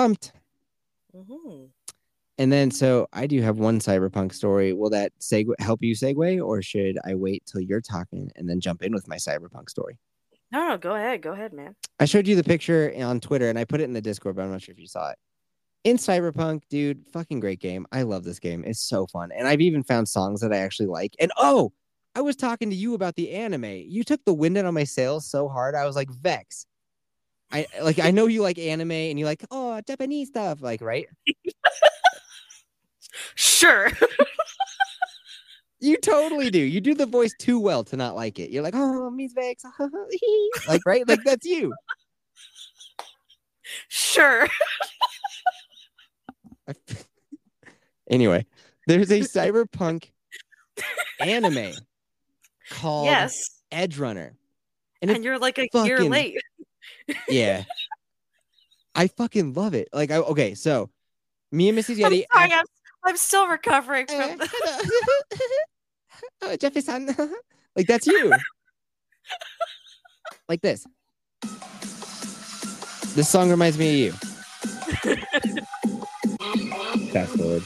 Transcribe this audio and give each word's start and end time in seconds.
pumped. 0.00 0.32
Mhm. 1.14 1.70
And 2.38 2.50
then, 2.50 2.70
so 2.70 3.06
I 3.12 3.26
do 3.26 3.42
have 3.42 3.58
one 3.58 3.80
cyberpunk 3.80 4.32
story. 4.32 4.72
Will 4.72 4.88
that 4.90 5.12
segue 5.20 5.52
help 5.58 5.82
you 5.82 5.94
segue, 5.94 6.42
or 6.42 6.62
should 6.62 6.98
I 7.04 7.14
wait 7.14 7.44
till 7.44 7.60
you're 7.60 7.82
talking 7.82 8.30
and 8.36 8.48
then 8.48 8.60
jump 8.60 8.82
in 8.82 8.94
with 8.94 9.06
my 9.06 9.16
cyberpunk 9.16 9.68
story? 9.68 9.98
No, 10.50 10.68
no, 10.68 10.78
go 10.78 10.94
ahead, 10.94 11.20
go 11.20 11.32
ahead, 11.32 11.52
man. 11.52 11.76
I 11.98 12.06
showed 12.06 12.26
you 12.26 12.34
the 12.34 12.42
picture 12.42 12.94
on 12.98 13.20
Twitter 13.20 13.50
and 13.50 13.58
I 13.58 13.64
put 13.64 13.80
it 13.80 13.84
in 13.84 13.92
the 13.92 14.00
Discord, 14.00 14.36
but 14.36 14.42
I'm 14.42 14.50
not 14.50 14.62
sure 14.62 14.72
if 14.72 14.78
you 14.78 14.86
saw 14.86 15.10
it. 15.10 15.18
In 15.84 15.96
Cyberpunk, 15.96 16.62
dude, 16.70 17.06
fucking 17.12 17.40
great 17.40 17.60
game. 17.60 17.86
I 17.92 18.02
love 18.02 18.24
this 18.24 18.38
game. 18.38 18.64
It's 18.66 18.82
so 18.82 19.06
fun. 19.06 19.30
And 19.32 19.46
I've 19.46 19.60
even 19.60 19.82
found 19.82 20.08
songs 20.08 20.40
that 20.40 20.52
I 20.52 20.58
actually 20.58 20.86
like. 20.86 21.14
And 21.20 21.30
oh, 21.36 21.72
I 22.14 22.22
was 22.22 22.36
talking 22.36 22.70
to 22.70 22.76
you 22.76 22.94
about 22.94 23.16
the 23.16 23.30
anime. 23.32 23.64
You 23.64 24.02
took 24.02 24.24
the 24.24 24.34
wind 24.34 24.56
out 24.58 24.64
of 24.64 24.74
my 24.74 24.84
sails 24.84 25.26
so 25.26 25.48
hard. 25.48 25.74
I 25.74 25.84
was 25.86 25.94
like, 25.94 26.10
Vex. 26.10 26.66
I 27.52 27.66
like 27.82 27.98
I 27.98 28.10
know 28.10 28.26
you 28.26 28.42
like 28.42 28.58
anime 28.58 28.92
and 28.92 29.18
you 29.18 29.24
like, 29.24 29.44
oh, 29.50 29.80
Japanese 29.86 30.28
stuff, 30.28 30.62
like, 30.62 30.80
right? 30.80 31.06
Sure. 33.34 33.90
You 35.80 35.96
totally 35.96 36.50
do. 36.50 36.58
You 36.58 36.80
do 36.80 36.94
the 36.94 37.06
voice 37.06 37.32
too 37.38 37.58
well 37.58 37.84
to 37.84 37.96
not 37.96 38.14
like 38.14 38.38
it. 38.38 38.50
You're 38.50 38.62
like, 38.62 38.74
oh, 38.76 39.08
Miss 39.10 39.32
Vex. 39.32 39.64
like, 40.68 40.84
right? 40.84 41.08
Like 41.08 41.24
that's 41.24 41.46
you. 41.46 41.72
sure. 43.88 44.46
anyway, 48.10 48.44
there's 48.86 49.10
a 49.10 49.20
cyberpunk 49.20 50.10
anime 51.18 51.72
called 52.68 53.06
yes. 53.06 53.62
Edge 53.72 53.98
Runner. 53.98 54.34
And, 55.00 55.10
And 55.10 55.24
you're 55.24 55.38
like 55.38 55.58
a 55.58 55.68
year 55.82 56.04
late. 56.04 56.36
Yeah. 57.28 57.64
I 58.94 59.08
fucking 59.08 59.54
love 59.54 59.74
it. 59.74 59.88
Like 59.92 60.10
I 60.10 60.16
okay, 60.16 60.54
so 60.54 60.90
me 61.52 61.68
and 61.68 61.78
Mrs. 61.78 62.04
I'm 62.04 62.12
Yeti 62.12 62.24
sorry, 62.32 62.52
I'm, 62.52 62.64
I'm 63.04 63.16
still 63.16 63.48
recovering 63.48 64.06
from 64.06 64.20
eh, 64.20 64.36
the 64.36 64.48
oh, 66.42 66.56
Jeffy-san. 66.56 67.06
like 67.76 67.86
that's 67.86 68.06
you. 68.06 68.32
like 70.48 70.60
this. 70.60 70.86
This 73.14 73.28
song 73.28 73.50
reminds 73.50 73.78
me 73.78 74.08
of 74.08 74.12
you. 74.12 74.12
Fast 77.12 77.36
forward. 77.36 77.62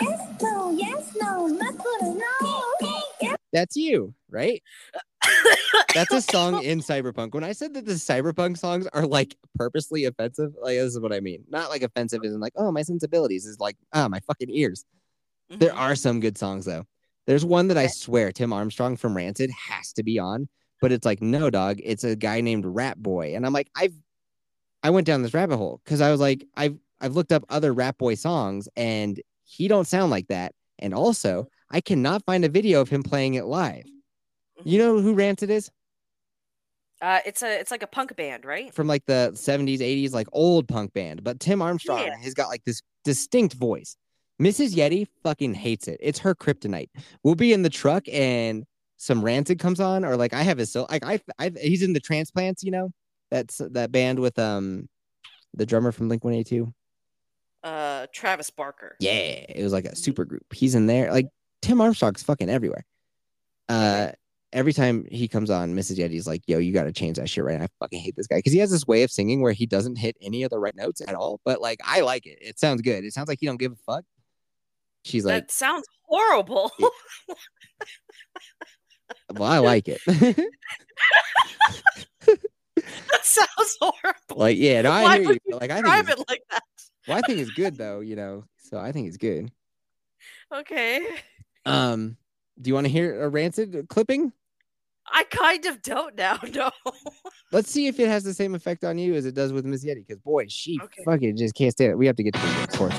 Yes, 0.00 0.42
no, 0.42 0.70
yes, 0.72 1.12
no, 1.20 1.46
not 1.46 1.74
gonna 1.78 2.14
know. 2.14 2.64
Yes, 3.20 3.36
That's 3.52 3.76
you, 3.76 4.14
right? 4.30 4.62
That's 5.94 6.12
a 6.12 6.22
song 6.22 6.62
in 6.62 6.80
Cyberpunk. 6.80 7.34
When 7.34 7.44
I 7.44 7.52
said 7.52 7.74
that 7.74 7.86
the 7.86 7.94
Cyberpunk 7.94 8.58
songs 8.58 8.86
are 8.92 9.06
like 9.06 9.36
purposely 9.56 10.04
offensive, 10.04 10.52
like 10.62 10.76
this 10.76 10.94
is 10.94 11.00
what 11.00 11.12
I 11.12 11.20
mean. 11.20 11.44
Not 11.48 11.70
like 11.70 11.82
offensive 11.82 12.20
isn't 12.24 12.40
like, 12.40 12.52
oh, 12.56 12.70
my 12.70 12.82
sensibilities 12.82 13.46
is 13.46 13.58
like, 13.58 13.76
ah, 13.92 14.08
my 14.08 14.20
fucking 14.20 14.50
ears. 14.50 14.84
There 15.48 15.70
Mhm. 15.72 15.76
are 15.80 15.96
some 15.96 16.20
good 16.20 16.36
songs 16.38 16.64
though. 16.66 16.84
There's 17.26 17.44
one 17.44 17.68
that 17.68 17.78
I 17.78 17.86
swear 17.88 18.32
Tim 18.32 18.52
Armstrong 18.52 18.96
from 18.96 19.16
Rancid 19.16 19.50
has 19.50 19.92
to 19.94 20.02
be 20.02 20.18
on, 20.18 20.48
but 20.80 20.92
it's 20.92 21.04
like, 21.04 21.20
no, 21.20 21.50
dog, 21.50 21.78
it's 21.82 22.04
a 22.04 22.16
guy 22.16 22.40
named 22.40 22.64
Rat 22.66 23.02
Boy. 23.02 23.34
And 23.34 23.44
I'm 23.46 23.52
like, 23.52 23.70
I've 23.76 23.94
I 24.82 24.90
went 24.90 25.06
down 25.06 25.22
this 25.22 25.34
rabbit 25.34 25.56
hole 25.56 25.80
because 25.84 26.00
I 26.00 26.10
was 26.10 26.20
like, 26.20 26.44
I've 26.56 26.78
I've 27.00 27.14
looked 27.16 27.32
up 27.32 27.44
other 27.48 27.72
Rat 27.72 27.98
Boy 27.98 28.14
songs 28.14 28.68
and 28.76 29.20
he 29.44 29.68
don't 29.68 29.86
sound 29.86 30.10
like 30.10 30.28
that. 30.28 30.54
And 30.78 30.94
also, 30.94 31.48
I 31.70 31.80
cannot 31.80 32.24
find 32.24 32.44
a 32.44 32.48
video 32.48 32.80
of 32.80 32.88
him 32.88 33.02
playing 33.02 33.34
it 33.34 33.44
live. 33.46 33.84
You 34.64 34.78
know 34.78 35.00
who 35.00 35.14
Rancid 35.14 35.50
is? 35.50 35.70
Uh, 37.00 37.20
it's 37.24 37.42
a 37.42 37.60
it's 37.60 37.70
like 37.70 37.82
a 37.82 37.86
punk 37.86 38.16
band, 38.16 38.44
right? 38.44 38.74
From 38.74 38.86
like 38.88 39.04
the 39.06 39.30
70s, 39.34 39.78
80s, 39.78 40.12
like 40.12 40.26
old 40.32 40.66
punk 40.66 40.92
band. 40.92 41.22
But 41.22 41.38
Tim 41.38 41.62
Armstrong 41.62 42.04
Yeah. 42.06 42.16
has 42.18 42.34
got 42.34 42.48
like 42.48 42.64
this 42.64 42.82
distinct 43.04 43.54
voice. 43.54 43.96
Mrs. 44.42 44.74
Yeti 44.74 45.06
fucking 45.22 45.54
hates 45.54 45.88
it. 45.88 45.98
It's 46.00 46.18
her 46.20 46.34
kryptonite. 46.34 46.90
We'll 47.22 47.34
be 47.36 47.52
in 47.52 47.62
the 47.62 47.70
truck 47.70 48.04
and 48.12 48.64
some 48.96 49.24
Rancid 49.24 49.60
comes 49.60 49.78
on, 49.78 50.04
or 50.04 50.16
like 50.16 50.34
I 50.34 50.42
have 50.42 50.58
his 50.58 50.72
so 50.72 50.86
like 50.90 51.04
I, 51.04 51.20
I 51.38 51.52
he's 51.60 51.82
in 51.82 51.92
the 51.92 52.00
transplants, 52.00 52.64
you 52.64 52.72
know, 52.72 52.90
that's 53.30 53.58
that 53.70 53.92
band 53.92 54.18
with 54.18 54.36
um 54.38 54.88
the 55.54 55.66
drummer 55.66 55.92
from 55.92 56.08
Blink 56.08 56.24
182. 56.24 56.72
Uh, 57.62 58.06
Travis 58.12 58.50
Barker. 58.50 58.96
Yeah, 59.00 59.12
it 59.12 59.62
was 59.62 59.72
like 59.72 59.84
a 59.84 59.94
super 59.96 60.24
group. 60.24 60.44
He's 60.52 60.74
in 60.74 60.86
there. 60.86 61.12
Like 61.12 61.28
Tim 61.62 61.80
Armstrong's 61.80 62.22
fucking 62.22 62.48
everywhere. 62.48 62.84
Uh, 63.68 64.12
every 64.52 64.72
time 64.72 65.06
he 65.10 65.28
comes 65.28 65.50
on, 65.50 65.74
Mrs. 65.74 65.98
Yeti's 65.98 66.26
like, 66.26 66.42
"Yo, 66.46 66.58
you 66.58 66.72
got 66.72 66.84
to 66.84 66.92
change 66.92 67.16
that 67.18 67.28
shit 67.28 67.44
right 67.44 67.58
now." 67.58 67.64
I 67.64 67.68
fucking 67.80 68.00
hate 68.00 68.16
this 68.16 68.26
guy 68.26 68.36
because 68.36 68.52
he 68.52 68.58
has 68.60 68.70
this 68.70 68.86
way 68.86 69.02
of 69.02 69.10
singing 69.10 69.40
where 69.42 69.52
he 69.52 69.66
doesn't 69.66 69.96
hit 69.96 70.16
any 70.22 70.42
of 70.42 70.50
the 70.50 70.58
right 70.58 70.74
notes 70.76 71.00
at 71.06 71.14
all. 71.14 71.40
But 71.44 71.60
like, 71.60 71.80
I 71.84 72.00
like 72.00 72.26
it. 72.26 72.38
It 72.40 72.58
sounds 72.58 72.82
good. 72.82 73.04
It 73.04 73.12
sounds 73.12 73.28
like 73.28 73.38
he 73.40 73.46
don't 73.46 73.58
give 73.58 73.72
a 73.72 73.76
fuck. 73.76 74.04
She's 75.04 75.24
like, 75.24 75.44
that 75.44 75.50
sounds 75.50 75.86
horrible. 76.06 76.70
Yeah. 79.30 79.38
"Well, 79.38 79.50
I 79.50 79.58
like 79.58 79.88
it." 79.88 80.00
that 80.06 80.44
sounds 83.22 83.76
horrible. 83.80 84.36
like, 84.36 84.56
yeah, 84.58 84.82
no, 84.82 84.90
I 84.90 85.02
Why 85.02 85.18
hear 85.18 85.28
would 85.28 85.38
you. 85.46 85.56
Like, 85.56 85.70
I 85.70 85.82
think, 85.82 86.10
it 86.10 86.18
like 86.28 86.42
that. 86.50 86.62
well, 87.06 87.18
I 87.18 87.20
think 87.22 87.38
it's 87.40 87.50
good 87.52 87.76
though. 87.76 88.00
You 88.00 88.16
know, 88.16 88.44
so 88.58 88.78
I 88.78 88.92
think 88.92 89.08
it's 89.08 89.16
good. 89.16 89.50
Okay. 90.52 91.06
Um, 91.66 92.16
do 92.60 92.68
you 92.68 92.74
want 92.74 92.86
to 92.86 92.92
hear 92.92 93.22
a 93.22 93.28
rancid 93.28 93.86
clipping? 93.88 94.32
I 95.10 95.24
kind 95.24 95.64
of 95.66 95.82
don't 95.82 96.16
now. 96.16 96.38
No. 96.52 96.70
Let's 97.50 97.70
see 97.70 97.86
if 97.86 97.98
it 97.98 98.08
has 98.08 98.24
the 98.24 98.34
same 98.34 98.54
effect 98.54 98.84
on 98.84 98.98
you 98.98 99.14
as 99.14 99.24
it 99.24 99.34
does 99.34 99.52
with 99.54 99.64
Miss 99.64 99.84
Yeti. 99.84 100.06
Because 100.06 100.18
boy, 100.18 100.46
she 100.48 100.78
Okay. 100.82 101.02
fucking 101.04 101.36
just 101.36 101.54
can't 101.54 101.72
stand 101.72 101.92
it. 101.92 101.96
We 101.96 102.06
have 102.06 102.16
to 102.16 102.22
get 102.22 102.34
to 102.34 102.40
the 102.40 102.76
course. 102.76 102.94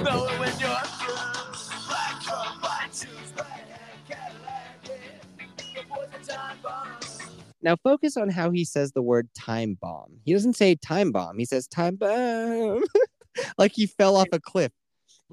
Now 7.62 7.76
focus 7.84 8.16
on 8.18 8.30
how 8.30 8.52
he 8.52 8.64
says 8.64 8.92
the 8.94 9.02
word 9.02 9.30
time 9.38 9.78
bomb. 9.80 10.20
He 10.24 10.34
doesn't 10.34 10.56
say 10.56 10.76
time 10.76 11.12
bomb. 11.12 11.38
He 11.38 11.46
says 11.46 11.68
time 11.68 11.96
bomb, 11.98 12.84
like 13.58 13.74
he 13.74 13.86
fell 13.86 14.16
off 14.16 14.28
a 14.32 14.40
cliff. 14.40 14.72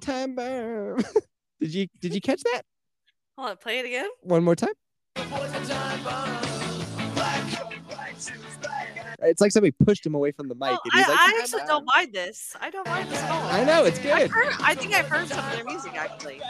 Time 0.01 0.35
bomb. 0.35 0.99
did 1.61 1.73
you 1.73 1.87
did 2.01 2.15
you 2.15 2.21
catch 2.21 2.43
that? 2.43 2.63
Hold 3.37 3.51
on, 3.51 3.57
play 3.59 3.79
it 3.81 3.85
again. 3.85 4.09
One 4.23 4.43
more 4.45 4.57
time. 4.57 4.71
It's 9.23 9.41
like 9.41 9.51
somebody 9.51 9.73
pushed 9.73 10.05
him 10.05 10.15
away 10.15 10.31
from 10.31 10.49
the 10.49 10.55
mic, 10.55 10.71
Oh, 10.73 10.79
I, 10.93 11.01
like, 11.01 11.09
I 11.09 11.39
actually 11.43 11.61
bomb." 11.61 11.69
don't 11.69 11.85
mind 11.95 12.13
this. 12.13 12.55
I 12.61 12.71
don't 12.71 12.87
mind 12.87 13.09
this 13.11 13.19
at 13.23 13.31
all. 13.31 13.43
I 13.51 13.65
know 13.65 13.85
it's 13.85 13.99
good. 13.99 14.31
heard, 14.31 14.53
I 14.61 14.75
think 14.75 14.95
I've 14.95 15.09
heard 15.09 15.27
some 15.29 15.45
of 15.45 15.53
their 15.53 15.65
music 15.65 15.95
actually. 15.95 16.41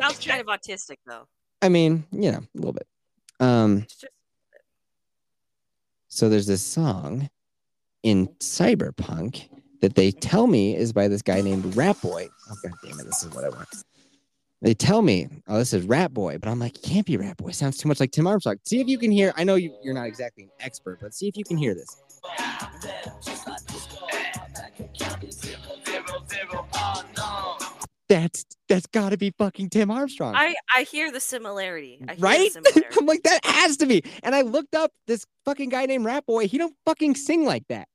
Sounds 0.00 0.24
kind 0.24 0.40
of 0.40 0.46
autistic 0.46 0.96
though. 1.06 1.26
I 1.60 1.68
mean, 1.68 2.04
you 2.12 2.30
know, 2.32 2.38
a 2.38 2.56
little 2.56 2.72
bit. 2.72 2.86
Um, 3.40 3.86
so 6.08 6.28
there's 6.28 6.46
this 6.46 6.62
song 6.62 7.28
in 8.02 8.28
Cyberpunk 8.40 9.48
that 9.80 9.94
they 9.94 10.10
tell 10.10 10.46
me 10.46 10.76
is 10.76 10.92
by 10.92 11.08
this 11.08 11.22
guy 11.22 11.40
named 11.40 11.76
Rat 11.76 12.00
Boy. 12.00 12.28
Oh 12.50 12.56
god 12.62 12.72
damn 12.84 12.98
it, 13.00 13.06
this 13.06 13.22
is 13.22 13.34
what 13.34 13.44
I 13.44 13.48
want. 13.48 13.68
They 14.60 14.74
tell 14.74 15.02
me, 15.02 15.28
oh, 15.46 15.58
this 15.58 15.72
is 15.72 15.84
Rat 15.84 16.12
Boy, 16.12 16.38
but 16.38 16.48
I'm 16.48 16.58
like, 16.58 16.76
it 16.76 16.82
can't 16.82 17.06
be 17.06 17.16
Rat 17.16 17.36
Boy. 17.36 17.52
Sounds 17.52 17.76
too 17.78 17.86
much 17.88 18.00
like 18.00 18.10
Tim 18.10 18.26
Armstrong. 18.26 18.56
See 18.64 18.80
if 18.80 18.88
you 18.88 18.98
can 18.98 19.12
hear. 19.12 19.32
I 19.36 19.44
know 19.44 19.54
you, 19.54 19.76
you're 19.84 19.94
not 19.94 20.06
exactly 20.06 20.44
an 20.44 20.50
expert, 20.58 20.98
but 21.00 21.14
see 21.14 21.28
if 21.28 21.36
you 21.36 21.44
can 21.44 21.56
hear 21.56 21.74
this. 21.74 22.02
That's 28.08 28.46
that's 28.68 28.86
got 28.86 29.10
to 29.10 29.16
be 29.16 29.32
fucking 29.38 29.68
Tim 29.70 29.90
Armstrong. 29.90 30.34
I 30.34 30.56
I 30.74 30.82
hear 30.84 31.12
the 31.12 31.20
similarity. 31.20 32.02
I 32.08 32.14
hear 32.14 32.20
right? 32.22 32.52
The 32.52 32.64
similarity. 32.72 32.98
I'm 32.98 33.06
like, 33.06 33.22
that 33.22 33.44
has 33.44 33.76
to 33.76 33.86
be. 33.86 34.02
And 34.24 34.34
I 34.34 34.42
looked 34.42 34.74
up 34.74 34.90
this 35.06 35.24
fucking 35.44 35.68
guy 35.68 35.86
named 35.86 36.04
Rat 36.04 36.26
Boy. 36.26 36.48
He 36.48 36.58
don't 36.58 36.74
fucking 36.84 37.14
sing 37.14 37.44
like 37.44 37.68
that. 37.68 37.86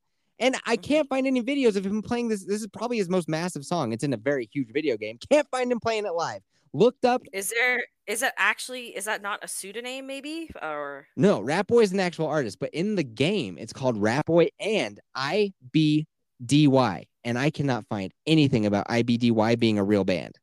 And 0.44 0.56
I 0.66 0.76
Mhm. 0.78 0.84
can't 0.84 1.10
find 1.10 1.26
any 1.26 1.42
videos 1.42 1.76
of 1.78 1.86
him 1.86 2.02
playing 2.02 2.28
this. 2.28 2.44
This 2.46 2.62
is 2.62 2.68
probably 2.68 2.98
his 2.98 3.10
most 3.10 3.30
massive 3.30 3.66
song. 3.66 3.94
It's 3.94 4.04
in 4.04 4.14
a 4.14 4.18
very 4.18 4.50
huge 4.54 4.72
video 4.72 4.98
game. 4.98 5.18
Can't 5.32 5.48
find 5.50 5.72
him 5.72 5.80
playing 5.80 6.06
it 6.06 6.14
live. 6.14 6.42
Looked 6.74 7.06
up. 7.06 7.22
Is 7.32 7.50
there 7.50 7.86
is 8.08 8.20
that 8.20 8.34
actually 8.38 8.96
is 8.96 9.06
that 9.06 9.22
not 9.22 9.40
a 9.44 9.48
pseudonym 9.48 10.06
maybe 10.08 10.50
or 10.62 11.08
No, 11.16 11.40
Rat 11.40 11.68
Boy 11.68 11.82
is 11.82 11.94
an 11.94 12.00
actual 12.00 12.28
artist, 12.28 12.60
but 12.60 12.72
in 12.74 12.96
the 12.96 13.04
game, 13.04 13.58
it's 13.58 13.72
called 13.74 13.96
Rat 13.96 14.26
Boy 14.26 14.50
and 14.60 15.00
IBDY. 15.16 17.08
And 17.24 17.38
I 17.40 17.50
cannot 17.50 17.88
find 17.88 18.12
anything 18.28 18.66
about 18.66 18.88
IBDY 18.90 19.56
being 19.60 19.78
a 19.78 19.84
real 19.84 20.04
band. 20.04 20.40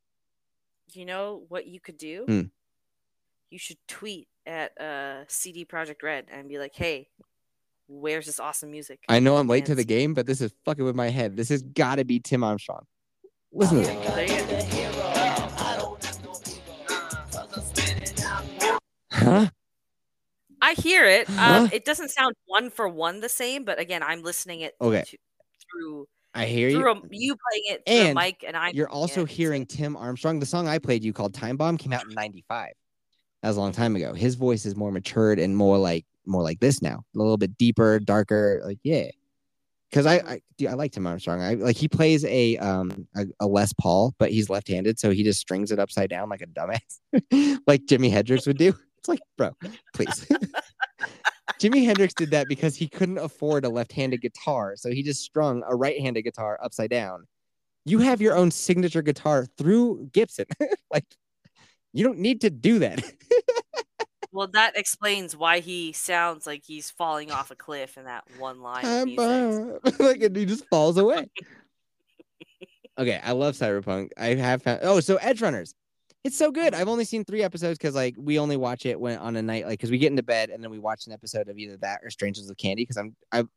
you 0.92 1.04
know 1.04 1.44
what 1.48 1.66
you 1.68 1.78
could 1.78 1.96
do? 1.98 2.24
Hmm. 2.26 2.42
You 3.50 3.58
should 3.58 3.78
tweet 3.86 4.28
at 4.46 4.76
uh 4.80 5.24
CD 5.28 5.64
Projekt 5.64 6.02
Red 6.02 6.26
and 6.30 6.48
be 6.48 6.58
like, 6.58 6.74
"Hey, 6.74 7.10
where's 7.90 8.26
this 8.26 8.38
awesome 8.40 8.70
music?" 8.70 9.00
I 9.08 9.18
know 9.18 9.36
I'm 9.36 9.48
late 9.48 9.66
to 9.66 9.74
the 9.74 9.84
game, 9.84 10.14
but 10.14 10.26
this 10.26 10.40
is 10.40 10.52
fucking 10.64 10.84
with 10.84 10.94
my 10.96 11.08
head. 11.10 11.36
This 11.36 11.48
has 11.50 11.62
got 11.62 11.96
to 11.96 12.04
be 12.04 12.20
Tim 12.20 12.42
Armstrong. 12.44 12.84
Listen 13.52 13.82
to 13.82 13.86
this. 13.86 14.14
There 14.14 14.26
you 14.26 14.46
go. 14.46 15.96
Huh? 19.12 19.48
I 20.62 20.74
hear 20.74 21.04
it. 21.06 21.28
Um, 21.38 21.68
it 21.72 21.84
doesn't 21.84 22.10
sound 22.10 22.34
one 22.46 22.70
for 22.70 22.88
one 22.88 23.20
the 23.20 23.28
same, 23.28 23.64
but 23.64 23.80
again, 23.80 24.02
I'm 24.02 24.22
listening 24.22 24.60
it 24.60 24.74
Okay. 24.80 25.02
to- 25.06 25.18
through 25.72 26.06
I 26.34 26.46
hear 26.46 26.68
you. 26.68 26.86
a, 26.86 26.94
you 27.10 27.34
playing 27.50 27.64
it 27.70 27.82
through 27.86 27.96
a 27.96 28.00
And 28.08 28.14
mic, 28.16 28.44
and 28.46 28.56
I 28.56 28.70
You're 28.70 28.88
also 28.88 29.24
hearing 29.24 29.66
Tim 29.66 29.96
Armstrong. 29.96 30.38
The 30.38 30.46
song 30.46 30.68
I 30.68 30.78
played 30.78 31.02
you 31.02 31.12
called 31.12 31.34
Time 31.34 31.56
Bomb 31.56 31.76
came 31.76 31.92
out 31.92 32.04
in 32.04 32.10
95. 32.10 32.68
That 33.42 33.48
was 33.48 33.56
a 33.56 33.60
long 33.60 33.72
time 33.72 33.96
ago. 33.96 34.12
His 34.12 34.34
voice 34.36 34.64
is 34.66 34.76
more 34.76 34.92
matured 34.92 35.38
and 35.40 35.56
more 35.56 35.76
like 35.78 36.04
more 36.26 36.42
like 36.42 36.60
this 36.60 36.82
now. 36.82 37.04
A 37.14 37.18
little 37.18 37.36
bit 37.36 37.56
deeper, 37.58 37.98
darker. 37.98 38.62
Like, 38.64 38.78
yeah. 38.82 39.10
Cause 39.92 40.06
I 40.06 40.14
I, 40.18 40.40
dude, 40.56 40.68
I 40.68 40.74
like 40.74 40.92
Tim 40.92 41.06
Armstrong. 41.06 41.42
I 41.42 41.54
like 41.54 41.76
he 41.76 41.88
plays 41.88 42.24
a 42.24 42.56
um 42.58 43.08
a, 43.16 43.24
a 43.40 43.46
Les 43.48 43.72
Paul, 43.72 44.14
but 44.18 44.30
he's 44.30 44.48
left-handed, 44.48 45.00
so 45.00 45.10
he 45.10 45.24
just 45.24 45.40
strings 45.40 45.72
it 45.72 45.80
upside 45.80 46.10
down 46.10 46.28
like 46.28 46.42
a 46.42 46.46
dumbass, 46.46 47.60
like 47.66 47.86
Jimi 47.86 48.08
Hendrix 48.08 48.46
would 48.46 48.56
do. 48.56 48.72
It's 48.98 49.08
like, 49.08 49.18
bro, 49.36 49.50
please. 49.92 50.28
Jimi 51.60 51.84
Hendrix 51.84 52.14
did 52.14 52.30
that 52.30 52.46
because 52.48 52.76
he 52.76 52.86
couldn't 52.86 53.18
afford 53.18 53.64
a 53.64 53.68
left-handed 53.68 54.20
guitar, 54.20 54.76
so 54.76 54.90
he 54.90 55.02
just 55.02 55.24
strung 55.24 55.64
a 55.68 55.74
right-handed 55.74 56.22
guitar 56.22 56.58
upside 56.62 56.90
down. 56.90 57.26
You 57.84 57.98
have 57.98 58.20
your 58.20 58.36
own 58.36 58.52
signature 58.52 59.02
guitar 59.02 59.46
through 59.58 60.08
Gibson. 60.12 60.46
like 60.92 61.04
you 61.92 62.04
don't 62.04 62.18
need 62.18 62.42
to 62.42 62.50
do 62.50 62.78
that. 62.78 63.02
Well, 64.32 64.46
that 64.48 64.76
explains 64.76 65.36
why 65.36 65.58
he 65.60 65.92
sounds 65.92 66.46
like 66.46 66.62
he's 66.64 66.90
falling 66.90 67.30
off 67.32 67.50
a 67.50 67.56
cliff 67.56 67.98
in 67.98 68.04
that 68.04 68.24
one 68.38 68.60
line. 68.60 68.84
of 68.84 68.90
Time 68.90 69.04
music. 69.06 69.82
bomb. 69.98 70.06
like 70.06 70.22
and 70.22 70.36
he 70.36 70.44
just 70.46 70.66
falls 70.68 70.96
away. 70.98 71.26
okay, 72.98 73.20
I 73.22 73.32
love 73.32 73.54
Cyberpunk. 73.54 74.10
I 74.16 74.34
have 74.34 74.62
found 74.62 74.80
oh, 74.82 75.00
so 75.00 75.16
Edge 75.16 75.40
Runners. 75.42 75.74
It's 76.22 76.36
so 76.36 76.52
good. 76.52 76.74
I've 76.74 76.88
only 76.88 77.04
seen 77.06 77.24
three 77.24 77.42
episodes 77.42 77.78
because 77.78 77.94
like 77.94 78.14
we 78.18 78.38
only 78.38 78.56
watch 78.56 78.84
it 78.84 79.00
when 79.00 79.18
on 79.18 79.36
a 79.36 79.42
night 79.42 79.64
like 79.64 79.78
because 79.78 79.90
we 79.90 79.98
get 79.98 80.10
into 80.10 80.22
bed 80.22 80.50
and 80.50 80.62
then 80.62 80.70
we 80.70 80.78
watch 80.78 81.06
an 81.06 81.12
episode 81.12 81.48
of 81.48 81.58
either 81.58 81.78
that 81.78 82.00
or 82.04 82.10
Strangers 82.10 82.46
with 82.46 82.58
Candy 82.58 82.82
because 82.82 82.98
I'm 82.98 83.16
I'm 83.32 83.48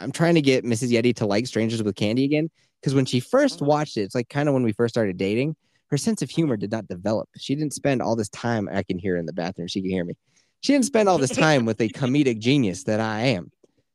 I'm 0.00 0.12
trying 0.12 0.34
to 0.34 0.42
get 0.42 0.64
Mrs. 0.64 0.90
Yeti 0.90 1.14
to 1.16 1.26
like 1.26 1.46
Strangers 1.46 1.82
with 1.82 1.94
Candy 1.94 2.24
again 2.24 2.50
because 2.80 2.94
when 2.94 3.04
she 3.06 3.20
first 3.20 3.60
Mhm. 3.60 3.66
watched 3.66 3.96
it, 3.96 4.02
it's 4.02 4.14
like 4.16 4.28
kind 4.28 4.48
of 4.48 4.54
when 4.54 4.64
we 4.64 4.72
first 4.72 4.92
started 4.92 5.16
dating. 5.16 5.54
Her 5.90 5.96
sense 5.96 6.20
of 6.22 6.30
humor 6.30 6.56
did 6.56 6.70
not 6.70 6.86
develop. 6.86 7.28
She 7.38 7.54
didn't 7.54 7.72
spend 7.72 8.02
all 8.02 8.14
this 8.16 8.28
time. 8.28 8.68
I 8.70 8.82
can 8.82 8.98
hear 8.98 9.16
in 9.16 9.26
the 9.26 9.32
bathroom. 9.32 9.68
She 9.68 9.80
can 9.80 9.90
hear 9.90 10.04
me. 10.04 10.14
She 10.60 10.72
didn't 10.72 10.84
spend 10.86 11.08
all 11.08 11.18
this 11.18 11.30
time 11.34 11.64
with 11.64 11.80
a 11.80 11.88
comedic 12.00 12.38
genius 12.40 12.84
that 12.84 13.00
I 13.00 13.20
am. 13.20 13.50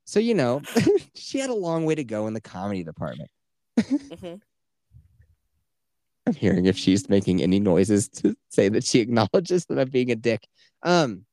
So 0.06 0.20
you 0.20 0.34
know, 0.34 0.62
she 1.16 1.40
had 1.40 1.50
a 1.50 1.56
long 1.56 1.86
way 1.86 1.96
to 1.96 2.04
go 2.04 2.28
in 2.28 2.34
the 2.34 2.42
comedy 2.42 2.84
department. 2.84 3.30
Mhm. 3.80 4.42
I'm 6.26 6.34
hearing 6.34 6.68
if 6.68 6.78
she's 6.78 7.10
making 7.10 7.42
any 7.42 7.60
noises 7.60 8.08
to 8.10 8.34
say 8.50 8.70
that 8.70 8.86
she 8.86 9.02
acknowledges 9.02 9.66
that 9.66 9.78
I'm 9.78 9.90
being 9.90 10.10
a 10.10 10.16
dick. 10.16 10.48
Um, 10.82 11.26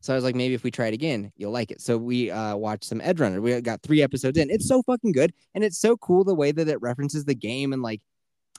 so 0.00 0.12
I 0.12 0.16
was 0.16 0.24
like, 0.24 0.34
maybe 0.34 0.54
if 0.54 0.64
we 0.64 0.72
try 0.72 0.88
it 0.88 0.94
again, 0.94 1.32
you'll 1.36 1.52
like 1.52 1.70
it. 1.70 1.80
So 1.80 1.96
we 1.96 2.30
uh 2.30 2.56
watched 2.56 2.84
some 2.84 3.00
Edge 3.00 3.20
Runner. 3.20 3.40
We 3.40 3.60
got 3.60 3.82
three 3.82 4.02
episodes 4.02 4.36
in. 4.36 4.50
It's 4.50 4.66
so 4.66 4.82
fucking 4.82 5.12
good, 5.12 5.32
and 5.54 5.62
it's 5.62 5.78
so 5.78 5.96
cool 5.96 6.24
the 6.24 6.34
way 6.34 6.50
that 6.50 6.68
it 6.68 6.80
references 6.80 7.24
the 7.24 7.34
game 7.36 7.72
and 7.72 7.80
like, 7.82 8.00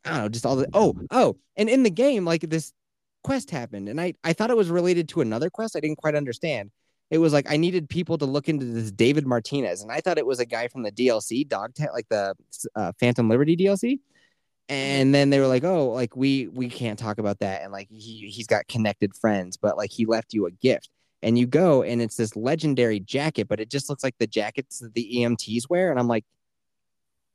I 0.05 0.09
don't 0.09 0.17
know, 0.19 0.29
just 0.29 0.45
all 0.45 0.55
the 0.55 0.67
oh 0.73 0.95
oh, 1.11 1.37
and 1.55 1.69
in 1.69 1.83
the 1.83 1.89
game, 1.89 2.25
like 2.25 2.41
this 2.41 2.73
quest 3.23 3.51
happened, 3.51 3.89
and 3.89 3.99
I 3.99 4.13
I 4.23 4.33
thought 4.33 4.49
it 4.49 4.57
was 4.57 4.69
related 4.69 5.09
to 5.09 5.21
another 5.21 5.49
quest. 5.49 5.75
I 5.75 5.79
didn't 5.79 5.97
quite 5.97 6.15
understand. 6.15 6.71
It 7.11 7.17
was 7.17 7.33
like 7.33 7.51
I 7.51 7.57
needed 7.57 7.89
people 7.89 8.17
to 8.19 8.25
look 8.25 8.49
into 8.49 8.65
this 8.65 8.91
David 8.91 9.25
Martinez, 9.25 9.81
and 9.81 9.91
I 9.91 10.01
thought 10.01 10.17
it 10.17 10.25
was 10.25 10.39
a 10.39 10.45
guy 10.45 10.67
from 10.67 10.83
the 10.83 10.91
DLC, 10.91 11.47
Dog 11.47 11.73
Ta- 11.75 11.93
like 11.93 12.07
the 12.09 12.35
uh, 12.75 12.91
Phantom 12.99 13.27
Liberty 13.29 13.57
DLC 13.57 13.99
and 14.69 15.13
then 15.13 15.31
they 15.31 15.39
were 15.39 15.47
like 15.47 15.63
oh 15.63 15.89
like 15.89 16.15
we 16.15 16.47
we 16.47 16.69
can't 16.69 16.99
talk 16.99 17.17
about 17.17 17.39
that 17.39 17.63
and 17.63 17.71
like 17.71 17.89
he 17.89 18.29
he's 18.29 18.47
got 18.47 18.67
connected 18.67 19.13
friends 19.15 19.57
but 19.57 19.75
like 19.75 19.91
he 19.91 20.05
left 20.05 20.33
you 20.33 20.45
a 20.45 20.51
gift 20.51 20.89
and 21.23 21.37
you 21.37 21.47
go 21.47 21.81
and 21.81 22.01
it's 22.01 22.15
this 22.15 22.35
legendary 22.35 22.99
jacket 22.99 23.47
but 23.47 23.59
it 23.59 23.69
just 23.69 23.89
looks 23.89 24.03
like 24.03 24.15
the 24.19 24.27
jackets 24.27 24.79
that 24.79 24.93
the 24.93 25.17
emts 25.17 25.69
wear 25.69 25.89
and 25.89 25.99
i'm 25.99 26.07
like 26.07 26.23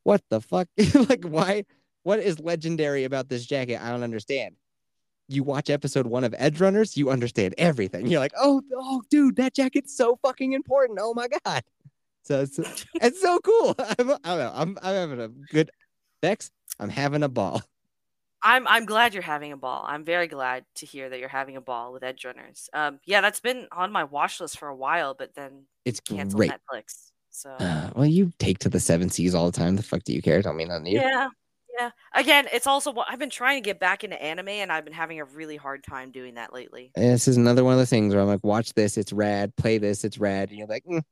what 0.05 0.23
the 0.31 0.41
fuck 0.41 0.69
like 1.09 1.25
why 1.25 1.65
what 2.05 2.21
is 2.21 2.39
legendary 2.41 3.05
about 3.05 3.29
this 3.29 3.45
jacket 3.45 3.81
i 3.83 3.91
don't 3.91 4.03
understand 4.03 4.55
you 5.29 5.43
watch 5.43 5.69
episode 5.69 6.07
one 6.07 6.25
of 6.25 6.35
edge 6.39 6.61
runners 6.61 6.97
you 6.97 7.11
understand 7.11 7.55
everything 7.59 8.07
you're 8.07 8.21
like 8.21 8.33
oh 8.39 8.63
oh 8.77 9.03
dude 9.11 9.37
that 9.37 9.55
jacket's 9.55 9.97
so 9.97 10.17
fucking 10.23 10.53
important 10.53 10.99
oh 11.03 11.13
my 11.13 11.27
god 11.45 11.63
so 12.23 12.41
it's 12.41 12.59
it's 13.03 13.21
so 13.21 13.39
cool 13.41 13.75
I'm, 13.99 14.11
i 14.11 14.17
don't 14.25 14.39
know 14.39 14.53
i'm 14.55 14.79
i'm 14.83 14.95
having 14.95 15.21
a 15.21 15.29
good 15.29 15.71
Vex, 16.25 16.51
I'm 16.81 16.89
having 16.89 17.23
a 17.23 17.29
ball. 17.29 17.61
I'm 18.43 18.67
I'm 18.67 18.87
glad 18.87 19.13
you're 19.13 19.23
having 19.23 19.53
a 19.53 19.59
ball. 19.59 19.85
I'm 19.87 20.05
very 20.05 20.27
glad 20.27 20.65
to 20.77 20.87
hear 20.87 21.11
that 21.11 21.19
you're 21.19 21.29
having 21.29 21.59
a 21.59 21.61
ball 21.61 21.93
with 21.93 22.03
Edge 22.03 22.25
Runners. 22.25 22.71
Um, 22.73 22.99
yeah, 23.05 23.21
that's 23.21 23.41
been 23.41 23.69
on 23.71 23.93
my 23.93 24.05
watch 24.05 24.41
list 24.41 24.59
for 24.59 24.69
a 24.69 24.75
while, 24.75 25.13
but 25.13 25.35
then 25.35 25.67
It's 25.85 26.01
canceled 26.01 26.39
great. 26.39 26.51
Netflix. 26.51 27.11
So 27.29 27.51
Uh, 27.51 27.91
well, 27.95 28.07
you 28.07 28.33
take 28.39 28.59
to 28.61 28.71
the 28.71 28.81
seven 28.81 29.11
seas 29.11 29.35
all 29.35 29.51
the 29.51 29.59
time. 29.59 29.77
The 29.77 29.83
fuck 29.83 30.03
do 30.03 30.15
you 30.15 30.23
care? 30.23 30.41
Don't 30.41 30.57
mean 30.57 30.69
nothing 30.69 30.87
you. 30.87 31.01
yeah, 31.01 31.29
yeah. 31.79 31.91
Again, 32.15 32.47
it's 32.53 32.67
also 32.67 32.93
what 32.93 33.07
I've 33.11 33.19
been 33.19 33.31
trying 33.31 33.63
to 33.63 33.67
get 33.67 33.81
back 33.81 34.05
into 34.05 34.21
anime, 34.23 34.49
and 34.49 34.71
I've 34.73 34.85
been 34.85 34.93
having 34.95 35.21
a 35.21 35.25
really 35.25 35.57
hard 35.57 35.83
time 35.83 36.11
doing 36.13 36.35
that 36.35 36.53
lately. 36.53 36.93
And 36.97 37.13
This 37.13 37.29
is 37.29 37.37
another 37.37 37.65
one 37.65 37.73
of 37.75 37.79
the 37.79 37.87
things 37.87 38.15
where 38.15 38.23
I'm 38.23 38.29
like, 38.29 38.45
watch 38.45 38.73
this, 38.75 38.97
it's 38.97 39.13
rad. 39.13 39.55
Play 39.57 39.79
this, 39.79 40.05
it's 40.05 40.19
rad. 40.19 40.51
And 40.51 40.59
you're 40.59 40.69
like, 40.69 40.85
mm, 40.85 41.03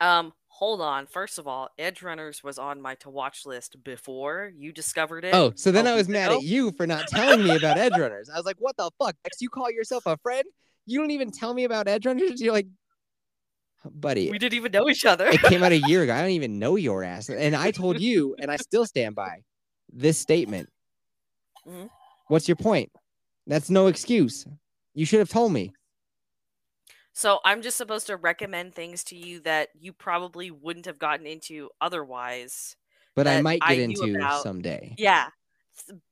Um, 0.00 0.32
hold 0.48 0.80
on. 0.80 1.06
First 1.06 1.38
of 1.38 1.46
all, 1.46 1.68
Edge 1.78 2.02
Runners 2.02 2.42
was 2.44 2.58
on 2.58 2.80
my 2.80 2.94
to 2.96 3.10
watch 3.10 3.46
list 3.46 3.82
before 3.82 4.52
you 4.56 4.72
discovered 4.72 5.24
it. 5.24 5.34
oh. 5.34 5.52
So 5.56 5.72
then 5.72 5.86
I 5.86 5.94
was 5.94 6.08
mad 6.08 6.30
ago. 6.30 6.38
at 6.38 6.44
you 6.44 6.72
for 6.72 6.86
not 6.86 7.08
telling 7.08 7.44
me 7.44 7.56
about 7.56 7.78
Edge 7.78 7.96
Runners. 7.96 8.28
I 8.28 8.36
was 8.36 8.44
like, 8.46 8.56
what 8.58 8.76
the 8.76 8.90
fuck? 8.98 9.16
Vex, 9.24 9.40
you 9.40 9.48
call 9.48 9.70
yourself 9.70 10.04
a 10.06 10.16
friend? 10.18 10.44
You 10.86 10.98
don't 11.00 11.10
even 11.12 11.30
tell 11.30 11.54
me 11.54 11.64
about 11.64 11.88
Edge 11.88 12.04
Runners. 12.06 12.40
You're 12.42 12.52
like, 12.52 12.66
buddy, 13.90 14.30
We 14.30 14.38
didn't 14.38 14.54
even 14.56 14.72
know 14.72 14.88
each 14.88 15.04
other. 15.04 15.26
it 15.26 15.40
came 15.42 15.62
out 15.62 15.72
a 15.72 15.78
year 15.86 16.02
ago. 16.02 16.14
I 16.14 16.20
don't 16.22 16.30
even 16.30 16.58
know 16.58 16.76
your 16.76 17.02
ass. 17.04 17.28
And 17.28 17.54
I 17.56 17.70
told 17.70 18.00
you, 18.00 18.34
and 18.38 18.50
I 18.50 18.56
still 18.56 18.86
stand 18.86 19.14
by 19.14 19.42
this 19.92 20.18
statement. 20.18 20.68
Mhm. 21.66 21.88
What's 22.28 22.48
your 22.48 22.56
point? 22.56 22.90
That's 23.46 23.68
no 23.70 23.86
excuse. 23.88 24.46
You 24.94 25.04
should 25.06 25.18
have 25.18 25.28
told 25.28 25.52
me. 25.52 25.72
So 27.12 27.38
I'm 27.44 27.62
just 27.62 27.76
supposed 27.76 28.06
to 28.08 28.16
recommend 28.16 28.74
things 28.74 29.04
to 29.04 29.16
you 29.16 29.40
that 29.40 29.68
you 29.78 29.92
probably 29.92 30.50
wouldn't 30.50 30.86
have 30.86 30.98
gotten 30.98 31.26
into 31.26 31.70
otherwise. 31.80 32.74
But 33.14 33.28
I 33.28 33.40
might 33.42 33.60
get 33.60 33.76
knew 33.88 34.02
into 34.02 34.16
about- 34.18 34.42
someday. 34.42 34.94
Yeah. 34.98 35.28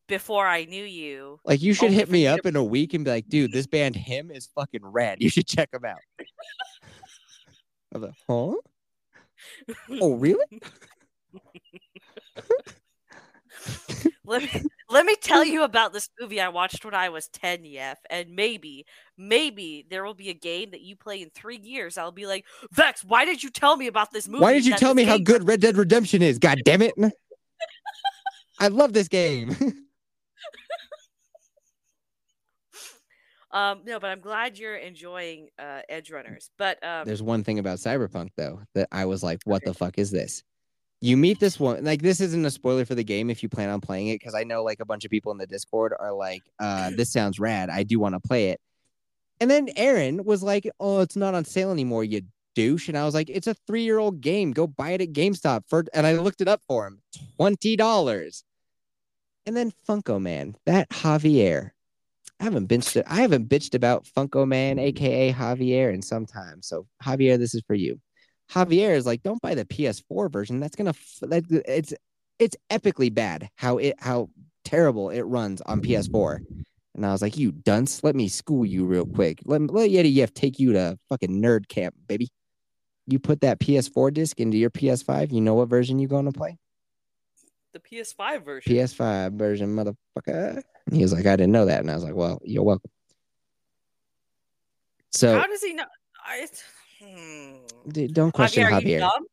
Before 0.06 0.46
I 0.46 0.64
knew 0.64 0.84
you. 0.84 1.38
Like 1.44 1.62
you 1.62 1.74
should 1.74 1.90
hit 1.92 2.10
me 2.10 2.24
to- 2.24 2.34
up 2.34 2.46
in 2.46 2.54
a 2.54 2.62
week 2.62 2.94
and 2.94 3.04
be 3.04 3.10
like, 3.10 3.28
dude, 3.28 3.50
this 3.52 3.66
band 3.66 3.96
him 3.96 4.30
is 4.30 4.48
fucking 4.54 4.84
rad. 4.84 5.18
You 5.20 5.28
should 5.30 5.46
check 5.46 5.70
him 5.72 5.84
out. 5.84 5.98
I'm 7.92 8.02
like, 8.02 8.14
huh? 8.28 8.54
Oh, 10.00 10.14
really? 10.14 10.44
let 14.24 14.42
me 14.42 14.62
let 14.88 15.04
me 15.06 15.16
tell 15.20 15.44
you 15.44 15.62
about 15.62 15.92
this 15.92 16.08
movie 16.20 16.40
I 16.40 16.48
watched 16.48 16.84
when 16.84 16.94
I 16.94 17.08
was 17.08 17.28
10, 17.28 17.64
Yef, 17.64 17.98
and 18.10 18.30
maybe, 18.30 18.86
maybe 19.16 19.86
there 19.90 20.04
will 20.04 20.14
be 20.14 20.28
a 20.28 20.34
game 20.34 20.70
that 20.72 20.80
you 20.80 20.96
play 20.96 21.22
in 21.22 21.30
three 21.30 21.58
years. 21.58 21.98
I'll 21.98 22.12
be 22.12 22.26
like, 22.26 22.44
Vex, 22.72 23.02
why 23.04 23.24
did 23.24 23.42
you 23.42 23.50
tell 23.50 23.76
me 23.76 23.86
about 23.86 24.12
this 24.12 24.28
movie? 24.28 24.42
Why 24.42 24.52
did 24.52 24.66
you 24.66 24.74
tell 24.76 24.94
me 24.94 25.04
how 25.04 25.16
game- 25.16 25.24
good 25.24 25.48
Red 25.48 25.60
Dead 25.60 25.76
Redemption 25.76 26.22
is? 26.22 26.38
God 26.38 26.60
damn 26.64 26.82
it. 26.82 26.94
I 28.60 28.68
love 28.68 28.92
this 28.92 29.08
game. 29.08 29.56
Um, 33.52 33.80
no, 33.84 34.00
but 34.00 34.10
I'm 34.10 34.20
glad 34.20 34.58
you're 34.58 34.76
enjoying 34.76 35.48
uh 35.58 35.80
Edge 35.88 36.10
Runners. 36.10 36.50
But 36.58 36.82
um 36.84 37.04
There's 37.04 37.22
one 37.22 37.44
thing 37.44 37.58
about 37.58 37.78
Cyberpunk 37.78 38.30
though 38.36 38.60
that 38.74 38.88
I 38.92 39.04
was 39.04 39.22
like, 39.22 39.40
what 39.44 39.64
the 39.64 39.74
fuck 39.74 39.98
is 39.98 40.10
this? 40.10 40.42
You 41.00 41.16
meet 41.16 41.40
this 41.40 41.58
one 41.58 41.84
like 41.84 42.00
this 42.00 42.20
isn't 42.20 42.44
a 42.44 42.50
spoiler 42.50 42.84
for 42.84 42.94
the 42.94 43.04
game 43.04 43.28
if 43.28 43.42
you 43.42 43.48
plan 43.48 43.68
on 43.70 43.80
playing 43.80 44.08
it 44.08 44.20
because 44.20 44.34
I 44.34 44.44
know 44.44 44.62
like 44.62 44.80
a 44.80 44.84
bunch 44.86 45.04
of 45.04 45.10
people 45.10 45.32
in 45.32 45.38
the 45.38 45.46
Discord 45.46 45.92
are 45.98 46.12
like, 46.12 46.42
uh, 46.58 46.90
this 46.96 47.12
sounds 47.12 47.38
rad. 47.38 47.70
I 47.70 47.82
do 47.82 47.98
want 47.98 48.14
to 48.14 48.20
play 48.20 48.50
it. 48.50 48.60
And 49.40 49.50
then 49.50 49.68
Aaron 49.76 50.24
was 50.24 50.42
like, 50.42 50.70
oh, 50.78 51.00
it's 51.00 51.16
not 51.16 51.34
on 51.34 51.44
sale 51.44 51.72
anymore, 51.72 52.04
you 52.04 52.22
douche. 52.54 52.88
And 52.88 52.96
I 52.96 53.04
was 53.04 53.14
like, 53.14 53.28
it's 53.28 53.46
a 53.46 53.54
three 53.66 53.82
year 53.82 53.98
old 53.98 54.20
game. 54.20 54.52
Go 54.52 54.66
buy 54.66 54.90
it 54.90 55.00
at 55.00 55.12
GameStop 55.12 55.64
for. 55.68 55.84
And 55.92 56.06
I 56.06 56.12
looked 56.14 56.40
it 56.40 56.48
up 56.48 56.62
for 56.68 56.86
him, 56.86 57.02
twenty 57.36 57.76
dollars. 57.76 58.44
And 59.44 59.56
then 59.56 59.72
Funko 59.88 60.20
Man, 60.20 60.56
that 60.66 60.88
Javier. 60.90 61.72
I 62.40 62.44
haven't 62.44 62.68
bitched. 62.68 63.02
I 63.06 63.16
haven't 63.16 63.48
bitched 63.48 63.74
about 63.74 64.06
Funko 64.16 64.46
Man, 64.46 64.78
aka 64.78 65.32
Javier, 65.32 65.92
in 65.92 66.02
some 66.02 66.26
time. 66.26 66.60
So 66.62 66.86
Javier, 67.02 67.38
this 67.38 67.54
is 67.54 67.62
for 67.66 67.74
you. 67.74 68.00
Javier 68.50 68.94
is 68.94 69.06
like, 69.06 69.22
don't 69.22 69.40
buy 69.40 69.54
the 69.54 69.64
PS4 69.64 70.30
version. 70.30 70.60
That's 70.60 70.76
gonna. 70.76 70.94
That, 71.22 71.44
it's 71.66 71.94
it's 72.38 72.56
epically 72.70 73.14
bad 73.14 73.48
how 73.56 73.78
it 73.78 73.94
how 73.98 74.28
terrible 74.64 75.10
it 75.10 75.22
runs 75.22 75.60
on 75.62 75.80
PS4. 75.80 76.40
And 76.94 77.06
I 77.06 77.12
was 77.12 77.22
like, 77.22 77.38
you 77.38 77.52
dunce, 77.52 78.04
let 78.04 78.14
me 78.14 78.28
school 78.28 78.66
you 78.66 78.84
real 78.84 79.06
quick. 79.06 79.40
Let 79.44 79.62
let 79.70 79.90
Yeti 79.90 80.12
Yef 80.12 80.34
take 80.34 80.58
you 80.58 80.72
to 80.72 80.98
fucking 81.08 81.40
nerd 81.42 81.68
camp, 81.68 81.94
baby. 82.06 82.28
You 83.06 83.18
put 83.18 83.40
that 83.40 83.60
PS4 83.60 84.12
disc 84.12 84.38
into 84.40 84.56
your 84.56 84.70
PS5. 84.70 85.32
You 85.32 85.40
know 85.40 85.54
what 85.54 85.68
version 85.68 85.98
you 85.98 86.08
to 86.08 86.32
play? 86.32 86.58
The 87.72 87.80
PS5 87.80 88.44
version. 88.44 88.72
PS5 88.72 89.32
version, 89.32 89.74
motherfucker. 89.74 90.62
And 90.86 90.96
he 90.96 91.02
was 91.02 91.12
like, 91.12 91.26
I 91.26 91.36
didn't 91.36 91.52
know 91.52 91.66
that. 91.66 91.80
And 91.80 91.90
I 91.90 91.94
was 91.94 92.04
like, 92.04 92.14
well, 92.14 92.40
you're 92.44 92.62
welcome. 92.62 92.90
So 95.10 95.38
How 95.38 95.46
does 95.46 95.62
he 95.62 95.74
know? 95.74 95.84
I, 96.24 96.46
hmm. 97.02 97.90
dude, 97.90 98.14
don't 98.14 98.32
question 98.32 98.64
Javier, 98.64 98.72
are 98.72 98.82
you 98.82 98.98
dumb? 98.98 99.26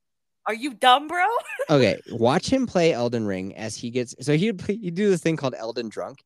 Are 0.46 0.54
you 0.54 0.74
dumb, 0.74 1.08
bro? 1.08 1.26
Okay, 1.70 2.02
watch 2.10 2.52
him 2.52 2.66
play 2.66 2.94
Elden 2.94 3.28
Ring 3.28 3.56
as 3.56 3.76
he 3.76 3.92
gets. 3.92 4.16
So 4.22 4.36
he'd 4.36 4.58
play, 4.58 4.76
he'd 4.78 4.96
do 4.96 5.12
this 5.12 5.22
thing 5.22 5.38
called 5.38 5.54
Elden 5.56 5.90
Drunk, 5.90 6.24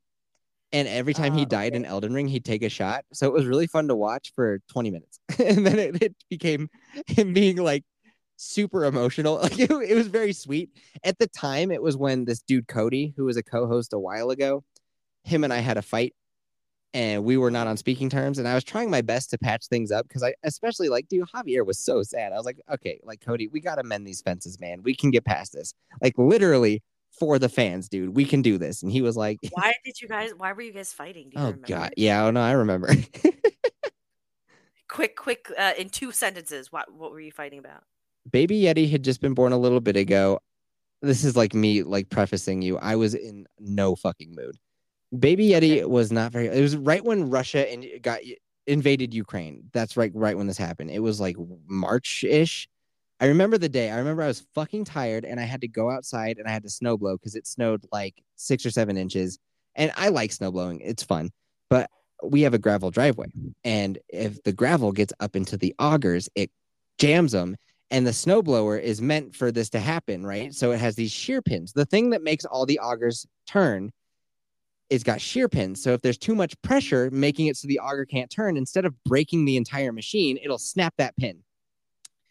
and 0.71 0.87
every 0.87 1.13
time 1.13 1.33
he 1.33 1.41
Oh, 1.41 1.45
died 1.45 1.75
in 1.75 1.83
Elden 1.83 2.13
Ring, 2.13 2.29
he'd 2.29 2.45
take 2.45 2.63
a 2.63 2.69
shot. 2.69 3.03
So 3.11 3.27
it 3.27 3.33
was 3.33 3.45
really 3.45 3.67
fun 3.67 3.89
to 3.89 3.95
watch 3.95 4.31
for 4.35 4.59
20 4.71 4.91
minutes, 4.91 5.19
and 5.39 5.65
then 5.67 5.79
it, 5.79 6.01
it 6.01 6.15
became 6.29 6.69
him 7.07 7.33
being 7.33 7.57
like 7.57 7.83
super 8.37 8.85
emotional. 8.85 9.37
Like 9.43 9.59
it, 9.59 9.71
it 9.71 9.95
was 9.95 10.07
very 10.07 10.33
sweet. 10.33 10.69
At 11.03 11.17
the 11.19 11.27
time, 11.27 11.71
it 11.71 11.81
was 11.81 11.97
when 11.97 12.25
this 12.25 12.41
dude 12.41 12.67
Cody, 12.67 13.13
who 13.17 13.25
was 13.25 13.37
a 13.37 13.43
co-host 13.43 13.93
a 13.93 13.99
while 13.99 14.29
ago, 14.29 14.63
him 15.23 15.43
and 15.43 15.53
I 15.53 15.59
had 15.59 15.77
a 15.77 15.81
fight. 15.81 16.13
And 16.95 17.23
we 17.23 17.37
were 17.37 17.49
not 17.49 17.65
on 17.65 17.75
speaking 17.77 18.07
terms, 18.07 18.37
and 18.37 18.47
I 18.47 18.53
was 18.53 18.63
trying 18.63 18.91
my 18.91 19.01
best 19.01 19.31
to 19.31 19.37
patch 19.39 19.65
things 19.67 19.91
up 19.91 20.07
because 20.07 20.21
I, 20.21 20.35
especially 20.43 20.89
like, 20.89 21.07
dude, 21.07 21.27
Javier 21.33 21.65
was 21.65 21.79
so 21.79 22.03
sad. 22.03 22.31
I 22.31 22.35
was 22.37 22.45
like, 22.45 22.59
okay, 22.71 22.99
like 23.03 23.19
Cody, 23.19 23.47
we 23.47 23.61
gotta 23.61 23.81
mend 23.83 24.05
these 24.05 24.21
fences, 24.21 24.59
man. 24.59 24.83
We 24.83 24.93
can 24.95 25.09
get 25.09 25.25
past 25.25 25.53
this 25.53 25.73
like 26.03 26.13
literally 26.19 26.83
for 27.11 27.39
the 27.39 27.49
fans, 27.49 27.89
dude. 27.89 28.15
We 28.15 28.25
can 28.25 28.43
do 28.43 28.59
this. 28.59 28.83
And 28.83 28.91
he 28.91 29.01
was 29.01 29.17
like, 29.17 29.39
Why 29.51 29.73
did 29.83 29.99
you 30.01 30.07
guys? 30.07 30.33
Why 30.37 30.53
were 30.53 30.61
you 30.61 30.71
guys 30.71 30.93
fighting? 30.93 31.31
You 31.33 31.39
Oh 31.39 31.45
remember? 31.45 31.67
god, 31.67 31.93
yeah, 31.97 32.25
oh 32.25 32.31
no, 32.31 32.41
I 32.41 32.51
remember. 32.51 32.93
Quick, 34.87 35.15
quick, 35.15 35.51
uh, 35.57 35.73
in 35.77 35.89
two 35.89 36.11
sentences. 36.11 36.71
What 36.71 36.93
what 36.93 37.11
were 37.11 37.19
you 37.19 37.31
fighting 37.31 37.57
about? 37.57 37.83
Baby 38.31 38.61
Yeti 38.61 38.89
had 38.89 39.03
just 39.03 39.21
been 39.21 39.33
born 39.33 39.51
a 39.51 39.57
little 39.57 39.81
bit 39.81 39.95
ago. 39.95 40.39
This 41.01 41.23
is 41.23 41.35
like 41.35 41.53
me 41.53 41.83
like 41.83 42.09
prefacing 42.09 42.61
you. 42.61 42.77
I 42.77 42.95
was 42.95 43.13
in 43.13 43.45
no 43.59 43.95
fucking 43.95 44.33
mood. 44.33 44.57
Baby 45.17 45.49
Yeti 45.49 45.73
Okay. 45.73 45.85
was 45.85 46.11
not 46.11 46.31
very. 46.31 46.47
It 46.47 46.61
was 46.61 46.77
right 46.77 47.03
when 47.03 47.29
Russia 47.29 47.69
and 47.71 47.85
got 48.01 48.19
invaded 48.65 49.13
Ukraine. 49.13 49.69
That's 49.73 49.97
right, 49.97 50.11
right 50.15 50.37
when 50.37 50.47
this 50.47 50.57
happened. 50.57 50.91
It 50.91 50.99
was 50.99 51.19
like 51.19 51.35
March 51.67 52.23
ish. 52.23 52.67
I 53.19 53.27
remember 53.27 53.57
the 53.57 53.69
day. 53.69 53.91
I 53.91 53.97
remember 53.97 54.23
I 54.23 54.27
was 54.27 54.45
fucking 54.55 54.85
tired 54.85 55.23
and 55.23 55.39
I 55.39 55.43
had 55.43 55.61
to 55.61 55.67
go 55.67 55.91
outside 55.91 56.37
and 56.39 56.47
I 56.47 56.51
had 56.51 56.63
to 56.63 56.69
snow 56.69 56.97
blow 56.97 57.15
because 57.17 57.35
it 57.35 57.45
snowed 57.45 57.85
like 57.91 58.15
six 58.35 58.65
or 58.65 58.71
seven 58.71 58.97
inches. 58.97 59.39
And 59.75 59.91
I 59.95 60.09
like 60.09 60.31
snow 60.31 60.51
blowing; 60.51 60.81
it's 60.81 61.03
fun. 61.03 61.31
But 61.69 61.89
we 62.23 62.41
have 62.41 62.53
a 62.53 62.59
gravel 62.59 62.91
driveway, 62.91 63.27
and 63.63 63.97
if 64.07 64.41
the 64.43 64.53
gravel 64.53 64.91
gets 64.91 65.13
up 65.19 65.35
into 65.35 65.57
the 65.57 65.73
augers, 65.79 66.29
it 66.35 66.51
jams 66.99 67.31
them. 67.33 67.55
And 67.93 68.07
the 68.07 68.11
snowblower 68.11 68.81
is 68.81 69.03
meant 69.03 69.35
for 69.35 69.51
this 69.51 69.69
to 69.69 69.79
happen, 69.79 70.25
right? 70.25 70.51
So 70.51 70.71
it 70.71 70.79
has 70.79 70.95
these 70.95 71.11
shear 71.11 71.43
pins. 71.43 71.73
The 71.73 71.85
thing 71.85 72.09
that 72.09 72.23
makes 72.23 72.43
all 72.43 72.65
the 72.65 72.79
augers 72.81 73.27
turn 73.45 73.91
is 74.89 75.03
got 75.03 75.21
shear 75.21 75.47
pins. 75.47 75.81
So 75.83 75.93
if 75.93 76.01
there's 76.01 76.17
too 76.17 76.33
much 76.33 76.59
pressure 76.63 77.11
making 77.11 77.47
it 77.47 77.55
so 77.55 77.67
the 77.67 77.77
auger 77.77 78.03
can't 78.05 78.31
turn, 78.31 78.57
instead 78.57 78.85
of 78.85 78.95
breaking 79.03 79.45
the 79.45 79.57
entire 79.57 79.91
machine, 79.91 80.39
it'll 80.43 80.57
snap 80.57 80.95
that 80.97 81.15
pin, 81.17 81.43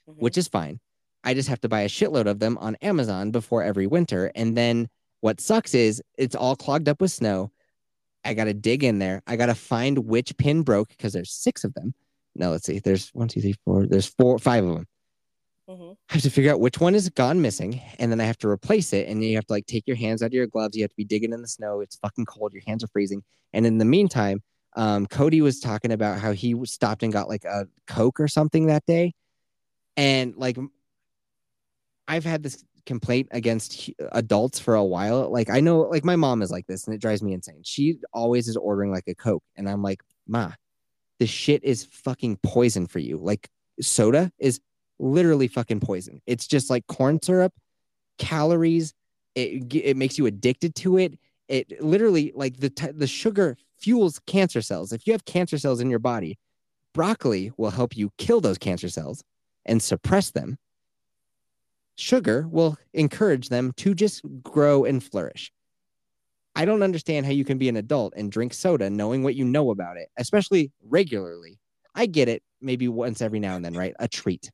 Mhm. 0.09 0.17
which 0.17 0.37
is 0.37 0.49
fine. 0.49 0.81
I 1.23 1.33
just 1.33 1.49
have 1.49 1.61
to 1.61 1.69
buy 1.69 1.83
a 1.83 1.89
shitload 1.89 2.27
of 2.27 2.41
them 2.41 2.59
on 2.59 2.75
Amazon 2.83 3.31
before 3.31 3.63
every 3.63 3.87
winter. 3.87 4.33
And 4.35 4.57
then 4.57 4.89
what 5.21 5.41
sucks 5.41 5.75
is 5.75 6.03
it's 6.19 6.35
all 6.35 6.57
clogged 6.57 6.89
up 6.89 7.01
with 7.01 7.13
snow. 7.13 7.53
I 8.25 8.35
got 8.35 8.45
to 8.45 8.55
dig 8.55 8.83
in 8.83 8.99
there. 8.99 9.23
I 9.29 9.37
got 9.37 9.47
to 9.47 9.55
find 9.55 9.99
which 9.99 10.37
pin 10.39 10.63
broke 10.63 10.89
because 10.89 11.13
there's 11.13 11.31
six 11.31 11.63
of 11.63 11.73
them. 11.75 11.95
No, 12.35 12.51
let's 12.51 12.67
see. 12.67 12.81
There's 12.81 13.11
one, 13.11 13.29
two, 13.29 13.41
three, 13.41 13.55
four. 13.65 13.87
There's 13.87 14.07
four, 14.07 14.41
five 14.41 14.65
of 14.65 14.75
them. 14.75 14.87
Mhm. 15.69 15.97
I 16.11 16.15
have 16.15 16.23
to 16.23 16.31
figure 16.31 16.53
out 16.53 16.61
which 16.61 16.81
one 16.81 16.95
has 16.95 17.09
gone 17.09 17.41
missing, 17.41 17.81
and 17.99 18.11
then 18.11 18.21
I 18.21 18.25
have 18.25 18.39
to 18.39 18.49
replace 18.49 18.93
it. 18.93 19.09
And 19.09 19.25
you 19.25 19.37
have 19.37 19.47
to 19.47 19.53
like 19.53 19.67
take 19.67 19.87
your 19.87 19.97
hands 19.97 20.23
out 20.23 20.27
of 20.27 20.33
your 20.33 20.47
gloves. 20.47 20.77
You 20.77 20.83
have 20.83 20.91
to 20.91 20.97
be 20.97 21.05
digging 21.05 21.33
in 21.33 21.41
the 21.41 21.49
snow. 21.49 21.81
It's 21.81 21.97
fucking 21.97 22.27
cold. 22.27 22.53
Your 22.53 22.63
hands 22.67 22.83
are 22.83 22.89
freezing. 22.89 23.23
And 23.53 23.67
in 23.67 23.79
the 23.79 23.85
meantime, 23.85 24.43
um, 24.75 25.07
Cody 25.07 25.41
was 25.41 25.61
talking 25.61 25.93
about 25.93 26.19
how 26.19 26.33
he 26.33 26.57
stopped 26.65 27.03
and 27.03 27.13
got 27.13 27.29
like 27.29 27.45
a 27.45 27.69
Coke 27.87 28.19
or 28.21 28.29
something 28.29 28.67
that 28.67 28.85
day, 28.87 29.15
and 29.97 30.35
like 30.37 30.57
I've 32.09 32.25
had 32.25 32.43
this 32.43 32.65
complaint 32.85 33.29
against 33.31 33.91
adults 34.13 34.59
for 34.59 34.75
a 34.75 34.85
while. 34.85 35.31
Like 35.31 35.51
I 35.51 35.61
know, 35.61 35.81
like 35.83 36.05
my 36.05 36.17
mom 36.17 36.43
is 36.43 36.51
like 36.51 36.67
this, 36.67 36.87
and 36.87 36.95
it 36.95 37.01
drives 37.01 37.23
me 37.23 37.33
insane. 37.33 37.63
She 37.65 37.99
always 38.13 38.49
is 38.49 38.57
ordering 38.57 38.91
like 38.91 39.07
a 39.07 39.15
Coke, 39.15 39.45
and 39.57 39.69
I'm 39.69 39.83
like, 39.83 40.03
Ma, 40.27 40.53
this 41.19 41.31
shit 41.31 41.63
is 41.65 41.85
fucking 41.85 42.39
poison 42.43 42.87
for 42.87 42.99
you. 42.99 43.19
Like 43.19 43.49
soda 43.81 44.33
is 44.39 44.61
literally 44.99 45.49
fucking 45.49 45.81
poison. 45.81 46.21
It's 46.27 46.47
just 46.47 46.71
like 46.71 46.87
corn 46.87 47.21
syrup, 47.23 47.53
calories. 48.19 48.95
It 49.35 49.75
it 49.75 49.97
makes 49.97 50.19
you 50.19 50.27
addicted 50.27 50.75
to 50.77 50.99
it. 50.99 51.19
It 51.49 51.83
literally 51.83 52.33
like 52.35 52.59
the 52.59 52.71
t- 52.71 52.93
the 52.93 53.07
sugar 53.07 53.57
fuels 53.79 54.21
cancer 54.27 54.63
cells. 54.63 54.93
If 54.93 55.07
you 55.07 55.13
have 55.13 55.25
cancer 55.25 55.59
cells 55.59 55.81
in 55.81 55.91
your 55.91 55.99
body, 55.99 56.39
broccoli 56.93 57.53
will 57.57 57.71
help 57.71 57.97
you 57.97 58.11
kill 58.19 58.41
those 58.41 58.59
cancer 58.59 58.89
cells 58.89 59.25
and 59.65 59.83
suppress 59.83 60.31
them. 60.31 60.59
Sugar 61.97 62.47
will 62.51 62.77
encourage 62.95 63.49
them 63.49 63.73
to 63.77 63.95
just 63.95 64.23
grow 64.43 64.85
and 64.85 65.03
flourish. 65.03 65.53
I 66.55 66.65
don't 66.65 66.83
understand 66.83 67.27
how 67.27 67.33
you 67.33 67.45
can 67.45 67.59
be 67.59 67.69
an 67.69 67.77
adult 67.77 68.13
and 68.17 68.31
drink 68.31 68.53
soda 68.53 68.91
knowing 68.91 69.23
what 69.23 69.35
you 69.35 69.45
know 69.45 69.71
about 69.71 69.97
it, 69.97 70.09
especially 70.19 70.71
regularly. 70.85 71.59
I 71.95 72.07
get 72.07 72.29
it, 72.29 72.43
maybe 72.61 72.89
once 72.89 73.23
every 73.23 73.41
now 73.41 73.57
and 73.57 73.65
then, 73.65 73.75
right? 73.75 73.95
A 73.99 74.09
treat. 74.09 74.51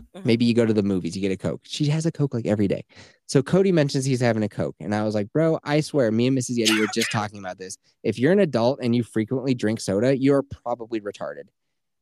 Mhm. 0.00 0.24
Maybe 0.24 0.44
you 0.44 0.54
go 0.54 0.66
to 0.66 0.72
the 0.72 0.82
movies, 0.82 1.14
you 1.16 1.22
get 1.22 1.32
a 1.32 1.36
Coke. 1.36 1.62
She 1.64 1.86
has 1.86 2.06
a 2.06 2.12
Coke 2.12 2.34
like 2.34 2.46
every 2.46 2.68
day. 2.68 2.84
So 3.26 3.42
Cody 3.42 3.72
mentions 3.72 4.04
he's 4.04 4.20
having 4.20 4.42
a 4.42 4.48
Coke. 4.48 4.76
And 4.80 4.94
I 4.94 5.02
was 5.04 5.14
like, 5.14 5.32
bro, 5.32 5.58
I 5.64 5.80
swear, 5.80 6.10
me 6.10 6.26
and 6.26 6.36
Mrs. 6.36 6.58
Yeti 6.58 6.78
were 6.78 6.86
just 6.94 7.10
talking 7.10 7.38
about 7.38 7.58
this. 7.58 7.76
If 8.02 8.18
you're 8.18 8.32
an 8.32 8.40
adult 8.40 8.80
and 8.82 8.94
you 8.94 9.02
frequently 9.02 9.54
drink 9.54 9.80
soda, 9.80 10.16
you're 10.16 10.42
probably 10.42 11.00
retarded. 11.00 11.44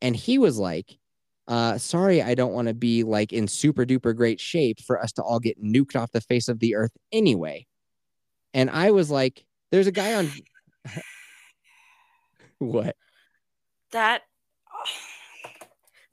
And 0.01 0.17
he 0.17 0.39
was 0.39 0.59
like, 0.59 0.99
uh, 1.49 1.79
sorry, 1.79 2.23
I 2.23 2.35
don't 2.35 2.53
want 2.53 2.69
to 2.69 2.75
be 2.75 3.03
like 3.05 3.33
in 3.33 3.49
super 3.49 3.85
duper 3.85 4.15
great 4.17 4.41
shape 4.41 4.81
for 4.81 5.01
us 5.01 5.13
to 5.13 5.23
all 5.23 5.41
get 5.41 5.63
nuked 5.63 5.97
off 5.97 6.13
the 6.13 6.21
face 6.21 6.49
of 6.49 6.61
the 6.61 6.75
earth 6.75 6.93
anyway. 7.13 7.67
And 8.55 8.71
I 8.71 8.91
was 8.91 9.11
like, 9.11 9.45
there's 9.71 9.87
a 9.87 9.93
guy 9.93 10.15
on 10.15 10.31
what? 12.59 12.97
That. 13.93 14.23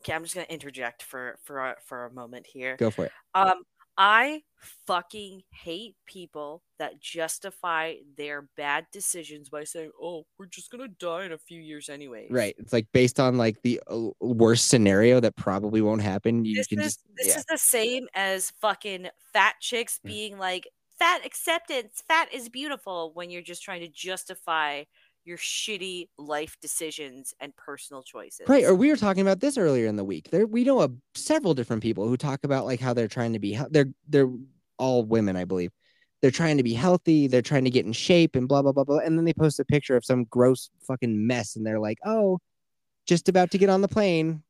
Okay, 0.02 0.14
I'm 0.14 0.24
just 0.24 0.36
gonna 0.36 0.48
interject 0.50 1.04
for 1.04 1.38
for 1.44 1.60
a, 1.60 1.76
for 1.84 2.06
a 2.06 2.14
moment 2.14 2.48
here. 2.48 2.80
Go 2.80 2.90
for 2.92 3.06
it. 3.06 3.14
Um, 3.34 3.64
I 3.98 4.44
fucking 4.88 5.44
hate 5.52 5.98
people 6.06 6.64
that 6.78 7.02
justify 7.02 7.96
their 8.18 8.44
bad 8.56 8.88
decisions 8.92 9.50
by 9.50 9.66
saying, 9.66 9.92
"Oh, 10.02 10.26
we're 10.38 10.46
just 10.48 10.72
gonna 10.72 10.88
die 10.88 11.26
in 11.26 11.32
a 11.34 11.38
few 11.38 11.60
years 11.62 11.90
anyway." 11.90 12.32
Right. 12.32 12.54
It's 12.60 12.72
like 12.74 12.88
based 12.94 13.20
on 13.20 13.38
like 13.38 13.62
the 13.64 13.82
uh, 13.88 14.10
worst 14.20 14.68
scenario 14.68 15.20
that 15.20 15.36
probably 15.36 15.82
won't 15.82 16.02
happen. 16.04 16.46
You 16.46 16.56
This 16.56 16.68
can 16.68 16.80
is 16.80 16.96
just 16.96 17.00
this 17.16 17.36
yeah. 17.36 17.38
is 17.38 17.46
the 17.46 17.58
same 17.58 18.08
as 18.14 18.52
fucking 18.52 19.10
fat 19.34 19.56
chicks 19.62 20.00
Mm. 20.06 20.10
being 20.10 20.38
like, 20.38 20.68
"Fat 20.98 21.26
acceptance, 21.26 22.02
fat 22.08 22.34
is 22.34 22.50
beautiful," 22.50 23.14
when 23.14 23.30
you're 23.30 23.42
just 23.42 23.64
trying 23.64 23.82
to 23.82 23.88
justify 23.88 24.84
your 25.30 25.38
shitty 25.38 26.10
life 26.18 26.58
decisions 26.60 27.34
and 27.40 27.56
personal 27.56 28.02
choices. 28.02 28.48
Right, 28.48 28.66
or 28.66 28.74
we 28.74 28.90
were 28.90 28.98
talking 28.98 29.22
about 29.22 29.40
this 29.40 29.58
earlier 29.58 29.86
in 29.86 29.96
the 29.96 30.04
week. 30.04 30.30
There, 30.32 30.48
we 30.48 30.64
know 30.64 30.82
of 30.82 30.94
several 31.14 31.54
different 31.54 31.84
people 31.84 32.08
who 32.08 32.18
talk 32.18 32.44
about 32.44 32.66
like 32.66 32.80
how 32.80 32.94
they're 32.94 33.08
trying 33.08 33.34
to 33.34 33.40
be. 33.40 33.58
They're 33.70 33.94
they're 34.08 34.30
all 34.80 35.06
women, 35.06 35.36
I 35.36 35.46
believe. 35.46 35.72
They're 36.22 36.32
trying 36.32 36.58
to 36.58 36.64
be 36.64 36.74
healthy. 36.74 37.28
They're 37.28 37.44
trying 37.44 37.64
to 37.66 37.70
get 37.70 37.86
in 37.86 37.94
shape 37.94 38.36
and 38.36 38.48
blah 38.48 38.64
blah 38.64 38.72
blah 38.72 38.84
blah. 38.84 38.98
And 38.98 39.18
then 39.18 39.24
they 39.24 39.34
post 39.34 39.60
a 39.60 39.66
picture 39.66 39.96
of 39.96 40.04
some 40.04 40.26
gross 40.26 40.72
fucking 40.88 41.28
mess, 41.28 41.56
and 41.56 41.66
they're 41.66 41.80
like, 41.80 42.00
"Oh, 42.04 42.40
just 43.06 43.30
about 43.30 43.52
to 43.52 43.60
get 43.60 43.70
on 43.70 43.82
the 43.82 43.88
plane." 43.88 44.44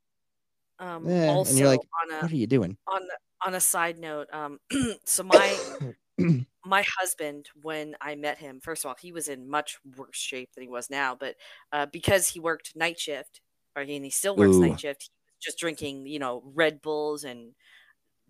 Um, 0.79 1.05
Eh, 1.05 1.27
and 1.27 1.57
you're 1.57 1.67
like, 1.67 1.81
on 2.05 2.17
a 2.17 2.21
What 2.21 2.31
are 2.31 2.35
you 2.37 2.47
doing? 2.47 2.77
on 2.87 3.01
on 3.45 3.55
a 3.55 3.59
side 3.59 3.99
note, 3.99 4.27
um, 4.33 4.59
so 5.05 5.23
my 5.23 5.57
my 6.65 6.83
husband, 6.99 7.47
when 7.61 7.95
I 8.01 8.15
met 8.15 8.37
him, 8.37 8.59
first 8.61 8.83
of 8.83 8.89
all, 8.89 8.95
he 8.99 9.11
was 9.11 9.27
in 9.27 9.49
much 9.49 9.77
worse 9.97 10.17
shape 10.17 10.49
than 10.53 10.63
he 10.63 10.69
was 10.69 10.89
now, 10.89 11.15
but 11.15 11.35
uh, 11.71 11.85
because 11.87 12.27
he 12.27 12.39
worked 12.39 12.75
night 12.75 12.99
shift, 12.99 13.41
or 13.75 13.83
he, 13.83 13.95
and 13.95 14.05
he 14.05 14.11
still 14.11 14.35
works 14.35 14.55
Ooh. 14.55 14.61
night 14.61 14.79
shift, 14.79 15.03
he 15.03 15.09
was 15.37 15.43
just 15.43 15.59
drinking, 15.59 16.05
you 16.05 16.19
know, 16.19 16.43
Red 16.53 16.81
Bulls 16.81 17.23
and 17.23 17.53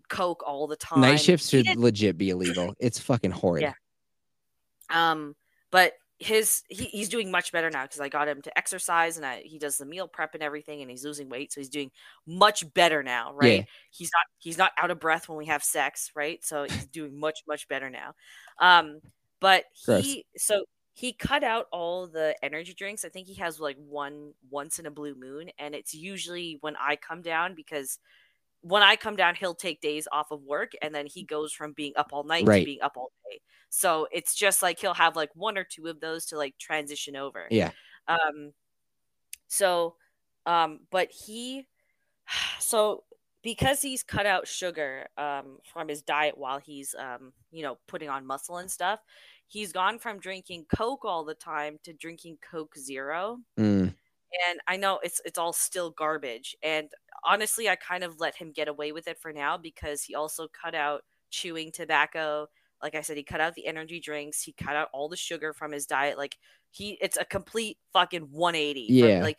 Coke 0.08 0.42
all 0.46 0.66
the 0.66 0.76
time. 0.76 1.00
Night 1.00 1.20
shifts 1.20 1.48
should 1.48 1.66
legit 1.76 2.18
be 2.18 2.30
illegal. 2.30 2.74
It's 2.78 2.98
fucking 2.98 3.30
horrid. 3.30 3.62
Yeah. 3.62 3.72
Um, 4.90 5.34
but 5.70 5.92
his 6.20 6.62
he, 6.68 6.84
he's 6.84 7.08
doing 7.08 7.30
much 7.30 7.50
better 7.50 7.70
now 7.70 7.82
because 7.84 8.00
I 8.00 8.10
got 8.10 8.28
him 8.28 8.42
to 8.42 8.58
exercise 8.58 9.16
and 9.16 9.24
I, 9.24 9.40
he 9.42 9.58
does 9.58 9.78
the 9.78 9.86
meal 9.86 10.06
prep 10.06 10.34
and 10.34 10.42
everything, 10.42 10.82
and 10.82 10.90
he's 10.90 11.04
losing 11.04 11.30
weight, 11.30 11.50
so 11.50 11.60
he's 11.60 11.70
doing 11.70 11.90
much 12.26 12.72
better 12.74 13.02
now, 13.02 13.32
right? 13.34 13.60
Yeah. 13.60 13.64
He's 13.90 14.10
not 14.12 14.26
he's 14.38 14.58
not 14.58 14.72
out 14.76 14.90
of 14.90 15.00
breath 15.00 15.28
when 15.28 15.38
we 15.38 15.46
have 15.46 15.64
sex, 15.64 16.10
right? 16.14 16.44
So 16.44 16.64
he's 16.64 16.86
doing 16.86 17.18
much 17.18 17.40
much 17.48 17.66
better 17.68 17.88
now. 17.88 18.12
Um, 18.60 19.00
but 19.40 19.64
Gross. 19.86 20.04
he 20.04 20.26
so 20.36 20.64
he 20.92 21.14
cut 21.14 21.42
out 21.42 21.66
all 21.72 22.06
the 22.06 22.36
energy 22.42 22.74
drinks. 22.74 23.06
I 23.06 23.08
think 23.08 23.26
he 23.26 23.36
has 23.36 23.58
like 23.58 23.78
one 23.78 24.34
once 24.50 24.78
in 24.78 24.84
a 24.84 24.90
blue 24.90 25.14
moon, 25.14 25.50
and 25.58 25.74
it's 25.74 25.94
usually 25.94 26.58
when 26.60 26.76
I 26.76 26.96
come 26.96 27.22
down 27.22 27.54
because 27.54 27.98
when 28.62 28.82
I 28.82 28.96
come 28.96 29.16
down, 29.16 29.34
he'll 29.34 29.54
take 29.54 29.80
days 29.80 30.06
off 30.12 30.30
of 30.30 30.42
work, 30.42 30.72
and 30.82 30.94
then 30.94 31.06
he 31.06 31.24
goes 31.24 31.52
from 31.52 31.72
being 31.72 31.92
up 31.96 32.10
all 32.12 32.24
night 32.24 32.44
to 32.60 32.64
being 32.64 32.82
up 32.82 32.92
all 32.96 33.12
day. 33.30 33.40
So 33.70 34.08
it's 34.12 34.34
just 34.34 34.62
like 34.62 34.78
he'll 34.80 34.94
have 34.94 35.16
like 35.16 35.30
one 35.34 35.56
or 35.56 35.64
two 35.64 35.86
of 35.86 36.00
those 36.00 36.26
to 36.26 36.36
like 36.36 36.56
transition 36.58 37.16
over. 37.16 37.46
Yeah. 37.50 37.70
Um. 38.08 38.52
So 39.48 39.96
Um, 40.46 40.80
but 40.90 41.10
he, 41.10 41.66
so 42.58 43.04
because 43.42 43.80
he's 43.82 44.02
cut 44.02 44.26
out 44.26 44.46
sugar 44.46 45.06
um, 45.16 45.58
from 45.64 45.88
his 45.88 46.02
diet 46.02 46.36
while 46.36 46.58
he's, 46.58 46.94
um, 46.98 47.32
you 47.50 47.62
know, 47.62 47.78
putting 47.88 48.08
on 48.08 48.26
muscle 48.26 48.58
and 48.58 48.70
stuff, 48.70 49.00
he's 49.46 49.72
gone 49.72 49.98
from 49.98 50.20
drinking 50.20 50.66
Coke 50.74 51.04
all 51.04 51.24
the 51.24 51.34
time 51.34 51.78
to 51.84 51.92
drinking 51.92 52.38
Coke 52.48 52.76
Zero. 52.76 53.38
Mm. 53.58 53.94
And 54.50 54.60
I 54.68 54.76
know 54.76 55.00
it's 55.02 55.20
it's 55.24 55.38
all 55.38 55.52
still 55.52 55.90
garbage. 55.90 56.56
And 56.62 56.88
honestly, 57.24 57.68
I 57.68 57.76
kind 57.76 58.04
of 58.04 58.20
let 58.20 58.36
him 58.36 58.52
get 58.52 58.68
away 58.68 58.92
with 58.92 59.08
it 59.08 59.18
for 59.18 59.32
now 59.32 59.56
because 59.58 60.02
he 60.02 60.14
also 60.14 60.48
cut 60.48 60.74
out 60.74 61.02
chewing 61.30 61.72
tobacco. 61.72 62.46
Like 62.82 62.94
I 62.94 63.02
said, 63.02 63.16
he 63.16 63.22
cut 63.24 63.40
out 63.40 63.54
the 63.54 63.66
energy 63.66 64.00
drinks. 64.00 64.42
He 64.42 64.52
cut 64.52 64.76
out 64.76 64.88
all 64.92 65.08
the 65.08 65.16
sugar 65.16 65.52
from 65.52 65.72
his 65.72 65.86
diet. 65.86 66.16
Like 66.16 66.38
he, 66.70 66.96
it's 67.00 67.16
a 67.18 67.24
complete 67.24 67.78
fucking 67.92 68.28
180. 68.30 68.94
from- 68.96 68.96
Yeah. 68.96 69.22
like 69.22 69.38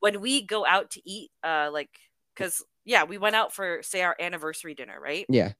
when 0.00 0.20
we 0.20 0.42
go 0.42 0.64
out 0.66 0.90
to 0.92 1.02
eat, 1.08 1.30
uh, 1.44 1.70
like 1.72 1.90
because 2.34 2.64
yeah, 2.84 3.04
we 3.04 3.18
went 3.18 3.36
out 3.36 3.52
for 3.54 3.82
say 3.82 4.02
our 4.02 4.16
anniversary 4.18 4.74
dinner, 4.74 4.98
right? 5.00 5.26
Yeah. 5.28 5.52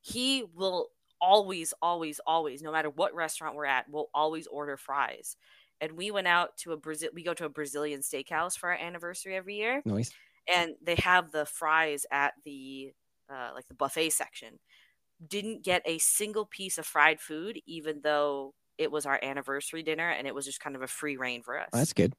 He 0.00 0.44
will 0.44 0.90
always, 1.20 1.72
always, 1.82 2.20
always, 2.26 2.62
no 2.62 2.70
matter 2.72 2.90
what 2.90 3.14
restaurant 3.14 3.56
we're 3.56 3.64
at, 3.66 3.88
will 3.90 4.10
always 4.14 4.46
order 4.46 4.76
fries. 4.76 5.36
And 5.80 5.92
we 5.92 6.10
went 6.10 6.26
out 6.26 6.56
to 6.58 6.72
a 6.72 6.76
Brazil. 6.76 7.10
We 7.14 7.22
go 7.22 7.34
to 7.34 7.44
a 7.44 7.48
Brazilian 7.50 8.00
steakhouse 8.00 8.56
for 8.58 8.70
our 8.70 8.76
anniversary 8.76 9.36
every 9.36 9.56
year 9.56 9.84
Noise. 9.84 10.14
and 10.52 10.76
they 10.82 10.96
have 10.96 11.32
the 11.32 11.46
fries 11.46 12.06
at 12.10 12.34
the 12.44 12.94
uh, 13.30 13.52
like 13.54 13.66
the 13.68 13.74
buffet 13.74 14.10
section. 14.10 14.58
Didn't 15.26 15.64
get 15.64 15.82
a 15.86 15.98
single 15.98 16.46
piece 16.46 16.78
of 16.78 16.86
fried 16.86 17.20
food, 17.20 17.60
even 17.66 18.02
though 18.02 18.54
it 18.78 18.90
was 18.92 19.06
our 19.06 19.18
anniversary 19.22 19.82
dinner 19.82 20.10
and 20.10 20.26
it 20.26 20.34
was 20.34 20.44
just 20.46 20.60
kind 20.60 20.76
of 20.76 20.82
a 20.82 20.88
free 20.88 21.16
reign 21.16 21.42
for 21.42 21.58
us. 21.58 21.70
Oh, 21.72 21.78
that's 21.78 21.92
good. 21.92 22.14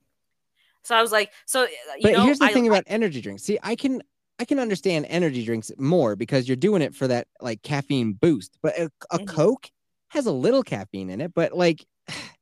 so 0.83 0.95
I 0.95 1.01
was 1.01 1.11
like, 1.11 1.33
so 1.45 1.67
But 2.01 2.13
know, 2.13 2.23
here's 2.23 2.39
the 2.39 2.47
I, 2.47 2.53
thing 2.53 2.67
about 2.67 2.83
energy 2.87 3.21
drinks. 3.21 3.43
See, 3.43 3.59
I 3.63 3.75
can 3.75 4.01
I 4.39 4.45
can 4.45 4.59
understand 4.59 5.07
energy 5.09 5.43
drinks 5.43 5.71
more 5.77 6.15
because 6.15 6.47
you're 6.47 6.55
doing 6.55 6.81
it 6.81 6.93
for 6.95 7.07
that 7.07 7.27
like 7.41 7.63
caffeine 7.63 8.13
boost. 8.13 8.57
But 8.61 8.77
a, 8.77 8.91
a 9.11 9.19
Mhm. 9.19 9.25
Coke 9.25 9.71
has 10.09 10.25
a 10.25 10.31
little 10.31 10.63
caffeine 10.63 11.09
in 11.09 11.21
it, 11.21 11.33
but 11.33 11.53
like 11.53 11.85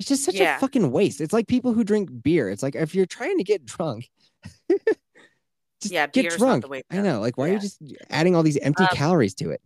it's 0.00 0.08
just 0.08 0.24
such 0.24 0.34
Yeah. 0.34 0.56
a 0.56 0.58
fucking 0.58 0.90
waste. 0.90 1.20
It's 1.20 1.32
like 1.32 1.46
people 1.46 1.72
who 1.74 1.84
drink 1.84 2.10
beer. 2.22 2.48
It's 2.48 2.62
like 2.62 2.74
if 2.74 2.94
you're 2.94 3.06
trying 3.06 3.36
to 3.38 3.44
get 3.44 3.64
drunk, 3.66 4.08
just 5.80 5.92
Yeah, 5.92 6.06
get 6.06 6.30
drunk. 6.36 6.62
the 6.62 6.68
way 6.68 6.82
I 6.90 6.96
know. 7.02 7.20
Like, 7.20 7.36
why 7.38 7.50
are 7.50 7.52
you 7.52 7.58
just 7.60 7.80
adding 8.10 8.34
all 8.34 8.42
these 8.42 8.56
empty 8.58 8.82
Um, 8.84 8.88
calories 8.92 9.34
to 9.36 9.50
it? 9.50 9.60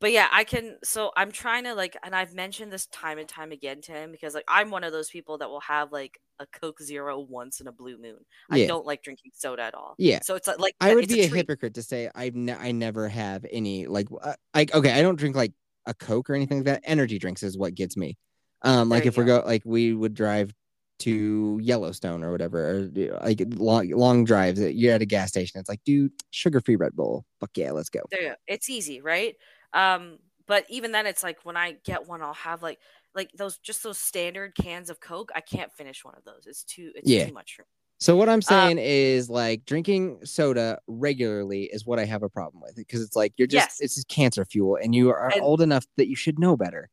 but 0.00 0.12
yeah, 0.12 0.28
I 0.30 0.44
can. 0.44 0.76
So 0.84 1.12
I'm 1.16 1.32
trying 1.32 1.64
to 1.64 1.74
like, 1.74 1.96
and 2.02 2.14
I've 2.14 2.34
mentioned 2.34 2.70
this 2.70 2.86
time 2.88 3.16
and 3.18 3.26
time 3.26 3.52
again 3.52 3.80
to 3.82 3.92
him 3.92 4.12
because 4.12 4.34
like 4.34 4.44
I'm 4.48 4.70
one 4.70 4.84
of 4.84 4.92
those 4.92 5.08
people 5.08 5.38
that 5.38 5.48
will 5.48 5.60
have 5.60 5.92
like 5.92 6.20
a 6.40 6.46
Coke 6.46 6.82
Zero 6.82 7.20
once 7.20 7.60
in 7.60 7.68
a 7.68 7.72
blue 7.72 7.96
moon. 7.96 8.18
I 8.50 8.58
Yeah. 8.58 8.66
don't 8.66 8.84
like 8.84 9.02
drinking 9.02 9.30
soda 9.34 9.62
at 9.62 9.74
all. 9.74 9.94
Yeah. 9.98 10.18
So 10.22 10.34
it's 10.34 10.46
like, 10.46 10.58
like 10.58 10.74
I 10.80 10.94
would 10.94 11.08
be 11.08 11.20
a, 11.22 11.28
treat. 11.28 11.38
hypocrite 11.38 11.74
to 11.74 11.82
say 11.82 12.10
I've 12.14 12.34
ne- 12.34 12.52
I 12.52 12.72
never 12.72 13.08
have 13.08 13.46
any 13.50 13.86
like 13.86 14.08
uh, 14.20 14.34
like 14.54 14.74
okay 14.74 14.92
I 14.92 15.00
don't 15.00 15.16
drink 15.16 15.36
like 15.36 15.52
a 15.86 15.94
Coke 15.94 16.28
or 16.28 16.34
anything 16.34 16.58
like 16.58 16.66
that. 16.66 16.82
Energy 16.84 17.18
drinks 17.18 17.42
is 17.42 17.56
what 17.56 17.74
gets 17.74 17.96
me. 17.96 18.18
Um, 18.64 18.88
like 18.88 19.06
if 19.06 19.16
you 19.16 19.22
we 19.22 19.26
go 19.26 19.42
like 19.46 19.62
we 19.64 19.92
would 19.92 20.14
drive 20.14 20.52
to 21.00 21.58
Yellowstone 21.62 22.22
or 22.22 22.30
whatever, 22.32 22.70
or 22.70 23.16
uh, 23.20 23.24
like 23.26 23.42
long 23.56 23.90
long 23.90 24.24
drives. 24.24 24.60
You're 24.60 24.94
at 24.94 25.02
a 25.02 25.06
gas 25.06 25.28
station. 25.28 25.60
It's 25.60 25.68
like, 25.68 25.82
dude, 25.84 26.12
sugar 26.30 26.60
free 26.60 26.76
Red 26.76 26.94
Bull. 26.96 27.24
Fuck 27.40 27.50
yeah, 27.56 27.72
let's 27.72 27.90
go. 27.90 28.00
there 28.10 28.22
you 28.22 28.28
go. 28.30 28.34
it's 28.46 28.70
easy 28.70 29.00
right 29.00 29.34
um 29.72 30.18
but 30.46 30.64
even 30.68 30.92
then 30.92 31.04
it's 31.04 31.24
like 31.24 31.38
when 31.44 31.56
i 31.56 31.72
get 31.84 32.06
one 32.06 32.22
i'll 32.22 32.32
have 32.32 32.62
like 32.62 32.78
like 33.16 33.28
those 33.36 33.58
just 33.58 33.82
those 33.82 33.98
standard 33.98 34.54
cans 34.54 34.88
of 34.88 35.00
coke 35.00 35.32
i 35.34 35.40
can't 35.40 35.72
finish 35.72 36.04
one 36.04 36.14
of 36.16 36.22
those 36.24 36.46
it's 36.46 36.62
too 36.62 36.92
it's 36.94 37.10
Yeah. 37.10 37.26
too 37.26 37.32
much 37.34 37.56
for 37.56 37.62
me 37.62 37.66
So 37.98 38.14
what 38.16 38.28
I'm 38.28 38.38
Uh, 38.38 38.42
saying 38.42 38.78
is 38.78 39.28
like 39.28 39.64
drinking 39.64 40.20
soda 40.24 40.78
regularly 40.86 41.64
is 41.72 41.84
what 41.86 41.98
I 41.98 42.04
have 42.04 42.22
a 42.22 42.28
problem 42.28 42.62
with 42.62 42.76
because 42.76 43.02
it's 43.02 43.16
like 43.16 43.32
you're 43.36 43.48
just 43.48 43.64
Yes. 43.66 43.80
it's 43.80 43.94
just 43.96 44.08
cancer 44.08 44.44
fuel, 44.44 44.76
and 44.80 44.94
you 44.94 45.10
are 45.10 45.32
And- 45.32 45.42
old 45.42 45.60
enough 45.60 45.86
that 45.96 46.06
you 46.08 46.14
should 46.16 46.38
know 46.38 46.56
better. 46.56 46.88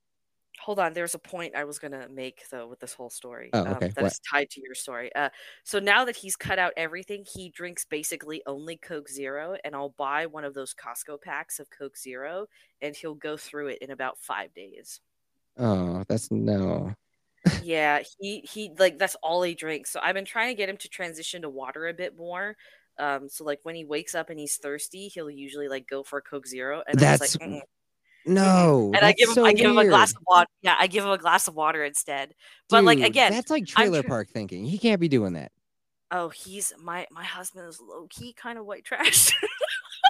Hold 0.61 0.79
on 0.79 0.93
there's 0.93 1.15
a 1.15 1.19
point 1.19 1.55
i 1.55 1.63
was 1.63 1.79
gonna 1.79 2.07
make 2.09 2.47
though 2.49 2.67
with 2.67 2.79
this 2.79 2.93
whole 2.93 3.09
story 3.09 3.53
Oh, 3.53 3.65
um, 3.65 3.73
okay. 3.73 3.93
that 3.95 4.05
What? 4.05 4.13
is 4.13 4.19
tied 4.19 4.49
to 4.51 4.61
your 4.61 4.75
story 4.75 5.13
uh 5.15 5.29
so 5.63 5.79
now 5.79 6.05
that 6.05 6.15
he's 6.15 6.35
cut 6.35 6.59
out 6.59 6.73
everything 6.77 7.25
he 7.33 7.49
drinks 7.49 7.85
basically 7.85 8.43
only 8.45 8.77
coke 8.77 9.09
zero 9.09 9.57
and 9.63 9.75
i'll 9.75 9.89
buy 9.97 10.25
one 10.25 10.43
of 10.45 10.53
those 10.53 10.73
costco 10.73 11.21
packs 11.21 11.59
of 11.59 11.69
coke 11.69 11.97
zero 11.97 12.47
and 12.81 12.95
he'll 12.95 13.15
go 13.15 13.37
through 13.37 13.67
it 13.67 13.79
in 13.79 13.91
about 13.91 14.19
five 14.19 14.53
days 14.53 15.01
Oh, 15.57 16.03
that's 16.07 16.29
no. 16.31 16.93
yeah, 17.59 18.01
he 18.19 18.41
he 18.41 18.71
like 18.77 18.97
that's 18.97 19.15
all 19.23 19.43
he 19.43 19.55
drinks. 19.55 19.91
So 19.91 19.99
I've 20.01 20.15
been 20.15 20.25
trying 20.25 20.49
to 20.49 20.55
get 20.55 20.69
him 20.69 20.77
to 20.77 20.89
transition 20.89 21.41
to 21.43 21.49
water 21.49 21.87
a 21.87 21.93
bit 21.93 22.15
more. 22.17 22.57
Um, 22.97 23.29
so 23.29 23.43
like 23.43 23.59
when 23.63 23.75
he 23.75 23.85
wakes 23.85 24.15
up 24.15 24.29
and 24.29 24.39
he's 24.39 24.57
thirsty, 24.57 25.07
he'll 25.07 25.29
usually 25.29 25.67
like 25.67 25.87
go 25.87 26.03
for 26.03 26.19
a 26.19 26.21
Coke 26.21 26.47
Zero, 26.47 26.83
and 26.87 26.99
That's 26.99 27.19
like. 27.19 27.31
No, 28.25 28.91
and 28.93 29.05
I 29.05 29.13
give 29.13 29.29
him 29.29 29.35
so 29.35 29.45
I 29.45 29.53
give 29.53 29.69
him 29.69 29.77
a 29.77 29.85
glass 29.87 30.11
of 30.11 30.17
water. 30.27 30.47
Yeah, 30.61 30.75
I 30.79 30.87
give 30.87 31.03
him 31.03 31.11
a 31.11 31.17
glass 31.17 31.47
of 31.47 31.55
water 31.55 31.83
instead. 31.83 32.33
But 32.69 32.83
like 32.83 32.99
again, 32.99 33.31
that's 33.31 33.49
like 33.49 33.65
trailer 33.65 34.01
tr- 34.01 34.07
park 34.07 34.29
thinking. 34.29 34.65
He 34.65 34.77
can't 34.77 34.99
be 35.01 35.07
doing 35.07 35.33
that. 35.33 35.51
oh, 36.11 36.29
he's 36.29 36.73
my 36.79 37.07
my 37.11 37.23
husband 37.23 37.67
is 37.67 37.79
low 37.81 38.07
key 38.09 38.33
kind 38.33 38.59
of 38.59 38.65
white 38.65 38.85
trash. 38.85 39.31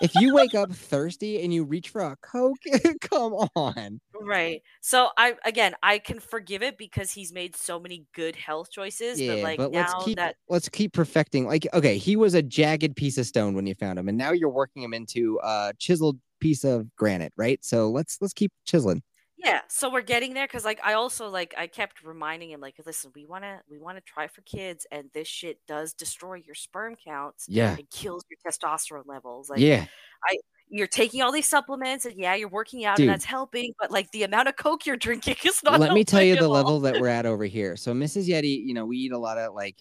If 0.02 0.16
you 0.16 0.34
wake 0.34 0.56
up 0.56 0.72
thirsty 0.72 1.44
and 1.44 1.54
you 1.54 1.64
reach 1.64 1.90
for 1.90 2.02
a 2.02 2.16
Coke, 2.24 2.58
come 3.02 3.34
on. 3.56 4.02
right. 4.20 4.64
So 4.80 5.10
I 5.16 5.36
again 5.46 5.76
I 5.84 6.00
can 6.00 6.20
forgive 6.20 6.64
it 6.64 6.76
because 6.80 7.12
he's 7.12 7.32
made 7.32 7.56
so 7.56 7.80
many 7.80 8.06
good 8.16 8.36
health 8.36 8.72
choices. 8.72 9.22
Yeah, 9.22 9.36
but 9.36 9.44
like 9.44 9.58
but 9.58 9.72
let's 9.72 9.94
now 9.94 10.00
keep 10.00 10.16
that 10.16 10.38
let's 10.50 10.70
keep 10.70 10.94
perfecting. 10.94 11.46
Like, 11.46 11.68
okay, 11.72 12.00
he 12.00 12.16
was 12.16 12.34
a 12.34 12.42
jagged 12.42 12.96
piece 12.96 13.20
of 13.20 13.28
stone 13.28 13.54
when 13.54 13.68
you 13.68 13.76
found 13.76 14.00
him, 14.00 14.10
and 14.10 14.18
now 14.18 14.32
you're 14.32 14.50
working 14.50 14.82
him 14.82 14.96
into 14.96 15.40
a 15.44 15.74
chiseled 15.78 16.18
piece 16.42 16.64
of 16.64 16.94
granite, 16.96 17.34
right? 17.38 17.64
So 17.64 17.90
let's 17.90 18.18
let's 18.20 18.34
keep 18.34 18.52
chiseling. 18.66 19.02
Yeah, 19.44 19.62
so 19.70 19.92
we're 19.92 20.02
getting 20.02 20.36
there 20.36 20.46
because 20.46 20.66
like 20.66 20.80
I 20.84 20.94
also 20.94 21.30
like 21.30 21.56
I 21.58 21.66
kept 21.66 22.04
reminding 22.04 22.52
him 22.52 22.60
like 22.60 22.76
listen 22.86 23.12
we 23.16 23.26
want 23.26 23.44
to 23.44 23.60
we 23.70 23.80
want 23.80 23.98
to 23.98 24.02
try 24.02 24.28
for 24.28 24.42
kids 24.42 24.86
and 24.92 25.10
this 25.14 25.28
shit 25.28 25.60
does 25.68 25.94
destroy 25.94 26.36
your 26.46 26.54
sperm 26.54 26.96
counts 26.96 27.48
Yeah, 27.50 27.76
it 27.78 27.90
kills 27.90 28.24
your 28.30 28.38
testosterone 28.46 29.08
levels 29.08 29.50
like 29.50 29.60
yeah. 29.60 29.86
I 30.24 30.38
you're 30.70 30.88
taking 30.88 31.22
all 31.22 31.32
these 31.32 31.48
supplements 31.48 32.06
and 32.06 32.20
yeah 32.20 32.36
you're 32.36 32.50
working 32.50 32.86
out 32.86 32.98
Dude. 32.98 33.06
and 33.06 33.14
that's 33.14 33.26
helping 33.26 33.74
but 33.80 33.92
like 33.92 34.10
the 34.12 34.24
amount 34.24 34.48
of 34.48 34.56
coke 34.56 34.86
you're 34.86 34.96
drinking 34.96 35.36
is 35.46 35.62
not 35.64 35.80
Let 35.80 35.94
me 35.94 36.04
tell 36.04 36.22
you 36.22 36.36
the 36.36 36.48
level 36.48 36.80
that 36.82 37.02
we're 37.02 37.08
at 37.08 37.26
over 37.26 37.46
here. 37.46 37.76
So 37.76 37.94
Mrs. 37.94 38.28
Yeti, 38.28 38.64
you 38.64 38.76
know, 38.76 38.86
we 38.86 38.98
eat 38.98 39.12
a 39.12 39.18
lot 39.18 39.40
of 39.40 39.56
like 39.56 39.78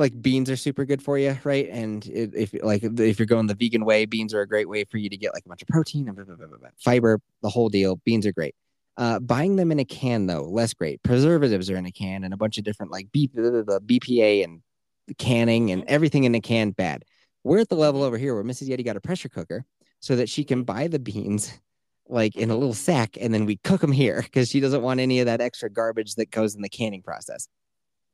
like 0.00 0.20
beans 0.20 0.50
are 0.50 0.56
super 0.56 0.84
good 0.84 1.02
for 1.02 1.18
you, 1.18 1.38
right? 1.44 1.68
And 1.70 2.04
it, 2.06 2.34
if 2.34 2.54
like 2.62 2.82
if 2.82 3.18
you're 3.18 3.26
going 3.26 3.46
the 3.46 3.54
vegan 3.54 3.84
way, 3.84 4.06
beans 4.06 4.34
are 4.34 4.40
a 4.40 4.48
great 4.48 4.68
way 4.68 4.84
for 4.84 4.98
you 4.98 5.08
to 5.08 5.16
get 5.16 5.32
like 5.34 5.44
a 5.46 5.48
bunch 5.48 5.62
of 5.62 5.68
protein 5.68 6.08
and 6.08 6.16
blah, 6.16 6.24
blah, 6.24 6.46
blah, 6.46 6.68
fiber, 6.78 7.20
the 7.42 7.50
whole 7.50 7.68
deal. 7.68 7.96
Beans 8.04 8.26
are 8.26 8.32
great. 8.32 8.54
Uh, 8.96 9.20
buying 9.20 9.56
them 9.56 9.70
in 9.70 9.78
a 9.78 9.84
can 9.84 10.26
though, 10.26 10.42
less 10.42 10.74
great. 10.74 11.02
Preservatives 11.04 11.70
are 11.70 11.76
in 11.76 11.86
a 11.86 11.92
can 11.92 12.24
and 12.24 12.34
a 12.34 12.36
bunch 12.36 12.58
of 12.58 12.64
different 12.64 12.90
like 12.90 13.12
B, 13.12 13.28
BPA 13.28 14.42
and 14.42 14.62
canning 15.18 15.70
and 15.70 15.82
Mhm. 15.82 15.86
everything 15.88 16.24
in 16.24 16.34
a 16.34 16.40
can 16.40 16.70
bad. 16.70 17.04
We're 17.44 17.60
at 17.60 17.68
the 17.68 17.76
level 17.76 18.02
over 18.02 18.18
here 18.18 18.34
where 18.34 18.44
Mrs. 18.44 18.68
Yeti 18.68 18.84
got 18.84 18.96
a 18.96 19.00
pressure 19.00 19.28
cooker 19.28 19.64
so 20.00 20.16
that 20.16 20.28
she 20.28 20.44
can 20.44 20.64
buy 20.64 20.88
the 20.88 20.98
beans 20.98 21.58
like 22.08 22.36
in 22.36 22.50
a 22.50 22.56
little 22.56 22.74
sack 22.74 23.16
and 23.20 23.32
then 23.32 23.46
we 23.46 23.56
cook 23.58 23.80
them 23.80 23.92
here 23.92 24.22
because 24.22 24.48
she 24.48 24.60
doesn't 24.60 24.82
want 24.82 24.98
any 24.98 25.20
of 25.20 25.26
that 25.26 25.40
extra 25.40 25.70
garbage 25.70 26.14
that 26.16 26.30
goes 26.30 26.54
in 26.54 26.62
the 26.62 26.68
canning 26.68 27.02
process. 27.02 27.48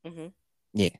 Mhm. 0.06 0.32
Yeah. 0.74 0.90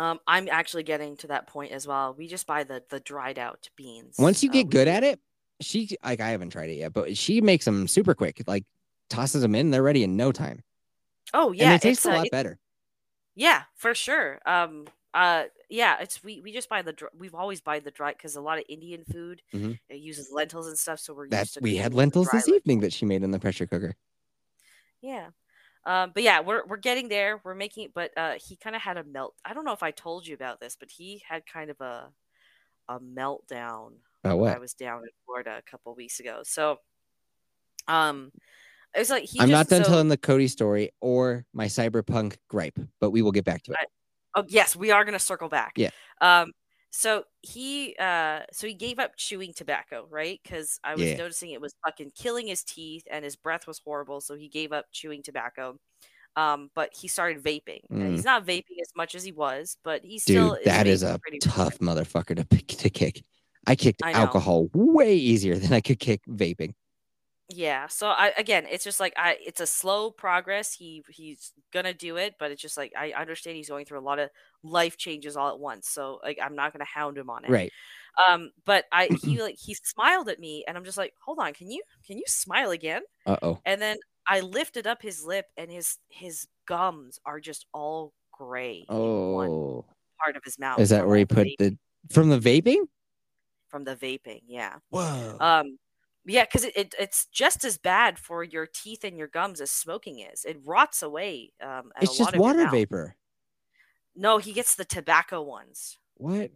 Um 0.00 0.18
i'm 0.26 0.48
actually 0.50 0.82
getting 0.82 1.16
to 1.16 1.26
that 1.28 1.46
point 1.46 1.72
as 1.72 1.86
well 1.86 2.14
we 2.18 2.26
just 2.26 2.46
buy 2.46 2.64
the 2.64 2.82
the 2.88 3.00
dried 3.00 3.38
out 3.38 3.68
beans 3.76 4.16
Once 4.18 4.42
you 4.42 4.50
get 4.50 4.66
we 4.66 4.70
good 4.70 4.88
at 4.88 5.04
it, 5.04 5.20
she 5.60 5.96
like 6.02 6.20
I 6.20 6.30
haven't 6.30 6.50
tried 6.50 6.70
it 6.70 6.78
yet, 6.78 6.92
but 6.94 7.16
she 7.16 7.40
makes 7.42 7.64
them 7.66 7.86
super 7.86 8.14
quick. 8.14 8.42
Like 8.46 8.64
tosses 9.10 9.42
them 9.42 9.54
in, 9.54 9.70
they're 9.70 9.82
ready 9.82 10.02
in 10.02 10.16
no 10.16 10.32
time. 10.32 10.62
oh 11.34 11.52
yeah 11.52 11.64
and 11.64 11.70
they 11.72 11.74
it's, 11.90 12.02
taste 12.02 12.06
a 12.06 12.12
uh, 12.12 12.16
lot 12.16 12.26
it- 12.26 12.32
better. 12.32 12.58
Yeah, 13.36 13.62
for 13.76 13.94
sure. 13.94 14.40
Um, 14.44 14.86
uh, 15.14 15.44
yeah, 15.68 15.98
it's 16.00 16.22
we 16.24 16.40
we 16.40 16.52
just 16.52 16.68
buy 16.68 16.82
the 16.82 16.94
we've 17.18 17.34
always 17.34 17.60
buy 17.60 17.80
the 17.80 17.90
dry 17.90 18.12
because 18.12 18.36
a 18.36 18.40
lot 18.40 18.58
of 18.58 18.64
Indian 18.68 19.04
food 19.04 19.42
Mhm. 19.54 19.78
it 19.88 19.98
uses 19.98 20.30
lentils 20.32 20.66
and 20.66 20.78
stuff, 20.78 20.98
so 20.98 21.14
we're 21.14 21.28
That 21.28 21.40
used 21.40 21.54
to 21.54 21.60
we 21.60 21.76
had 21.76 21.94
lentils 21.94 22.28
this 22.32 22.48
evening 22.48 22.80
that 22.80 22.92
she 22.92 23.04
made 23.06 23.22
in 23.22 23.30
the 23.30 23.38
pressure 23.38 23.66
cooker. 23.66 23.96
Yeah, 25.02 25.28
um, 25.86 26.12
but 26.14 26.22
yeah, 26.22 26.40
we're 26.40 26.66
we're 26.66 26.76
getting 26.76 27.08
there. 27.08 27.40
We're 27.42 27.54
making, 27.54 27.88
but 27.94 28.10
uh, 28.16 28.34
he 28.44 28.56
kind 28.56 28.76
of 28.76 28.82
had 28.82 28.96
a 28.96 29.04
melt. 29.04 29.34
I 29.44 29.54
don't 29.54 29.64
know 29.64 29.72
if 29.72 29.82
I 29.82 29.90
told 29.90 30.26
you 30.26 30.34
about 30.34 30.60
this, 30.60 30.76
but 30.78 30.90
he 30.90 31.22
had 31.26 31.46
kind 31.46 31.70
of 31.70 31.80
a 31.80 32.10
a 32.88 33.00
meltdown 33.00 33.92
About 34.24 34.38
when 34.38 34.54
I 34.54 34.58
was 34.58 34.74
down 34.74 35.02
in 35.02 35.08
Florida 35.24 35.56
a 35.58 35.70
couple 35.70 35.94
weeks 35.94 36.20
ago. 36.20 36.40
So, 36.44 36.78
um, 37.88 38.32
it 38.94 38.98
was 38.98 39.10
like 39.10 39.24
he. 39.24 39.40
I'm 39.40 39.48
just, 39.48 39.58
not 39.58 39.68
done 39.68 39.84
so- 39.84 39.90
telling 39.90 40.08
the 40.08 40.16
Cody 40.18 40.48
story 40.48 40.90
or 41.00 41.46
my 41.54 41.66
cyberpunk 41.66 42.36
gripe, 42.48 42.78
but 43.00 43.10
we 43.10 43.22
will 43.22 43.32
get 43.32 43.44
back 43.44 43.62
to 43.64 43.72
it. 43.72 43.78
Oh 44.34 44.44
yes, 44.48 44.76
we 44.76 44.90
are 44.90 45.04
gonna 45.04 45.18
circle 45.18 45.48
back. 45.48 45.72
Yeah. 45.76 45.90
Um. 46.20 46.52
So 46.90 47.24
he, 47.42 47.94
uh, 47.98 48.42
so 48.52 48.66
he 48.66 48.74
gave 48.74 48.98
up 48.98 49.16
chewing 49.16 49.52
tobacco, 49.54 50.06
right? 50.10 50.40
Because 50.42 50.80
I 50.84 50.94
was 50.94 51.02
Yeah. 51.02 51.16
noticing 51.16 51.50
it 51.52 51.60
was 51.60 51.74
fucking 51.84 52.12
killing 52.16 52.48
his 52.48 52.64
teeth, 52.64 53.04
and 53.10 53.24
his 53.24 53.36
breath 53.36 53.66
was 53.66 53.78
horrible. 53.78 54.20
So 54.20 54.34
he 54.36 54.48
gave 54.48 54.72
up 54.72 54.86
chewing 54.92 55.22
tobacco. 55.22 55.78
Um, 56.36 56.70
but 56.74 56.94
he 56.94 57.08
started 57.08 57.42
vaping. 57.42 57.80
Mm. 57.90 58.12
he's 58.12 58.24
not 58.24 58.46
vaping 58.46 58.80
as 58.80 58.92
much 58.96 59.14
as 59.16 59.24
he 59.24 59.32
was, 59.32 59.76
but 59.82 60.04
he 60.04 60.18
still 60.18 60.50
Dude, 60.54 60.62
still 60.62 60.72
that 60.72 60.86
is 60.86 61.02
a 61.02 61.18
pretty 61.18 61.38
tough 61.40 61.78
motherfucker 61.78 62.36
to 62.36 62.44
pick 62.46 62.68
to 62.68 62.90
kick. 62.90 63.24
I 63.66 63.74
kicked 63.76 64.02
I 64.04 64.12
alcohol 64.12 64.68
way 64.72 65.14
easier 65.16 65.56
than 65.56 65.72
I 65.72 65.80
could 65.80 65.98
kick 65.98 66.22
vaping. 66.28 66.74
Yeah. 67.52 67.88
So 67.88 68.08
I 68.08 68.32
again, 68.38 68.66
it's 68.70 68.84
just 68.84 69.00
like 69.00 69.12
I 69.16 69.36
it's 69.44 69.60
a 69.60 69.66
slow 69.66 70.10
progress. 70.10 70.72
He 70.72 71.02
he's 71.10 71.52
gonna 71.72 71.92
do 71.94 72.16
it, 72.16 72.36
but 72.38 72.50
it's 72.50 72.62
just 72.62 72.76
like 72.76 72.92
I 72.96 73.12
understand 73.12 73.56
he's 73.56 73.68
going 73.68 73.84
through 73.86 73.98
a 73.98 74.02
lot 74.08 74.18
of 74.18 74.30
life 74.62 74.96
changes 74.96 75.36
all 75.36 75.48
at 75.50 75.58
once. 75.58 75.88
So 75.88 76.20
like 76.22 76.38
I'm 76.42 76.54
not 76.54 76.72
gonna 76.72 76.84
hound 76.84 77.18
him 77.18 77.28
on 77.30 77.44
it. 77.44 77.50
Right. 77.50 77.72
Um, 78.28 78.50
but 78.64 78.84
I 78.92 79.08
he 79.22 79.40
like 79.42 79.56
he 79.58 79.74
smiled 79.74 80.28
at 80.28 80.38
me 80.38 80.64
and 80.68 80.76
I'm 80.76 80.84
just 80.84 80.98
like, 80.98 81.14
hold 81.24 81.38
on, 81.40 81.52
can 81.52 81.70
you 81.70 81.82
can 82.06 82.16
you 82.18 82.24
smile 82.26 82.70
again? 82.70 83.02
Uh 83.26 83.36
oh. 83.42 83.58
And 83.64 83.80
then 83.82 83.98
I 84.28 84.40
lifted 84.40 84.86
up 84.86 85.02
his 85.02 85.24
lip 85.24 85.46
and 85.56 85.70
his 85.70 85.98
his 86.08 86.46
gums 86.66 87.18
are 87.24 87.40
just 87.40 87.66
all 87.74 88.12
gray 88.32 88.86
in 88.88 88.96
one 89.32 89.48
Oh. 89.48 89.84
part 90.22 90.36
of 90.36 90.44
his 90.44 90.58
mouth. 90.58 90.78
Is 90.78 90.90
that 90.90 91.06
where 91.06 91.16
he 91.18 91.24
put 91.24 91.46
vape- 91.48 91.56
the 91.58 91.78
from 92.10 92.28
the 92.30 92.38
vaping? 92.38 92.84
from 93.68 93.84
the 93.84 93.94
vaping? 93.94 94.40
Yeah. 94.48 94.76
Whoa. 94.90 95.36
Um, 95.38 95.78
yeah, 96.26 96.44
because 96.44 96.64
it, 96.64 96.76
it 96.76 96.94
it's 96.98 97.26
just 97.26 97.64
as 97.64 97.78
bad 97.78 98.18
for 98.18 98.44
your 98.44 98.66
teeth 98.66 99.04
and 99.04 99.16
your 99.16 99.28
gums 99.28 99.60
as 99.60 99.70
smoking 99.70 100.20
is. 100.20 100.44
It 100.44 100.58
rots 100.64 101.02
away. 101.02 101.52
Um, 101.62 101.92
it's 102.00 102.16
just 102.16 102.36
water 102.36 102.68
vapor. 102.68 103.16
No, 104.16 104.38
he 104.38 104.52
gets 104.52 104.74
the 104.74 104.84
tobacco 104.84 105.42
ones. 105.42 105.98
What? 106.16 106.50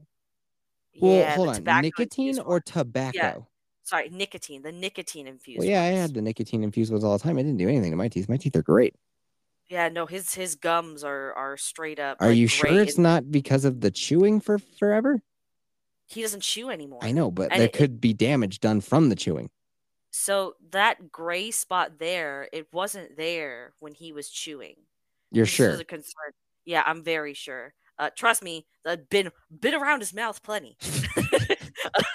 Well, 1.01 1.19
yeah, 1.19 1.35
hold 1.35 1.49
on. 1.49 1.83
Nicotine 1.83 2.39
or 2.39 2.55
ones. 2.55 2.63
tobacco? 2.67 3.49
sorry, 3.85 4.09
nicotine, 4.11 4.63
the 4.63 4.73
nicotine 4.73 5.27
infused. 5.27 5.61
Well, 5.61 5.69
yeah, 5.69 5.83
I 5.83 5.87
had 5.87 6.15
the 6.15 6.23
nicotine 6.23 6.65
infused 6.65 6.91
ones 6.91 7.05
all 7.05 7.17
the 7.17 7.23
time. 7.23 7.39
It 7.39 7.45
didn't 7.45 7.59
do 7.59 7.69
anything 7.69 7.91
to 7.91 7.97
my 7.97 8.09
teeth. 8.09 8.29
My 8.29 8.37
teeth 8.37 8.57
are 8.57 8.63
great. 8.63 8.95
Yeah, 9.69 9.89
no, 9.89 10.07
his 10.07 10.35
his 10.35 10.57
gums 10.57 11.05
are 11.05 11.33
are 11.35 11.57
straight 11.57 11.99
up. 11.99 12.19
Are 12.21 12.29
like, 12.29 12.37
you 12.37 12.49
sure 12.49 12.81
it's 12.81 12.97
and 12.97 13.03
not 13.03 13.31
because 13.31 13.65
of 13.65 13.81
the 13.81 13.91
chewing 13.91 14.41
for 14.41 14.59
forever? 14.59 15.23
He 16.07 16.23
doesn't 16.23 16.43
chew 16.43 16.71
anymore. 16.71 17.01
I 17.03 17.13
know, 17.13 17.31
but 17.31 17.51
And 17.53 17.61
there 17.61 17.69
it- 17.69 17.73
could 17.75 18.01
be 18.01 18.13
damage 18.13 18.61
done 18.61 18.81
from 18.81 19.09
the 19.09 19.17
chewing. 19.17 19.51
So 20.11 20.55
that 20.71 21.11
gray 21.11 21.51
spot 21.51 21.99
there, 21.99 22.49
it 22.53 22.69
wasn't 22.73 23.17
there 23.17 23.73
when 23.81 23.93
he 23.95 24.13
was 24.13 24.29
chewing. 24.31 24.77
You're 25.33 25.45
This 25.45 25.53
sure? 25.55 25.71
was 25.71 25.81
a 25.81 25.85
concern. 25.85 26.33
Yeah, 26.65 26.83
I'm 26.87 27.03
very 27.03 27.35
sure. 27.35 27.75
Uh, 27.99 28.11
trust 28.17 28.43
me, 28.43 28.67
I've 28.87 29.09
been 29.09 29.31
been 29.61 29.75
around 29.75 30.01
his 30.01 30.15
mouth 30.15 30.43
plenty. 30.43 30.77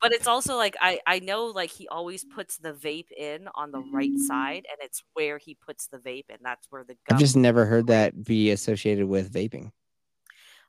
but 0.00 0.12
it's 0.12 0.26
also 0.26 0.56
like 0.56 0.76
I 0.80 1.00
I 1.06 1.18
know 1.20 1.46
like 1.46 1.70
he 1.70 1.88
always 1.88 2.24
puts 2.24 2.58
the 2.58 2.72
vape 2.72 3.10
in 3.16 3.48
on 3.54 3.70
the 3.70 3.80
right 3.92 4.16
side, 4.18 4.66
and 4.70 4.78
it's 4.80 5.02
where 5.14 5.38
he 5.38 5.54
puts 5.54 5.86
the 5.88 5.98
vape 5.98 6.26
and 6.30 6.38
That's 6.42 6.66
where 6.70 6.84
the 6.84 6.94
gum. 7.08 7.14
I've 7.14 7.18
just 7.20 7.36
never 7.36 7.64
heard 7.66 7.88
that 7.88 8.24
be 8.24 8.50
associated 8.50 9.06
with 9.06 9.32
vaping. 9.32 9.70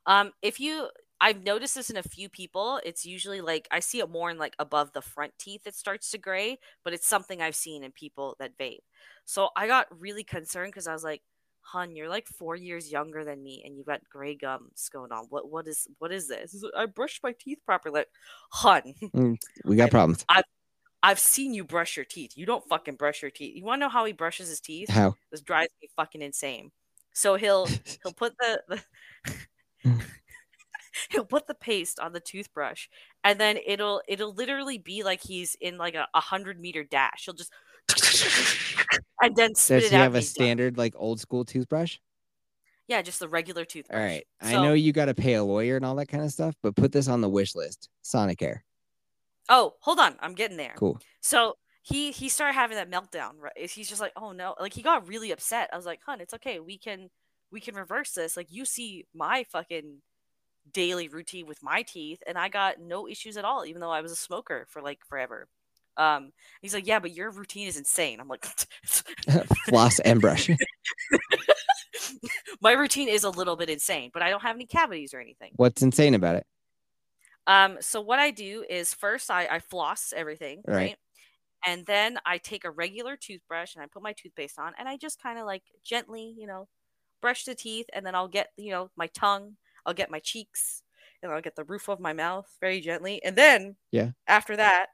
Um, 0.05 0.31
if 0.41 0.59
you, 0.59 0.89
I've 1.21 1.43
noticed 1.43 1.75
this 1.75 1.89
in 1.89 1.97
a 1.97 2.03
few 2.03 2.29
people. 2.29 2.79
It's 2.85 3.05
usually 3.05 3.41
like 3.41 3.67
I 3.71 3.79
see 3.81 3.99
it 3.99 4.09
more 4.09 4.29
in 4.31 4.37
like 4.37 4.55
above 4.59 4.93
the 4.93 5.01
front 5.01 5.33
teeth. 5.37 5.61
It 5.65 5.75
starts 5.75 6.11
to 6.11 6.17
gray, 6.17 6.59
but 6.83 6.93
it's 6.93 7.07
something 7.07 7.41
I've 7.41 7.55
seen 7.55 7.83
in 7.83 7.91
people 7.91 8.35
that 8.39 8.57
vape. 8.57 8.79
So 9.25 9.49
I 9.55 9.67
got 9.67 9.87
really 9.99 10.23
concerned 10.23 10.71
because 10.71 10.87
I 10.87 10.93
was 10.93 11.03
like, 11.03 11.21
"Hun, 11.61 11.95
you're 11.95 12.09
like 12.09 12.27
four 12.27 12.55
years 12.55 12.91
younger 12.91 13.25
than 13.25 13.43
me, 13.43 13.61
and 13.65 13.75
you've 13.77 13.85
got 13.85 14.07
gray 14.09 14.35
gums 14.35 14.89
going 14.89 15.11
on. 15.11 15.25
What 15.29 15.49
what 15.49 15.67
is 15.67 15.87
what 15.99 16.11
is 16.11 16.27
this?" 16.27 16.63
I 16.75 16.85
brushed 16.85 17.21
my 17.23 17.33
teeth 17.39 17.59
properly. 17.65 17.99
Like, 17.99 18.09
Hun, 18.51 18.93
mm, 19.15 19.37
We 19.65 19.75
got 19.75 19.91
problems. 19.91 20.25
I've 21.01 21.19
seen 21.19 21.53
you 21.53 21.63
brush 21.63 21.95
your 21.95 22.05
teeth. 22.05 22.33
You 22.35 22.45
don't 22.45 22.67
fucking 22.67 22.95
brush 22.95 23.21
your 23.21 23.31
teeth. 23.31 23.55
You 23.55 23.63
want 23.63 23.79
to 23.79 23.85
know 23.85 23.89
how 23.89 24.05
he 24.05 24.13
brushes 24.13 24.49
his 24.49 24.59
teeth? 24.59 24.89
How? 24.89 25.15
This 25.31 25.41
drives 25.41 25.71
me 25.81 25.89
fucking 25.95 26.21
insane. 26.21 26.71
So 27.13 27.35
he'll 27.35 27.67
he'll 28.03 28.13
put 28.13 28.33
the, 28.39 28.61
the 28.67 28.83
mm. 29.85 30.01
He'll 31.09 31.25
put 31.25 31.47
the 31.47 31.55
paste 31.55 31.99
on 31.99 32.13
the 32.13 32.19
toothbrush, 32.19 32.87
and 33.23 33.39
then 33.39 33.57
it'll 33.65 34.01
it'll 34.07 34.33
literally 34.33 34.77
be 34.77 35.03
like 35.03 35.21
he's 35.21 35.55
in 35.59 35.77
like 35.77 35.95
a, 35.95 36.07
a 36.13 36.21
hundred 36.21 36.59
meter 36.59 36.83
dash. 36.83 37.25
He'll 37.25 37.33
just 37.33 37.51
and 39.21 39.35
then 39.35 39.55
spit 39.55 39.81
Does 39.81 39.91
it 39.91 39.95
he 39.95 39.97
out. 39.97 40.03
have 40.03 40.15
a 40.15 40.19
he's 40.19 40.33
done. 40.33 40.43
standard 40.45 40.77
like 40.77 40.93
old 40.97 41.19
school 41.19 41.45
toothbrush? 41.45 41.97
Yeah, 42.87 43.01
just 43.03 43.19
the 43.19 43.27
regular 43.27 43.65
toothbrush. 43.65 43.97
All 43.97 44.03
right. 44.03 44.25
I 44.41 44.53
know 44.53 44.73
you 44.73 44.91
got 44.91 45.05
to 45.05 45.13
pay 45.13 45.35
a 45.35 45.43
lawyer 45.43 45.75
and 45.75 45.85
all 45.85 45.95
that 45.95 46.07
kind 46.07 46.23
of 46.23 46.31
stuff, 46.31 46.55
but 46.63 46.75
put 46.75 46.91
this 46.91 47.07
on 47.07 47.21
the 47.21 47.29
wish 47.29 47.53
list. 47.53 47.87
Sonicare. 48.03 48.61
Oh, 49.47 49.73
hold 49.79 49.99
on, 49.99 50.15
I'm 50.19 50.33
getting 50.33 50.57
there. 50.57 50.73
Cool. 50.75 50.99
So 51.21 51.57
he 51.81 52.11
he 52.11 52.29
started 52.29 52.53
having 52.53 52.77
that 52.77 52.89
meltdown. 52.89 53.33
Right? 53.39 53.69
He's 53.69 53.89
just 53.89 54.01
like, 54.01 54.13
oh 54.15 54.31
no, 54.31 54.55
like 54.59 54.73
he 54.73 54.81
got 54.81 55.07
really 55.07 55.31
upset. 55.31 55.69
I 55.71 55.75
was 55.75 55.85
like, 55.85 55.99
hun, 56.05 56.21
it's 56.21 56.33
okay. 56.35 56.59
We 56.59 56.77
can 56.77 57.09
we 57.51 57.59
can 57.59 57.75
reverse 57.75 58.11
this. 58.11 58.37
Like 58.37 58.47
you 58.51 58.65
see 58.65 59.05
my 59.13 59.45
fucking 59.51 60.01
daily 60.71 61.07
routine 61.07 61.47
with 61.47 61.63
my 61.63 61.81
teeth, 61.81 62.21
and 62.27 62.37
I 62.37 62.49
got 62.49 62.79
no 62.79 63.07
issues 63.07 63.37
at 63.37 63.45
all, 63.45 63.65
even 63.65 63.81
though 63.81 63.91
I 63.91 64.01
was 64.01 64.11
a 64.11 64.15
smoker 64.15 64.65
for 64.69 64.81
like 64.81 64.99
forever. 65.05 65.47
Um, 65.97 66.31
he's 66.61 66.73
like, 66.73 66.87
yeah, 66.87 66.99
but 66.99 67.11
your 67.11 67.29
routine 67.29 67.67
is 67.67 67.77
insane. 67.77 68.19
I'm 68.19 68.27
like, 68.27 68.45
Floss 69.67 69.99
and 69.99 70.21
brush. 70.21 70.49
my 72.61 72.71
routine 72.71 73.09
is 73.09 73.23
a 73.23 73.29
little 73.29 73.57
bit 73.57 73.69
insane, 73.69 74.09
but 74.13 74.21
I 74.21 74.29
don't 74.29 74.41
have 74.41 74.55
any 74.55 74.65
cavities 74.65 75.13
or 75.13 75.19
anything. 75.19 75.51
What's 75.55 75.81
insane 75.81 76.13
about 76.13 76.35
it? 76.35 76.45
Um, 77.47 77.77
so 77.81 77.99
what 77.99 78.19
I 78.19 78.31
do 78.31 78.63
is 78.69 78.93
first 78.93 79.29
I, 79.31 79.47
I 79.47 79.59
floss 79.59 80.13
everything, 80.15 80.61
Right. 80.65 80.75
right. 80.75 80.95
And 81.65 81.85
then 81.85 82.17
I 82.25 82.37
take 82.37 82.63
a 82.63 82.71
regular 82.71 83.17
toothbrush 83.17 83.75
and 83.75 83.83
I 83.83 83.87
put 83.87 84.01
my 84.01 84.13
toothpaste 84.13 84.57
on 84.57 84.73
and 84.79 84.87
I 84.87 84.95
just 84.95 85.21
kind 85.21 85.37
of 85.37 85.45
like 85.45 85.63
gently, 85.83 86.33
you 86.37 86.47
know, 86.47 86.67
brush 87.21 87.43
the 87.43 87.55
teeth 87.55 87.87
and 87.91 88.05
then 88.05 88.15
I'll 88.15 88.29
get, 88.29 88.51
you 88.55 88.71
know, 88.71 88.89
my 88.95 89.07
tongue, 89.07 89.57
I'll 89.89 89.95
get 89.95 90.11
my 90.11 90.19
cheeks, 90.19 90.83
and 91.23 91.31
I'll 91.31 91.41
get 91.41 91.55
the 91.55 91.63
roof 91.63 91.89
of 91.89 91.99
my 91.99 92.13
mouth 92.13 92.47
very 92.61 92.79
gently. 92.79 93.23
And 93.23 93.35
then 93.35 93.75
Yeah. 93.91 94.11
after 94.27 94.55
that, 94.55 94.89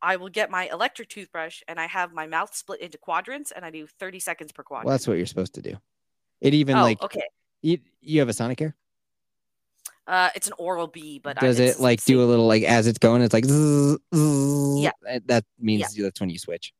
I 0.00 0.16
will 0.16 0.30
get 0.30 0.50
my 0.50 0.66
electric 0.68 1.10
toothbrush 1.10 1.62
and 1.68 1.78
I 1.78 1.86
have 1.86 2.14
my 2.14 2.26
mouth 2.26 2.54
split 2.54 2.80
into 2.80 2.96
quadrants 2.96 3.52
and 3.52 3.66
I 3.66 3.70
do 3.70 3.86
30 3.86 4.18
seconds 4.18 4.50
per 4.50 4.62
quadrant. 4.62 4.86
Well, 4.86 4.94
that's 4.94 5.06
what 5.06 5.18
you're 5.18 5.26
supposed 5.26 5.52
to 5.56 5.62
do. 5.62 5.76
It 6.40 6.54
even 6.54 6.78
oh, 6.78 6.82
like 6.82 7.02
okay. 7.02 7.22
you, 7.60 7.80
you 8.00 8.20
have 8.20 8.30
a 8.30 8.32
Sonicare. 8.32 8.72
Uh, 10.06 10.30
it's 10.34 10.46
an 10.46 10.54
Oral 10.56 10.86
B, 10.86 11.20
but 11.22 11.38
Does 11.38 11.60
it's 11.60 11.78
it 11.78 11.82
like 11.82 12.02
do 12.04 12.22
a 12.22 12.24
little 12.24 12.46
like 12.46 12.62
as 12.62 12.86
it's 12.86 12.98
going? 12.98 13.20
It's 13.20 13.34
like 13.34 13.44
zzz, 13.44 13.98
zzz. 14.14 14.80
Yeah. 14.80 14.92
That- 15.02 15.26
That 15.26 15.44
means 15.58 15.94
that's 15.94 16.18
when 16.18 16.30
you 16.30 16.38
switch. 16.38 16.72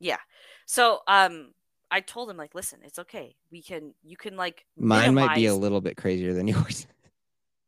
Yeah. 0.00 0.18
So 0.66 1.02
um 1.06 1.54
I 1.90 2.00
told 2.00 2.30
him 2.30 2.36
like 2.36 2.54
listen, 2.54 2.80
it's 2.84 2.98
okay. 2.98 3.34
We 3.50 3.62
can 3.62 3.94
you 4.02 4.16
can 4.16 4.36
like 4.36 4.64
Mine 4.76 5.14
might 5.14 5.34
be 5.34 5.46
a 5.46 5.54
little 5.54 5.80
bit 5.80 5.96
crazier 5.96 6.32
than 6.32 6.48
yours. 6.48 6.86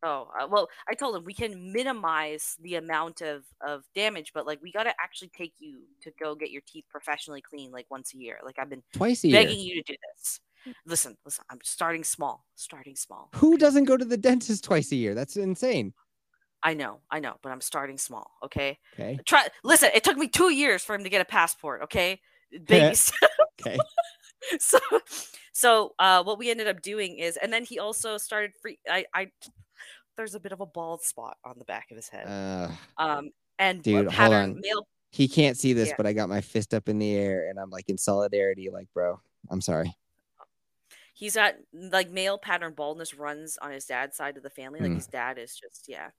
Oh, 0.05 0.27
uh, 0.37 0.47
well, 0.49 0.67
I 0.89 0.95
told 0.95 1.15
him 1.15 1.23
we 1.23 1.33
can 1.33 1.71
minimize 1.71 2.57
the 2.61 2.75
amount 2.75 3.21
of 3.21 3.43
of 3.65 3.83
damage, 3.95 4.31
but 4.33 4.45
like 4.45 4.59
we 4.61 4.71
got 4.71 4.83
to 4.83 4.93
actually 5.01 5.29
take 5.29 5.53
you 5.59 5.79
to 6.01 6.11
go 6.21 6.35
get 6.35 6.51
your 6.51 6.61
teeth 6.67 6.85
professionally 6.89 7.41
clean 7.41 7.71
like 7.71 7.85
once 7.89 8.13
a 8.13 8.17
year. 8.17 8.39
Like 8.43 8.59
I've 8.59 8.69
been 8.69 8.83
Twice 8.93 9.23
a 9.23 9.29
year. 9.29 9.41
begging 9.41 9.59
you 9.59 9.75
to 9.81 9.93
do 9.93 9.97
this. 10.13 10.39
Listen, 10.85 11.17
listen, 11.25 11.43
I'm 11.49 11.59
starting 11.63 12.03
small, 12.03 12.45
starting 12.55 12.95
small. 12.95 13.29
Who 13.35 13.57
doesn't 13.57 13.85
go 13.85 13.97
to 13.97 14.05
the 14.05 14.17
dentist 14.17 14.63
twice 14.63 14.91
a 14.91 14.95
year? 14.95 15.13
That's 15.13 15.35
insane. 15.35 15.93
I 16.63 16.73
know, 16.73 17.01
I 17.11 17.19
know, 17.19 17.35
but 17.41 17.51
I'm 17.51 17.59
starting 17.59 17.97
small, 17.97 18.31
okay? 18.45 18.77
Okay. 18.93 19.19
Try 19.25 19.47
listen, 19.65 19.89
it 19.93 20.03
took 20.05 20.17
me 20.17 20.29
2 20.29 20.51
years 20.51 20.81
for 20.81 20.95
him 20.95 21.03
to 21.03 21.09
get 21.09 21.19
a 21.19 21.25
passport, 21.25 21.81
okay? 21.83 22.21
Steps. 22.65 23.11
Okay. 23.65 23.77
so 24.59 24.79
so 25.53 25.93
uh 25.99 26.21
what 26.23 26.37
we 26.37 26.49
ended 26.51 26.67
up 26.67 26.81
doing 26.81 27.17
is 27.17 27.37
and 27.37 27.53
then 27.53 27.63
he 27.63 27.79
also 27.79 28.17
started 28.17 28.51
free 28.61 28.77
I 28.89 29.05
I 29.13 29.31
there's 30.17 30.35
a 30.35 30.39
bit 30.39 30.51
of 30.51 30.59
a 30.59 30.65
bald 30.65 31.01
spot 31.01 31.37
on 31.45 31.55
the 31.57 31.65
back 31.65 31.91
of 31.91 31.95
his 31.95 32.09
head. 32.09 32.27
Uh, 32.27 32.69
um 32.97 33.29
and 33.59 33.81
dude, 33.81 34.11
hold 34.11 34.33
on. 34.33 34.59
male 34.61 34.85
he 35.11 35.27
can't 35.27 35.55
see 35.57 35.73
this, 35.73 35.89
Yeah. 35.89 35.93
but 35.97 36.07
I 36.07 36.13
got 36.13 36.27
my 36.27 36.41
fist 36.41 36.73
up 36.73 36.89
in 36.89 36.97
the 36.99 37.13
air 37.15 37.47
and 37.49 37.59
I'm 37.59 37.69
like 37.69 37.87
in 37.87 37.97
solidarity. 37.99 38.69
Like, 38.71 38.87
bro, 38.95 39.21
I'm 39.51 39.61
sorry. 39.61 39.95
he's 41.13 41.35
got 41.35 41.53
like 41.71 42.09
male 42.09 42.37
pattern 42.39 42.73
baldness 42.73 43.13
runs 43.13 43.57
on 43.61 43.71
his 43.71 43.85
dad's 43.85 44.17
side 44.17 44.35
of 44.35 44.43
the 44.43 44.49
family 44.49 44.79
like 44.79 44.89
Hmm. 44.89 44.95
his 44.95 45.07
dad 45.07 45.37
is 45.37 45.55
just 45.55 45.85
yeah 45.87 46.09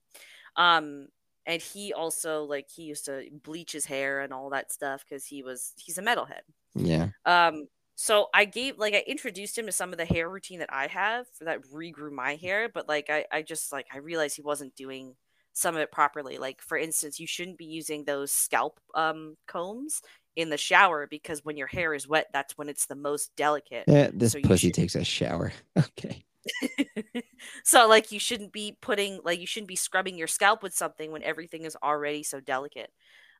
um 0.57 1.09
and 1.46 1.61
he 1.61 1.92
also 1.92 2.44
like 2.44 2.68
he 2.74 2.85
used 2.85 3.04
to 3.07 3.24
bleach 3.42 3.72
his 3.72 3.85
hair 3.87 4.20
and 4.20 4.33
all 4.33 4.50
that 4.50 4.72
stuff 4.72 5.04
because 5.09 5.24
he 5.26 5.42
was 5.42 5.72
he's 5.76 5.98
a 5.98 6.02
metalhead 6.02 6.40
Yeah. 6.74 7.09
Um, 7.24 7.68
so 7.96 8.26
I 8.35 8.44
gave 8.44 8.78
like 8.78 8.94
I 8.94 9.04
introduced 9.07 9.57
him 9.57 9.66
to 9.66 9.72
some 9.72 9.92
of 9.92 9.98
the 9.98 10.04
hair 10.04 10.28
routine 10.28 10.59
that 10.59 10.72
I 10.72 10.88
have 10.88 11.26
that 11.40 11.61
regrew 11.72 12.11
my 12.11 12.35
hair, 12.35 12.68
but 12.68 12.88
like 12.88 13.09
I, 13.11 13.24
I 13.30 13.42
just 13.42 13.72
like 13.72 13.87
I 13.92 13.98
realized 13.98 14.35
he 14.37 14.42
wasn't 14.42 14.74
doing 14.74 15.14
some 15.52 15.76
of 15.76 15.80
it 15.80 15.92
properly. 15.92 16.37
Like 16.38 16.61
for 16.61 16.76
instance, 16.76 17.20
you 17.20 17.26
shouldn't 17.28 17.59
be 17.59 17.66
using 17.66 18.04
those 18.04 18.33
scalp 18.33 18.80
um 18.96 19.37
combs 19.46 20.02
in 20.35 20.50
the 20.50 20.57
shower 20.57 21.07
because 21.07 21.44
when 21.44 21.57
your 21.57 21.68
hair 21.68 21.94
is 21.94 22.09
wet, 22.09 22.26
that's 22.33 22.59
when 22.59 22.68
it's 22.68 22.87
the 22.87 22.96
most 22.96 23.30
delicate. 23.37 23.85
Yeah, 23.87 24.11
this 24.12 24.33
So 24.33 24.40
pussy 24.40 24.66
should- 24.68 24.74
takes 24.74 24.96
a 24.96 25.04
shower. 25.04 25.52
Okay. 25.78 26.24
so 27.64 27.88
like 27.88 28.12
you 28.12 28.18
shouldn't 28.18 28.52
be 28.52 28.76
putting 28.80 29.20
like 29.24 29.40
you 29.40 29.46
shouldn't 29.46 29.68
be 29.68 29.76
scrubbing 29.76 30.18
your 30.18 30.26
scalp 30.26 30.62
with 30.62 30.74
something 30.74 31.11
when 31.12 31.22
everything 31.22 31.64
is 31.64 31.76
already 31.83 32.22
so 32.22 32.40
delicate. 32.40 32.90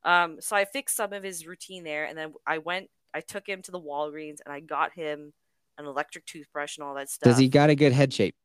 Um, 0.05 0.41
so 0.41 0.55
I 0.55 0.65
fixed 0.65 0.97
some 0.97 1.13
of 1.13 1.23
his 1.23 1.47
routine 1.47 1.85
there, 1.85 2.05
and 2.05 2.17
then 2.17 2.35
I 2.47 2.59
went, 2.59 2.91
I 3.15 3.21
took 3.21 3.47
him 3.49 3.63
to 3.63 3.71
the 3.71 3.81
Walgreens, 3.81 4.41
and 4.45 4.53
I 4.53 4.61
got 4.61 4.93
him 4.93 5.33
an 5.79 5.87
electric 5.87 6.27
toothbrush, 6.27 6.77
and 6.77 6.87
all 6.87 6.95
that 6.95 7.11
stuff. 7.11 7.31
Does 7.31 7.39
he 7.39 7.49
got 7.49 7.71
a 7.71 7.75
good 7.75 7.93
head 7.93 8.13
shape? 8.13 8.37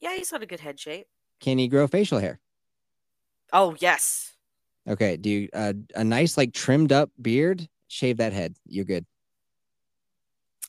Yeah, 0.00 0.16
he's 0.16 0.30
got 0.30 0.42
a 0.42 0.46
good 0.46 0.60
head 0.60 0.78
shape. 0.78 1.06
Can 1.40 1.58
he 1.58 1.68
grow 1.68 1.86
facial 1.86 2.18
hair? 2.18 2.40
Oh 3.52 3.76
yes. 3.78 4.32
Okay, 4.88 5.16
do 5.16 5.30
you, 5.30 5.48
uh, 5.52 5.74
a 5.94 6.02
nice 6.02 6.36
like 6.36 6.52
trimmed 6.52 6.92
up 6.92 7.10
beard? 7.20 7.68
Shave 7.88 8.16
that 8.16 8.32
head. 8.32 8.56
You're 8.66 8.84
good. 8.84 9.04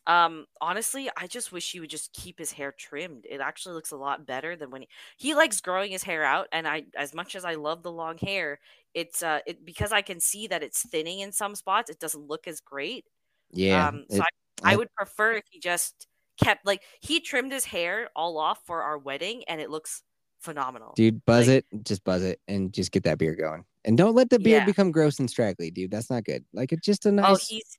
Um, 0.05 0.45
honestly, 0.59 1.09
I 1.15 1.27
just 1.27 1.51
wish 1.51 1.71
he 1.71 1.79
would 1.79 1.89
just 1.89 2.11
keep 2.13 2.37
his 2.37 2.51
hair 2.51 2.73
trimmed. 2.77 3.25
It 3.29 3.39
actually 3.39 3.75
looks 3.75 3.91
a 3.91 3.95
lot 3.95 4.25
better 4.25 4.55
than 4.55 4.69
when 4.69 4.81
he, 4.81 4.87
he 5.17 5.33
likes 5.35 5.61
growing 5.61 5.91
his 5.91 6.03
hair 6.03 6.23
out. 6.23 6.47
And 6.51 6.67
I, 6.67 6.85
as 6.97 7.13
much 7.13 7.35
as 7.35 7.45
I 7.45 7.53
love 7.55 7.83
the 7.83 7.91
long 7.91 8.17
hair, 8.17 8.59
it's 8.93 9.23
uh, 9.23 9.39
it 9.47 9.65
because 9.65 9.91
I 9.91 10.01
can 10.01 10.19
see 10.19 10.47
that 10.47 10.61
it's 10.61 10.83
thinning 10.85 11.19
in 11.21 11.31
some 11.31 11.55
spots. 11.55 11.89
It 11.89 11.99
doesn't 11.99 12.27
look 12.27 12.47
as 12.47 12.59
great. 12.59 13.05
Yeah. 13.51 13.87
um, 13.87 14.05
so 14.09 14.17
it- 14.17 14.21
I, 14.63 14.69
I 14.69 14.73
I- 14.73 14.75
would 14.75 14.93
prefer 14.95 15.33
if 15.33 15.45
he 15.49 15.59
just 15.59 16.07
kept 16.41 16.65
like 16.65 16.81
he 16.99 17.19
trimmed 17.19 17.51
his 17.51 17.65
hair 17.65 18.09
all 18.15 18.37
off 18.37 18.59
for 18.65 18.81
our 18.83 18.97
wedding, 18.97 19.43
and 19.47 19.61
it 19.61 19.69
looks 19.69 20.03
phenomenal. 20.41 20.93
dude, 20.95 21.23
buzz 21.25 21.47
like- 21.47 21.65
it, 21.71 21.83
just 21.85 22.03
buzz 22.03 22.23
it, 22.23 22.39
and 22.47 22.73
just 22.73 22.91
get 22.91 23.03
that 23.03 23.17
beard 23.17 23.39
going. 23.39 23.63
And 23.85 23.97
don't 23.97 24.15
let 24.15 24.29
the 24.29 24.39
beard 24.39 24.61
Yeah. 24.61 24.65
become 24.65 24.91
gross 24.91 25.19
and 25.19 25.29
straggly, 25.29 25.71
dude. 25.71 25.91
That's 25.91 26.09
not 26.09 26.23
good. 26.25 26.43
Like 26.53 26.71
it's 26.73 26.85
just 26.85 27.05
a 27.05 27.09
Oh, 27.09 27.13
nice. 27.13 27.47
he's 27.47 27.77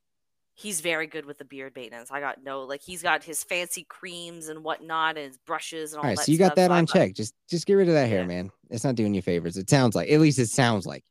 he's 0.55 0.81
very 0.81 1.07
good 1.07 1.27
with 1.27 1.38
the 1.38 1.45
beard 1.45 1.73
maintenance. 1.77 2.11
I 2.11 2.21
got 2.21 2.43
no 2.43 2.62
like 2.62 2.81
he's 2.83 3.03
got 3.03 3.23
his 3.23 3.45
fancy 3.45 3.85
creams 3.88 4.49
and 4.49 4.64
whatnot, 4.64 5.17
and 5.17 5.27
his 5.27 5.37
brushes 5.38 5.93
and 5.93 5.99
all 5.99 6.05
All 6.05 6.09
right, 6.11 6.17
that. 6.17 6.25
so 6.25 6.33
you 6.33 6.38
got 6.38 6.53
stuff, 6.53 6.57
that 6.57 6.71
on 6.71 6.87
check. 6.87 7.14
Just 7.14 7.35
just 7.49 7.67
get 7.67 7.75
rid 7.75 7.88
of 7.88 7.95
that 7.95 8.09
hair, 8.09 8.21
Yeah. 8.21 8.27
man. 8.27 8.51
It's 8.71 8.85
not 8.85 8.95
doing 8.95 9.14
you 9.14 9.23
favors. 9.23 9.57
It 9.57 9.69
sounds 9.69 9.95
like, 9.95 10.11
at 10.11 10.21
least 10.21 10.38
it 10.38 10.49
sounds 10.49 10.87
like. 10.87 11.05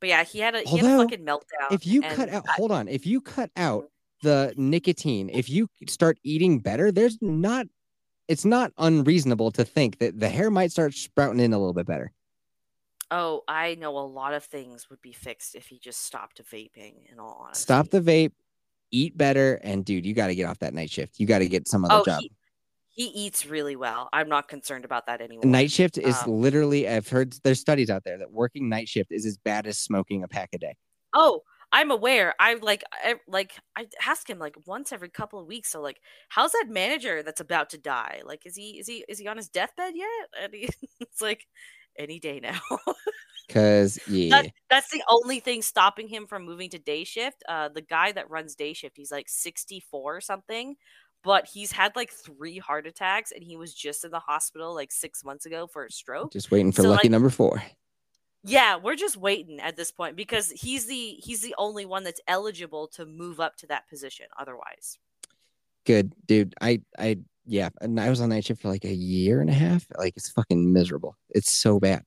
But 0.00 0.10
yeah, 0.10 0.24
he 0.24 0.38
had 0.38 0.54
a 0.54 0.60
he 0.60 0.78
had 0.78 1.00
a 1.00 1.02
fucking 1.02 1.24
meltdown. 1.24 1.72
If 1.72 1.86
you 1.86 2.02
cut 2.02 2.28
out, 2.28 2.44
I- 2.48 2.52
hold 2.52 2.70
on, 2.70 2.88
if 2.88 3.06
you 3.06 3.20
cut 3.20 3.50
out 3.56 3.84
mm-hmm. 3.84 4.28
the 4.28 4.54
nicotine, 4.56 5.30
if 5.32 5.48
you 5.48 5.68
start 5.88 6.18
eating 6.22 6.60
better, 6.60 6.92
there's 6.92 7.18
not. 7.20 7.66
It's 8.26 8.46
not 8.46 8.72
unreasonable 8.78 9.50
to 9.50 9.66
think 9.66 9.98
that 9.98 10.18
the 10.18 10.30
hair 10.30 10.50
might 10.50 10.72
start 10.72 10.94
sprouting 10.94 11.40
in 11.40 11.52
a 11.52 11.58
little 11.58 11.74
bit 11.74 11.86
better. 11.86 12.10
Oh, 13.10 13.42
I 13.48 13.74
know 13.76 13.96
a 13.98 14.00
lot 14.06 14.34
of 14.34 14.44
things 14.44 14.88
would 14.90 15.00
be 15.00 15.12
fixed 15.12 15.54
if 15.54 15.66
he 15.66 15.78
just 15.78 16.02
stopped 16.04 16.40
vaping. 16.50 17.10
In 17.12 17.18
all 17.18 17.42
honesty, 17.44 17.62
Stop 17.62 17.90
the 17.90 18.00
vape, 18.00 18.32
eat 18.90 19.16
better, 19.16 19.60
and 19.62 19.84
dude, 19.84 20.06
you 20.06 20.14
got 20.14 20.28
to 20.28 20.34
get 20.34 20.46
off 20.46 20.58
that 20.60 20.74
night 20.74 20.90
shift. 20.90 21.18
You 21.18 21.26
got 21.26 21.38
to 21.40 21.48
get 21.48 21.68
some 21.68 21.84
other 21.84 22.00
Oh, 22.00 22.04
job. 22.04 22.20
he, 22.20 22.30
he 22.90 23.06
eats 23.06 23.46
really 23.46 23.76
well. 23.76 24.08
I'm 24.12 24.28
not 24.28 24.48
concerned 24.48 24.84
about 24.84 25.06
that 25.06 25.20
anymore. 25.20 25.44
Night 25.44 25.70
shift 25.70 25.98
is 25.98 26.20
Um, 26.22 26.30
literally. 26.40 26.88
I've 26.88 27.08
heard 27.08 27.34
there's 27.42 27.60
studies 27.60 27.90
out 27.90 28.04
there 28.04 28.18
that 28.18 28.30
working 28.30 28.68
night 28.68 28.88
shift 28.88 29.10
is 29.10 29.26
as 29.26 29.36
bad 29.36 29.66
as 29.66 29.78
smoking 29.78 30.22
a 30.22 30.28
pack 30.28 30.50
a 30.52 30.58
day. 30.58 30.76
Oh, 31.12 31.42
I'm 31.72 31.90
aware. 31.90 32.34
I 32.38 32.54
like 32.54 32.84
I 32.92 33.16
like 33.26 33.52
I 33.74 33.88
ask 34.06 34.30
him 34.30 34.38
like 34.38 34.54
once 34.64 34.92
every 34.92 35.08
couple 35.08 35.40
of 35.40 35.46
weeks. 35.48 35.70
So 35.72 35.80
like, 35.80 35.98
how's 36.28 36.52
that 36.52 36.66
manager 36.68 37.24
that's 37.24 37.40
about 37.40 37.70
to 37.70 37.78
die? 37.78 38.22
Like, 38.24 38.46
is 38.46 38.54
he 38.54 38.78
is 38.78 38.86
he 38.86 39.04
is 39.08 39.18
he 39.18 39.26
on 39.26 39.36
his 39.36 39.48
deathbed 39.48 39.94
yet? 39.96 40.28
And 40.40 40.54
he, 40.54 40.68
it's 41.00 41.20
like 41.20 41.46
any 41.98 42.18
day 42.18 42.40
now. 42.40 42.60
Cause 43.50 43.98
yeah, 44.08 44.42
that, 44.42 44.52
that's 44.70 44.90
the 44.90 45.02
only 45.08 45.38
thing 45.38 45.60
stopping 45.60 46.08
him 46.08 46.26
from 46.26 46.44
moving 46.44 46.70
to 46.70 46.78
day 46.78 47.04
shift. 47.04 47.42
Uh, 47.48 47.68
the 47.68 47.82
guy 47.82 48.10
that 48.12 48.30
runs 48.30 48.54
day 48.54 48.72
shift, 48.72 48.96
he's 48.96 49.12
like 49.12 49.28
64 49.28 50.16
or 50.16 50.20
something, 50.20 50.76
but 51.22 51.46
he's 51.46 51.70
had 51.70 51.94
like 51.94 52.10
three 52.10 52.58
heart 52.58 52.86
attacks, 52.86 53.32
and 53.32 53.44
he 53.44 53.56
was 53.56 53.74
just 53.74 54.04
in 54.04 54.10
the 54.10 54.18
hospital 54.18 54.74
like 54.74 54.90
six 54.90 55.22
months 55.24 55.44
ago 55.44 55.66
for 55.66 55.84
a 55.84 55.90
stroke. 55.90 56.32
just 56.32 56.50
waiting 56.50 56.72
for 56.72 56.82
so, 56.82 56.88
lucky 56.88 57.08
like- 57.08 57.12
number 57.12 57.30
four. 57.30 57.62
Yeah, 58.46 58.76
we're 58.76 58.96
just 58.96 59.16
waiting 59.16 59.58
at 59.60 59.74
this 59.74 59.90
point 59.90 60.16
because 60.16 60.50
he's 60.50 60.84
the 60.86 61.16
he's 61.18 61.40
the 61.40 61.54
only 61.56 61.86
one 61.86 62.04
that's 62.04 62.20
eligible 62.28 62.88
to 62.88 63.06
move 63.06 63.40
up 63.40 63.56
to 63.56 63.66
that 63.68 63.88
position. 63.88 64.26
Otherwise, 64.38 64.98
Good, 65.84 66.14
dude. 66.26 66.54
I 66.60 66.80
I 66.98 67.18
yeah, 67.46 67.68
and 67.80 68.00
I 68.00 68.10
was 68.10 68.20
on 68.20 68.30
night 68.30 68.44
shift 68.44 68.62
for 68.62 68.68
like 68.68 68.84
a 68.84 68.94
year 68.94 69.40
and 69.40 69.50
a 69.50 69.54
half. 69.54 69.84
Like 69.98 70.14
it's 70.16 70.30
fucking 70.30 70.72
miserable. 70.72 71.16
It's 71.30 71.50
so 71.50 71.78
bad. 71.78 72.02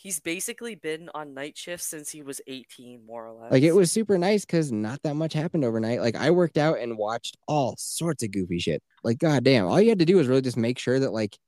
he's 0.00 0.20
basically 0.20 0.74
been 0.74 1.10
on 1.14 1.34
night 1.34 1.56
shift 1.56 1.82
since 1.82 2.10
he 2.10 2.22
was 2.22 2.40
18, 2.46 3.04
more 3.06 3.26
or 3.26 3.32
less. 3.32 3.52
Like 3.52 3.62
it 3.62 3.72
was 3.72 3.90
super 3.90 4.18
nice 4.18 4.44
because 4.44 4.70
not 4.72 5.02
that 5.02 5.14
much 5.14 5.32
happened 5.32 5.64
overnight. 5.64 6.00
Like 6.00 6.16
I 6.16 6.30
worked 6.30 6.58
out 6.58 6.78
and 6.78 6.96
watched 6.98 7.36
all 7.48 7.74
sorts 7.78 8.22
of 8.22 8.30
goofy 8.30 8.58
shit. 8.58 8.82
Like 9.02 9.18
goddamn, 9.18 9.66
all 9.66 9.80
you 9.80 9.88
had 9.90 9.98
to 10.00 10.04
do 10.04 10.16
was 10.16 10.28
really 10.28 10.42
just 10.42 10.56
make 10.56 10.78
sure 10.78 10.98
that 10.98 11.12
like 11.12 11.38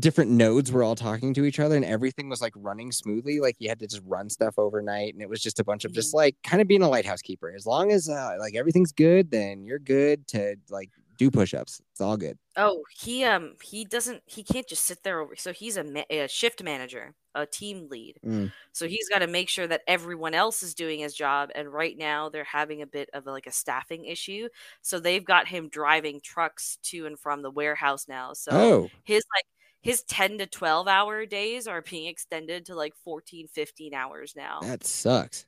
different 0.00 0.32
nodes 0.32 0.72
were 0.72 0.82
all 0.82 0.96
talking 0.96 1.32
to 1.34 1.44
each 1.44 1.60
other 1.60 1.76
and 1.76 1.84
everything 1.84 2.28
was 2.28 2.40
like 2.40 2.52
running 2.56 2.90
smoothly. 2.90 3.38
Like 3.40 3.56
you 3.58 3.68
had 3.68 3.78
to 3.80 3.86
just 3.86 4.02
run 4.04 4.28
stuff 4.28 4.54
overnight, 4.58 5.14
and 5.14 5.22
it 5.22 5.28
was 5.28 5.40
just 5.40 5.60
a 5.60 5.64
bunch 5.64 5.84
of 5.84 5.92
just 5.92 6.12
like 6.14 6.36
kind 6.42 6.60
of 6.60 6.68
being 6.68 6.82
a 6.82 6.88
lighthouse 6.88 7.22
keeper. 7.22 7.52
As 7.54 7.66
long 7.66 7.92
as 7.92 8.08
uh, 8.08 8.36
like 8.38 8.56
everything's 8.56 8.92
good, 8.92 9.30
then 9.30 9.64
you're 9.64 9.78
good 9.78 10.26
to 10.28 10.56
like 10.70 10.90
do 11.16 11.30
push-ups. 11.30 11.80
It's 11.92 12.00
all 12.00 12.16
good. 12.16 12.38
Oh, 12.56 12.82
he 12.90 13.24
um 13.24 13.54
he 13.62 13.84
doesn't 13.84 14.22
he 14.26 14.42
can't 14.42 14.66
just 14.66 14.84
sit 14.84 15.02
there 15.02 15.20
over. 15.20 15.36
So 15.36 15.52
he's 15.52 15.76
a, 15.76 15.84
ma- 15.84 16.04
a 16.10 16.28
shift 16.28 16.62
manager, 16.62 17.14
a 17.34 17.46
team 17.46 17.88
lead. 17.90 18.18
Mm. 18.24 18.52
So 18.72 18.86
he's 18.86 19.08
got 19.08 19.20
to 19.20 19.26
make 19.26 19.48
sure 19.48 19.66
that 19.66 19.82
everyone 19.86 20.34
else 20.34 20.62
is 20.62 20.74
doing 20.74 21.00
his 21.00 21.14
job. 21.14 21.50
And 21.54 21.72
right 21.72 21.96
now 21.96 22.28
they're 22.28 22.44
having 22.44 22.82
a 22.82 22.86
bit 22.86 23.10
of 23.12 23.26
like 23.26 23.46
a 23.46 23.52
staffing 23.52 24.04
issue. 24.04 24.48
So 24.82 24.98
they've 24.98 25.24
got 25.24 25.48
him 25.48 25.68
driving 25.68 26.20
trucks 26.20 26.78
to 26.84 27.06
and 27.06 27.18
from 27.18 27.42
the 27.42 27.50
warehouse 27.50 28.06
now. 28.08 28.32
So 28.32 28.52
oh, 28.52 28.90
his 29.04 29.24
like 29.36 29.46
his 29.82 30.02
10 30.04 30.38
to 30.38 30.46
12 30.46 30.88
hour 30.88 31.26
days 31.26 31.66
are 31.66 31.82
being 31.82 32.06
extended 32.06 32.66
to 32.66 32.74
like 32.74 32.94
14 33.04 33.46
15 33.48 33.94
hours 33.94 34.34
now 34.36 34.60
that 34.62 34.84
sucks. 34.84 35.46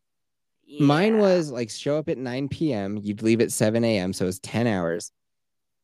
Mine 0.81 1.19
was 1.19 1.51
like 1.51 1.71
show 1.71 1.97
up 1.97 2.09
at 2.09 2.19
9 2.19 2.49
p.m. 2.49 2.99
You'd 3.03 3.23
leave 3.23 3.41
at 3.41 3.51
7 3.51 3.83
a.m. 3.85 4.13
So 4.13 4.25
it 4.25 4.27
was 4.27 4.39
10 4.41 4.67
hours. 4.67 5.13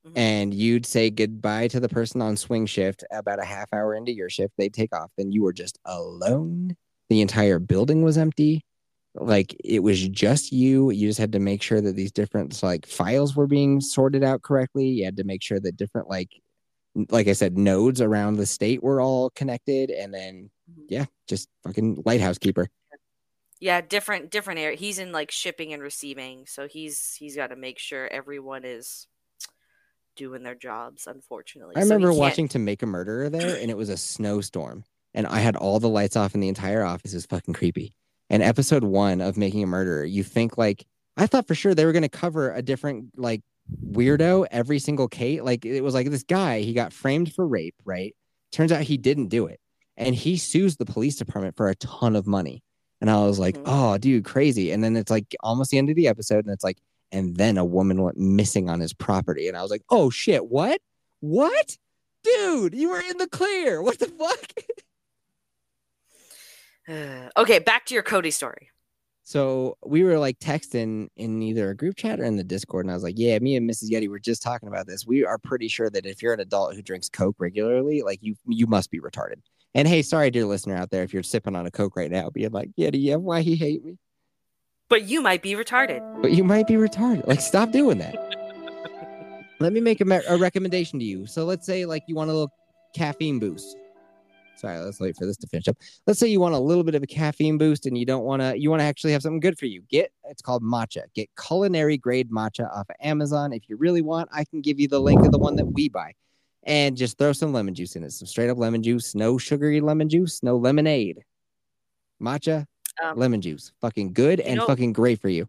Mhm. 0.05 0.17
And 0.17 0.55
you'd 0.55 0.87
say 0.87 1.11
goodbye 1.11 1.69
to 1.69 1.81
the 1.81 1.89
person 1.89 2.23
on 2.23 2.37
swing 2.37 2.67
shift 2.67 3.05
about 3.11 3.41
a 3.41 3.45
half 3.45 3.73
hour 3.73 3.95
into 3.95 4.13
your 4.13 4.31
shift. 4.31 4.55
They'd 4.57 4.75
take 4.75 4.95
off. 4.95 5.11
Then 5.17 5.33
you 5.33 5.43
were 5.43 5.53
just 5.53 5.79
alone. 5.85 6.77
The 7.09 7.21
entire 7.21 7.59
building 7.59 8.03
was 8.03 8.17
empty. 8.19 8.63
Like 9.17 9.57
it 9.65 9.81
was 9.81 10.09
just 10.09 10.53
you. 10.53 10.91
You 10.91 11.09
just 11.09 11.19
had 11.21 11.33
to 11.33 11.41
make 11.41 11.63
sure 11.63 11.81
that 11.81 11.97
these 11.97 12.13
different 12.13 12.63
like 12.63 12.87
files 12.87 13.37
were 13.37 13.47
being 13.49 13.81
sorted 13.81 14.25
out 14.25 14.43
correctly. 14.43 14.89
You 14.89 15.05
had 15.05 15.17
to 15.19 15.25
make 15.25 15.43
sure 15.43 15.61
that 15.61 15.77
different 15.77 16.09
like 16.11 16.31
like 17.11 17.29
I 17.29 17.33
said, 17.35 17.59
nodes 17.59 18.01
around 18.03 18.37
the 18.37 18.47
state 18.47 18.83
were 18.83 19.01
all 19.01 19.31
connected. 19.31 19.91
And 19.91 20.15
then 20.15 20.51
Mhm. 20.71 20.87
yeah, 20.89 21.07
just 21.29 21.49
fucking 21.65 22.03
lighthouse 22.07 22.39
keeper. 22.39 22.69
yeah 23.61 23.81
different 23.81 24.31
different 24.31 24.61
area 24.61 24.77
he's 24.77 24.99
in 24.99 25.13
like 25.13 25.31
shipping 25.31 25.73
and 25.73 25.83
receiving 25.83 26.47
so 26.47 26.67
he's 26.69 27.15
he's 27.15 27.37
got 27.37 27.49
to 27.49 27.57
make 27.57 27.79
sure 27.79 28.09
everyone 28.09 28.65
is 28.65 29.07
doing 30.17 30.43
their 30.43 30.55
jobs 30.55 31.07
unfortunately 31.07 31.75
I 31.77 31.81
So 31.81 31.85
remember 31.95 32.13
watching 32.13 32.49
To 32.49 32.59
Make 32.59 32.83
a 32.83 32.87
Murderer 32.87 33.29
there, 33.31 33.57
and 33.57 33.71
it 33.71 33.77
was 33.77 33.89
a 33.89 33.97
snowstorm, 34.15 34.85
and 35.15 35.27
I 35.27 35.39
had 35.41 35.57
all 35.57 35.81
the 35.81 35.89
lights 35.89 36.17
off 36.17 36.35
in 36.35 36.41
the 36.41 36.49
entire 36.49 36.85
office. 36.85 37.13
It 37.13 37.17
was 37.17 37.27
fucking 37.27 37.55
creepy. 37.55 37.95
And 38.31 38.43
episode 38.43 38.85
one 38.85 39.21
of 39.21 39.37
Making 39.37 39.63
a 39.63 39.67
Murderer, 39.67 40.05
you 40.05 40.23
think 40.23 40.57
like 40.59 40.87
I 41.17 41.27
thought 41.27 41.47
for 41.47 41.55
sure 41.55 41.75
they 41.75 41.85
were 41.85 41.93
gonna 41.93 42.09
cover 42.09 42.53
a 42.53 42.63
different 42.63 43.19
like 43.19 43.43
weirdo 43.91 44.47
every 44.51 44.79
single 44.79 45.09
case. 45.09 45.41
Like 45.41 45.65
it 45.65 45.81
was 45.83 45.95
like 45.95 46.11
this 46.11 46.23
guy, 46.23 46.61
he 46.61 46.73
got 46.73 46.93
framed 46.93 47.33
for 47.35 47.47
rape, 47.47 47.75
right? 47.85 48.15
Turns 48.53 48.73
out 48.73 48.83
he 48.83 48.97
didn't 48.97 49.29
do 49.29 49.47
it, 49.47 49.61
and 49.97 50.15
he 50.15 50.37
sues 50.37 50.77
the 50.77 50.87
police 50.87 51.17
department 51.17 51.57
for 51.57 51.69
a 51.69 51.75
ton 51.77 52.17
of 52.17 52.27
money. 52.27 52.63
And 53.01 53.11
I 53.11 53.17
was 53.27 53.39
like, 53.39 53.57
Mhm. 53.57 53.63
oh, 53.67 53.99
dude, 53.99 54.25
crazy. 54.25 54.71
And 54.71 54.83
then 54.83 54.97
it's 54.97 55.11
like 55.11 55.35
almost 55.41 55.71
the 55.71 55.79
end 55.79 55.91
of 55.91 55.97
the 55.97 56.09
episode, 56.09 56.45
and 56.47 56.55
it's 56.55 56.65
like, 56.65 56.79
and 57.13 57.37
then 57.37 57.59
a 57.59 57.65
woman 57.65 58.03
went 58.03 58.17
missing 58.17 58.69
on 58.69 58.81
his 58.81 58.93
property. 58.93 59.49
And 59.49 59.57
I 59.57 59.63
was 59.63 59.71
like, 59.71 59.83
oh 59.91 60.11
shit, 60.11 60.47
what? 60.47 60.81
What? 61.21 61.77
Dude, 62.23 62.75
you 62.75 62.91
were 62.91 63.01
in 63.01 63.19
the 63.19 63.29
clear. 63.29 63.83
What 63.83 63.99
the 63.99 64.07
fuck? 64.07 64.53
okay 67.37 67.59
back 67.61 67.87
to 67.87 67.95
your 67.95 68.03
cody 68.03 68.31
story 68.31 68.69
So 69.23 69.79
we 69.85 70.05
were 70.05 70.19
like 70.19 70.39
texting 70.39 71.09
in 71.17 71.43
either 71.43 71.71
a 71.71 71.77
group 71.77 71.97
chat 71.97 72.21
or 72.21 72.25
in 72.25 72.37
the 72.37 72.45
Discord, 72.45 72.85
and 72.85 72.91
I 72.91 72.95
was 72.95 73.03
like, 73.03 73.15
"Yeah, 73.17 73.39
me 73.39 73.57
and 73.57 73.69
Mrs. 73.69 73.91
Yeti 73.91 74.07
were 74.09 74.19
just 74.19 74.43
talking 74.43 74.69
about 74.69 74.87
this. 74.87 75.07
We 75.07 75.25
are 75.25 75.39
pretty 75.39 75.69
sure 75.69 75.89
that 75.89 76.05
if 76.05 76.23
you're 76.23 76.35
an 76.35 76.41
adult 76.41 76.75
who 76.75 76.83
drinks 76.83 77.09
Coke 77.09 77.37
regularly, 77.39 78.03
like 78.03 78.19
you, 78.23 78.35
you 78.47 78.67
must 78.67 78.91
be 78.91 79.01
retarded." 79.01 79.41
And 79.75 79.89
hey, 79.89 80.03
sorry, 80.03 80.31
dear 80.31 80.45
listener 80.45 80.77
out 80.77 80.91
there, 80.91 81.05
if 81.05 81.15
you're 81.15 81.23
sipping 81.23 81.57
on 81.57 81.65
a 81.65 81.71
Coke 81.71 81.97
right 81.97 82.11
now, 82.11 82.29
being 82.29 82.53
like, 82.53 82.71
"Yeti, 82.79 83.03
yeah, 83.03 83.17
why 83.17 83.41
he 83.41 83.57
hate 83.57 83.83
me?" 83.83 83.97
But 84.95 85.09
you 85.09 85.21
might 85.21 85.43
be 85.43 85.55
retarded 85.55 86.23
But 86.23 86.31
you 86.31 86.45
might 86.45 86.69
be 86.69 86.75
retarded. 86.75 87.27
Like, 87.27 87.41
stop 87.41 87.73
doing 87.73 87.99
that. 87.99 88.15
Let 89.59 89.73
me 89.73 89.81
make 89.81 90.01
a, 90.01 90.05
me- 90.05 90.21
a 90.29 90.37
recommendation 90.37 91.01
to 91.01 91.05
you. 91.05 91.27
So 91.27 91.45
let's 91.45 91.67
say 91.67 91.85
like 91.85 92.05
you 92.07 92.15
want 92.15 92.31
a 92.31 92.33
little 92.33 92.53
caffeine 92.95 93.41
boost. 93.41 93.77
Sorry, 94.55 94.79
let's 94.79 95.01
wait 95.01 95.17
for 95.17 95.27
this 95.27 95.37
to 95.39 95.49
finish 95.49 95.67
up. 95.67 95.77
Let's 96.07 96.21
say 96.21 96.29
you 96.29 96.39
want 96.39 96.55
a 96.55 96.61
little 96.61 96.85
bit 96.85 96.95
of 96.95 97.03
a 97.03 97.09
caffeine 97.09 97.59
boost 97.59 97.87
and 97.87 97.99
you 97.99 98.07
don't 98.07 98.23
want 98.23 98.41
to, 98.41 98.57
you 98.57 98.71
want 98.71 98.83
to 98.83 98.85
actually 98.85 99.11
have 99.15 99.23
something 99.23 99.41
good 99.41 99.59
for 99.59 99.67
you. 99.67 99.83
Get, 99.91 100.13
it's 100.27 100.43
called 100.43 100.63
matcha. 100.63 101.03
Get 101.13 101.29
culinary 101.45 101.99
grade 101.99 102.31
matcha 102.31 102.71
off 102.73 102.89
of 102.89 102.95
Amazon. 103.01 103.53
If 103.53 103.69
you 103.69 103.77
really 103.77 104.03
want, 104.03 104.29
I 104.33 104.45
can 104.45 104.61
give 104.61 104.79
you 104.79 104.87
the 104.87 105.01
link 105.01 105.27
of 105.27 105.33
the 105.33 105.39
one 105.39 105.57
that 105.57 105.67
we 105.67 105.89
buy. 105.89 106.13
And 106.63 106.97
just 106.97 107.19
throw 107.19 107.33
some 107.33 107.53
lemon 107.53 107.75
juice 107.75 107.97
in 107.97 108.05
it. 108.05 108.13
Some 108.13 108.29
straight 108.29 108.49
up 108.49 108.59
lemon 108.59 108.85
juice, 108.85 109.17
no 109.17 109.39
sugary 109.39 109.81
lemon 109.81 110.09
juice, 110.09 110.41
no 110.45 110.57
lemonade. 110.57 111.25
Matcha, 112.23 112.67
Um, 113.03 113.19
lemon 113.19 113.41
juice. 113.41 113.73
Fucking 113.81 114.13
good 114.13 114.41
and 114.41 114.57
know- 114.59 114.67
fucking 114.67 114.93
great 114.93 115.21
for 115.21 115.29
you. 115.29 115.49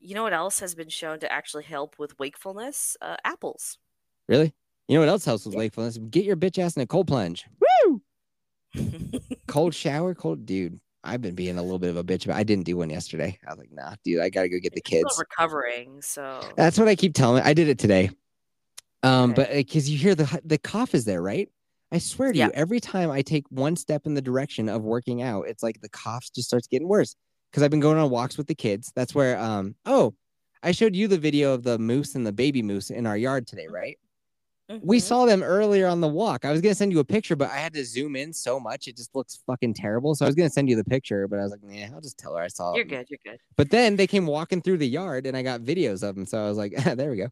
You 0.00 0.14
know 0.14 0.22
what 0.22 0.32
else 0.32 0.60
has 0.60 0.74
been 0.74 0.88
shown 0.90 1.18
to 1.20 1.32
actually 1.32 1.64
help 1.64 1.98
with 1.98 2.18
wakefulness? 2.18 2.96
Uh, 3.00 3.16
apples. 3.24 3.78
Really? 4.28 4.52
You 4.86 4.94
know 4.94 5.00
what 5.00 5.08
else 5.08 5.24
helps 5.24 5.44
with 5.44 5.54
Yeah. 5.54 5.58
wakefulness? 5.60 5.98
Get 6.10 6.24
your 6.24 6.36
bitch 6.36 6.58
ass 6.58 6.76
in 6.76 6.82
a 6.82 6.86
cold 6.86 7.08
plunge. 7.08 7.46
Woo! 7.84 8.02
Cold 9.46 9.74
shower, 9.74 10.14
cold 10.14 10.46
dude. 10.46 10.78
I've 11.04 11.22
been 11.22 11.34
being 11.34 11.58
a 11.58 11.62
little 11.62 11.78
bit 11.78 11.90
of 11.90 11.96
a 11.96 12.04
bitch, 12.04 12.26
but 12.26 12.36
I 12.36 12.42
didn't 12.42 12.64
do 12.64 12.76
one 12.76 12.90
yesterday. 12.90 13.38
I 13.46 13.50
was 13.50 13.58
like, 13.58 13.72
nah, 13.72 13.94
dude, 14.04 14.20
I 14.20 14.28
gotta 14.28 14.48
go 14.48 14.58
get 14.62 14.74
the 14.74 14.80
kids. 14.80 15.12
Still 15.14 15.24
recovering, 15.30 16.02
so 16.02 16.40
That's 16.56 16.78
what 16.78 16.86
I 16.88 16.94
keep 16.94 17.14
telling. 17.14 17.42
I 17.44 17.54
did 17.54 17.68
it 17.68 17.78
today. 17.78 18.10
Um, 19.02 19.30
Okay. 19.30 19.42
but 19.42 19.52
because 19.52 19.88
you 19.88 19.96
hear 19.96 20.14
the 20.14 20.40
the 20.44 20.58
cough 20.58 20.94
is 20.94 21.04
there, 21.06 21.22
right? 21.22 21.48
I 21.90 21.98
swear 21.98 22.32
to 22.32 22.38
Yeah. 22.38 22.46
you, 22.46 22.52
every 22.54 22.80
time 22.80 23.10
I 23.10 23.22
take 23.22 23.44
one 23.50 23.76
step 23.76 24.06
in 24.06 24.14
the 24.14 24.20
direction 24.22 24.68
of 24.68 24.82
working 24.82 25.22
out, 25.22 25.48
it's 25.48 25.62
like 25.62 25.80
the 25.80 25.88
cough 25.88 26.26
just 26.34 26.48
starts 26.48 26.66
getting 26.66 26.88
worse. 26.88 27.16
Because 27.50 27.62
I've 27.62 27.70
been 27.70 27.80
going 27.80 27.96
on 27.96 28.10
walks 28.10 28.36
with 28.36 28.46
the 28.46 28.54
kids. 28.54 28.92
That's 28.94 29.14
where 29.14 29.38
um 29.38 29.74
oh, 29.86 30.14
I 30.62 30.72
showed 30.72 30.94
you 30.94 31.08
the 31.08 31.16
video 31.18 31.54
of 31.54 31.62
the 31.62 31.78
moose 31.78 32.14
and 32.14 32.26
the 32.26 32.32
baby 32.32 32.62
moose 32.62 32.90
in 32.90 33.06
our 33.06 33.16
yard 33.16 33.46
today, 33.46 33.68
right? 33.68 33.98
We 34.82 34.98
Mhm. 34.98 35.02
saw 35.02 35.24
them 35.24 35.42
earlier 35.42 35.86
on 35.86 36.02
the 36.02 36.08
walk. 36.08 36.44
I 36.44 36.52
was 36.52 36.60
gonna 36.60 36.74
send 36.74 36.92
you 36.92 36.98
a 36.98 37.04
picture, 37.04 37.36
but 37.36 37.50
I 37.50 37.56
had 37.56 37.72
to 37.72 37.84
zoom 37.86 38.16
in 38.16 38.34
so 38.34 38.60
much 38.60 38.86
it 38.86 38.96
just 38.96 39.14
looks 39.16 39.38
fucking 39.46 39.72
terrible. 39.72 40.14
So 40.14 40.26
I 40.26 40.28
was 40.28 40.34
gonna 40.34 40.50
send 40.50 40.68
you 40.68 40.76
the 40.76 40.84
picture, 40.84 41.26
but 41.26 41.38
I 41.38 41.42
was 41.42 41.52
like, 41.52 41.62
nah, 41.62 41.94
I'll 41.94 42.02
just 42.02 42.18
tell 42.18 42.36
her 42.36 42.42
I 42.42 42.48
saw. 42.48 42.74
You're 42.74 42.84
them." 42.84 42.98
good. 42.98 43.06
You're 43.08 43.18
good. 43.24 43.40
But 43.56 43.70
then 43.70 43.96
they 43.96 44.06
came 44.06 44.26
walking 44.26 44.60
through 44.60 44.76
the 44.76 44.86
yard, 44.88 45.24
and 45.24 45.34
I 45.34 45.42
got 45.42 45.62
videos 45.62 46.06
of 46.06 46.16
them. 46.16 46.26
So 46.26 46.38
I 46.44 46.48
was 46.50 46.58
like, 46.58 46.72
there 46.98 47.10
we 47.10 47.16
go. 47.16 47.28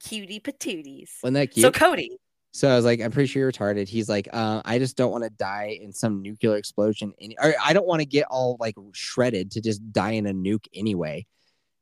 Cutie 0.00 0.40
patooties. 0.40 1.10
Wasn't 1.22 1.34
that 1.34 1.52
cute? 1.52 1.62
So 1.62 1.70
Cody, 1.70 2.18
So 2.58 2.68
I 2.68 2.74
was 2.74 2.84
like, 2.84 3.00
I'm 3.00 3.12
pretty 3.12 3.28
sure 3.28 3.42
you're 3.42 3.52
retarded. 3.52 3.86
He's 3.86 4.08
like, 4.08 4.28
uh, 4.32 4.60
I 4.64 4.80
just 4.80 4.96
don't 4.96 5.12
want 5.12 5.22
to 5.22 5.30
die 5.30 5.78
in 5.80 5.92
some 5.92 6.22
nuclear 6.22 6.56
explosion. 6.56 7.12
Or 7.40 7.54
I 7.64 7.72
don't 7.72 7.86
want 7.86 8.00
to 8.00 8.04
get 8.04 8.26
all 8.28 8.56
like 8.58 8.74
shredded 8.92 9.52
to 9.52 9.60
just 9.60 9.92
die 9.92 10.10
in 10.10 10.26
a 10.26 10.32
nuke 10.34 10.66
anyway. 10.74 11.24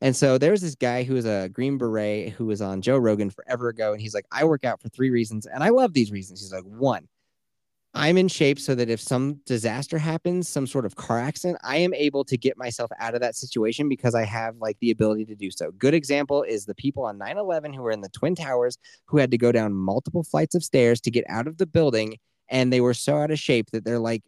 And 0.02 0.14
so 0.14 0.36
there 0.36 0.50
was 0.50 0.60
this 0.60 0.74
guy 0.74 1.02
who 1.02 1.14
was 1.14 1.24
a 1.24 1.48
Green 1.48 1.78
Beret 1.78 2.32
who 2.32 2.44
was 2.44 2.60
on 2.60 2.82
Joe 2.82 2.98
Rogan 2.98 3.30
forever 3.30 3.70
ago. 3.70 3.92
And 3.92 4.02
he's 4.02 4.12
like, 4.12 4.26
I 4.30 4.44
work 4.44 4.66
out 4.66 4.82
for 4.82 4.90
three 4.90 5.08
reasons. 5.08 5.46
And 5.46 5.64
I 5.64 5.70
love 5.70 5.94
these 5.94 6.12
reasons. 6.12 6.42
He's 6.42 6.52
like, 6.52 6.64
one, 6.64 7.08
I'm 7.96 8.18
in 8.18 8.28
shape 8.28 8.60
so 8.60 8.74
that 8.74 8.90
if 8.90 9.00
some 9.00 9.40
disaster 9.46 9.96
happens, 9.98 10.48
some 10.48 10.66
sort 10.66 10.84
of 10.84 10.96
car 10.96 11.18
accident, 11.18 11.58
I 11.64 11.78
am 11.78 11.94
able 11.94 12.24
to 12.24 12.36
get 12.36 12.58
myself 12.58 12.90
out 13.00 13.14
of 13.14 13.22
that 13.22 13.34
situation 13.34 13.88
because 13.88 14.14
I 14.14 14.24
have 14.24 14.56
like 14.58 14.76
the 14.80 14.90
ability 14.90 15.24
to 15.26 15.34
do 15.34 15.50
so. 15.50 15.70
Good 15.72 15.94
example 15.94 16.42
is 16.42 16.66
the 16.66 16.74
people 16.74 17.04
on 17.04 17.16
9 17.16 17.38
11 17.38 17.72
who 17.72 17.82
were 17.82 17.90
in 17.90 18.02
the 18.02 18.10
Twin 18.10 18.34
Towers 18.34 18.76
who 19.06 19.16
had 19.16 19.30
to 19.30 19.38
go 19.38 19.50
down 19.50 19.72
multiple 19.72 20.22
flights 20.22 20.54
of 20.54 20.62
stairs 20.62 21.00
to 21.00 21.10
get 21.10 21.24
out 21.28 21.46
of 21.46 21.56
the 21.56 21.66
building. 21.66 22.18
And 22.50 22.70
they 22.72 22.82
were 22.82 22.94
so 22.94 23.16
out 23.16 23.30
of 23.30 23.38
shape 23.38 23.70
that 23.72 23.84
they're 23.84 23.98
like, 23.98 24.22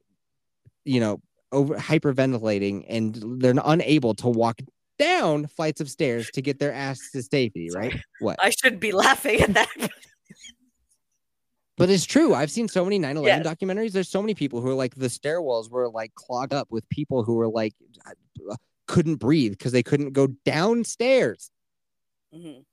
you 0.85 1.01
know, 1.01 1.21
over 1.53 1.75
hyperventilating 1.77 2.87
and 2.89 3.41
they're 3.41 3.55
unable 3.65 4.15
to 4.15 4.29
walk 4.29 4.61
down 4.99 5.47
flights 5.47 5.81
of 5.81 5.91
stairs 5.91 6.31
to 6.31 6.43
get 6.43 6.59
their 6.59 6.73
ass 6.73 6.99
to 7.13 7.23
safety, 7.23 7.69
right? 7.75 7.95
What? 8.21 8.37
I 8.43 8.51
shouldn't 8.51 8.81
be 8.81 8.93
laughing 8.93 9.41
at 9.41 9.55
that. 9.55 9.69
But 11.79 11.91
it's 11.91 12.05
true. 12.05 12.35
I've 12.35 12.51
seen 12.51 12.69
so 12.69 12.85
many 12.85 12.99
9 12.99 13.17
11 13.17 13.45
Yes. 13.45 13.55
documentaries. 13.55 13.93
There's 13.93 14.09
so 14.09 14.21
many 14.21 14.35
people 14.35 14.61
who 14.61 14.69
are 14.69 14.75
like, 14.75 14.95
the 14.95 15.07
stairwells 15.07 15.71
were 15.71 15.89
like 15.89 16.15
clogged 16.15 16.53
up 16.53 16.69
with 16.71 16.89
people 16.89 17.23
who 17.23 17.35
were 17.35 17.49
like, 17.49 17.75
uh, 18.07 18.57
couldn't 18.87 19.17
breathe 19.17 19.53
because 19.53 19.73
they 19.73 19.83
couldn't 19.83 20.13
go 20.13 20.27
downstairs. 20.45 21.51
Mhm. 22.35 22.65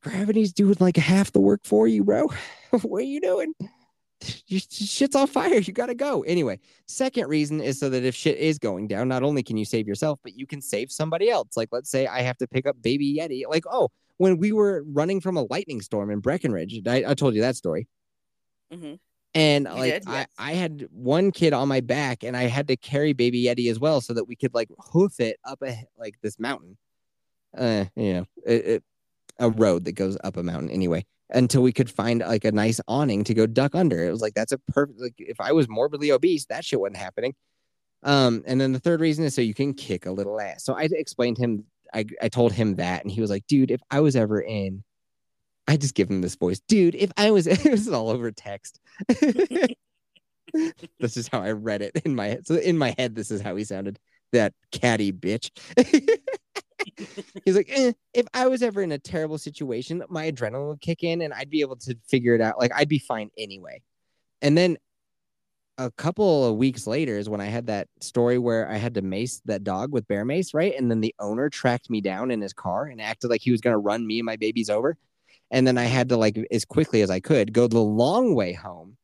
Gravity's 0.00 0.52
doing 0.52 0.76
like 0.80 0.96
half 0.96 1.32
the 1.32 1.40
work 1.40 1.60
for 1.64 1.86
you, 1.86 2.04
bro. 2.04 2.28
what 2.82 2.98
are 2.98 3.06
you 3.06 3.20
doing? 3.20 3.54
Your 4.46 4.60
shit's 4.60 5.16
on 5.16 5.26
fire. 5.26 5.58
You 5.58 5.72
gotta 5.72 5.94
go. 5.96 6.22
Anyway, 6.22 6.60
second 6.86 7.28
reason 7.28 7.60
is 7.60 7.80
so 7.80 7.90
that 7.90 8.04
if 8.04 8.14
shit 8.14 8.38
is 8.38 8.58
going 8.58 8.86
down, 8.86 9.08
not 9.08 9.22
only 9.24 9.42
can 9.42 9.56
you 9.56 9.64
save 9.64 9.88
yourself, 9.88 10.20
but 10.22 10.36
you 10.38 10.46
can 10.46 10.60
save 10.62 10.92
somebody 10.92 11.28
else. 11.28 11.56
Like, 11.56 11.70
let's 11.72 11.90
say 11.90 12.06
I 12.06 12.22
have 12.22 12.38
to 12.38 12.46
pick 12.46 12.66
up 12.66 12.80
baby 12.80 13.16
Yeti. 13.18 13.42
Like, 13.48 13.64
oh, 13.70 13.88
when 14.18 14.38
we 14.38 14.52
were 14.52 14.84
running 14.86 15.20
from 15.20 15.36
a 15.36 15.42
lightning 15.50 15.80
storm 15.80 16.10
in 16.10 16.20
Breckenridge, 16.20 16.80
I, 16.86 17.04
I 17.08 17.14
told 17.14 17.34
you 17.34 17.40
that 17.40 17.56
story. 17.56 17.88
Mhm. 18.72 18.98
And 19.34 19.64
You 19.64 19.74
like 19.74 19.92
did, 19.92 20.04
I. 20.06 20.26
I 20.38 20.52
had 20.52 20.86
one 20.90 21.30
kid 21.30 21.52
on 21.52 21.68
my 21.68 21.80
back 21.80 22.22
and 22.22 22.36
I 22.36 22.44
had 22.44 22.68
to 22.68 22.76
carry 22.76 23.12
baby 23.12 23.44
Yeti 23.44 23.70
as 23.70 23.78
well 23.78 24.00
so 24.00 24.12
that 24.12 24.24
we 24.24 24.36
could 24.36 24.52
like 24.54 24.68
hoof 24.92 25.20
it 25.20 25.38
up 25.44 25.62
a 25.62 25.84
like 25.98 26.16
this 26.22 26.38
mountain. 26.38 26.76
Uh, 27.56 27.86
you 27.96 28.14
know, 28.14 28.26
it, 28.44 28.66
it, 28.66 28.84
a 29.38 29.50
road 29.50 29.84
that 29.86 29.92
goes 29.92 30.18
up 30.22 30.36
a 30.36 30.42
mountain 30.42 30.70
anyway 30.70 31.04
until 31.30 31.62
we 31.62 31.72
could 31.72 31.90
find 31.90 32.20
like 32.20 32.44
a 32.44 32.52
nice 32.52 32.80
awning 32.88 33.24
to 33.24 33.34
go 33.34 33.46
duck 33.46 33.74
under. 33.74 34.04
It 34.04 34.10
was 34.10 34.20
like 34.20 34.34
that's 34.34 34.52
a 34.52 34.58
perfect 34.58 35.00
like 35.00 35.14
if 35.18 35.40
I 35.40 35.52
was 35.52 35.68
morbidly 35.68 36.12
obese, 36.12 36.44
that 36.46 36.64
shit 36.64 36.80
wasn't 36.80 36.98
happening. 36.98 37.34
Um, 38.02 38.42
and 38.46 38.60
then 38.60 38.72
the 38.72 38.80
third 38.80 39.00
reason 39.00 39.24
is 39.24 39.34
so 39.34 39.40
you 39.40 39.54
can 39.54 39.74
kick 39.74 40.06
a 40.06 40.12
little 40.12 40.40
ass. 40.40 40.64
So 40.64 40.74
I 40.74 40.88
explained 40.90 41.38
him, 41.38 41.64
I, 41.94 42.04
I 42.20 42.28
told 42.28 42.52
him 42.52 42.74
that, 42.76 43.02
and 43.02 43.10
he 43.10 43.20
was 43.20 43.30
like, 43.30 43.46
dude, 43.46 43.70
if 43.70 43.80
I 43.90 44.00
was 44.00 44.16
ever 44.16 44.40
in, 44.40 44.82
I 45.72 45.78
just 45.78 45.94
give 45.94 46.10
him 46.10 46.20
this 46.20 46.34
voice, 46.34 46.60
dude, 46.68 46.94
if 46.94 47.10
I 47.16 47.30
was, 47.30 47.46
it 47.46 47.64
was 47.64 47.88
all 47.88 48.10
over 48.10 48.30
text. 48.30 48.78
this 49.08 51.16
is 51.16 51.28
how 51.28 51.40
I 51.40 51.52
read 51.52 51.80
it 51.80 52.02
in 52.04 52.14
my 52.14 52.26
head. 52.26 52.46
So 52.46 52.56
in 52.56 52.76
my 52.76 52.94
head, 52.98 53.14
this 53.14 53.30
is 53.30 53.40
how 53.40 53.56
he 53.56 53.64
sounded. 53.64 53.98
That 54.32 54.52
catty 54.70 55.12
bitch. 55.12 55.48
He's 57.46 57.56
like, 57.56 57.70
eh, 57.70 57.92
if 58.12 58.26
I 58.34 58.48
was 58.48 58.62
ever 58.62 58.82
in 58.82 58.92
a 58.92 58.98
terrible 58.98 59.38
situation, 59.38 60.02
my 60.10 60.30
adrenaline 60.30 60.68
would 60.68 60.82
kick 60.82 61.04
in 61.04 61.22
and 61.22 61.32
I'd 61.32 61.48
be 61.48 61.62
able 61.62 61.76
to 61.76 61.96
figure 62.06 62.34
it 62.34 62.42
out. 62.42 62.58
Like 62.58 62.72
I'd 62.74 62.90
be 62.90 62.98
fine 62.98 63.30
anyway. 63.38 63.80
And 64.42 64.58
then 64.58 64.76
a 65.78 65.90
couple 65.92 66.50
of 66.50 66.56
weeks 66.56 66.86
later 66.86 67.16
is 67.16 67.30
when 67.30 67.40
I 67.40 67.46
had 67.46 67.68
that 67.68 67.88
story 68.00 68.36
where 68.36 68.70
I 68.70 68.76
had 68.76 68.92
to 68.94 69.02
mace 69.02 69.40
that 69.46 69.64
dog 69.64 69.90
with 69.90 70.06
bear 70.06 70.26
mace, 70.26 70.52
right? 70.52 70.74
And 70.76 70.90
then 70.90 71.00
the 71.00 71.14
owner 71.18 71.48
tracked 71.48 71.88
me 71.88 72.02
down 72.02 72.30
in 72.30 72.42
his 72.42 72.52
car 72.52 72.84
and 72.84 73.00
acted 73.00 73.30
like 73.30 73.40
he 73.40 73.52
was 73.52 73.62
going 73.62 73.72
to 73.72 73.78
run 73.78 74.06
me 74.06 74.18
and 74.18 74.26
my 74.26 74.36
babies 74.36 74.68
over. 74.68 74.98
And 75.52 75.66
then 75.66 75.78
I 75.78 75.84
had 75.84 76.08
to, 76.08 76.16
like, 76.16 76.36
as 76.50 76.64
quickly 76.64 77.02
as 77.02 77.10
I 77.10 77.20
could, 77.20 77.52
go 77.52 77.68
the 77.68 77.78
long 77.78 78.34
way 78.34 78.52
home. 78.54 78.96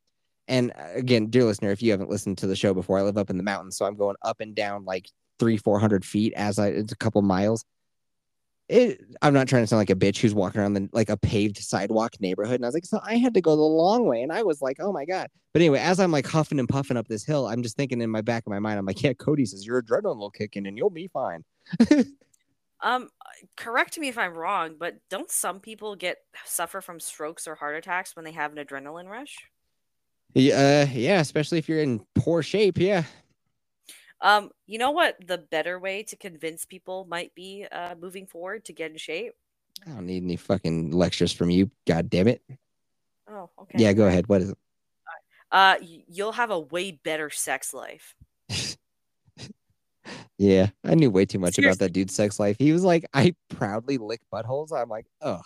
And 0.48 0.72
uh, 0.72 0.94
again, 0.94 1.26
dear 1.26 1.44
listener, 1.44 1.70
if 1.70 1.82
you 1.82 1.90
haven't 1.90 2.10
listened 2.10 2.38
to 2.38 2.46
the 2.46 2.56
show 2.56 2.74
before, 2.74 2.98
I 2.98 3.02
live 3.02 3.18
up 3.18 3.30
in 3.30 3.36
the 3.36 3.42
mountains. 3.42 3.76
So 3.76 3.84
I'm 3.84 3.96
going 3.96 4.16
up 4.22 4.40
and 4.40 4.54
down 4.54 4.84
like 4.84 5.08
three, 5.38 5.58
400 5.58 6.04
feet 6.04 6.32
as 6.34 6.58
I, 6.58 6.68
it's 6.68 6.92
a 6.92 6.96
couple 6.96 7.22
miles. 7.22 7.64
It, 8.68 9.00
I'm 9.22 9.32
not 9.32 9.48
trying 9.48 9.62
to 9.62 9.66
sound 9.66 9.78
like 9.78 9.90
a 9.90 9.94
bitch 9.94 10.18
who's 10.18 10.34
walking 10.34 10.60
around 10.60 10.74
the 10.74 10.90
like 10.92 11.08
a 11.08 11.16
paved 11.16 11.56
sidewalk 11.56 12.14
neighborhood. 12.20 12.56
And 12.56 12.64
I 12.64 12.68
was 12.68 12.74
like, 12.74 12.84
so 12.84 13.00
I 13.02 13.16
had 13.16 13.32
to 13.34 13.40
go 13.40 13.56
the 13.56 13.62
long 13.62 14.06
way. 14.06 14.22
And 14.22 14.32
I 14.32 14.42
was 14.42 14.60
like, 14.60 14.76
oh 14.80 14.92
my 14.92 15.06
God. 15.06 15.28
But 15.54 15.62
anyway, 15.62 15.80
as 15.80 16.00
I'm 16.00 16.12
like 16.12 16.26
huffing 16.26 16.58
and 16.58 16.68
puffing 16.68 16.96
up 16.96 17.08
this 17.08 17.24
hill, 17.24 17.46
I'm 17.46 17.62
just 17.62 17.76
thinking 17.76 18.02
in 18.02 18.10
my 18.10 18.20
back 18.20 18.44
of 18.46 18.50
my 18.50 18.58
mind, 18.58 18.78
I'm 18.78 18.84
like, 18.84 19.02
yeah, 19.02 19.14
Cody 19.14 19.46
says 19.46 19.66
your 19.66 19.82
adrenaline 19.82 20.18
will 20.18 20.30
kick 20.30 20.56
in 20.56 20.66
and 20.66 20.76
you'll 20.76 20.90
be 20.90 21.08
fine. 21.08 21.44
Um, 22.82 23.10
correct 23.56 23.98
me 23.98 24.08
if 24.08 24.18
I'm 24.18 24.34
wrong, 24.34 24.76
but 24.78 24.96
don't 25.10 25.30
some 25.30 25.60
people 25.60 25.96
get 25.96 26.18
suffer 26.44 26.80
from 26.80 27.00
strokes 27.00 27.48
or 27.48 27.54
heart 27.54 27.76
attacks 27.76 28.14
when 28.14 28.24
they 28.24 28.32
have 28.32 28.56
an 28.56 28.64
adrenaline 28.64 29.08
rush? 29.08 29.36
Yeah, 30.34 30.86
uh, 30.88 30.92
yeah, 30.92 31.20
especially 31.20 31.58
if 31.58 31.68
you're 31.68 31.82
in 31.82 32.04
poor 32.14 32.42
shape. 32.42 32.78
Yeah. 32.78 33.04
Um, 34.20 34.50
you 34.66 34.78
know 34.78 34.90
what 34.90 35.16
the 35.26 35.38
better 35.38 35.78
way 35.78 36.02
to 36.04 36.16
convince 36.16 36.64
people 36.64 37.06
might 37.08 37.34
be 37.34 37.66
uh 37.70 37.94
moving 38.00 38.26
forward 38.26 38.64
to 38.66 38.72
get 38.72 38.90
in 38.90 38.96
shape? 38.96 39.34
I 39.86 39.90
don't 39.90 40.06
need 40.06 40.24
any 40.24 40.36
fucking 40.36 40.90
lectures 40.90 41.32
from 41.32 41.50
you. 41.50 41.70
God 41.86 42.10
damn 42.10 42.28
it. 42.28 42.42
Oh, 43.30 43.50
okay. 43.60 43.78
Yeah, 43.78 43.92
go 43.92 44.06
ahead. 44.06 44.28
What 44.28 44.42
is 44.42 44.50
it? 44.50 44.58
Uh, 45.50 45.76
you'll 45.80 46.32
have 46.32 46.50
a 46.50 46.58
way 46.58 46.92
better 46.92 47.30
sex 47.30 47.72
life. 47.72 48.14
Yeah, 50.38 50.68
I 50.84 50.94
knew 50.94 51.10
way 51.10 51.24
too 51.24 51.38
much 51.38 51.58
about 51.58 51.78
that 51.78 51.92
dude's 51.92 52.14
sex 52.14 52.38
life. 52.38 52.56
He 52.58 52.72
was 52.72 52.84
like, 52.84 53.04
I 53.14 53.34
proudly 53.48 53.98
lick 53.98 54.20
buttholes. 54.32 54.72
I'm 54.72 54.88
like, 54.88 55.06
oh, 55.20 55.40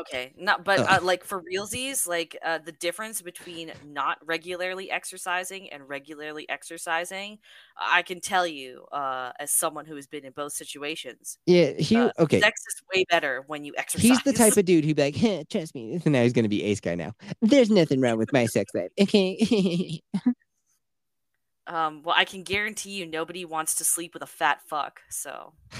Okay, 0.00 0.32
not 0.38 0.64
but 0.64 0.80
uh, 0.80 1.00
like 1.02 1.24
for 1.24 1.42
realsies, 1.42 2.06
like 2.06 2.38
uh, 2.44 2.58
the 2.58 2.72
difference 2.72 3.20
between 3.20 3.72
not 3.84 4.18
regularly 4.24 4.90
exercising 4.90 5.70
and 5.70 5.88
regularly 5.88 6.48
exercising, 6.48 7.38
I 7.76 8.02
can 8.02 8.20
tell 8.20 8.46
you, 8.46 8.84
uh, 8.92 9.32
as 9.40 9.50
someone 9.50 9.86
who 9.86 9.96
has 9.96 10.06
been 10.06 10.24
in 10.24 10.32
both 10.32 10.52
situations, 10.52 11.38
yeah. 11.46 11.72
He 11.72 11.96
uh, 11.96 12.10
okay. 12.18 12.38
sex 12.40 12.60
is 12.60 12.82
way 12.94 13.06
better 13.10 13.42
when 13.48 13.64
you 13.64 13.74
exercise. 13.76 14.08
He's 14.08 14.22
the 14.22 14.32
type 14.32 14.56
of 14.56 14.64
dude 14.64 14.84
who'd 14.84 14.96
be 14.96 15.02
like, 15.02 15.16
"Huh, 15.16 15.42
trust 15.50 15.74
me. 15.74 15.94
And 15.94 16.06
now 16.12 16.22
he's 16.22 16.32
gonna 16.32 16.48
be 16.48 16.62
ace 16.62 16.80
guy 16.80 16.94
now. 16.94 17.12
There's 17.42 17.70
nothing 17.70 18.00
wrong 18.00 18.18
with 18.18 18.32
my 18.32 18.46
sex 18.46 18.70
life. 18.74 18.90
Okay. 19.00 20.00
um, 21.68 22.02
well, 22.02 22.14
I 22.18 22.24
can 22.24 22.42
guarantee 22.42 22.90
you, 22.90 23.06
nobody 23.06 23.44
wants 23.44 23.74
to 23.76 23.84
sleep 23.84 24.14
with 24.14 24.22
a 24.22 24.26
fat 24.26 24.60
fuck. 24.66 25.00
So 25.10 25.52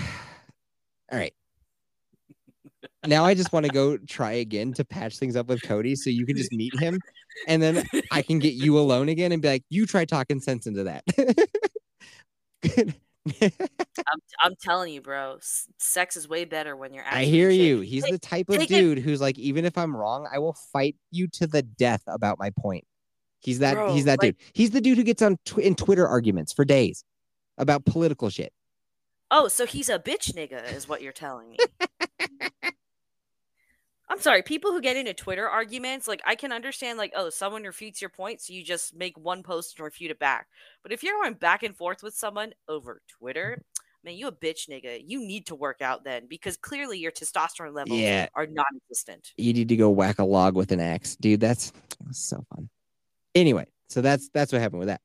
All 1.11 1.19
right. 1.19 1.33
Now 3.07 3.25
I 3.25 3.35
just 3.35 3.53
want 3.53 3.67
to 3.67 3.73
go 3.73 3.97
try 3.97 4.33
again 4.33 4.73
to 4.75 4.85
patch 4.85 5.19
things 5.19 5.35
up 5.35 5.49
with 5.49 5.63
Cody 5.63 5.97
so 5.97 6.11
you 6.11 6.27
can 6.27 6.37
just 6.37 6.53
meet 6.53 6.79
him 6.79 7.01
and 7.47 7.61
then 7.63 7.85
I 8.13 8.23
can 8.23 8.39
get 8.39 8.55
you 8.55 8.79
alone 8.79 9.09
again 9.09 9.33
and 9.33 9.41
be 9.43 9.49
like, 9.49 9.65
you 9.69 9.87
try 9.87 10.05
talking 10.05 10.41
sense 10.41 10.67
into 10.67 10.85
that. 10.85 11.05
I'm, 13.43 14.21
I'm 14.43 14.55
telling 14.63 14.93
you, 14.93 15.01
bro, 15.01 15.39
sex 15.79 16.17
is 16.17 16.29
way 16.29 16.45
better 16.45 16.77
when 16.77 16.93
you're. 16.95 17.05
I 17.09 17.25
hear 17.25 17.51
shape. 17.51 17.61
you. 17.61 17.81
He's 17.81 18.05
Take- 18.05 18.13
the 18.13 18.19
type 18.19 18.49
of 18.49 18.57
take 18.59 18.71
it- 18.71 18.81
dude 18.81 18.99
who's 18.99 19.21
like, 19.21 19.39
even 19.39 19.65
if 19.65 19.77
I'm 19.77 19.95
wrong, 19.97 20.29
I 20.33 20.39
will 20.39 20.57
fight 20.73 20.97
you 21.11 21.27
to 21.35 21.47
the 21.47 21.63
death 21.63 22.03
about 22.07 22.39
my 22.39 22.51
point. 22.59 22.85
He's 23.41 23.59
that. 23.61 23.75
Bro, 23.75 23.95
he's 23.95 24.05
that 24.07 24.21
like- 24.21 24.37
dude. 24.37 24.45
He's 24.53 24.71
the 24.71 24.81
dude 24.81 24.99
who 24.99 25.05
gets 25.05 25.23
on 25.23 25.39
tw- 25.45 25.59
in 25.59 25.75
Twitter 25.75 26.07
arguments 26.07 26.53
for 26.53 26.65
days 26.65 27.05
about 27.57 27.85
political 27.85 28.31
shit. 28.31 28.53
Oh, 29.31 29.49
so 29.49 29.67
he's 29.67 29.89
a 29.89 29.99
bitch 29.99 30.33
nigga, 30.35 30.73
is 30.75 30.89
what 30.89 31.03
you're 31.03 31.13
telling 31.13 31.51
me. 31.51 31.59
I'm 34.11 34.21
sorry, 34.21 34.43
people 34.43 34.73
who 34.73 34.81
get 34.81 34.97
into 34.97 35.13
Twitter 35.13 35.47
arguments, 35.47 36.09
like 36.09 36.23
I 36.25 36.35
can 36.35 36.51
understand, 36.51 36.97
like, 36.97 37.13
oh, 37.15 37.29
someone 37.29 37.63
refutes 37.65 38.01
your 38.01 38.09
point, 38.09 38.41
so 38.41 38.55
you 38.55 38.65
just 38.65 38.97
make 38.97 39.19
one 39.19 39.43
post 39.43 39.77
and 39.79 39.85
refute 39.85 40.11
it 40.11 40.19
back. 40.19 40.47
But 40.83 40.93
if 40.93 41.03
you're 41.03 41.21
going 41.23 41.35
back 41.35 41.63
and 41.63 41.77
forth 41.77 42.03
with 42.03 42.15
someone 42.15 42.55
over 42.69 43.03
Twitter, 43.19 43.63
man, 44.03 44.15
you 44.15 44.27
a 44.29 44.33
bitch 44.33 44.71
nigga. 44.71 45.03
You 45.05 45.21
need 45.21 45.47
to 45.49 45.55
work 45.55 45.83
out 45.83 46.05
then 46.05 46.27
because 46.27 46.57
clearly 46.57 46.99
your 46.99 47.13
testosterone 47.13 47.75
levels 47.75 47.99
Yeah. 48.01 48.29
are 48.35 48.47
non 48.47 48.65
existent. 48.83 49.33
You 49.37 49.53
need 49.53 49.69
to 49.69 49.77
go 49.77 49.91
whack 49.91 50.19
a 50.21 50.25
log 50.25 50.55
with 50.57 50.73
an 50.73 50.81
axe, 50.81 51.15
dude. 51.17 51.41
That's, 51.41 51.75
that's 52.01 52.19
so 52.19 52.43
fun. 52.55 52.71
Anyway, 53.39 53.67
so 53.89 54.01
that's 54.01 54.29
that's 54.35 54.53
what 54.53 54.61
happened 54.61 54.81
with 54.81 54.89
that. 54.89 55.01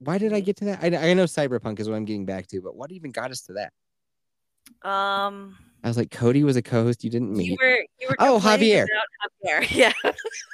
Why 0.00 0.18
did 0.18 0.32
I 0.32 0.40
get 0.40 0.56
to 0.58 0.64
that? 0.66 0.78
I, 0.82 1.10
I 1.10 1.14
know 1.14 1.24
cyberpunk 1.24 1.78
is 1.80 1.88
what 1.88 1.96
I'm 1.96 2.04
getting 2.04 2.24
back 2.26 2.46
to, 2.48 2.60
but 2.60 2.76
what 2.76 2.90
even 2.92 3.10
got 3.10 3.30
us 3.30 3.42
to 3.42 3.54
that? 3.54 3.72
Um 4.88 5.56
I 5.82 5.88
was 5.88 5.96
like, 5.96 6.10
Cody 6.10 6.44
was 6.44 6.56
a 6.56 6.62
co-host 6.62 7.02
you 7.04 7.10
didn't 7.10 7.30
you 7.30 7.36
meet. 7.36 7.58
were 7.60 7.78
you 8.00 8.08
were 8.08 8.16
Oh, 8.18 8.38
Javier. 8.42 8.86
Javier. 9.44 9.66
Yeah. 9.76 9.92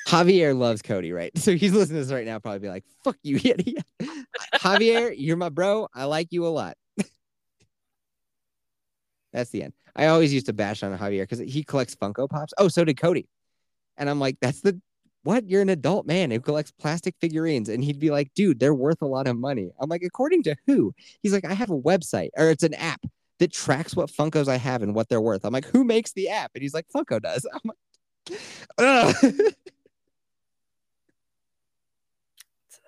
Javier 0.07 0.57
loves 0.57 0.83
Cody, 0.83 1.11
right? 1.13 1.37
So 1.37 1.57
he's 1.57 1.73
listening 1.73 2.01
to 2.01 2.05
this 2.07 2.13
right 2.13 2.25
now, 2.27 2.39
probably 2.39 2.61
be 2.61 2.69
like, 2.69 2.85
"Fuck 3.03 3.17
you, 3.25 3.37
idiot." 3.45 3.85
Javier, 4.55 5.13
you're 5.17 5.37
my 5.37 5.49
bro. 5.49 5.89
I 5.93 6.05
like 6.05 6.29
you 6.31 6.47
a 6.47 6.49
lot. 6.49 6.77
That's 9.33 9.51
the 9.51 9.65
end. 9.65 9.73
I 9.97 10.07
always 10.07 10.33
used 10.33 10.47
to 10.47 10.53
bash 10.53 10.83
on 10.83 10.97
Javier 10.97 11.23
because 11.23 11.39
he 11.41 11.63
collects 11.65 11.95
Funko 11.97 12.29
Pops. 12.29 12.53
Oh, 12.59 12.69
so 12.69 12.85
did 12.85 12.97
Cody. 13.01 13.29
And 13.97 14.09
I'm 14.11 14.21
like, 14.21 14.37
that's 14.41 14.61
the 14.61 14.79
what? 15.27 15.49
You're 15.49 15.63
an 15.63 15.69
adult 15.69 16.07
man 16.07 16.31
who 16.31 16.41
collects 16.41 16.71
plastic 16.71 17.15
figurines. 17.21 17.69
And 17.69 17.83
he'd 17.85 17.99
be 17.99 18.11
like, 18.11 18.33
dude, 18.35 18.61
they're 18.61 18.75
worth 18.75 19.03
a 19.03 19.07
lot 19.07 19.27
of 19.27 19.37
money. 19.37 19.73
I'm 19.81 19.91
like, 19.91 20.03
according 20.03 20.45
to 20.45 20.57
who? 20.67 20.95
He's 21.23 21.33
like, 21.33 21.45
I 21.45 21.53
have 21.53 21.71
a 21.71 21.79
website 21.79 22.31
or 22.37 22.49
it's 22.49 22.63
an 22.63 22.75
app 22.75 23.05
that 23.39 23.53
tracks 23.53 23.95
what 23.95 24.11
Funkos 24.11 24.49
I 24.49 24.57
have 24.57 24.83
and 24.83 24.95
what 24.95 25.09
they're 25.09 25.21
worth. 25.21 25.45
I'm 25.45 25.53
like, 25.53 25.67
who 25.67 25.85
makes 25.85 26.13
the 26.13 26.29
app? 26.29 26.53
And 26.55 26.63
he's 26.63 26.73
like, 26.73 26.87
Funko 26.95 27.21
does. 27.21 27.47
I'm 27.53 27.61
like, 27.65 28.41
Ugh. 28.79 29.33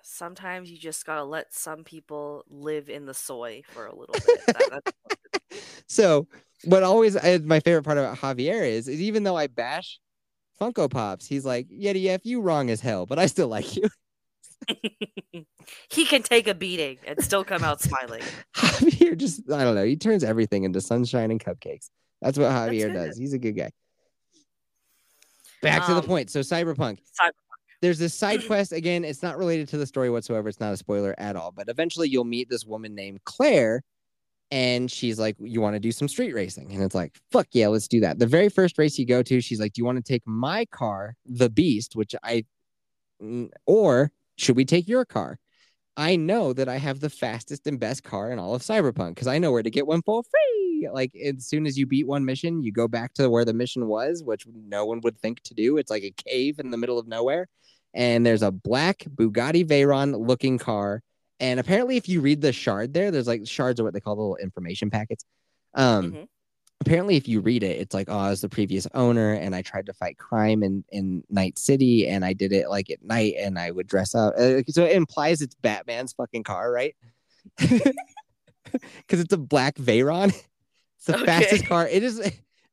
Sometimes 0.01 0.71
you 0.71 0.77
just 0.77 1.05
gotta 1.05 1.23
let 1.23 1.53
some 1.53 1.83
people 1.83 2.43
live 2.49 2.89
in 2.89 3.05
the 3.05 3.13
soy 3.13 3.61
for 3.67 3.85
a 3.85 3.95
little 3.95 4.15
bit. 4.15 4.45
That- 4.47 4.93
so 5.87 6.27
what 6.65 6.83
always 6.83 7.15
is 7.15 7.41
my 7.43 7.59
favorite 7.59 7.83
part 7.83 7.97
about 7.97 8.17
Javier 8.17 8.69
is, 8.69 8.87
is 8.87 9.01
even 9.01 9.23
though 9.23 9.37
I 9.37 9.47
bash 9.47 9.99
Funko 10.59 10.89
Pops, 10.89 11.25
he's 11.25 11.45
like, 11.45 11.67
Yeti 11.69 12.07
F, 12.07 12.21
you 12.25 12.41
wrong 12.41 12.69
as 12.69 12.81
hell, 12.81 13.05
but 13.05 13.17
I 13.19 13.25
still 13.27 13.47
like 13.47 13.75
you. 13.75 13.83
he 15.89 16.05
can 16.05 16.21
take 16.21 16.47
a 16.47 16.53
beating 16.53 16.97
and 17.05 17.23
still 17.23 17.43
come 17.43 17.63
out 17.63 17.81
smiling. 17.81 18.21
Javier 18.55 19.17
just, 19.17 19.49
I 19.51 19.63
don't 19.63 19.75
know, 19.75 19.85
he 19.85 19.95
turns 19.95 20.23
everything 20.23 20.63
into 20.63 20.81
sunshine 20.81 21.31
and 21.31 21.39
cupcakes. 21.43 21.89
That's 22.21 22.37
what 22.37 22.51
Javier 22.51 22.87
good. 22.87 22.93
does. 22.93 23.17
He's 23.17 23.33
a 23.33 23.39
good 23.39 23.53
guy. 23.55 23.71
Back 25.61 25.85
to 25.87 25.93
the 25.93 25.99
Um, 25.99 26.05
point. 26.05 26.29
So 26.29 26.39
Cyberpunk. 26.41 26.99
Cyber- 27.19 27.31
There's 27.81 27.99
this 27.99 28.13
side 28.13 28.41
quest. 28.47 28.71
Again, 28.73 29.03
it's 29.05 29.23
not 29.23 29.37
related 29.37 29.69
to 29.69 29.77
the 29.77 29.85
story 29.85 30.09
whatsoever. 30.09 30.49
It's 30.49 30.59
not 30.59 30.73
a 30.73 30.77
spoiler 30.77 31.15
at 31.17 31.35
all. 31.35 31.51
But 31.51 31.69
eventually 31.69 32.09
you'll 32.09 32.25
meet 32.25 32.49
this 32.49 32.65
woman 32.65 32.95
named 32.95 33.23
Claire. 33.23 33.83
And 34.51 34.89
she's 34.89 35.19
like, 35.19 35.35
You 35.39 35.61
want 35.61 35.75
to 35.75 35.79
do 35.79 35.91
some 35.91 36.07
street 36.07 36.33
racing? 36.33 36.71
And 36.71 36.83
it's 36.83 36.95
like, 36.95 37.17
Fuck 37.31 37.47
yeah, 37.51 37.67
let's 37.67 37.87
do 37.87 37.99
that. 38.01 38.19
The 38.19 38.27
very 38.27 38.49
first 38.49 38.77
race 38.77 38.97
you 38.97 39.05
go 39.05 39.21
to, 39.23 39.41
she's 39.41 39.59
like, 39.59 39.73
Do 39.73 39.81
you 39.81 39.85
want 39.85 40.03
to 40.03 40.13
take 40.13 40.23
my 40.25 40.65
car, 40.65 41.15
the 41.25 41.49
Beast, 41.49 41.95
which 41.95 42.15
I, 42.23 42.45
or 43.65 44.11
should 44.37 44.55
we 44.55 44.65
take 44.65 44.87
your 44.87 45.05
car? 45.05 45.39
I 45.99 46.15
know 46.15 46.53
that 46.53 46.69
I 46.69 46.77
have 46.77 47.01
the 47.01 47.09
fastest 47.09 47.67
and 47.67 47.77
best 47.77 48.03
car 48.05 48.31
in 48.31 48.39
all 48.39 48.55
of 48.55 48.61
Cyberpunk 48.61 49.15
because 49.15 49.27
I 49.27 49.37
know 49.37 49.51
where 49.51 49.61
to 49.61 49.69
get 49.69 49.85
one 49.85 50.01
for 50.01 50.23
free. 50.23 50.87
Like 50.93 51.11
as 51.15 51.45
soon 51.45 51.65
as 51.65 51.77
you 51.77 51.85
beat 51.85 52.07
one 52.07 52.23
mission, 52.23 52.63
you 52.63 52.71
go 52.71 52.87
back 52.87 53.13
to 53.15 53.29
where 53.29 53.43
the 53.43 53.53
mission 53.53 53.85
was, 53.85 54.23
which 54.23 54.47
no 54.47 54.85
one 54.85 55.01
would 55.03 55.19
think 55.19 55.41
to 55.43 55.53
do. 55.53 55.75
It's 55.77 55.91
like 55.91 56.03
a 56.03 56.11
cave 56.11 56.59
in 56.59 56.71
the 56.71 56.77
middle 56.77 56.97
of 56.97 57.07
nowhere, 57.07 57.47
and 57.93 58.25
there's 58.25 58.43
a 58.43 58.51
black 58.51 58.99
Bugatti 59.13 59.65
Veyron 59.67 60.15
looking 60.25 60.57
car. 60.57 61.01
And 61.39 61.59
apparently, 61.59 61.97
if 61.97 62.09
you 62.09 62.21
read 62.21 62.41
the 62.41 62.51
shard 62.53 62.93
there, 62.93 63.11
there's 63.11 63.27
like 63.27 63.47
shards 63.47 63.79
are 63.79 63.83
what 63.83 63.93
they 63.93 63.99
call 63.99 64.15
the 64.15 64.21
little 64.21 64.35
information 64.37 64.89
packets. 64.89 65.23
Um, 65.73 66.11
Mhm. 66.11 66.27
apparently, 66.81 67.15
if 67.15 67.27
you 67.27 67.39
read 67.41 67.63
it, 67.63 67.79
it's 67.79 67.93
like, 67.93 68.09
oh, 68.09 68.17
I 68.17 68.29
was 68.29 68.41
the 68.41 68.49
previous 68.49 68.87
owner, 68.93 69.33
and 69.33 69.55
I 69.55 69.61
tried 69.61 69.85
to 69.87 69.93
fight 69.93 70.17
crime 70.17 70.63
in 70.63 70.83
in 70.91 71.23
Night 71.29 71.57
City, 71.57 72.07
and 72.07 72.25
I 72.25 72.33
did 72.33 72.51
it 72.51 72.69
like 72.69 72.89
at 72.89 73.03
night, 73.03 73.35
and 73.39 73.57
I 73.57 73.71
would 73.71 73.87
dress 73.87 74.15
up. 74.15 74.33
Uh, 74.37 74.63
so 74.69 74.83
it 74.85 74.95
implies 74.95 75.41
it's 75.41 75.55
Batman's 75.55 76.13
fucking 76.13 76.43
car, 76.43 76.71
right? 76.71 76.95
Because 78.97 79.19
it's 79.19 79.33
a 79.33 79.37
black 79.37 79.75
Veyron. 79.77 80.29
It's 80.97 81.05
the 81.05 81.15
Okay. 81.15 81.25
fastest 81.25 81.65
car. 81.65 81.87
It 81.87 82.03
is. 82.03 82.19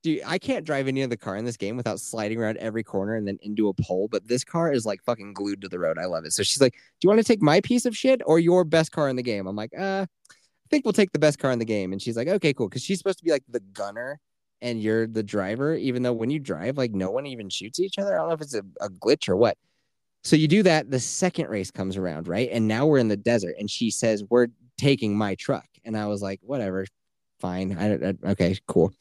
Dude, 0.06 0.22
I 0.24 0.38
can't 0.38 0.64
drive 0.64 0.86
any 0.86 1.02
other 1.02 1.16
car 1.16 1.34
in 1.34 1.44
this 1.44 1.56
game 1.56 1.76
without 1.76 1.98
sliding 1.98 2.38
around 2.38 2.58
every 2.58 2.84
corner 2.84 3.16
and 3.16 3.26
then 3.26 3.40
into 3.42 3.66
a 3.66 3.74
pole. 3.74 4.06
But 4.06 4.28
this 4.28 4.44
car 4.44 4.72
is 4.72 4.86
like 4.86 5.02
fucking 5.02 5.32
glued 5.32 5.60
to 5.62 5.68
the 5.68 5.80
road. 5.80 5.98
I 5.98 6.04
love 6.04 6.24
it. 6.24 6.32
So 6.32 6.44
she's 6.44 6.60
like, 6.60 6.74
"Do 6.74 6.78
you 7.02 7.08
want 7.08 7.18
to 7.18 7.24
take 7.24 7.42
my 7.42 7.60
piece 7.60 7.86
of 7.86 7.96
shit 7.96 8.22
or 8.24 8.38
your 8.38 8.62
best 8.62 8.92
car 8.92 9.08
in 9.08 9.16
the 9.16 9.22
game?" 9.24 9.48
I'm 9.48 9.56
like, 9.56 9.72
"Uh, 9.76 10.06
I 10.30 10.66
think 10.70 10.84
we'll 10.84 10.92
take 10.92 11.10
the 11.10 11.18
best 11.18 11.40
car 11.40 11.50
in 11.50 11.58
the 11.58 11.64
game." 11.64 11.90
And 11.92 12.00
she's 12.00 12.16
like, 12.16 12.28
"Okay, 12.28 12.54
cool," 12.54 12.68
because 12.68 12.84
she's 12.84 12.98
supposed 12.98 13.18
to 13.18 13.24
be 13.24 13.32
like 13.32 13.42
the 13.48 13.58
gunner 13.58 14.20
and 14.62 14.80
you're 14.80 15.08
the 15.08 15.24
driver. 15.24 15.74
Even 15.74 16.04
though 16.04 16.12
when 16.12 16.30
you 16.30 16.38
drive, 16.38 16.78
like 16.78 16.92
no 16.92 17.10
one 17.10 17.26
even 17.26 17.50
shoots 17.50 17.80
each 17.80 17.98
other. 17.98 18.14
I 18.14 18.18
don't 18.18 18.28
know 18.28 18.34
if 18.34 18.42
it's 18.42 18.54
a, 18.54 18.62
a 18.80 18.88
glitch 18.88 19.28
or 19.28 19.34
what. 19.34 19.58
So 20.22 20.36
you 20.36 20.46
do 20.46 20.62
that. 20.62 20.88
The 20.88 21.00
second 21.00 21.48
race 21.48 21.72
comes 21.72 21.96
around, 21.96 22.28
right? 22.28 22.48
And 22.52 22.68
now 22.68 22.86
we're 22.86 22.98
in 22.98 23.08
the 23.08 23.16
desert, 23.16 23.56
and 23.58 23.68
she 23.68 23.90
says, 23.90 24.22
"We're 24.30 24.46
taking 24.78 25.18
my 25.18 25.34
truck," 25.34 25.66
and 25.84 25.96
I 25.96 26.06
was 26.06 26.22
like, 26.22 26.38
"Whatever, 26.44 26.86
fine. 27.40 27.76
I, 27.76 27.94
I 27.94 28.30
okay, 28.30 28.56
cool." 28.68 28.92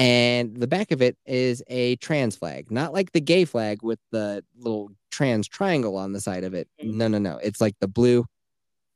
And 0.00 0.56
the 0.56 0.66
back 0.66 0.92
of 0.92 1.02
it 1.02 1.18
is 1.26 1.62
a 1.68 1.96
trans 1.96 2.34
flag, 2.34 2.70
not 2.70 2.94
like 2.94 3.12
the 3.12 3.20
gay 3.20 3.44
flag 3.44 3.82
with 3.82 3.98
the 4.10 4.42
little 4.56 4.90
trans 5.10 5.46
triangle 5.46 5.98
on 5.98 6.12
the 6.14 6.22
side 6.22 6.42
of 6.42 6.54
it. 6.54 6.68
Mhm. 6.82 6.94
No, 6.94 7.08
no, 7.08 7.18
no. 7.18 7.36
It's 7.36 7.60
like 7.60 7.78
the 7.80 7.86
blue, 7.86 8.24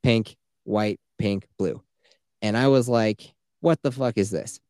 pink, 0.03 0.37
white, 0.63 0.99
pink, 1.19 1.47
blue. 1.59 1.83
And 2.41 2.57
I 2.57 2.69
was 2.69 2.89
like, 2.89 3.35
what 3.61 3.83
the 3.83 3.93
fuck 3.93 4.17
is 4.17 4.31
this? 4.31 4.61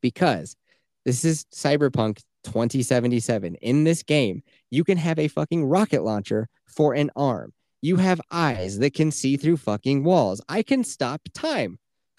Because 0.00 0.56
this 1.04 1.26
is 1.26 1.44
Cyberpunk 1.52 2.22
2077. 2.44 3.56
In 3.56 3.84
this 3.84 4.02
game, 4.02 4.42
you 4.70 4.82
can 4.82 4.96
have 4.96 5.18
a 5.18 5.28
fucking 5.28 5.66
rocket 5.66 6.02
launcher 6.04 6.48
for 6.64 6.94
an 6.94 7.10
arm. 7.16 7.52
You 7.82 7.96
have 7.96 8.22
eyes 8.30 8.78
that 8.78 8.94
can 8.94 9.10
see 9.10 9.36
through 9.36 9.58
fucking 9.58 10.04
walls. 10.04 10.40
I 10.48 10.62
can 10.62 10.84
stop 10.84 11.20
time. 11.34 11.78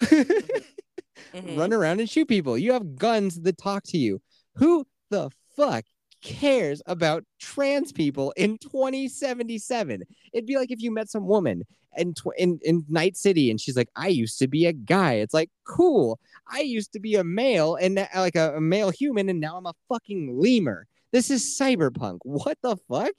Mhm. 1.34 1.56
Run 1.58 1.72
around 1.72 2.00
and 2.00 2.08
shoot 2.08 2.28
people. 2.28 2.56
You 2.58 2.72
have 2.72 2.96
guns 2.96 3.40
that 3.42 3.58
talk 3.58 3.82
to 3.84 3.98
you. 3.98 4.20
Who 4.56 4.86
the 5.10 5.30
fuck 5.56 5.84
cares 6.22 6.80
about 6.86 7.24
trans 7.40 7.92
people 7.92 8.32
in 8.36 8.56
2077? 8.58 10.02
It'd 10.32 10.46
be 10.46 10.56
like 10.56 10.70
if 10.70 10.80
you 10.80 10.90
met 10.90 11.10
some 11.10 11.26
woman 11.26 11.64
in, 11.96 12.14
tw- 12.14 12.28
in 12.38 12.58
in 12.62 12.84
Night 12.88 13.16
City 13.16 13.50
and 13.50 13.60
she's 13.60 13.76
like, 13.76 13.88
"I 13.96 14.08
used 14.08 14.38
to 14.38 14.48
be 14.48 14.66
a 14.66 14.72
guy." 14.72 15.14
It's 15.14 15.34
like, 15.34 15.50
"Cool. 15.64 16.18
I 16.48 16.60
used 16.60 16.92
to 16.94 17.00
be 17.00 17.16
a 17.16 17.24
male 17.24 17.74
and 17.76 17.94
now- 17.96 18.08
like 18.14 18.36
a, 18.36 18.56
a 18.56 18.60
male 18.60 18.90
human 18.90 19.28
and 19.28 19.40
now 19.40 19.56
I'm 19.56 19.66
a 19.66 19.74
fucking 19.88 20.38
lemur." 20.38 20.86
This 21.10 21.30
is 21.30 21.42
cyberpunk. 21.58 22.20
What 22.22 22.58
the 22.62 22.76
fuck? 22.88 23.12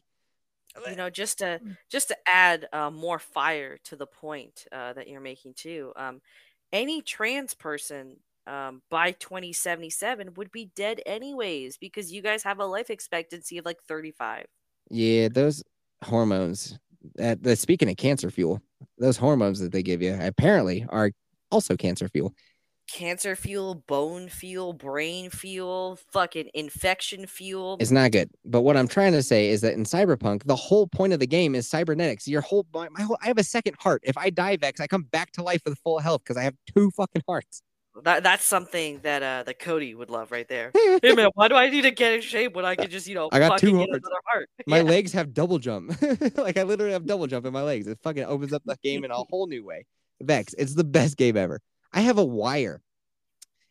you 0.90 0.96
know 0.96 1.08
just 1.12 1.38
to 1.38 1.62
just 1.88 2.08
to 2.08 2.18
add 2.26 2.68
uh, 2.74 2.90
more 2.90 3.20
fire 3.20 3.78
to 3.84 3.96
the 3.96 4.08
point 4.08 4.66
uh, 4.72 4.92
that 4.94 5.08
you're 5.08 5.22
making 5.22 5.54
too 5.54 5.94
um, 5.96 6.20
any 6.74 7.02
trans 7.02 7.54
person 7.54 8.18
um, 8.46 8.82
by 8.90 9.12
2077 9.12 10.34
would 10.36 10.52
be 10.52 10.70
dead 10.76 11.00
anyways 11.06 11.78
because 11.78 12.12
you 12.12 12.22
guys 12.22 12.44
have 12.44 12.60
a 12.60 12.66
life 12.66 12.90
expectancy 12.90 13.58
of 13.58 13.66
like 13.66 13.82
35 13.84 14.46
Yeah, 14.90 15.30
those 15.30 15.64
hormones. 16.04 16.78
Uh, 17.22 17.36
the, 17.40 17.56
speaking 17.56 17.90
of 17.90 17.98
cancer 17.98 18.30
fuel, 18.30 18.62
those 18.98 19.18
hormones 19.18 19.60
that 19.60 19.72
they 19.72 19.84
give 19.84 20.02
you 20.02 20.18
apparently 20.20 20.86
are 20.90 21.12
also 21.52 21.78
cancer 21.78 22.10
fuel. 22.10 22.34
Cancer 22.94 23.36
fuel 23.36 23.76
bone 23.88 24.30
fuel 24.30 24.72
brain 24.74 25.30
fuel 25.32 25.98
fucking 26.12 26.50
infection 26.54 27.26
fuel 27.26 27.76
It's 27.80 27.90
not 27.90 28.12
good. 28.12 28.30
But 28.46 28.62
what 28.62 28.78
I'm 28.78 28.88
trying 28.88 29.14
to 29.14 29.24
say 29.24 29.50
is 29.50 29.62
that 29.62 29.74
in 29.74 29.84
Cyberpunk, 29.84 30.44
the 30.46 30.56
whole 30.56 30.86
point 30.88 31.12
of 31.12 31.20
the 31.20 31.26
game 31.28 31.56
is 31.56 31.68
cybernetics. 31.68 32.28
Your 32.28 32.42
whole 32.42 32.66
my, 32.74 32.88
my 32.90 33.02
whole 33.02 33.18
I 33.24 33.28
have 33.28 33.40
a 33.40 33.44
second 33.44 33.76
heart. 33.80 34.02
If 34.04 34.16
I 34.18 34.30
die, 34.30 34.58
Vex, 34.58 34.80
I 34.80 34.86
come 34.88 35.04
back 35.04 35.32
to 35.34 35.44
life 35.44 35.62
with 35.66 35.78
full 35.80 35.98
health 36.00 36.22
because 36.24 36.38
I 36.38 36.44
have 36.44 36.54
two 36.76 36.92
fucking 36.92 37.24
hearts. 37.28 37.62
that, 38.04 38.22
that's 38.24 38.46
something 38.46 39.00
that 39.04 39.22
uh 39.24 39.44
that 39.44 39.58
cody 39.60 39.94
would 39.96 40.10
love 40.10 40.32
right 40.32 40.48
there 40.48 40.72
hey 41.04 41.14
man 41.14 41.30
why 41.36 41.48
do 41.48 41.54
i 41.56 41.70
need 41.70 41.84
to 41.84 41.92
get 41.92 42.12
in 42.14 42.22
shape 42.22 42.56
when 42.56 42.66
i 42.66 42.74
can 42.74 42.90
just 42.90 43.06
you 43.08 43.14
know 43.14 43.30
I 43.32 43.38
got 43.38 43.60
two 43.60 43.68
fucking 43.68 43.78
get 43.86 43.90
hearts. 43.92 44.10
heart 44.26 44.50
My 44.68 44.78
Yeah. 44.78 44.84
legs 44.84 45.14
have 45.14 45.32
double 45.34 45.60
jump. 45.60 45.96
like 46.38 46.58
I 46.58 46.64
literally 46.64 46.94
have 46.94 47.06
double 47.06 47.28
jump 47.28 47.46
in 47.46 47.54
my 47.54 47.62
legs. 47.62 47.86
It 47.88 48.00
fucking 48.02 48.24
opens 48.26 48.52
up 48.52 48.64
the 48.66 48.78
game 48.84 49.04
in 49.04 49.12
a 49.12 49.16
whole 49.16 49.46
new 49.48 49.64
way. 49.64 49.86
Vex, 50.22 50.56
it's 50.58 50.74
the 50.74 50.84
best 50.84 51.18
game 51.18 51.38
ever. 51.38 51.60
I 51.94 52.02
have 52.02 52.18
a 52.18 52.26
wire. 52.26 52.82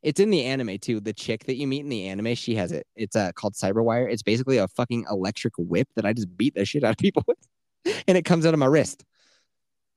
It's 0.02 0.20
in 0.20 0.30
the 0.30 0.44
anime 0.44 0.78
too. 0.78 1.00
The 1.00 1.12
chick 1.12 1.44
that 1.44 1.56
you 1.56 1.66
meet 1.66 1.80
in 1.80 1.88
the 1.88 2.08
anime, 2.08 2.34
she 2.34 2.54
has 2.56 2.72
it. 2.72 2.86
It's 2.96 3.14
uh, 3.14 3.32
called 3.32 3.54
Cyberwire. 3.54 4.10
It's 4.10 4.22
basically 4.22 4.58
a 4.58 4.68
fucking 4.68 5.06
electric 5.10 5.54
whip 5.58 5.88
that 5.94 6.04
I 6.04 6.12
just 6.12 6.36
beat 6.36 6.54
the 6.54 6.64
shit 6.64 6.84
out 6.84 6.92
of 6.92 6.98
people 6.98 7.24
with, 7.26 7.38
and 8.08 8.18
it 8.18 8.24
comes 8.24 8.46
out 8.46 8.54
of 8.54 8.60
my 8.60 8.66
wrist. 8.66 9.04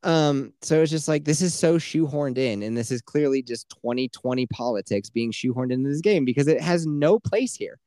Um, 0.04 0.54
so 0.62 0.84
it's 0.84 0.92
just 0.92 1.08
like 1.08 1.26
this 1.26 1.42
is 1.42 1.56
so 1.56 1.78
shoehorned 1.78 2.38
in, 2.38 2.62
and 2.62 2.78
this 2.78 2.92
is 2.92 3.02
clearly 3.02 3.42
just 3.42 3.70
2020 3.70 4.46
politics 4.48 5.10
being 5.10 5.32
shoehorned 5.32 5.72
into 5.72 5.90
this 5.90 6.02
game 6.02 6.26
because 6.26 6.48
it 6.48 6.62
has 6.62 6.86
no 6.86 7.20
place 7.20 7.56
here. 7.56 7.80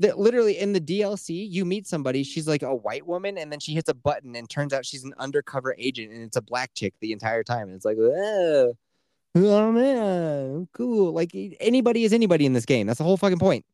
That 0.00 0.18
literally 0.18 0.58
in 0.58 0.72
the 0.72 0.80
DLC, 0.80 1.46
you 1.50 1.64
meet 1.64 1.86
somebody, 1.86 2.22
she's 2.22 2.48
like 2.48 2.62
a 2.62 2.74
white 2.74 3.06
woman, 3.06 3.36
and 3.36 3.52
then 3.52 3.60
she 3.60 3.74
hits 3.74 3.90
a 3.90 3.94
button, 3.94 4.34
and 4.36 4.48
turns 4.48 4.72
out 4.72 4.86
she's 4.86 5.04
an 5.04 5.12
undercover 5.18 5.74
agent, 5.78 6.12
and 6.12 6.22
it's 6.22 6.36
a 6.36 6.42
black 6.42 6.70
chick 6.74 6.94
the 7.00 7.12
entire 7.12 7.42
time. 7.42 7.68
And 7.68 7.76
it's 7.76 7.84
like, 7.84 7.98
oh 9.34 9.72
man, 9.72 10.68
cool. 10.72 11.12
Like 11.12 11.30
anybody 11.60 12.04
is 12.04 12.12
anybody 12.12 12.46
in 12.46 12.52
this 12.52 12.66
game. 12.66 12.86
That's 12.86 12.98
the 12.98 13.04
whole 13.04 13.16
fucking 13.16 13.38
point. 13.38 13.64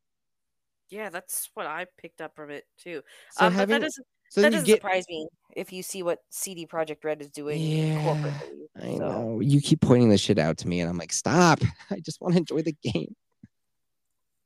Yeah, 0.90 1.10
that's 1.10 1.50
what 1.54 1.66
I 1.66 1.86
picked 2.00 2.20
up 2.20 2.36
from 2.36 2.50
it 2.50 2.64
too. 2.78 3.02
So 3.32 3.46
um, 3.46 3.56
but 3.56 3.68
that 3.68 3.80
doesn't 3.80 4.06
so 4.28 4.42
that 4.42 4.50
doesn't 4.50 4.66
get 4.66 4.76
surprise 4.80 5.04
me 5.08 5.28
if 5.56 5.72
you 5.72 5.82
see 5.82 6.02
what 6.02 6.18
CD 6.30 6.66
Projekt 6.66 7.04
Red 7.04 7.20
is 7.20 7.28
doing 7.28 7.60
Yeah, 7.60 8.02
corporately. 8.02 8.66
I 8.76 8.96
so. 8.96 9.08
know 9.08 9.40
you 9.40 9.60
keep 9.60 9.80
pointing 9.80 10.08
this 10.08 10.20
shit 10.20 10.38
out 10.38 10.58
to 10.58 10.68
me, 10.68 10.80
and 10.80 10.90
I'm 10.90 10.98
like, 10.98 11.12
stop. 11.12 11.60
I 11.90 12.00
just 12.00 12.20
want 12.20 12.34
to 12.34 12.38
enjoy 12.38 12.62
the 12.62 12.74
game. 12.82 13.14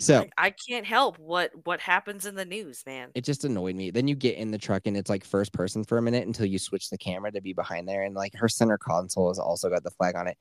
So 0.01 0.19
Like, 0.19 0.33
I 0.39 0.51
can't 0.51 0.87
help 0.87 1.19
what 1.19 1.51
what 1.65 1.81
happens 1.81 2.25
in 2.25 2.37
the 2.37 2.45
news, 2.45 2.85
man. 2.87 3.11
it 3.15 3.25
just 3.25 3.45
annoyed 3.45 3.75
me. 3.75 3.91
Then 3.91 4.07
you 4.07 4.15
get 4.15 4.37
in 4.37 4.51
the 4.53 4.59
truck 4.59 4.83
and 4.87 4.97
it's 4.97 5.11
like 5.11 5.25
first 5.25 5.53
person 5.53 5.83
for 5.83 5.99
a 5.99 6.03
minute 6.03 6.25
until 6.27 6.47
you 6.47 6.59
switch 6.59 6.89
the 6.89 6.99
camera 6.99 7.33
to 7.33 7.41
be 7.41 7.53
behind 7.53 7.89
there. 7.89 8.05
And 8.05 8.15
like 8.15 8.33
her 8.37 8.49
center 8.49 8.79
console 8.79 9.29
has 9.29 9.41
also 9.41 9.69
got 9.69 9.83
the 9.83 9.91
flag 9.91 10.15
on 10.15 10.29
it. 10.29 10.39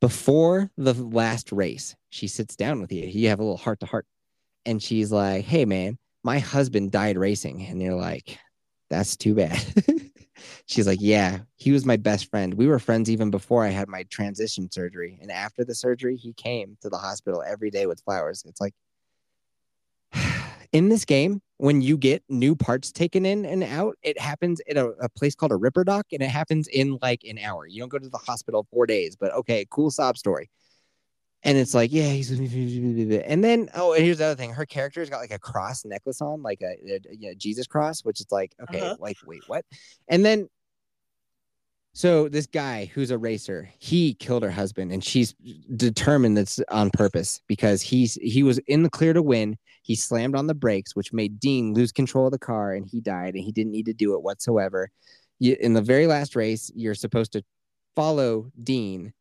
Before 0.00 0.70
the 0.76 0.94
last 0.94 1.50
race, 1.50 1.96
she 2.10 2.28
sits 2.28 2.54
down 2.54 2.80
with 2.80 2.92
you. 2.92 3.04
You 3.06 3.28
have 3.28 3.40
a 3.40 3.42
little 3.42 3.56
heart 3.56 3.80
to 3.80 3.86
heart. 3.86 4.06
And 4.64 4.82
she's 4.82 5.10
like, 5.10 5.44
Hey 5.44 5.64
man, 5.64 5.98
my 6.22 6.38
husband 6.38 6.92
died 6.92 7.18
racing. 7.18 7.66
And 7.66 7.82
you're 7.82 7.94
like, 7.94 8.38
That's 8.90 9.16
too 9.16 9.34
bad. 9.34 9.60
she's 10.66 10.86
like, 10.86 11.00
Yeah, 11.00 11.40
he 11.56 11.72
was 11.72 11.84
my 11.84 11.96
best 11.96 12.30
friend. 12.30 12.54
We 12.54 12.68
were 12.68 12.78
friends 12.78 13.10
even 13.10 13.30
before 13.30 13.64
I 13.64 13.70
had 13.70 13.88
my 13.88 14.04
transition 14.04 14.70
surgery. 14.70 15.18
And 15.20 15.32
after 15.32 15.64
the 15.64 15.74
surgery, 15.74 16.16
he 16.16 16.32
came 16.32 16.76
to 16.82 16.88
the 16.88 16.98
hospital 16.98 17.42
every 17.46 17.70
day 17.70 17.86
with 17.86 18.02
flowers. 18.02 18.44
It's 18.46 18.60
like 18.60 18.74
in 20.72 20.88
this 20.88 21.04
game, 21.04 21.42
when 21.58 21.80
you 21.82 21.96
get 21.98 22.22
new 22.28 22.56
parts 22.56 22.90
taken 22.90 23.26
in 23.26 23.44
and 23.44 23.62
out, 23.62 23.96
it 24.02 24.18
happens 24.18 24.60
at 24.68 24.76
a, 24.76 24.86
a 25.00 25.08
place 25.08 25.34
called 25.34 25.52
a 25.52 25.56
Ripperdoc, 25.56 26.04
and 26.12 26.22
it 26.22 26.30
happens 26.30 26.68
in 26.68 26.98
like 27.02 27.22
an 27.24 27.38
hour. 27.38 27.66
You 27.66 27.80
don't 27.80 27.88
go 27.88 27.98
to 27.98 28.08
the 28.08 28.18
hospital 28.18 28.66
four 28.70 28.86
days, 28.86 29.16
but 29.16 29.32
okay, 29.34 29.66
cool 29.70 29.90
sob 29.90 30.16
story. 30.16 30.48
And 31.42 31.56
it's 31.58 31.74
like, 31.74 31.92
yeah, 31.92 32.08
he's 32.08 32.30
and 32.32 33.44
then 33.44 33.68
oh, 33.74 33.92
and 33.92 34.04
here's 34.04 34.18
the 34.18 34.24
other 34.26 34.34
thing: 34.36 34.52
her 34.52 34.66
character's 34.66 35.10
got 35.10 35.18
like 35.20 35.30
a 35.32 35.38
cross 35.38 35.84
necklace 35.84 36.20
on, 36.20 36.42
like 36.42 36.62
a, 36.62 36.76
a, 36.88 37.28
a 37.30 37.34
Jesus 37.34 37.66
cross, 37.66 38.00
which 38.04 38.20
is 38.20 38.26
like, 38.30 38.54
okay, 38.62 38.80
Uh-huh. 38.80 38.96
like 38.98 39.16
wait, 39.26 39.42
what? 39.46 39.64
And 40.08 40.24
then 40.24 40.48
so 41.92 42.28
this 42.28 42.46
guy 42.46 42.90
who's 42.94 43.10
a 43.10 43.18
racer, 43.18 43.68
he 43.78 44.14
killed 44.14 44.44
her 44.44 44.50
husband, 44.50 44.92
and 44.92 45.02
she's 45.02 45.34
determined 45.74 46.36
that's 46.36 46.60
on 46.70 46.90
purpose 46.90 47.40
because 47.48 47.82
he's 47.82 48.14
he 48.14 48.44
was 48.44 48.58
in 48.68 48.84
the 48.84 48.90
clear 48.90 49.12
to 49.12 49.22
win. 49.22 49.58
He 49.88 49.96
slammed 49.96 50.36
on 50.36 50.46
the 50.46 50.54
brakes, 50.54 50.94
which 50.94 51.14
made 51.14 51.40
Dean 51.40 51.72
lose 51.72 51.92
control 51.92 52.26
of 52.26 52.32
the 52.32 52.38
car, 52.38 52.74
and 52.74 52.86
he 52.86 53.00
died, 53.00 53.34
and 53.34 53.42
he 53.42 53.50
didn't 53.50 53.72
need 53.72 53.86
to 53.86 53.94
do 53.94 54.12
it 54.14 54.22
whatsoever. 54.22 54.90
You, 55.38 55.56
in 55.58 55.72
the 55.72 55.80
very 55.80 56.06
last 56.06 56.36
race, 56.36 56.70
you're 56.74 56.94
supposed 56.94 57.32
to 57.32 57.42
follow 57.96 58.52
Dean, 58.62 59.14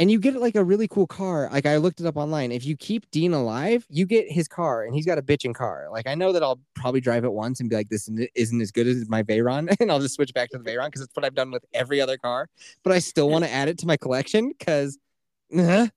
and 0.00 0.10
you 0.10 0.18
get 0.18 0.34
like 0.34 0.56
a 0.56 0.64
really 0.64 0.88
cool 0.88 1.06
car. 1.06 1.48
Like 1.52 1.64
I 1.64 1.76
looked 1.76 2.00
it 2.00 2.06
up 2.06 2.16
online. 2.16 2.50
If 2.50 2.66
you 2.66 2.76
keep 2.76 3.08
Dean 3.12 3.32
alive, 3.32 3.86
you 3.88 4.04
get 4.04 4.28
his 4.28 4.48
car, 4.48 4.82
and 4.82 4.92
he's 4.96 5.06
got 5.06 5.16
a 5.16 5.22
bitching 5.22 5.54
car. 5.54 5.86
Like 5.92 6.08
I 6.08 6.16
know 6.16 6.32
that 6.32 6.42
I'll 6.42 6.58
probably 6.74 7.00
drive 7.00 7.24
it 7.24 7.32
once 7.32 7.60
and 7.60 7.70
be 7.70 7.76
like, 7.76 7.88
"This 7.88 8.08
isn't- 8.34 8.60
as 8.60 8.72
good 8.72 8.88
as 8.88 9.08
my 9.08 9.22
Veyron," 9.22 9.68
and 9.80 9.92
I'll 9.92 10.00
just 10.00 10.16
switch 10.16 10.34
back 10.34 10.50
to 10.50 10.58
the 10.58 10.68
Veyron 10.68 10.86
because 10.86 11.02
it's 11.02 11.14
what 11.14 11.24
I've 11.24 11.36
done 11.36 11.52
with 11.52 11.64
every 11.72 12.00
other 12.00 12.16
car. 12.18 12.48
But 12.82 12.94
I 12.94 12.98
still 12.98 13.30
want 13.30 13.44
to 13.44 13.50
add 13.52 13.68
it 13.68 13.78
to 13.78 13.86
my 13.86 13.96
collection 13.96 14.48
because, 14.58 14.98
you 15.50 15.62
know 15.62 15.88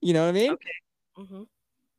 what 0.00 0.28
I 0.28 0.32
mean. 0.32 0.56
hmm 1.16 1.42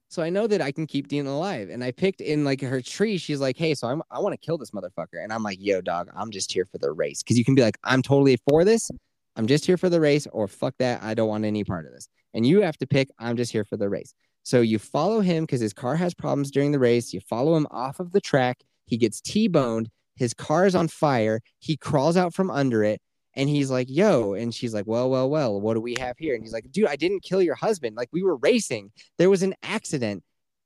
So 0.09 0.23
I 0.23 0.29
know 0.29 0.47
that 0.47 0.61
I 0.61 0.71
can 0.71 0.87
keep 0.87 1.07
Dean 1.07 1.27
alive. 1.27 1.69
And 1.69 1.83
I 1.83 1.91
picked 1.91 2.19
in 2.19 2.43
like 2.43 2.61
her 2.61 2.81
tree. 2.81 3.17
She's 3.17 3.39
like, 3.39 3.57
hey, 3.57 3.75
so 3.75 3.87
I'm, 3.87 4.01
I 4.09 4.19
want 4.19 4.33
to 4.33 4.43
kill 4.43 4.57
this 4.57 4.71
motherfucker. 4.71 5.23
And 5.23 5.31
I'm 5.31 5.43
like, 5.43 5.59
yo, 5.61 5.81
dog, 5.81 6.09
I'm 6.15 6.31
just 6.31 6.51
here 6.51 6.65
for 6.65 6.79
the 6.79 6.91
race. 6.91 7.21
Cause 7.21 7.37
you 7.37 7.45
can 7.45 7.53
be 7.53 7.61
like, 7.61 7.77
I'm 7.83 8.01
totally 8.01 8.37
for 8.49 8.65
this. 8.65 8.89
I'm 9.35 9.45
just 9.45 9.65
here 9.65 9.77
for 9.77 9.87
the 9.87 10.01
race, 10.01 10.27
or 10.33 10.47
fuck 10.47 10.73
that. 10.79 11.01
I 11.01 11.13
don't 11.13 11.29
want 11.29 11.45
any 11.45 11.63
part 11.63 11.85
of 11.85 11.93
this. 11.93 12.09
And 12.33 12.45
you 12.45 12.61
have 12.61 12.77
to 12.79 12.87
pick, 12.87 13.09
I'm 13.19 13.37
just 13.37 13.51
here 13.51 13.63
for 13.63 13.77
the 13.77 13.87
race. 13.87 14.13
So 14.43 14.61
you 14.61 14.79
follow 14.79 15.21
him 15.21 15.43
because 15.43 15.61
his 15.61 15.73
car 15.73 15.95
has 15.95 16.13
problems 16.13 16.51
during 16.51 16.71
the 16.71 16.79
race. 16.79 17.13
You 17.13 17.21
follow 17.21 17.55
him 17.55 17.67
off 17.69 17.99
of 17.99 18.11
the 18.11 18.19
track. 18.19 18.63
He 18.85 18.97
gets 18.97 19.21
T 19.21 19.47
boned. 19.47 19.89
His 20.15 20.33
car 20.33 20.65
is 20.65 20.75
on 20.75 20.87
fire. 20.87 21.39
He 21.59 21.77
crawls 21.77 22.17
out 22.17 22.33
from 22.33 22.49
under 22.49 22.83
it. 22.83 22.99
And 23.39 23.47
he's 23.47 23.71
like, 23.71 23.87
yo. 23.89 24.33
And 24.33 24.53
she's 24.53 24.73
like, 24.73 24.85
well, 24.85 25.09
well, 25.09 25.29
well, 25.29 25.61
what 25.61 25.75
do 25.75 25.79
we 25.79 25.95
have 25.97 26.17
here? 26.17 26.35
And 26.35 26.43
he's 26.43 26.51
like, 26.51 26.69
dude, 26.73 26.87
I 26.87 26.97
didn't 26.97 27.23
kill 27.23 27.41
your 27.41 27.55
husband. 27.55 27.95
Like, 27.95 28.09
we 28.11 28.21
were 28.21 28.35
racing. 28.35 28.91
There 29.17 29.29
was 29.29 29.43
an 29.43 29.55
accident. 29.63 30.23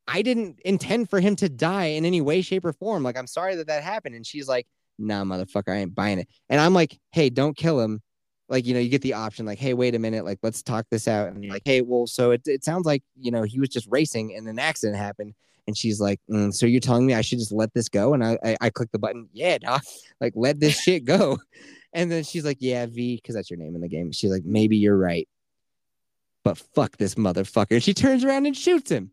I 0.07 0.23
didn't 0.23 0.59
intend 0.65 1.11
for 1.11 1.19
him 1.19 1.35
to 1.35 1.49
die 1.49 1.85
in 1.85 2.03
any 2.03 2.19
way, 2.19 2.41
shape, 2.41 2.65
or 2.65 2.73
form. 2.73 3.03
Like, 3.03 3.15
I'm 3.15 3.27
sorry 3.27 3.55
that 3.57 3.67
that 3.67 3.83
happened. 3.83 4.15
And 4.15 4.25
she's 4.25 4.47
like, 4.47 4.65
nah, 4.97 5.23
motherfucker, 5.23 5.71
I 5.71 5.77
ain't 5.81 5.93
buying 5.93 6.17
it. 6.17 6.27
And 6.49 6.59
I'm 6.59 6.73
like, 6.73 6.99
hey, 7.11 7.29
don't 7.29 7.55
kill 7.55 7.79
him. 7.79 8.01
Like, 8.49 8.65
you 8.65 8.73
know, 8.73 8.79
you 8.79 8.89
get 8.89 9.03
the 9.03 9.13
option, 9.13 9.45
like, 9.45 9.59
hey, 9.59 9.75
wait 9.75 9.93
a 9.93 9.99
minute, 9.99 10.25
like, 10.25 10.39
let's 10.41 10.63
talk 10.63 10.87
this 10.89 11.07
out. 11.07 11.27
And 11.27 11.43
you're 11.43 11.53
like, 11.53 11.61
hey, 11.65 11.81
well, 11.81 12.07
so 12.07 12.31
it, 12.31 12.41
it 12.45 12.63
sounds 12.63 12.87
like, 12.87 13.03
you 13.15 13.29
know, 13.29 13.43
he 13.43 13.59
was 13.59 13.69
just 13.69 13.87
racing 13.91 14.35
and 14.35 14.47
an 14.47 14.57
accident 14.57 14.97
happened. 14.97 15.35
And 15.67 15.77
she's 15.77 16.01
like, 16.01 16.19
mm, 16.27 16.51
so 16.51 16.65
you're 16.65 16.81
telling 16.81 17.05
me 17.05 17.13
I 17.13 17.21
should 17.21 17.39
just 17.39 17.53
let 17.53 17.71
this 17.73 17.87
go? 17.87 18.15
And 18.15 18.23
I, 18.23 18.37
I, 18.43 18.57
I 18.61 18.69
click 18.71 18.91
the 18.91 18.99
button, 18.99 19.29
yeah, 19.31 19.59
doc, 19.59 19.83
like, 20.19 20.33
let 20.35 20.59
this 20.59 20.81
shit 20.81 21.05
go. 21.05 21.37
And 21.93 22.11
then 22.11 22.23
she's 22.23 22.43
like, 22.43 22.57
yeah, 22.59 22.85
V, 22.87 23.15
because 23.15 23.35
that's 23.35 23.49
your 23.49 23.59
name 23.59 23.75
in 23.75 23.81
the 23.81 23.87
game. 23.87 24.11
She's 24.11 24.31
like, 24.31 24.43
maybe 24.45 24.77
you're 24.77 24.97
right. 24.97 25.27
But 26.43 26.57
fuck 26.57 26.97
this 26.97 27.15
motherfucker. 27.15 27.71
And 27.71 27.83
she 27.83 27.93
turns 27.93 28.23
around 28.23 28.45
and 28.45 28.57
shoots 28.57 28.91
him. 28.91 29.11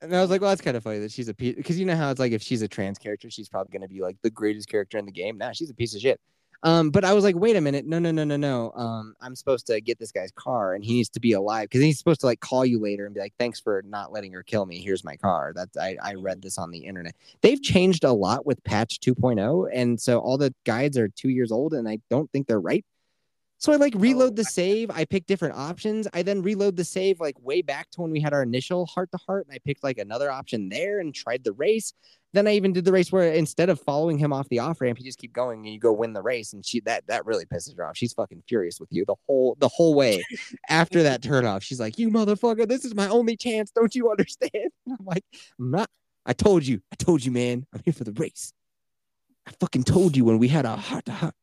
And 0.00 0.14
I 0.14 0.20
was 0.20 0.30
like, 0.30 0.40
well, 0.40 0.50
that's 0.50 0.60
kind 0.60 0.76
of 0.76 0.82
funny 0.82 0.98
that 1.00 1.10
she's 1.10 1.28
a 1.28 1.34
piece 1.34 1.56
because 1.56 1.78
you 1.78 1.86
know 1.86 1.96
how 1.96 2.10
it's 2.10 2.20
like 2.20 2.32
if 2.32 2.42
she's 2.42 2.62
a 2.62 2.68
trans 2.68 2.98
character, 2.98 3.30
she's 3.30 3.48
probably 3.48 3.72
going 3.72 3.88
to 3.88 3.92
be 3.92 4.02
like 4.02 4.16
the 4.22 4.30
greatest 4.30 4.68
character 4.68 4.98
in 4.98 5.06
the 5.06 5.12
game. 5.12 5.38
Now 5.38 5.52
she's 5.52 5.70
a 5.70 5.74
piece 5.74 5.94
of 5.94 6.00
shit. 6.00 6.20
Um, 6.62 6.90
but 6.90 7.04
I 7.04 7.12
was 7.12 7.24
like, 7.24 7.36
wait 7.36 7.56
a 7.56 7.60
minute, 7.60 7.86
no, 7.86 7.98
no, 7.98 8.10
no, 8.10 8.24
no, 8.24 8.36
no. 8.36 8.72
Um, 8.72 9.14
I'm 9.20 9.34
supposed 9.34 9.66
to 9.68 9.80
get 9.80 9.98
this 9.98 10.12
guy's 10.12 10.32
car, 10.32 10.74
and 10.74 10.84
he 10.84 10.94
needs 10.94 11.08
to 11.10 11.20
be 11.20 11.32
alive 11.32 11.68
because 11.68 11.82
he's 11.82 11.98
supposed 11.98 12.20
to 12.20 12.26
like 12.26 12.40
call 12.40 12.64
you 12.64 12.78
later 12.78 13.06
and 13.06 13.14
be 13.14 13.20
like, 13.20 13.34
thanks 13.38 13.60
for 13.60 13.82
not 13.86 14.12
letting 14.12 14.32
her 14.32 14.42
kill 14.42 14.66
me. 14.66 14.80
Here's 14.80 15.04
my 15.04 15.16
car. 15.16 15.52
That's 15.54 15.76
I, 15.76 15.96
I 16.02 16.14
read 16.14 16.42
this 16.42 16.58
on 16.58 16.70
the 16.70 16.78
internet. 16.78 17.14
They've 17.42 17.62
changed 17.62 18.04
a 18.04 18.12
lot 18.12 18.46
with 18.46 18.62
patch 18.64 19.00
2.0, 19.00 19.70
and 19.72 20.00
so 20.00 20.18
all 20.18 20.38
the 20.38 20.54
guides 20.64 20.96
are 20.98 21.08
two 21.08 21.30
years 21.30 21.52
old, 21.52 21.74
and 21.74 21.88
I 21.88 21.98
don't 22.10 22.30
think 22.32 22.46
they're 22.46 22.60
right. 22.60 22.84
So 23.58 23.72
I 23.72 23.76
like 23.76 23.96
oh, 23.96 24.00
reload 24.00 24.36
the 24.36 24.44
save. 24.44 24.90
I 24.90 25.04
pick 25.06 25.26
different 25.26 25.54
options. 25.54 26.06
I 26.12 26.22
then 26.22 26.42
reload 26.42 26.76
the 26.76 26.84
save 26.84 27.20
like 27.20 27.36
way 27.40 27.62
back 27.62 27.90
to 27.92 28.02
when 28.02 28.10
we 28.10 28.20
had 28.20 28.34
our 28.34 28.42
initial 28.42 28.84
heart 28.86 29.10
to 29.12 29.18
heart, 29.26 29.46
and 29.46 29.54
I 29.54 29.58
picked 29.64 29.82
like 29.82 29.98
another 29.98 30.30
option 30.30 30.68
there 30.68 31.00
and 31.00 31.14
tried 31.14 31.42
the 31.42 31.52
race. 31.52 31.94
Then 32.34 32.46
I 32.46 32.52
even 32.52 32.74
did 32.74 32.84
the 32.84 32.92
race 32.92 33.10
where 33.10 33.32
instead 33.32 33.70
of 33.70 33.80
following 33.80 34.18
him 34.18 34.30
off 34.30 34.48
the 34.50 34.58
off 34.58 34.80
ramp, 34.82 34.98
you 34.98 35.06
just 35.06 35.18
keep 35.18 35.32
going 35.32 35.60
and 35.64 35.72
you 35.72 35.80
go 35.80 35.92
win 35.92 36.12
the 36.12 36.22
race. 36.22 36.52
And 36.52 36.66
she 36.66 36.80
that 36.80 37.06
that 37.06 37.24
really 37.24 37.46
pisses 37.46 37.76
her 37.78 37.86
off. 37.86 37.96
She's 37.96 38.12
fucking 38.12 38.42
furious 38.46 38.78
with 38.78 38.90
you 38.92 39.04
the 39.06 39.16
whole 39.26 39.56
the 39.58 39.68
whole 39.68 39.94
way. 39.94 40.22
After 40.68 41.02
that 41.04 41.22
turn 41.22 41.46
off, 41.46 41.62
she's 41.62 41.80
like, 41.80 41.98
"You 41.98 42.10
motherfucker, 42.10 42.68
this 42.68 42.84
is 42.84 42.94
my 42.94 43.08
only 43.08 43.36
chance. 43.36 43.70
Don't 43.70 43.94
you 43.94 44.10
understand?" 44.10 44.50
And 44.54 44.96
I'm 45.00 45.06
like, 45.06 45.24
"I'm 45.58 45.70
not. 45.70 45.88
I 46.26 46.34
told 46.34 46.66
you. 46.66 46.82
I 46.92 46.96
told 46.96 47.24
you, 47.24 47.32
man. 47.32 47.66
I'm 47.72 47.80
here 47.84 47.94
for 47.94 48.04
the 48.04 48.12
race. 48.12 48.52
I 49.46 49.52
fucking 49.60 49.84
told 49.84 50.16
you 50.16 50.24
when 50.24 50.38
we 50.38 50.48
had 50.48 50.66
our 50.66 50.76
heart 50.76 51.06
to 51.06 51.12
heart." 51.12 51.34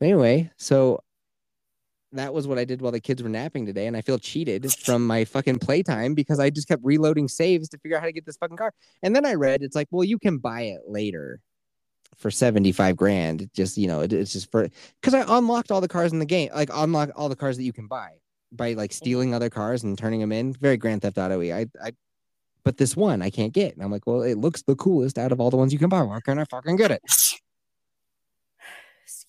Anyway, 0.00 0.50
so 0.56 1.00
that 2.12 2.32
was 2.32 2.46
what 2.46 2.58
I 2.58 2.64
did 2.64 2.80
while 2.80 2.92
the 2.92 3.00
kids 3.00 3.22
were 3.22 3.28
napping 3.28 3.66
today, 3.66 3.86
and 3.86 3.96
I 3.96 4.00
feel 4.00 4.18
cheated 4.18 4.70
from 4.72 5.06
my 5.06 5.24
fucking 5.24 5.58
playtime 5.58 6.14
because 6.14 6.38
I 6.38 6.50
just 6.50 6.68
kept 6.68 6.82
reloading 6.84 7.28
saves 7.28 7.68
to 7.70 7.78
figure 7.78 7.96
out 7.96 8.00
how 8.00 8.06
to 8.06 8.12
get 8.12 8.24
this 8.24 8.36
fucking 8.36 8.56
car. 8.56 8.72
And 9.02 9.14
then 9.14 9.26
I 9.26 9.34
read 9.34 9.62
it's 9.62 9.76
like, 9.76 9.88
well, 9.90 10.04
you 10.04 10.18
can 10.18 10.38
buy 10.38 10.62
it 10.62 10.82
later 10.86 11.40
for 12.16 12.30
75 12.30 12.96
grand. 12.96 13.50
Just, 13.54 13.76
you 13.76 13.86
know, 13.88 14.00
it- 14.00 14.12
it's 14.12 14.32
just 14.32 14.50
for 14.50 14.68
because 15.00 15.14
I 15.14 15.24
unlocked 15.36 15.70
all 15.70 15.80
the 15.80 15.88
cars 15.88 16.12
in 16.12 16.18
the 16.18 16.24
game, 16.26 16.50
like 16.54 16.70
unlock 16.72 17.10
all 17.14 17.28
the 17.28 17.36
cars 17.36 17.56
that 17.58 17.64
you 17.64 17.72
can 17.72 17.86
buy 17.86 18.12
by 18.50 18.72
like 18.72 18.92
stealing 18.92 19.34
other 19.34 19.50
cars 19.50 19.82
and 19.84 19.98
turning 19.98 20.20
them 20.20 20.32
in. 20.32 20.54
Very 20.54 20.78
Grand 20.78 21.02
Theft 21.02 21.18
Auto 21.18 21.40
I, 21.42 21.66
I 21.82 21.92
but 22.64 22.76
this 22.78 22.96
one 22.96 23.20
I 23.22 23.30
can't 23.30 23.52
get. 23.52 23.74
And 23.74 23.82
I'm 23.82 23.90
like, 23.90 24.06
well, 24.06 24.22
it 24.22 24.38
looks 24.38 24.62
the 24.62 24.76
coolest 24.76 25.18
out 25.18 25.32
of 25.32 25.40
all 25.40 25.50
the 25.50 25.56
ones 25.56 25.72
you 25.72 25.78
can 25.78 25.88
buy. 25.88 26.02
Why 26.02 26.20
can't 26.20 26.40
I 26.40 26.44
fucking 26.44 26.76
get 26.76 26.90
it? 26.90 27.02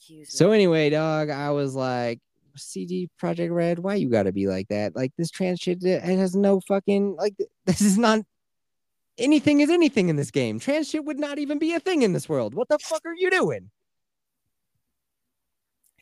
Excuse 0.09 0.27
me. 0.33 0.37
So 0.37 0.51
anyway, 0.51 0.89
dog, 0.89 1.29
I 1.29 1.51
was 1.51 1.75
like, 1.75 2.19
CD 2.55 3.09
Projekt 3.21 3.53
Red, 3.53 3.79
why 3.79 3.95
you 3.95 4.09
gotta 4.09 4.31
be 4.31 4.47
like 4.47 4.67
that? 4.69 4.95
Like 4.95 5.13
this 5.17 5.29
trans 5.29 5.59
shit, 5.59 5.83
it 5.83 6.01
has 6.01 6.35
no 6.35 6.59
fucking 6.67 7.15
like. 7.15 7.35
This 7.65 7.81
is 7.81 7.99
not 7.99 8.21
anything 9.19 9.59
is 9.59 9.69
anything 9.69 10.09
in 10.09 10.15
this 10.15 10.31
game. 10.31 10.59
Trans 10.59 10.89
shit 10.89 11.05
would 11.05 11.19
not 11.19 11.37
even 11.37 11.59
be 11.59 11.73
a 11.73 11.79
thing 11.79 12.01
in 12.01 12.13
this 12.13 12.27
world. 12.27 12.55
What 12.55 12.67
the 12.67 12.79
fuck 12.79 13.01
are 13.05 13.13
you 13.15 13.29
doing? 13.29 13.69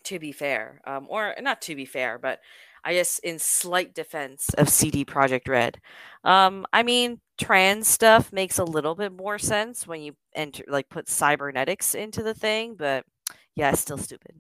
to 0.08 0.20
be 0.20 0.32
fair, 0.32 0.80
um, 0.86 1.06
or 1.10 1.36
not 1.42 1.62
to 1.62 1.76
be 1.76 1.84
fair, 1.84 2.18
but 2.18 2.40
I 2.84 2.94
guess 2.94 3.20
in 3.20 3.40
slight 3.40 3.94
defense 3.94 4.50
of 4.58 4.70
CD 4.70 5.04
Projekt 5.04 5.50
Red, 5.50 5.80
um, 6.24 6.66
I 6.72 6.84
mean 6.84 7.20
trans 7.38 7.88
stuff 7.88 8.32
makes 8.32 8.58
a 8.58 8.64
little 8.64 8.96
bit 8.96 9.12
more 9.12 9.38
sense 9.38 9.86
when 9.86 10.02
you 10.02 10.14
enter 10.34 10.64
like 10.68 10.90
put 10.90 11.10
cybernetics 11.10 11.94
into 11.94 12.24
the 12.24 12.34
thing, 12.34 12.76
but 12.76 13.06
Yeah, 13.58 13.72
it's 13.72 13.82
still 13.82 13.98
stupid. 13.98 14.36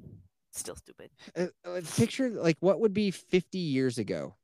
Still 0.52 0.76
stupid. 0.76 1.10
Uh, 1.36 1.48
uh, 1.66 1.82
picture 1.96 2.30
like 2.30 2.58
what 2.60 2.80
would 2.80 2.94
be 2.94 3.12
50 3.12 3.58
years 3.58 3.98
ago 3.98 4.36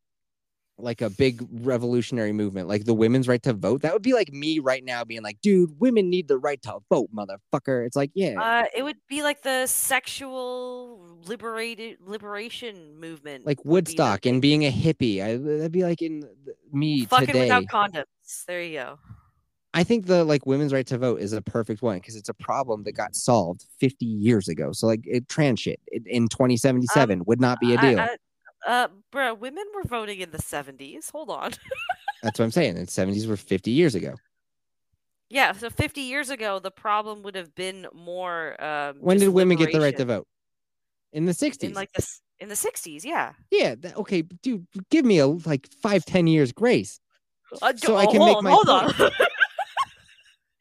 like 0.80 1.02
a 1.02 1.10
big 1.12 1.48
revolutionary 1.62 2.34
movement 2.34 2.68
like 2.68 2.84
the 2.84 2.96
women's 2.96 3.28
right 3.28 3.44
to 3.44 3.54
vote 3.54 3.84
that 3.84 3.94
would 3.94 4.02
be 4.02 4.14
like 4.14 4.34
me 4.34 4.58
right 4.58 4.84
now 4.84 5.04
being 5.04 5.22
like 5.22 5.40
dude 5.42 5.80
women 5.80 6.10
need 6.10 6.28
the 6.28 6.38
right 6.38 6.64
to 6.64 6.80
vote 6.90 7.10
motherfucker 7.16 7.86
it's 7.86 7.96
like 7.96 8.10
yeah 8.16 8.42
Uh, 8.42 8.66
it 8.76 8.82
would 8.82 8.98
be 9.08 9.22
like 9.22 9.44
the 9.44 9.68
sexual 9.68 11.00
liberated 11.28 11.98
liberation 12.02 13.00
movement. 13.00 13.46
like 13.46 13.60
would 13.60 13.86
be 13.86 13.92
woodstock 13.92 14.26
and 14.26 14.42
being 14.42 14.66
a 14.66 14.72
hippie 14.72 15.24
I, 15.24 15.38
that'd 15.38 15.72
be 15.72 15.84
like 15.84 16.02
in 16.02 16.28
me 16.72 17.06
fucking 17.06 17.28
today 17.28 17.42
without 17.42 17.66
condoms. 17.66 18.46
There 18.48 18.64
you 18.64 18.80
go. 18.80 19.00
I 19.74 19.84
think 19.84 20.06
the 20.06 20.24
like 20.24 20.46
women's 20.46 20.74
right 20.74 20.88
to 20.88 20.98
vote 20.98 21.20
is 21.20 21.34
a 21.34 21.42
perfect 21.42 21.82
one 21.82 21.98
because 21.98 22.16
it's 22.16 22.30
a 22.30 22.34
problem 22.34 22.84
that 22.84 22.94
got 22.94 23.16
solved 23.16 23.66
50 23.80 24.06
years 24.06 24.48
ago 24.48 24.72
so 24.72 24.88
like 24.88 25.02
it, 25.06 25.28
trans 25.30 25.60
shit 25.60 25.80
it, 25.88 26.04
in 26.06 26.28
2077 26.28 27.24
would 27.26 27.42
not 27.42 27.60
be 27.60 27.74
a 27.74 27.78
Um, 27.78 27.86
I- 27.86 27.90
deal 27.90 28.00
I- 28.00 28.18
uh, 28.66 28.88
bro, 29.12 29.34
women 29.34 29.66
were 29.76 29.84
voting 29.84 30.22
in 30.22 30.32
the 30.32 30.42
seventies. 30.42 31.10
Hold 31.10 31.30
on. 31.30 31.52
that's 32.24 32.40
what 32.40 32.46
i'm 32.46 32.52
saying 32.52 32.76
the 32.76 32.82
70s 32.84 33.28
were 33.28 33.36
50 33.36 33.72
years 33.72 33.94
ago 33.96 34.16
yeah, 35.30 35.52
so 35.54 35.72
fifty 35.72 36.02
years 36.02 36.30
ago, 36.30 36.60
the 36.60 36.70
problem 36.70 37.24
would 37.24 37.34
have 37.34 37.56
been 37.56 37.88
more. 37.92 38.62
Um, 38.64 38.98
when 39.00 39.18
did 39.18 39.30
women 39.30 39.58
get 39.58 39.72
the 39.72 39.80
right 39.80 39.98
to 39.98 40.06
vote 40.06 40.28
in 41.12 41.26
the 41.26 41.32
60s 41.32 41.64
In 41.64 41.74
like 41.74 41.92
the 41.94 42.06
in 42.40 42.50
the 42.50 42.56
sixties, 42.56 43.04
yeah. 43.04 43.34
Yeah, 43.50 43.74
that, 43.80 43.98
okay, 43.98 44.22
dude, 44.22 44.68
give 44.92 45.06
me 45.06 45.18
a 45.18 45.26
like 45.26 45.68
five, 45.82 46.06
ten 46.06 46.28
years 46.28 46.52
grace. 46.52 47.00
Uh, 47.64 47.74
So 47.76 47.96
oh, 47.96 47.98
I 47.98 48.06
can 48.06 48.24
make 48.24 48.42
my 48.44 48.52
hold 48.52 48.70
on. 48.70 48.94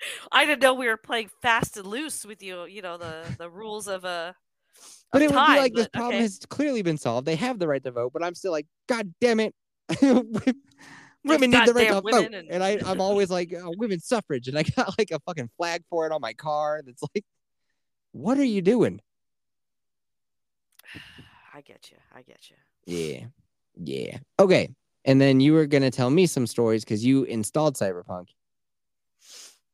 I 0.32 0.44
didn't 0.46 0.62
know 0.62 0.74
we 0.74 0.86
were 0.86 0.96
playing 0.96 1.30
fast 1.40 1.76
and 1.76 1.86
loose 1.86 2.24
with 2.24 2.42
you. 2.42 2.64
You 2.64 2.82
know 2.82 2.96
the 2.96 3.24
the 3.38 3.50
rules 3.50 3.88
of 3.88 4.04
uh. 4.04 4.32
But 5.12 5.22
of 5.22 5.30
it 5.30 5.34
would 5.34 5.46
be 5.46 5.58
like 5.58 5.74
this 5.74 5.88
problem 5.88 6.14
okay. 6.14 6.22
has 6.22 6.40
clearly 6.48 6.82
been 6.82 6.96
solved. 6.96 7.26
They 7.26 7.36
have 7.36 7.58
the 7.58 7.68
right 7.68 7.84
to 7.84 7.90
vote, 7.90 8.12
but 8.14 8.24
I'm 8.24 8.34
still 8.34 8.50
like, 8.50 8.66
God 8.88 9.12
damn 9.20 9.40
it. 9.40 9.54
women 11.24 11.50
need 11.50 11.66
the 11.66 11.74
right 11.74 11.88
to 11.88 12.00
vote. 12.00 12.32
And, 12.32 12.50
and- 12.50 12.64
I, 12.64 12.80
I'm 12.84 13.00
always 13.00 13.30
like, 13.30 13.52
oh, 13.56 13.74
women's 13.76 14.06
suffrage. 14.06 14.48
And 14.48 14.58
I 14.58 14.62
got 14.62 14.98
like 14.98 15.10
a 15.10 15.20
fucking 15.20 15.50
flag 15.56 15.82
for 15.90 16.06
it 16.06 16.12
on 16.12 16.20
my 16.20 16.32
car. 16.32 16.82
That's 16.84 17.02
like, 17.14 17.24
what 18.12 18.38
are 18.38 18.44
you 18.44 18.62
doing? 18.62 19.00
I 21.54 21.60
get 21.60 21.90
you. 21.90 21.98
I 22.14 22.22
get 22.22 22.50
you. 22.50 22.56
Yeah. 22.86 23.26
Yeah. 23.76 24.18
Okay. 24.38 24.70
And 25.04 25.20
then 25.20 25.40
you 25.40 25.52
were 25.52 25.66
going 25.66 25.82
to 25.82 25.90
tell 25.90 26.10
me 26.10 26.26
some 26.26 26.46
stories 26.46 26.84
because 26.84 27.04
you 27.04 27.24
installed 27.24 27.74
Cyberpunk. 27.74 28.28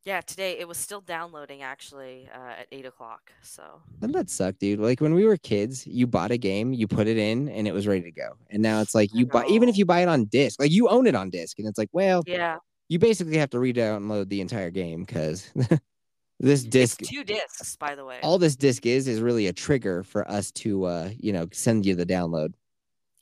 Yeah, 0.05 0.21
today 0.21 0.57
it 0.57 0.67
was 0.67 0.77
still 0.77 1.01
downloading 1.01 1.61
actually 1.61 2.29
uh, 2.33 2.61
at 2.61 2.67
eight 2.71 2.85
o'clock. 2.85 3.31
So 3.41 3.63
that 3.99 4.29
sucked, 4.29 4.59
dude? 4.59 4.79
Like 4.79 5.01
when 5.01 5.13
we 5.13 5.25
were 5.25 5.37
kids, 5.37 5.85
you 5.85 6.07
bought 6.07 6.31
a 6.31 6.37
game, 6.37 6.73
you 6.73 6.87
put 6.87 7.07
it 7.07 7.17
in, 7.17 7.49
and 7.49 7.67
it 7.67 7.73
was 7.73 7.85
ready 7.85 8.03
to 8.03 8.11
go. 8.11 8.31
And 8.49 8.61
now 8.61 8.81
it's 8.81 8.95
like 8.95 9.13
you 9.13 9.25
buy, 9.25 9.45
even 9.47 9.67
if 9.67 9.77
you 9.77 9.85
buy 9.85 10.01
it 10.01 10.07
on 10.07 10.25
disc, 10.25 10.59
like 10.59 10.71
you 10.71 10.87
own 10.87 11.05
it 11.05 11.15
on 11.15 11.29
disc, 11.29 11.59
and 11.59 11.67
it's 11.67 11.77
like, 11.77 11.89
well, 11.91 12.23
yeah, 12.25 12.57
you 12.87 12.97
basically 12.97 13.37
have 13.37 13.49
to 13.51 13.59
re-download 13.59 14.29
the 14.29 14.41
entire 14.41 14.71
game 14.71 15.03
because 15.03 15.51
this 16.39 16.63
disc, 16.63 17.01
it's 17.01 17.09
two 17.09 17.23
discs, 17.23 17.75
by 17.75 17.93
the 17.93 18.05
way. 18.05 18.19
all 18.23 18.37
this 18.37 18.55
disc 18.55 18.85
is, 18.85 19.07
is 19.07 19.19
really 19.21 19.47
a 19.47 19.53
trigger 19.53 20.03
for 20.03 20.29
us 20.29 20.51
to, 20.53 20.85
uh, 20.85 21.09
you 21.17 21.33
know, 21.33 21.47
send 21.51 21.85
you 21.85 21.93
the 21.93 22.05
download. 22.05 22.53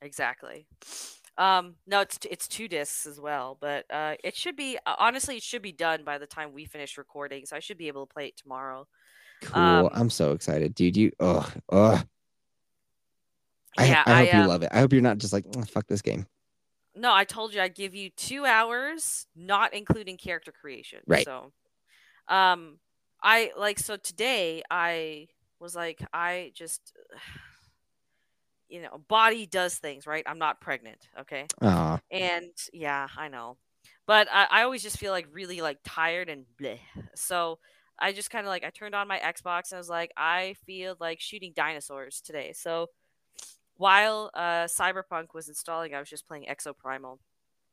Exactly. 0.01 0.67
Um, 1.37 1.75
no, 1.85 2.01
it's 2.01 2.17
it's 2.29 2.47
two 2.47 2.67
discs 2.67 3.05
as 3.05 3.19
well, 3.19 3.57
but 3.61 3.85
uh, 3.91 4.15
it 4.23 4.35
should 4.35 4.55
be 4.55 4.77
uh, 4.85 4.95
honestly 4.97 5.37
it 5.37 5.43
should 5.43 5.61
be 5.61 5.71
done 5.71 6.03
by 6.03 6.17
the 6.17 6.25
time 6.25 6.53
we 6.53 6.65
finish 6.65 6.97
recording, 6.97 7.45
so 7.45 7.55
I 7.55 7.59
should 7.59 7.77
be 7.77 7.87
able 7.87 8.07
to 8.07 8.13
play 8.13 8.27
it 8.27 8.37
tomorrow. 8.37 8.87
Cool. 9.43 9.61
Um, 9.61 9.89
I'm 9.93 10.09
so 10.09 10.31
excited, 10.31 10.73
dude. 10.73 10.97
You, 10.97 11.11
oh, 11.19 11.47
oh. 11.69 12.01
I, 13.77 13.85
yeah, 13.85 14.03
I 14.07 14.25
hope 14.25 14.33
you 14.33 14.39
um, 14.39 14.47
love 14.47 14.63
it. 14.63 14.69
I 14.71 14.79
hope 14.79 14.93
you're 14.93 15.01
not 15.03 15.19
just 15.19 15.33
like, 15.33 15.45
"Mm, 15.45 15.69
fuck 15.69 15.85
this 15.85 16.01
game. 16.01 16.25
No, 16.95 17.13
I 17.13 17.23
told 17.25 17.53
you 17.53 17.61
I'd 17.61 17.75
give 17.75 17.93
you 17.93 18.09
two 18.09 18.45
hours, 18.45 19.27
not 19.35 19.75
including 19.75 20.17
character 20.17 20.51
creation. 20.51 20.99
Right. 21.05 21.25
So, 21.25 21.53
um, 22.27 22.79
I 23.21 23.51
like 23.55 23.77
so 23.77 23.97
today 23.97 24.63
I 24.71 25.27
was 25.59 25.75
like 25.75 26.03
I 26.11 26.51
just, 26.55 26.93
you 28.69 28.81
know, 28.81 29.01
body 29.07 29.45
does 29.45 29.75
things 29.75 30.05
right. 30.07 30.23
I'm 30.27 30.39
not 30.39 30.61
pregnant, 30.61 31.07
okay, 31.21 31.45
Aw. 31.61 31.99
and 32.11 32.51
yeah, 32.73 33.07
I 33.17 33.27
know, 33.27 33.57
but 34.05 34.27
I, 34.31 34.47
I 34.49 34.63
always 34.63 34.83
just 34.83 34.97
feel 34.97 35.11
like 35.11 35.27
really 35.31 35.61
like 35.61 35.79
tired 35.83 36.29
and 36.29 36.45
bleh. 36.59 36.79
So 37.15 37.59
I 37.99 38.13
just 38.13 38.29
kind 38.29 38.45
of 38.45 38.49
like 38.49 38.63
I 38.63 38.69
turned 38.69 38.95
on 38.95 39.07
my 39.07 39.19
Xbox 39.19 39.71
and 39.71 39.77
I 39.77 39.79
was 39.79 39.89
like 39.89 40.11
I 40.15 40.55
feel 40.65 40.95
like 40.99 41.19
shooting 41.19 41.53
dinosaurs 41.55 42.21
today. 42.21 42.53
So 42.53 42.87
while 43.75 44.31
uh, 44.33 44.65
Cyberpunk 44.65 45.33
was 45.33 45.49
installing, 45.49 45.93
I 45.93 45.99
was 45.99 46.09
just 46.09 46.27
playing 46.27 46.45
Exoprimal. 46.49 47.19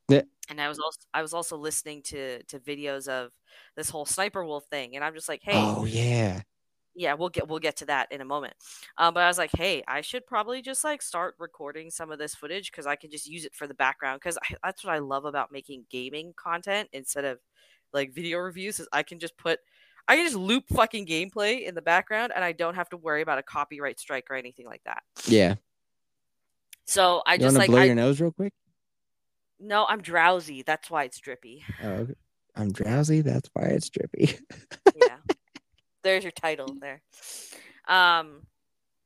Yeah. 0.08 0.22
And 0.50 0.60
I 0.60 0.68
was 0.68 0.78
also 0.78 1.00
I 1.14 1.22
was 1.22 1.32
also 1.32 1.56
listening 1.56 2.02
to 2.04 2.42
to 2.44 2.58
videos 2.58 3.08
of 3.08 3.30
this 3.76 3.88
whole 3.88 4.04
sniper 4.04 4.44
wolf 4.44 4.64
thing, 4.70 4.96
and 4.96 5.04
I'm 5.04 5.14
just 5.14 5.28
like, 5.28 5.40
hey, 5.42 5.52
Oh, 5.54 5.84
yeah. 5.84 6.42
Yeah, 6.94 7.14
we'll 7.14 7.28
get 7.28 7.48
we'll 7.48 7.58
get 7.58 7.76
to 7.78 7.86
that 7.86 8.10
in 8.12 8.20
a 8.20 8.24
moment. 8.24 8.54
Um, 8.98 9.14
but 9.14 9.22
I 9.22 9.28
was 9.28 9.38
like, 9.38 9.50
hey, 9.56 9.82
I 9.88 10.00
should 10.00 10.26
probably 10.26 10.62
just 10.62 10.84
like 10.84 11.02
start 11.02 11.34
recording 11.38 11.90
some 11.90 12.10
of 12.10 12.18
this 12.18 12.34
footage 12.34 12.70
because 12.70 12.86
I 12.86 12.96
can 12.96 13.10
just 13.10 13.26
use 13.26 13.44
it 13.44 13.54
for 13.54 13.66
the 13.66 13.74
background. 13.74 14.20
Because 14.22 14.38
that's 14.62 14.84
what 14.84 14.94
I 14.94 14.98
love 14.98 15.24
about 15.24 15.52
making 15.52 15.86
gaming 15.90 16.34
content 16.36 16.88
instead 16.92 17.24
of 17.24 17.38
like 17.92 18.12
video 18.12 18.38
reviews 18.38 18.80
is 18.80 18.88
I 18.92 19.02
can 19.02 19.18
just 19.18 19.36
put 19.36 19.58
I 20.06 20.16
can 20.16 20.26
just 20.26 20.36
loop 20.36 20.64
fucking 20.68 21.06
gameplay 21.06 21.66
in 21.66 21.74
the 21.74 21.82
background 21.82 22.32
and 22.34 22.44
I 22.44 22.52
don't 22.52 22.74
have 22.74 22.88
to 22.90 22.96
worry 22.96 23.22
about 23.22 23.38
a 23.38 23.42
copyright 23.42 23.98
strike 23.98 24.26
or 24.30 24.36
anything 24.36 24.66
like 24.66 24.82
that. 24.84 25.02
Yeah. 25.26 25.54
So 26.84 27.22
I 27.26 27.34
you 27.34 27.40
just 27.40 27.56
like 27.56 27.70
blow 27.70 27.80
I, 27.80 27.84
your 27.84 27.94
nose 27.94 28.20
real 28.20 28.32
quick? 28.32 28.52
no, 29.58 29.86
I'm 29.88 30.02
drowsy. 30.02 30.62
That's 30.62 30.90
why 30.90 31.04
it's 31.04 31.18
drippy. 31.18 31.64
Oh. 31.82 32.06
I'm 32.56 32.70
drowsy. 32.70 33.20
That's 33.20 33.48
why 33.52 33.64
it's 33.64 33.90
drippy. 33.90 34.38
yeah 34.94 35.16
there's 36.04 36.22
your 36.22 36.30
title 36.30 36.68
there 36.80 37.02
um 37.88 38.42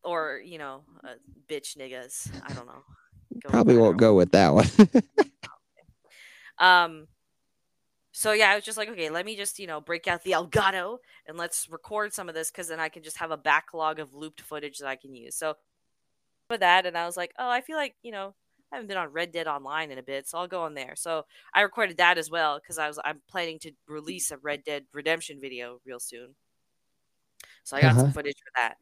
or 0.04 0.40
you 0.44 0.58
know 0.58 0.82
uh, 1.04 1.14
bitch 1.48 1.76
niggas 1.76 2.30
i 2.46 2.52
don't 2.52 2.66
know 2.66 2.82
Go 3.40 3.50
Probably 3.50 3.76
won't 3.76 3.98
go 3.98 4.14
with 4.14 4.32
that 4.32 4.54
one. 4.54 4.66
um 6.58 7.06
so 8.12 8.32
yeah 8.32 8.50
i 8.50 8.54
was 8.54 8.64
just 8.64 8.78
like 8.78 8.88
okay 8.88 9.10
let 9.10 9.24
me 9.24 9.36
just 9.36 9.58
you 9.58 9.66
know 9.66 9.80
break 9.80 10.08
out 10.08 10.24
the 10.24 10.32
elgato 10.32 10.98
and 11.26 11.38
let's 11.38 11.68
record 11.70 12.12
some 12.12 12.28
of 12.28 12.34
this 12.34 12.50
because 12.50 12.68
then 12.68 12.80
i 12.80 12.88
can 12.88 13.02
just 13.02 13.18
have 13.18 13.30
a 13.30 13.36
backlog 13.36 14.00
of 14.00 14.12
looped 14.12 14.40
footage 14.40 14.78
that 14.78 14.88
i 14.88 14.96
can 14.96 15.14
use 15.14 15.36
so 15.36 15.54
with 16.50 16.60
that 16.60 16.84
and 16.84 16.98
i 16.98 17.06
was 17.06 17.16
like 17.16 17.32
oh 17.38 17.48
i 17.48 17.60
feel 17.60 17.76
like 17.76 17.94
you 18.02 18.10
know 18.10 18.34
I 18.70 18.76
haven't 18.76 18.88
been 18.88 18.98
on 18.98 19.12
Red 19.12 19.32
Dead 19.32 19.46
Online 19.46 19.90
in 19.90 19.98
a 19.98 20.02
bit, 20.02 20.28
so 20.28 20.38
I'll 20.38 20.46
go 20.46 20.62
on 20.62 20.74
there. 20.74 20.94
So 20.94 21.24
I 21.54 21.62
recorded 21.62 21.96
that 21.96 22.18
as 22.18 22.30
well 22.30 22.58
because 22.58 22.78
I 22.78 22.86
was 22.86 22.98
I'm 23.02 23.22
planning 23.28 23.58
to 23.60 23.72
release 23.86 24.30
a 24.30 24.36
Red 24.36 24.62
Dead 24.64 24.84
Redemption 24.92 25.40
video 25.40 25.80
real 25.86 26.00
soon. 26.00 26.34
So 27.68 27.76
I 27.76 27.80
got 27.80 27.92
Uh-huh. 27.92 28.02
some 28.02 28.12
footage 28.12 28.36
for 28.38 28.52
that. 28.56 28.76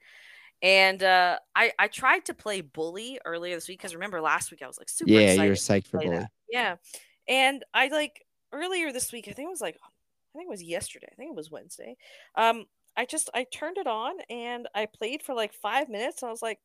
And 0.62 1.02
uh, 1.02 1.38
I 1.54 1.72
I 1.78 1.88
tried 1.88 2.24
to 2.26 2.34
play 2.34 2.60
Bully 2.62 3.20
earlier 3.24 3.54
this 3.54 3.68
week 3.68 3.78
because 3.78 3.94
remember 3.94 4.20
last 4.20 4.50
week 4.50 4.62
I 4.62 4.66
was 4.66 4.78
like 4.78 4.88
super 4.88 5.12
yeah, 5.12 5.32
you're 5.34 5.54
psyched 5.54 5.88
for 5.88 5.98
bully. 5.98 6.16
that. 6.18 6.30
Yeah, 6.50 6.76
and 7.28 7.64
I 7.74 7.88
like 7.88 8.24
earlier 8.52 8.92
this 8.92 9.12
week. 9.12 9.28
I 9.28 9.32
think 9.32 9.46
it 9.48 9.50
was 9.50 9.60
like 9.60 9.76
I 10.34 10.38
think 10.38 10.46
it 10.46 10.50
was 10.50 10.62
yesterday. 10.62 11.08
I 11.12 11.14
think 11.16 11.30
it 11.30 11.36
was 11.36 11.50
Wednesday. 11.50 11.96
Um, 12.36 12.66
I 12.96 13.04
just 13.04 13.28
I 13.34 13.44
turned 13.44 13.78
it 13.78 13.86
on 13.86 14.14
and 14.30 14.68
I 14.74 14.86
played 14.86 15.22
for 15.22 15.34
like 15.34 15.52
five 15.52 15.88
minutes. 15.88 16.22
And 16.22 16.28
I 16.28 16.32
was 16.32 16.42
like, 16.42 16.60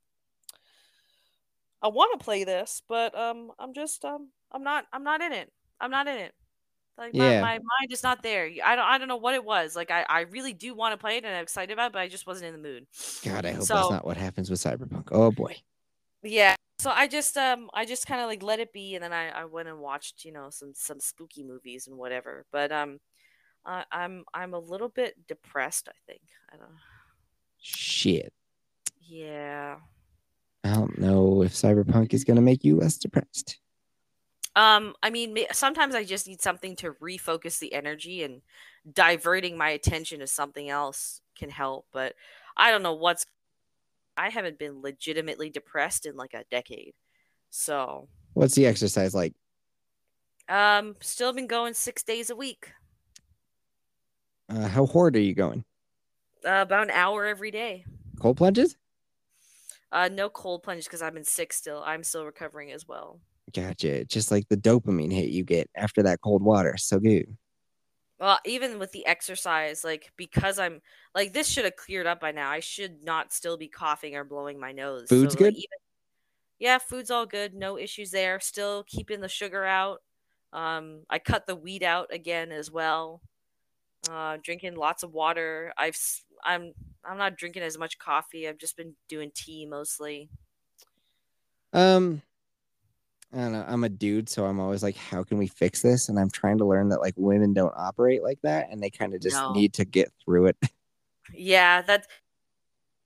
I 1.82 1.88
want 1.88 2.18
to 2.20 2.24
play 2.24 2.44
this, 2.44 2.82
but 2.88 3.18
um, 3.18 3.52
I'm 3.60 3.74
just 3.74 4.06
um, 4.06 4.30
I'm 4.52 4.64
not 4.64 4.86
I'm 4.94 5.04
not 5.04 5.22
in 5.22 5.32
it. 5.34 5.52
I'm 5.80 5.92
not 5.92 6.08
in 6.08 6.18
it. 6.18 6.34
Like 6.98 7.14
my, 7.14 7.32
Yeah. 7.32 7.42
my 7.42 7.54
mind 7.54 7.92
is 7.92 8.04
not 8.04 8.22
there. 8.22 8.50
I 8.64 8.76
don't 8.76 8.86
I 8.86 8.98
don't 8.98 9.08
know 9.08 9.18
what 9.18 9.34
it 9.34 9.44
was. 9.44 9.76
Like 9.76 9.90
I, 9.92 10.06
I 10.08 10.22
really 10.22 10.54
do 10.54 10.74
want 10.76 10.94
to 10.94 10.98
play 10.98 11.18
it 11.18 11.24
and 11.26 11.34
I'm 11.36 11.42
excited 11.44 11.72
about 11.74 11.88
it, 11.88 11.94
but 11.94 12.00
I 12.02 12.08
just 12.08 12.28
wasn't 12.28 12.54
in 12.54 12.62
the 12.62 12.68
mood. 12.68 12.86
God, 13.24 13.46
I 13.46 13.54
hope 13.54 13.64
So- 13.64 13.76
that's 13.76 13.90
not 13.92 14.06
what 14.06 14.18
happens 14.18 14.50
with 14.50 14.60
Cyberpunk. 14.60 15.08
Oh 15.12 15.32
boy. 15.32 15.56
Yeah. 16.24 16.56
So 16.80 16.90
I 16.92 17.08
just 17.08 17.38
um 17.38 17.70
I 17.74 17.86
just 17.86 18.06
kind 18.08 18.22
of 18.22 18.28
like 18.28 18.44
let 18.44 18.60
it 18.60 18.74
be 18.74 18.96
and 18.96 19.04
then 19.04 19.14
I, 19.14 19.30
I 19.30 19.46
went 19.46 19.68
and 19.70 19.80
watched, 19.80 20.26
you 20.26 20.32
know, 20.32 20.50
some 20.50 20.74
some 20.76 21.00
spooky 21.00 21.44
movies 21.44 21.88
and 21.88 21.98
whatever. 21.98 22.46
But 22.52 22.72
um 22.72 23.00
I, 23.66 23.86
I'm 23.92 24.24
I'm 24.34 24.54
a 24.54 24.60
little 24.60 24.90
bit 24.90 25.16
depressed, 25.28 25.88
I 25.90 25.98
think. 26.08 26.22
I 26.54 26.58
don't 26.58 26.70
Shit. 27.60 28.34
Yeah. 29.00 29.78
I 30.64 30.74
don't 30.74 30.98
know 31.00 31.42
if 31.44 31.54
Cyberpunk 31.54 32.14
is 32.14 32.24
gonna 32.24 32.42
make 32.42 32.64
you 32.64 32.76
less 32.78 32.98
depressed. 32.98 33.58
Um 34.56 34.96
I 35.02 35.10
mean 35.10 35.38
sometimes 35.54 35.96
I 35.96 36.04
just 36.04 36.28
need 36.28 36.42
something 36.42 36.76
to 36.78 36.94
refocus 36.94 37.60
the 37.60 37.74
energy 37.74 38.24
and 38.24 38.42
diverting 38.92 39.58
my 39.58 39.70
attention 39.70 40.20
to 40.20 40.28
something 40.28 40.70
else 40.70 41.22
can 41.38 41.50
help, 41.50 41.88
but 41.94 42.16
I 42.58 42.72
don't 42.72 42.84
know 42.84 42.94
what's 42.94 43.26
I 44.18 44.30
haven't 44.30 44.60
been 44.60 44.82
legitimately 44.82 45.50
depressed 45.52 46.06
in 46.06 46.16
like 46.18 46.34
a 46.36 46.46
decade. 46.52 46.96
So, 47.52 48.10
What's 48.34 48.56
the 48.56 48.66
exercise 48.66 49.14
like? 49.14 49.34
um 50.50 50.96
still 51.02 51.34
been 51.34 51.48
going 51.48 51.74
6 51.74 52.04
days 52.04 52.30
a 52.30 52.36
week. 52.36 52.74
Uh, 54.50 54.68
how 54.68 54.86
hard 54.86 55.16
are 55.16 55.20
you 55.20 55.34
going? 55.34 55.66
Uh, 56.46 56.62
about 56.62 56.84
an 56.84 56.92
hour 56.92 57.26
every 57.26 57.52
day. 57.52 57.86
Cold 58.20 58.38
plunges? 58.38 58.78
Uh, 59.92 60.10
no 60.10 60.30
cold 60.30 60.64
plunges 60.64 60.86
because 60.86 61.02
I've 61.02 61.14
been 61.14 61.24
sick 61.24 61.54
still. 61.54 61.84
I'm 61.86 62.04
still 62.04 62.26
recovering 62.26 62.72
as 62.72 62.88
well. 62.88 63.20
Gotcha. 63.54 64.06
Just 64.06 64.32
like 64.32 64.48
the 64.48 64.58
dopamine 64.58 65.12
hit 65.12 65.30
you 65.30 65.44
get 65.44 65.70
after 65.76 66.04
that 66.04 66.22
cold 66.22 66.42
water. 66.44 66.78
So 66.78 67.00
good. 67.00 67.36
Well, 68.20 68.40
even 68.46 68.78
with 68.78 68.92
the 68.92 69.06
exercise, 69.06 69.84
like 69.84 70.12
because 70.16 70.60
I'm 70.60 70.82
like 71.16 71.34
this 71.34 71.48
should 71.48 71.66
have 71.66 71.76
cleared 71.76 72.06
up 72.06 72.20
by 72.20 72.32
now. 72.32 72.52
I 72.52 72.60
should 72.60 73.04
not 73.04 73.34
still 73.34 73.58
be 73.58 73.68
coughing 73.68 74.16
or 74.16 74.24
blowing 74.24 74.60
my 74.60 74.72
nose. 74.72 75.08
Food's 75.10 75.34
like, 75.34 75.40
good? 75.40 75.54
even- 75.56 75.66
yeah, 76.60 76.78
food's 76.78 77.10
all 77.10 77.26
good. 77.26 77.56
No 77.56 77.80
issues 77.80 78.12
there. 78.12 78.40
Still 78.40 78.84
keeping 78.88 79.20
the 79.20 79.28
sugar 79.28 79.66
out. 79.66 80.04
Um, 80.54 81.00
I 81.10 81.18
cut 81.18 81.48
the 81.48 81.56
weed 81.56 81.82
out 81.82 82.14
again 82.14 82.52
as 82.52 82.70
well. 82.70 83.22
Uh, 84.08 84.38
drinking 84.44 84.76
lots 84.76 85.02
of 85.02 85.12
water. 85.12 85.74
I've 85.76 85.98
I'm 86.44 86.74
I'm 87.04 87.18
not 87.18 87.38
drinking 87.38 87.64
as 87.64 87.80
much 87.80 87.98
coffee. 87.98 88.48
I've 88.48 88.60
just 88.60 88.78
been 88.78 88.94
doing 89.10 89.32
tea 89.34 89.66
mostly. 89.66 90.30
Um, 91.74 92.22
I 93.34 93.38
don't 93.38 93.54
know. 93.54 93.66
I'm 93.68 93.84
a 93.86 93.90
dude, 93.90 94.28
so 94.28 94.46
I'm 94.46 94.60
always 94.60 94.84
like, 94.84 94.98
how 94.98 95.24
can 95.24 95.38
we 95.38 95.48
fix 95.48 95.82
this? 95.82 96.10
And 96.10 96.20
I'm 96.20 96.30
trying 96.30 96.58
to 96.58 96.66
learn 96.66 96.90
that 96.90 97.00
like 97.00 97.14
women 97.16 97.54
don't 97.54 97.74
operate 97.78 98.24
like 98.24 98.40
that, 98.44 98.68
and 98.70 98.82
they 98.82 98.90
kind 98.90 99.14
of 99.14 99.22
just 99.22 99.36
No. 99.36 99.54
need 99.54 99.74
to 99.76 99.86
get 99.86 100.12
through 100.24 100.48
it. 100.48 100.58
Yeah, 101.34 101.82
that 101.84 102.08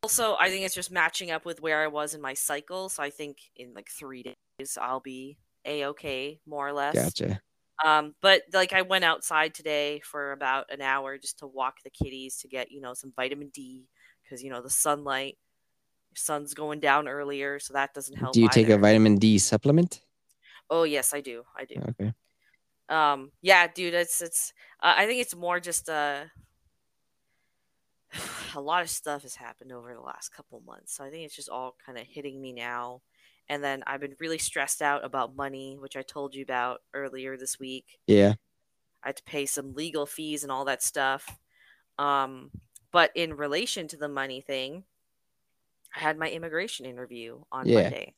also 0.01 0.35
I 0.39 0.49
think 0.49 0.65
it's 0.65 0.73
just 0.73 0.91
matching 0.91 1.31
up 1.31 1.45
with 1.45 1.61
where 1.61 1.83
I 1.83 1.87
was 1.87 2.13
in 2.15 2.21
my 2.21 2.33
cycle. 2.33 2.89
So 2.89 3.03
I 3.03 3.09
think 3.09 3.37
in 3.55 3.73
like 3.73 3.89
three 3.89 4.23
days 4.23 4.77
I'll 4.81 4.99
be 4.99 5.37
a 5.65 5.85
okay, 5.87 6.39
more 6.47 6.67
or 6.67 6.73
less. 6.73 6.95
Gotcha. 6.95 7.41
Um, 7.83 8.15
but 8.21 8.43
like 8.53 8.73
I 8.73 8.81
went 8.83 9.03
outside 9.03 9.53
today 9.53 10.01
for 10.03 10.31
about 10.31 10.71
an 10.71 10.81
hour 10.81 11.17
just 11.17 11.39
to 11.39 11.47
walk 11.47 11.75
the 11.83 11.89
kitties 11.89 12.37
to 12.37 12.47
get 12.47 12.71
you 12.71 12.81
know 12.81 12.93
some 12.93 13.13
vitamin 13.15 13.51
D 13.53 13.85
because 14.23 14.43
you 14.43 14.49
know 14.49 14.61
the 14.61 14.69
sunlight, 14.69 15.37
sun's 16.15 16.53
going 16.53 16.79
down 16.79 17.07
earlier, 17.07 17.59
so 17.59 17.73
that 17.73 17.93
doesn't 17.93 18.15
help. 18.17 18.33
Do 18.33 18.41
you 18.41 18.49
take 18.49 18.69
a 18.69 18.77
vitamin 18.77 19.17
D 19.17 19.37
supplement? 19.39 20.01
Oh 20.69 20.83
yes, 20.83 21.13
I 21.13 21.21
do. 21.21 21.43
I 21.55 21.65
do. 21.65 21.75
Okay. 21.89 22.13
Um, 22.89 23.31
yeah, 23.41 23.67
dude, 23.67 23.93
it's 23.93 24.21
it's. 24.21 24.53
Uh, 24.81 24.93
I 24.97 25.05
think 25.07 25.21
it's 25.21 25.35
more 25.35 25.59
just 25.59 25.89
uh, 25.89 26.25
a 28.55 28.61
lot 28.61 28.81
of 28.81 28.89
stuff 28.89 29.23
has 29.23 29.35
happened 29.35 29.71
over 29.71 29.93
the 29.93 30.01
last 30.01 30.29
couple 30.33 30.61
months, 30.65 30.95
so 30.95 31.03
I 31.03 31.09
think 31.09 31.25
it's 31.25 31.35
just 31.35 31.49
all 31.49 31.75
kind 31.85 31.97
of 31.97 32.05
hitting 32.07 32.41
me 32.41 32.53
now. 32.53 33.01
And 33.47 33.63
then 33.63 33.83
I've 33.85 33.99
been 34.01 34.15
really 34.19 34.39
stressed 34.39 34.81
out 34.81 35.05
about 35.05 35.35
money, 35.35 35.77
which 35.79 35.95
I 35.95 36.01
told 36.01 36.33
you 36.33 36.41
about 36.41 36.81
earlier 36.95 37.37
this 37.37 37.59
week. 37.59 37.99
Yeah. 38.07 38.33
I 39.03 39.09
had 39.09 39.17
to 39.17 39.23
pay 39.23 39.45
some 39.45 39.75
legal 39.75 40.07
fees 40.07 40.41
and 40.41 40.51
all 40.51 40.65
that 40.65 40.81
stuff. 40.81 41.37
Um, 41.99 42.49
but 42.91 43.11
in 43.15 43.35
relation 43.35 43.87
to 43.89 43.97
the 43.97 44.07
money 44.09 44.41
thing, 44.41 44.85
I 45.95 45.99
had 45.99 46.17
my 46.17 46.29
immigration 46.29 46.85
interview 46.85 47.43
on 47.51 47.67
Yeah. 47.67 47.83
Monday. 47.83 48.15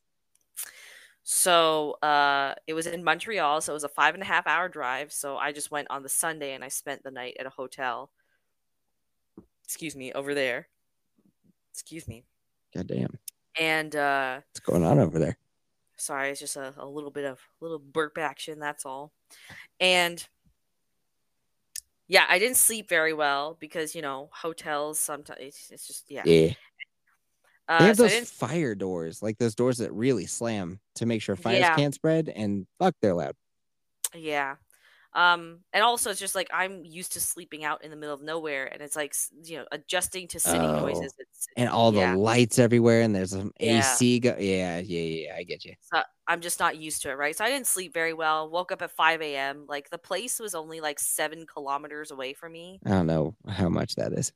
So 1.30 1.98
uh, 2.04 2.54
it 2.68 2.74
was 2.74 2.88
in 2.88 3.04
Montreal, 3.04 3.60
so 3.60 3.74
it 3.74 3.76
was 3.76 3.84
a 3.84 3.90
five 3.90 4.14
and 4.14 4.24
a 4.24 4.26
half 4.26 4.48
hour 4.48 4.70
drive. 4.70 5.12
So 5.12 5.36
I 5.36 5.52
just 5.52 5.72
went 5.72 5.90
on 5.90 6.02
the 6.02 6.08
Sunday 6.08 6.54
and 6.54 6.64
I 6.64 6.70
spent 6.70 7.04
the 7.04 7.12
night 7.12 7.36
at 7.38 7.46
a 7.46 7.50
hotel. 7.50 8.10
Excuse 9.66 9.94
me, 9.94 10.14
over 10.14 10.34
there. 10.34 10.70
Excuse 11.74 12.08
me. 12.08 12.24
God 12.74 12.88
damn. 12.88 13.20
And 13.60 13.94
uh, 13.94 14.40
What's 14.54 14.62
going 14.62 14.86
on 14.86 15.00
over 15.00 15.20
there? 15.20 15.38
sorry, 15.98 16.30
it's 16.30 16.40
just 16.40 16.56
a, 16.56 16.74
a 16.78 16.88
little 16.88 17.12
bit 17.12 17.26
of 17.26 17.42
little 17.60 17.80
burp 17.80 18.18
action. 18.18 18.58
That's 18.58 18.86
all. 18.86 19.12
And 19.82 20.26
yeah, 22.08 22.24
I 22.30 22.40
didn't 22.40 22.56
sleep 22.56 22.88
very 22.88 23.12
well 23.14 23.58
because 23.60 23.94
you 23.94 24.02
know 24.02 24.30
hotels 24.32 24.98
sometimes 24.98 25.40
it's, 25.42 25.72
it's 25.72 25.88
just 25.88 26.10
yeah. 26.10 26.24
Yeah. 26.24 26.54
Uh, 27.68 27.80
They 27.80 27.86
have 27.88 27.97
so 27.97 28.03
those 28.07 28.30
fire 28.30 28.76
doors, 28.76 29.22
like 29.22 29.38
those 29.38 29.55
doors 29.55 29.78
that 29.80 29.91
really 29.93 30.26
slam 30.26 30.80
to 30.95 31.05
make 31.05 31.22
sure 31.22 31.36
fires 31.36 31.59
Yeah. 31.59 31.76
can't 31.76 31.93
spread. 31.93 32.30
And 32.30 32.65
fuck, 32.80 32.95
they're 33.01 33.13
loud. 33.13 33.36
Yeah. 34.15 34.55
Um, 35.13 35.61
and 35.74 35.84
also 35.84 36.11
it's 36.11 36.20
just 36.20 36.36
like 36.36 36.47
I'm 36.53 36.86
used 36.86 37.13
to 37.13 37.20
sleeping 37.22 37.63
out 37.63 37.84
in 37.84 37.89
the 37.89 37.95
middle 37.97 38.13
of 38.13 38.22
nowhere, 38.22 38.65
and 38.72 38.82
it's 38.84 38.95
like 38.95 39.15
you 39.43 39.57
know 39.57 39.65
adjusting 39.72 40.28
to 40.30 40.39
city 40.39 40.59
Oh. 40.59 40.80
noises. 40.86 41.13
It's 41.18 41.47
And 41.57 41.70
all 41.70 41.91
yeah. 41.93 42.11
the 42.11 42.18
lights 42.20 42.59
everywhere, 42.59 43.01
and 43.01 43.15
there's 43.15 43.32
some 43.32 43.51
Yeah. 43.59 43.80
AC. 43.80 44.20
Go- 44.20 44.38
yeah, 44.38 44.78
yeah, 44.80 45.01
yeah. 45.01 45.36
I 45.36 45.43
get 45.43 45.65
you. 45.65 45.74
So 45.82 46.01
I'm 46.28 46.39
just 46.39 46.59
not 46.59 46.78
used 46.78 47.01
to 47.01 47.09
it, 47.09 47.13
right? 47.15 47.36
So 47.36 47.43
I 47.45 47.49
didn't 47.49 47.68
sleep 47.68 47.93
very 47.93 48.13
well. 48.13 48.49
Woke 48.49 48.72
up 48.72 48.82
at 48.84 48.91
5 48.91 49.22
a.m. 49.22 49.65
Like 49.68 49.89
the 49.89 49.97
place 49.97 50.39
was 50.39 50.53
only 50.53 50.82
like 50.82 50.99
seven 50.99 51.47
kilometers 51.47 52.11
away 52.11 52.34
from 52.34 52.51
me, 52.51 52.80
I 52.86 52.89
don't 52.91 53.07
know 53.07 53.36
how 53.47 53.70
much 53.70 53.95
that 53.95 54.13
is. 54.13 54.32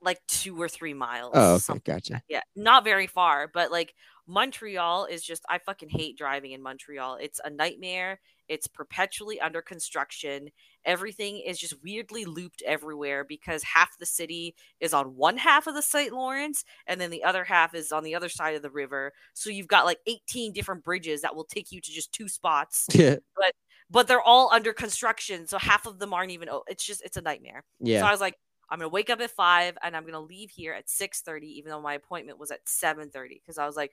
Like 0.00 0.20
two 0.28 0.60
or 0.60 0.68
three 0.68 0.94
miles. 0.94 1.32
Oh, 1.34 1.54
okay, 1.54 1.58
something 1.60 1.94
gotcha. 1.94 2.22
yeah, 2.28 2.42
not 2.54 2.84
very 2.84 3.06
far, 3.06 3.50
but 3.52 3.70
like 3.70 3.94
Montreal 4.26 5.06
is 5.06 5.22
just 5.22 5.44
I 5.48 5.58
fucking 5.58 5.88
hate 5.88 6.18
driving 6.18 6.52
in 6.52 6.62
Montreal. 6.62 7.18
It's 7.20 7.40
a 7.44 7.50
nightmare. 7.50 8.20
It's 8.48 8.66
perpetually 8.66 9.40
under 9.40 9.60
construction. 9.60 10.50
Everything 10.84 11.38
is 11.38 11.58
just 11.58 11.74
weirdly 11.82 12.24
looped 12.24 12.62
everywhere 12.64 13.24
because 13.24 13.62
half 13.64 13.98
the 13.98 14.06
city 14.06 14.54
is 14.80 14.94
on 14.94 15.16
one 15.16 15.36
half 15.36 15.66
of 15.66 15.74
the 15.74 15.82
St. 15.82 16.12
Lawrence 16.12 16.64
and 16.86 17.00
then 17.00 17.10
the 17.10 17.24
other 17.24 17.44
half 17.44 17.74
is 17.74 17.90
on 17.90 18.04
the 18.04 18.14
other 18.14 18.28
side 18.28 18.54
of 18.54 18.62
the 18.62 18.70
river. 18.70 19.12
So 19.34 19.50
you've 19.50 19.68
got 19.68 19.84
like 19.84 19.98
18 20.06 20.52
different 20.52 20.84
bridges 20.84 21.22
that 21.22 21.34
will 21.34 21.44
take 21.44 21.72
you 21.72 21.80
to 21.80 21.90
just 21.90 22.12
two 22.12 22.28
spots, 22.28 22.86
Yeah, 22.94 23.16
but 23.36 23.52
but 23.90 24.08
they're 24.08 24.20
all 24.20 24.50
under 24.52 24.72
construction. 24.72 25.46
So 25.46 25.58
half 25.58 25.86
of 25.86 25.98
them 25.98 26.12
aren't 26.12 26.32
even 26.32 26.48
it's 26.68 26.84
just 26.84 27.02
it's 27.04 27.16
a 27.16 27.22
nightmare. 27.22 27.64
Yeah. 27.80 28.00
So. 28.00 28.06
I 28.06 28.10
was 28.10 28.20
like, 28.20 28.36
I'm 28.68 28.78
gonna 28.78 28.88
wake 28.88 29.10
up 29.10 29.20
at 29.20 29.30
five 29.30 29.76
and 29.82 29.96
I'm 29.96 30.04
gonna 30.04 30.20
leave 30.20 30.50
here 30.50 30.72
at 30.72 30.88
six 30.88 31.20
thirty, 31.20 31.46
even 31.58 31.70
though 31.70 31.80
my 31.80 31.94
appointment 31.94 32.38
was 32.38 32.50
at 32.50 32.68
seven 32.68 33.10
thirty, 33.10 33.36
because 33.42 33.58
I 33.58 33.66
was 33.66 33.76
like, 33.76 33.92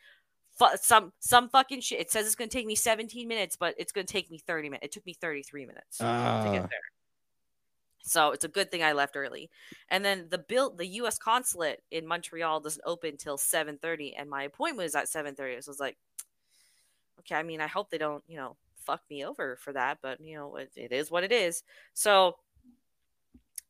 some 0.81 1.13
some 1.19 1.49
fucking 1.49 1.81
shit. 1.81 1.99
It 1.99 2.11
says 2.11 2.25
it's 2.25 2.35
gonna 2.35 2.47
take 2.49 2.65
me 2.67 2.75
17 2.75 3.27
minutes, 3.27 3.55
but 3.55 3.75
it's 3.77 3.91
gonna 3.91 4.05
take 4.05 4.29
me 4.31 4.37
30 4.37 4.69
minutes. 4.69 4.85
It 4.85 4.91
took 4.91 5.05
me 5.05 5.13
33 5.13 5.65
minutes 5.65 5.97
to 5.97 6.05
Ah. 6.05 6.43
get 6.43 6.61
there. 6.69 6.79
So 8.05 8.31
it's 8.31 8.43
a 8.43 8.49
good 8.49 8.69
thing 8.69 8.83
I 8.83 8.91
left 8.91 9.15
early. 9.15 9.49
And 9.89 10.03
then 10.03 10.27
the 10.29 10.37
bill, 10.37 10.71
the 10.71 10.85
U.S. 10.87 11.17
consulate 11.17 11.81
in 11.89 12.05
Montreal 12.05 12.59
doesn't 12.59 12.83
open 12.85 13.17
till 13.17 13.37
7:30, 13.37 14.13
and 14.17 14.29
my 14.29 14.43
appointment 14.43 14.85
is 14.87 14.95
at 14.95 15.07
7:30. 15.07 15.61
So 15.63 15.69
I 15.69 15.71
was 15.71 15.79
like, 15.79 15.97
okay. 17.19 17.35
I 17.35 17.43
mean, 17.43 17.61
I 17.61 17.67
hope 17.67 17.89
they 17.89 17.97
don't, 17.97 18.23
you 18.27 18.35
know, 18.37 18.57
fuck 18.75 19.01
me 19.09 19.23
over 19.25 19.55
for 19.55 19.71
that, 19.73 19.99
but 20.01 20.19
you 20.19 20.35
know, 20.35 20.55
it, 20.57 20.71
it 20.75 20.91
is 20.91 21.09
what 21.09 21.23
it 21.23 21.31
is. 21.31 21.63
So 21.93 22.35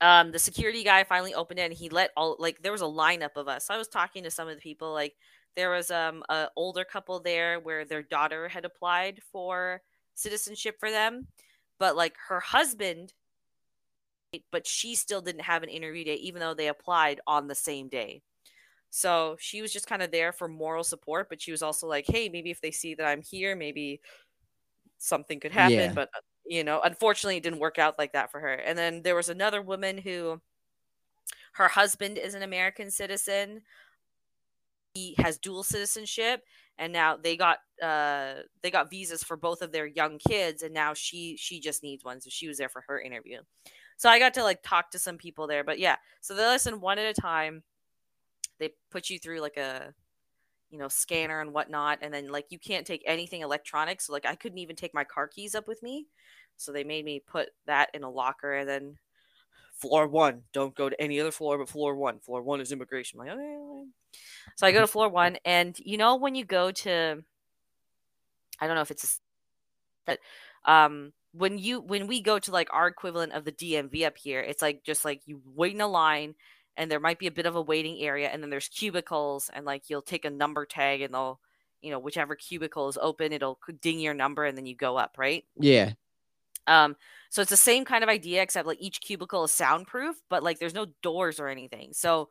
um 0.02 0.32
the 0.32 0.40
security 0.40 0.84
guy 0.84 1.04
finally 1.04 1.34
opened 1.34 1.60
it 1.60 1.64
and 1.64 1.74
he 1.74 1.90
let 1.90 2.12
all 2.18 2.36
like 2.40 2.62
there 2.62 2.72
was 2.72 2.82
a 2.82 2.86
lineup 2.86 3.36
of 3.36 3.48
us. 3.48 3.70
I 3.70 3.78
was 3.78 3.88
talking 3.88 4.24
to 4.24 4.32
some 4.32 4.48
of 4.48 4.56
the 4.56 4.62
people 4.62 4.94
like 4.94 5.16
there 5.56 5.70
was 5.72 5.92
um 5.92 6.24
a 6.30 6.50
older 6.56 6.84
couple 6.86 7.20
there 7.20 7.60
where 7.60 7.86
their 7.86 8.04
daughter 8.04 8.50
had 8.50 8.66
applied 8.66 9.22
for 9.32 9.82
citizenship 10.16 10.78
for 10.80 10.92
them, 10.92 11.28
but 11.80 11.96
like 11.96 12.16
her 12.30 12.40
husband 12.40 13.14
but 14.52 14.66
she 14.66 14.96
still 14.96 15.22
didn't 15.22 15.42
have 15.42 15.64
an 15.64 15.70
interview 15.70 16.04
date 16.04 16.20
even 16.22 16.40
though 16.40 16.54
they 16.54 16.68
applied 16.68 17.20
on 17.28 17.48
the 17.48 17.56
same 17.56 17.88
day. 17.88 18.22
So 18.92 19.38
she 19.40 19.62
was 19.62 19.74
just 19.74 19.88
kind 19.88 20.02
of 20.04 20.12
there 20.12 20.34
for 20.34 20.48
moral 20.48 20.84
support, 20.84 21.30
but 21.30 21.42
she 21.42 21.52
was 21.52 21.64
also 21.64 21.88
like, 21.88 22.06
"Hey, 22.08 22.30
maybe 22.30 22.52
if 22.52 22.62
they 22.62 22.72
see 22.72 22.96
that 22.96 23.08
I'm 23.08 23.22
here, 23.24 23.56
maybe 23.56 24.02
something 25.00 25.40
could 25.40 25.52
happen." 25.54 25.92
Yeah. 25.92 25.94
But 25.94 26.10
you 26.46 26.64
know, 26.64 26.82
unfortunately, 26.84 27.38
it 27.38 27.44
didn't 27.44 27.60
work 27.60 27.80
out 27.80 27.98
like 27.98 28.14
that 28.14 28.32
for 28.32 28.40
her. 28.40 28.54
And 28.54 28.78
then 28.78 29.02
there 29.02 29.16
was 29.16 29.30
another 29.30 29.62
woman 29.62 29.98
who, 29.98 30.42
her 31.54 31.68
husband 31.68 32.18
is 32.18 32.34
an 32.34 32.44
American 32.44 32.90
citizen. 32.90 33.62
He 34.94 35.16
has 35.20 35.38
dual 35.38 35.64
citizenship, 35.64 36.44
and 36.78 36.92
now 36.94 37.18
they 37.18 37.36
got 37.38 37.60
uh 37.82 38.36
they 38.62 38.72
got 38.72 38.90
visas 38.90 39.24
for 39.24 39.38
both 39.38 39.62
of 39.62 39.72
their 39.72 39.88
young 39.88 40.20
kids, 40.20 40.64
and 40.64 40.74
now 40.74 40.94
she 40.94 41.36
she 41.38 41.60
just 41.60 41.84
needs 41.84 42.04
one, 42.04 42.22
so 42.22 42.30
she 42.30 42.48
was 42.48 42.58
there 42.58 42.70
for 42.70 42.84
her 42.88 43.00
interview. 43.00 43.40
So 43.98 44.10
I 44.10 44.20
got 44.20 44.34
to 44.36 44.44
like 44.44 44.62
talk 44.64 44.92
to 44.92 45.00
some 45.00 45.18
people 45.18 45.48
there, 45.48 45.64
but 45.64 45.80
yeah, 45.80 45.96
so 46.22 46.36
they 46.36 46.46
listen 46.46 46.82
one 46.82 47.00
at 47.00 47.06
a 47.18 47.20
time. 47.20 47.64
They 48.60 48.72
put 48.92 49.10
you 49.10 49.18
through 49.20 49.42
like 49.42 49.58
a 49.58 49.94
you 50.74 50.80
know 50.80 50.88
scanner 50.88 51.40
and 51.40 51.54
whatnot, 51.54 52.00
and 52.02 52.12
then 52.12 52.32
like 52.32 52.48
you 52.50 52.58
can't 52.58 52.86
take 52.86 53.04
anything 53.06 53.42
electronic. 53.42 54.02
So 54.02 54.12
like 54.12 54.26
I 54.26 54.34
couldn't 54.34 54.58
even 54.58 54.76
take 54.76 54.92
my 54.92 55.04
car 55.04 55.28
keys 55.28 55.54
up 55.54 55.68
with 55.68 55.84
me. 55.84 56.08
So 56.58 56.72
they 56.72 56.84
made 56.84 57.06
me 57.06 57.22
put 57.26 57.50
that 57.68 57.92
in 57.94 58.04
a 58.04 58.10
locker 58.10 58.54
and 58.54 58.68
then 58.68 58.98
floor 59.76 60.08
one, 60.08 60.42
don't 60.52 60.74
go 60.74 60.90
to 60.90 61.00
any 61.00 61.20
other 61.20 61.32
floor 61.32 61.60
but 61.60 61.70
floor 61.70 61.96
one. 61.96 62.20
Floor 62.20 62.42
one 62.42 62.60
is 62.60 62.72
immigration. 62.72 63.20
I'm 63.20 63.28
like, 63.28 63.36
okay. 63.36 63.44
okay." 63.44 63.90
So 64.56 64.66
I 64.66 64.72
go 64.72 64.82
to 64.82 64.88
floor 64.96 65.10
one, 65.10 65.38
and 65.46 65.78
you 65.78 65.98
know 65.98 66.16
when 66.16 66.34
you 66.34 66.44
go 66.44 66.72
to, 66.72 67.24
I 68.60 68.66
don't 68.66 68.76
know 68.76 68.82
if 68.82 68.92
it's 68.92 69.04
a, 69.04 69.08
but 70.08 70.20
um 70.66 71.14
when 71.34 71.60
you 71.60 71.82
when 71.82 72.08
we 72.08 72.20
go 72.20 72.40
to 72.40 72.52
like 72.52 72.70
our 72.74 72.88
equivalent 72.88 73.34
of 73.34 73.46
the 73.46 73.52
DMV 73.52 74.08
up 74.08 74.18
here, 74.18 74.42
it's 74.42 74.64
like 74.64 74.84
just 74.84 75.06
like 75.06 75.22
you 75.28 75.40
wait 75.46 75.76
in 75.76 75.82
a 75.82 75.88
line 75.88 76.34
and 76.78 76.90
there 76.90 77.00
might 77.00 77.20
be 77.20 77.28
a 77.28 77.32
bit 77.32 77.46
of 77.46 77.56
a 77.56 77.62
waiting 77.62 78.00
area 78.00 78.30
and 78.30 78.42
then 78.42 78.50
there's 78.50 78.68
cubicles 78.68 79.50
and 79.54 79.66
like 79.66 79.90
you'll 79.90 80.02
take 80.02 80.26
a 80.26 80.30
number 80.30 80.66
tag 80.66 81.02
and 81.02 81.14
they'll 81.14 81.40
you 81.82 81.92
know 81.92 82.00
whichever 82.00 82.36
cubicle 82.36 82.88
is 82.90 82.98
open 83.02 83.32
it'll 83.34 83.60
ding 83.82 84.00
your 84.00 84.14
number 84.14 84.46
and 84.46 84.58
then 84.58 84.66
you 84.66 84.76
go 84.76 84.98
up 84.98 85.16
right 85.18 85.44
Yeah. 85.58 85.92
um 86.68 86.96
so 87.30 87.42
it's 87.42 87.50
the 87.52 87.58
same 87.58 87.84
kind 87.86 88.04
of 88.04 88.10
idea 88.10 88.42
except 88.42 88.68
like 88.68 88.80
each 88.82 89.02
cubicle 89.02 89.44
is 89.44 89.52
soundproof 89.52 90.16
but 90.30 90.44
like 90.44 90.60
there's 90.60 90.74
no 90.74 90.86
doors 91.02 91.40
or 91.40 91.48
anything 91.48 91.92
so 91.94 92.30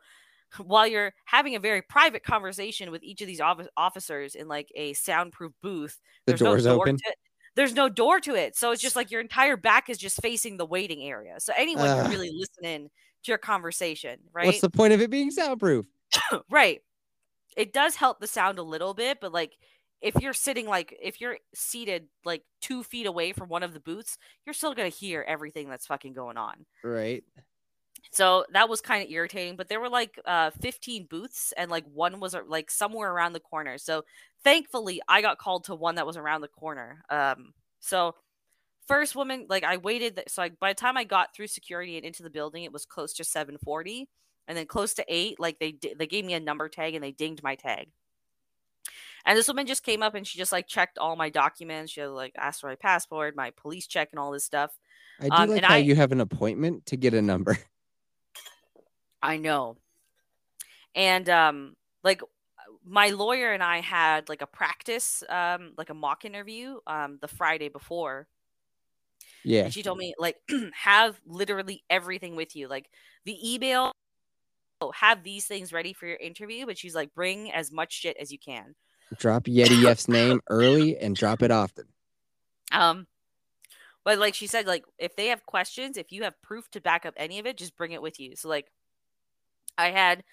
while 0.63 0.87
you're 0.87 1.13
having 1.25 1.55
a 1.55 1.59
very 1.59 1.81
private 1.81 2.23
conversation 2.23 2.91
with 2.91 3.03
each 3.03 3.21
of 3.21 3.27
these 3.27 3.41
offi- 3.41 3.67
officers 3.77 4.35
in 4.35 4.47
like 4.47 4.71
a 4.75 4.93
soundproof 4.93 5.51
booth, 5.61 5.99
The 6.25 6.33
there's 6.33 6.39
door's 6.41 6.65
no 6.65 6.75
door 6.75 6.83
open. 6.83 6.97
To, 6.97 7.15
there's 7.55 7.73
no 7.73 7.89
door 7.89 8.19
to 8.21 8.35
it, 8.35 8.55
so 8.55 8.71
it's 8.71 8.81
just 8.81 8.95
like 8.95 9.11
your 9.11 9.21
entire 9.21 9.57
back 9.57 9.89
is 9.89 9.97
just 9.97 10.21
facing 10.21 10.57
the 10.57 10.65
waiting 10.65 11.03
area. 11.03 11.39
So 11.39 11.53
anyone 11.57 11.87
Ugh. 11.87 12.01
can 12.03 12.11
really 12.11 12.31
listen 12.33 12.65
in 12.65 12.89
your 13.27 13.37
conversation, 13.37 14.19
right? 14.33 14.45
What's 14.45 14.61
the 14.61 14.69
point 14.69 14.93
of 14.93 15.01
it 15.01 15.09
being 15.09 15.31
soundproof? 15.31 15.85
right. 16.49 16.81
It 17.55 17.73
does 17.73 17.95
help 17.95 18.19
the 18.19 18.27
sound 18.27 18.59
a 18.59 18.63
little 18.63 18.93
bit, 18.93 19.19
but 19.21 19.31
like 19.31 19.53
if 20.01 20.15
you're 20.21 20.33
sitting 20.33 20.67
like 20.67 20.95
if 21.01 21.21
you're 21.21 21.37
seated 21.55 22.07
like 22.25 22.43
two 22.61 22.83
feet 22.83 23.05
away 23.05 23.31
from 23.31 23.49
one 23.49 23.63
of 23.63 23.73
the 23.73 23.79
booths, 23.79 24.17
you're 24.45 24.53
still 24.53 24.73
gonna 24.73 24.89
hear 24.89 25.23
everything 25.27 25.69
that's 25.69 25.87
fucking 25.87 26.13
going 26.13 26.37
on. 26.37 26.65
Right. 26.83 27.23
So 28.11 28.45
that 28.51 28.67
was 28.67 28.81
kind 28.81 29.01
of 29.03 29.09
irritating, 29.09 29.55
but 29.55 29.69
there 29.69 29.79
were 29.79 29.89
like 29.89 30.19
uh 30.25 30.51
15 30.61 31.07
booths 31.09 31.53
and 31.55 31.71
like 31.71 31.85
one 31.85 32.19
was 32.19 32.35
like 32.47 32.69
somewhere 32.69 33.11
around 33.11 33.33
the 33.33 33.39
corner. 33.39 33.77
So 33.77 34.03
thankfully 34.43 35.01
I 35.07 35.21
got 35.21 35.37
called 35.37 35.65
to 35.65 35.75
one 35.75 35.95
that 35.95 36.05
was 36.05 36.17
around 36.17 36.41
the 36.41 36.49
corner. 36.49 37.03
Um 37.09 37.53
so 37.79 38.15
first 38.87 39.15
woman 39.15 39.45
like 39.49 39.63
I 39.63 39.77
waited 39.77 40.21
so 40.27 40.41
like 40.41 40.59
by 40.59 40.71
the 40.71 40.79
time 40.79 40.97
I 40.97 41.03
got 41.05 41.33
through 41.35 41.47
security 41.47 41.95
and 41.97 42.05
into 42.05 42.23
the 42.23 42.29
building 42.29 42.63
it 42.63 42.73
was 42.73 42.85
close 42.85 43.13
to 43.13 43.23
740 43.23 44.09
and 44.47 44.57
then 44.57 44.65
close 44.65 44.93
to 44.95 45.05
8 45.07 45.39
like 45.39 45.59
they 45.59 45.77
they 45.97 46.07
gave 46.07 46.25
me 46.25 46.33
a 46.33 46.39
number 46.39 46.67
tag 46.69 46.95
and 46.95 47.03
they 47.03 47.11
dinged 47.11 47.43
my 47.43 47.55
tag. 47.55 47.89
And 49.25 49.37
this 49.37 49.47
woman 49.47 49.65
just 49.67 49.83
came 49.83 50.03
up 50.03 50.15
and 50.15 50.27
she 50.27 50.37
just 50.37 50.51
like 50.51 50.67
checked 50.67 50.97
all 50.97 51.15
my 51.15 51.29
documents. 51.29 51.93
She 51.93 52.03
like 52.03 52.33
asked 52.37 52.59
for 52.59 52.67
my 52.67 52.75
passport, 52.75 53.37
my 53.37 53.51
police 53.51 53.87
check 53.87 54.09
and 54.11 54.19
all 54.19 54.31
this 54.31 54.43
stuff. 54.43 54.77
I 55.21 55.29
do 55.29 55.33
Um, 55.33 55.49
like 55.49 55.63
how 55.63 55.75
I- 55.75 55.77
you 55.77 55.95
have 55.95 56.11
an 56.11 56.19
appointment 56.19 56.85
to 56.87 56.97
get 56.97 57.13
a 57.13 57.21
number. 57.21 57.57
I 59.21 59.37
know. 59.37 59.77
And 60.95 61.29
um 61.29 61.75
like 62.03 62.21
my 62.85 63.09
lawyer 63.11 63.53
and 63.53 63.63
I 63.63 63.79
had 63.79 64.27
like 64.27 64.41
a 64.41 64.47
practice 64.47 65.23
um 65.29 65.71
like 65.77 65.89
a 65.89 65.93
mock 65.93 66.25
interview 66.25 66.79
um 66.85 67.17
the 67.21 67.29
Friday 67.29 67.69
before 67.69 68.27
Yeah. 69.43 69.65
and 69.65 69.73
she 69.73 69.83
told 69.83 69.97
me 69.97 70.13
like 70.17 70.37
have 70.73 71.19
literally 71.25 71.83
everything 71.89 72.35
with 72.35 72.55
you 72.55 72.67
like 72.67 72.89
the 73.25 73.53
email 73.53 73.91
oh, 74.81 74.91
have 74.91 75.23
these 75.23 75.45
things 75.45 75.73
ready 75.73 75.93
for 75.93 76.05
your 76.05 76.17
interview 76.17 76.65
but 76.65 76.77
she's 76.77 76.95
like 76.95 77.13
bring 77.13 77.51
as 77.51 77.71
much 77.71 77.93
shit 77.93 78.17
as 78.19 78.31
you 78.31 78.39
can. 78.39 78.75
Drop 79.17 79.43
Yeti 79.43 79.85
F's 79.85 80.07
name 80.07 80.41
early 80.49 80.97
and 80.97 81.15
drop 81.15 81.43
it 81.43 81.51
often. 81.51 81.85
Um 82.71 83.07
but 84.03 84.17
like 84.17 84.33
she 84.33 84.47
said 84.47 84.65
like 84.65 84.85
if 84.97 85.15
they 85.15 85.27
have 85.27 85.45
questions 85.45 85.97
if 85.97 86.11
you 86.11 86.23
have 86.23 86.41
proof 86.41 86.69
to 86.71 86.81
back 86.81 87.05
up 87.05 87.13
any 87.17 87.39
of 87.39 87.45
it 87.45 87.57
just 87.57 87.77
bring 87.77 87.91
it 87.91 88.01
with 88.01 88.19
you. 88.19 88.35
So 88.35 88.49
like 88.49 88.71
I 89.77 89.89
had 89.89 90.23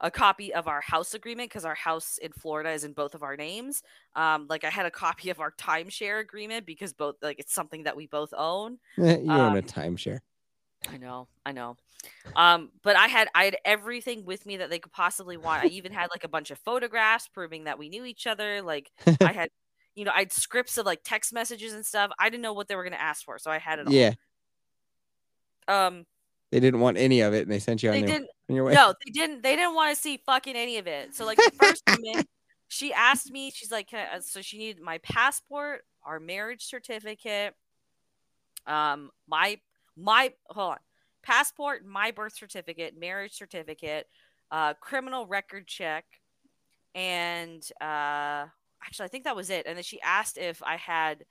a 0.00 0.10
copy 0.10 0.52
of 0.54 0.68
our 0.68 0.80
house 0.80 1.14
agreement 1.14 1.50
because 1.50 1.64
our 1.64 1.74
house 1.74 2.18
in 2.18 2.32
Florida 2.32 2.70
is 2.70 2.84
in 2.84 2.92
both 2.92 3.14
of 3.14 3.22
our 3.22 3.36
names. 3.36 3.82
Um, 4.14 4.46
like 4.48 4.64
I 4.64 4.70
had 4.70 4.86
a 4.86 4.90
copy 4.90 5.30
of 5.30 5.40
our 5.40 5.52
timeshare 5.52 6.20
agreement 6.20 6.66
because 6.66 6.92
both 6.92 7.16
like 7.22 7.38
it's 7.38 7.52
something 7.52 7.84
that 7.84 7.96
we 7.96 8.06
both 8.06 8.32
own. 8.36 8.78
you 8.96 9.04
own 9.04 9.28
a 9.30 9.58
Um, 9.58 9.62
timeshare. 9.62 10.20
I 10.88 10.98
know, 10.98 11.26
I 11.44 11.52
know. 11.52 11.76
Um, 12.36 12.70
but 12.82 12.94
I 12.96 13.08
had 13.08 13.28
I 13.34 13.44
had 13.44 13.56
everything 13.64 14.24
with 14.24 14.46
me 14.46 14.58
that 14.58 14.70
they 14.70 14.78
could 14.78 14.92
possibly 14.92 15.36
want. 15.36 15.64
I 15.64 15.68
even 15.68 15.92
had 15.92 16.10
like 16.10 16.24
a 16.24 16.28
bunch 16.28 16.50
of 16.50 16.58
photographs 16.58 17.28
proving 17.28 17.64
that 17.64 17.78
we 17.78 17.88
knew 17.88 18.04
each 18.04 18.26
other. 18.26 18.62
Like 18.62 18.92
I 19.20 19.32
had, 19.32 19.48
you 19.94 20.04
know, 20.04 20.12
I 20.14 20.20
had 20.20 20.32
scripts 20.32 20.78
of 20.78 20.86
like 20.86 21.00
text 21.02 21.32
messages 21.32 21.72
and 21.72 21.84
stuff. 21.84 22.10
I 22.18 22.28
didn't 22.28 22.42
know 22.42 22.52
what 22.52 22.68
they 22.68 22.76
were 22.76 22.84
gonna 22.84 22.96
ask 22.96 23.24
for, 23.24 23.38
so 23.38 23.50
I 23.50 23.58
had 23.58 23.78
it 23.80 23.86
all. 23.86 23.92
Yeah. 23.92 24.12
Um, 25.66 26.06
They 26.52 26.60
didn't 26.60 26.80
want 26.80 26.96
any 26.96 27.20
of 27.20 27.34
it 27.34 27.42
and 27.42 27.50
they 27.50 27.58
sent 27.58 27.82
you 27.82 27.90
on 27.90 27.94
they 27.94 28.00
your, 28.00 28.08
didn't. 28.08 28.28
on 28.48 28.56
your 28.56 28.64
way. 28.64 28.74
No, 28.74 28.94
they 29.04 29.10
didn't. 29.10 29.42
They 29.42 29.56
didn't 29.56 29.74
want 29.74 29.94
to 29.94 30.00
see 30.00 30.18
fucking 30.24 30.54
any 30.54 30.78
of 30.78 30.86
it. 30.86 31.14
So 31.14 31.26
like 31.26 31.38
the 31.38 31.52
first 31.60 31.82
woman, 31.90 32.24
she 32.68 32.92
asked 32.92 33.30
me. 33.30 33.50
She's 33.50 33.72
like, 33.72 33.88
Can 33.88 34.06
I, 34.12 34.20
so 34.20 34.42
she 34.42 34.58
needed 34.58 34.80
my 34.80 34.98
passport, 34.98 35.84
our 36.04 36.20
marriage 36.20 36.64
certificate, 36.64 37.54
um, 38.66 39.10
my 39.26 39.58
my 39.96 40.32
hold 40.48 40.72
on, 40.72 40.78
passport, 41.22 41.84
my 41.84 42.10
birth 42.12 42.34
certificate, 42.34 42.94
marriage 42.98 43.32
certificate, 43.32 44.06
uh, 44.50 44.74
criminal 44.74 45.26
record 45.26 45.66
check, 45.66 46.04
and 46.94 47.68
uh, 47.80 48.46
actually 48.84 49.04
I 49.04 49.08
think 49.08 49.24
that 49.24 49.36
was 49.36 49.50
it. 49.50 49.66
And 49.66 49.76
then 49.76 49.84
she 49.84 50.00
asked 50.00 50.38
if 50.38 50.62
I 50.62 50.76
had 50.76 51.24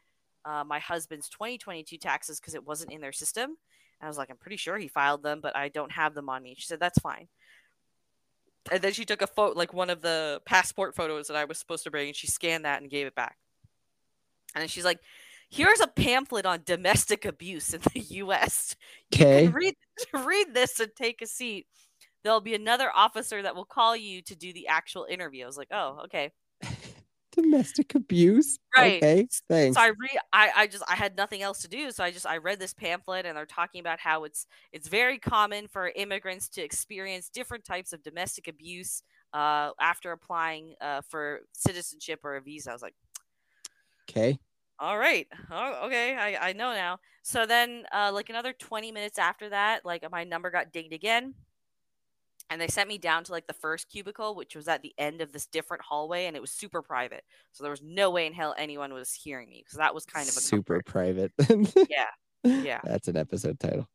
uh, 0.43 0.63
my 0.66 0.80
husband's 0.80 1.30
2022 1.30 1.97
taxes 1.97 2.39
because 2.39 2.53
it 2.53 2.66
wasn't 2.66 2.91
in 2.91 3.01
their 3.01 3.13
system. 3.13 3.55
And 4.00 4.08
I 4.08 4.10
was 4.10 4.18
like, 4.18 4.30
I'm 4.30 4.38
pretty 4.38 4.58
sure 4.58 4.78
he 4.78 4.88
filed 4.88 5.24
them, 5.24 5.39
but 5.41 5.56
I 5.56 5.70
don't 5.70 5.91
have 5.91 6.14
them 6.14 6.30
on 6.30 6.43
me. 6.43 6.56
She 6.58 6.68
said, 6.68 6.80
That's 6.80 7.00
fine. 7.00 7.28
And 8.72 8.82
then 8.82 8.93
she 8.93 9.06
took 9.06 9.22
a 9.22 9.28
photo, 9.28 9.58
like 9.58 9.74
one 9.74 9.89
of 9.89 10.02
the 10.02 10.41
passport 10.46 10.96
photos 10.96 11.28
that 11.28 11.38
I 11.38 11.46
was 11.46 11.60
supposed 11.60 11.84
to 11.84 11.91
bring, 11.91 12.08
and 12.08 12.16
she 12.16 12.28
scanned 12.28 12.66
that 12.66 12.82
and 12.82 12.89
gave 12.89 13.08
it 13.08 13.16
back. 13.16 13.38
And 14.54 14.62
then 14.62 14.70
she's 14.70 14.86
like, 14.86 15.00
Here's 15.50 15.80
a 15.80 15.88
pamphlet 15.88 16.46
on 16.46 16.64
domestic 16.66 17.26
abuse 17.26 17.74
in 17.74 17.82
the 17.93 18.00
US. 18.00 18.76
Okay. 19.14 19.48
read, 19.48 19.76
read 20.14 20.54
this 20.54 20.80
and 20.80 20.91
take 20.96 21.22
a 21.22 21.28
seat. 21.28 21.68
There'll 22.24 22.41
be 22.41 22.56
another 22.56 22.89
officer 22.93 23.41
that 23.43 23.56
will 23.56 23.66
call 23.66 23.96
you 23.96 24.22
to 24.24 24.36
do 24.36 24.52
the 24.52 24.68
actual 24.68 25.06
interview. 25.10 25.43
I 25.43 25.48
was 25.48 25.58
like, 25.58 25.70
Oh, 25.72 26.02
okay. 26.06 26.32
Domestic 27.36 27.95
abuse. 27.95 28.57
Right. 28.75 29.03
Okay. 29.03 29.27
Thanks. 29.49 29.75
so 29.75 29.81
I 29.81 29.88
read 29.88 30.19
I, 30.33 30.51
I 30.55 30.67
just 30.67 30.83
I 30.89 30.95
had 30.95 31.15
nothing 31.15 31.41
else 31.41 31.61
to 31.61 31.67
do. 31.69 31.91
So 31.91 32.03
I 32.03 32.11
just 32.11 32.25
I 32.25 32.38
read 32.38 32.59
this 32.59 32.73
pamphlet 32.73 33.25
and 33.25 33.38
they're 33.38 33.45
talking 33.45 33.79
about 33.79 33.99
how 33.99 34.23
it's 34.25 34.47
it's 34.73 34.88
very 34.88 35.17
common 35.17 35.67
for 35.67 35.89
immigrants 35.95 36.49
to 36.49 36.61
experience 36.63 37.29
different 37.29 37.63
types 37.63 37.93
of 37.93 38.03
domestic 38.03 38.47
abuse 38.47 39.01
uh, 39.33 39.71
after 39.79 40.11
applying 40.11 40.75
uh, 40.81 41.01
for 41.09 41.41
citizenship 41.53 42.19
or 42.23 42.36
a 42.36 42.41
visa. 42.41 42.69
I 42.71 42.73
was 42.73 42.81
like, 42.81 42.95
Okay. 44.09 44.39
all 44.79 44.97
right, 44.97 45.27
oh, 45.51 45.86
okay, 45.88 46.15
I, 46.15 46.49
I 46.49 46.53
know 46.53 46.73
now. 46.73 46.99
So 47.23 47.45
then 47.45 47.86
uh, 47.93 48.11
like 48.13 48.29
another 48.29 48.53
20 48.53 48.91
minutes 48.91 49.17
after 49.17 49.49
that, 49.49 49.86
like 49.86 50.09
my 50.11 50.23
number 50.23 50.51
got 50.51 50.71
dinged 50.71 50.93
again. 50.93 51.33
And 52.50 52.62
they 52.62 52.68
sent 52.68 52.88
me 52.88 52.98
down 53.00 53.24
to 53.24 53.32
like 53.32 53.48
the 53.48 53.54
first 53.54 53.89
cubicle, 53.89 54.36
which 54.36 54.56
was 54.56 54.68
at 54.68 54.82
the 54.84 54.93
end 55.00 55.20
of 55.22 55.32
this 55.32 55.48
different 55.48 55.84
hallway, 55.84 56.26
and 56.28 56.36
it 56.36 56.41
was 56.41 56.52
super 56.52 56.82
private. 56.84 57.24
So 57.52 57.64
there 57.64 57.72
was 57.72 57.82
no 57.84 58.12
way 58.12 58.28
in 58.28 58.34
hell 58.34 58.54
anyone 58.58 58.93
was 58.93 59.12
hearing 59.14 59.50
me 59.50 59.64
because 59.66 59.80
that 59.80 59.96
was 59.96 60.06
kind 60.06 60.30
of 60.30 60.38
a 60.38 60.39
super 60.39 60.82
comfort. 60.82 60.86
private. 60.86 61.32
Yeah. 61.89 62.06
Yeah. 62.64 62.82
That's 62.84 63.08
an 63.08 63.18
episode 63.18 63.60
title. 63.60 63.89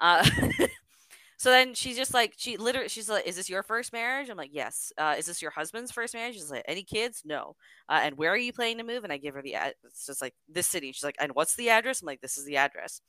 Uh, 0.00 0.28
so 1.36 1.50
then 1.50 1.72
she's 1.74 1.96
just 1.96 2.12
like, 2.12 2.34
she 2.36 2.56
literally, 2.56 2.88
she's 2.88 3.08
like, 3.08 3.24
"Is 3.24 3.36
this 3.36 3.48
your 3.48 3.62
first 3.62 3.92
marriage?" 3.92 4.28
I'm 4.28 4.36
like, 4.36 4.50
"Yes." 4.52 4.92
Uh, 4.98 5.14
is 5.16 5.26
this 5.26 5.40
your 5.40 5.52
husband's 5.52 5.92
first 5.92 6.12
marriage? 6.14 6.34
She's 6.34 6.50
like, 6.50 6.64
"Any 6.66 6.82
kids? 6.82 7.22
No." 7.24 7.54
Uh, 7.88 8.00
and 8.02 8.16
where 8.18 8.32
are 8.32 8.36
you 8.36 8.52
planning 8.52 8.78
to 8.78 8.82
move? 8.84 9.04
And 9.04 9.12
I 9.12 9.18
give 9.18 9.34
her 9.34 9.42
the. 9.42 9.54
ad- 9.54 9.74
It's 9.84 10.06
just 10.06 10.20
like 10.20 10.34
this 10.48 10.66
city. 10.66 10.90
She's 10.90 11.04
like, 11.04 11.14
"And 11.20 11.36
what's 11.36 11.54
the 11.54 11.70
address?" 11.70 12.02
I'm 12.02 12.06
like, 12.06 12.20
"This 12.20 12.36
is 12.36 12.44
the 12.44 12.56
address." 12.56 13.00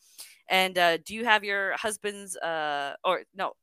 And 0.47 0.77
uh, 0.77 0.97
do 0.97 1.15
you 1.15 1.25
have 1.25 1.43
your 1.43 1.75
husband's? 1.75 2.37
Uh, 2.37 2.93
or 3.03 3.23
no, 3.35 3.53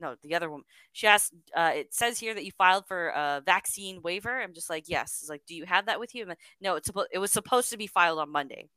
no, 0.00 0.16
the 0.22 0.34
other 0.34 0.50
one. 0.50 0.62
She 0.92 1.06
asked. 1.06 1.32
Uh, 1.54 1.72
it 1.74 1.94
says 1.94 2.18
here 2.18 2.34
that 2.34 2.44
you 2.44 2.52
filed 2.52 2.86
for 2.86 3.08
a 3.08 3.42
vaccine 3.44 4.02
waiver. 4.02 4.40
I'm 4.40 4.52
just 4.52 4.68
like, 4.68 4.84
"Yes." 4.88 5.18
It's 5.20 5.30
like, 5.30 5.42
"Do 5.46 5.54
you 5.54 5.64
have 5.66 5.86
that 5.86 6.00
with 6.00 6.14
you?" 6.14 6.24
Like, 6.24 6.40
no, 6.60 6.74
it's 6.76 6.86
supposed. 6.86 7.08
It 7.12 7.18
was 7.18 7.32
supposed 7.32 7.70
to 7.70 7.76
be 7.76 7.86
filed 7.86 8.18
on 8.18 8.30
Monday, 8.30 8.68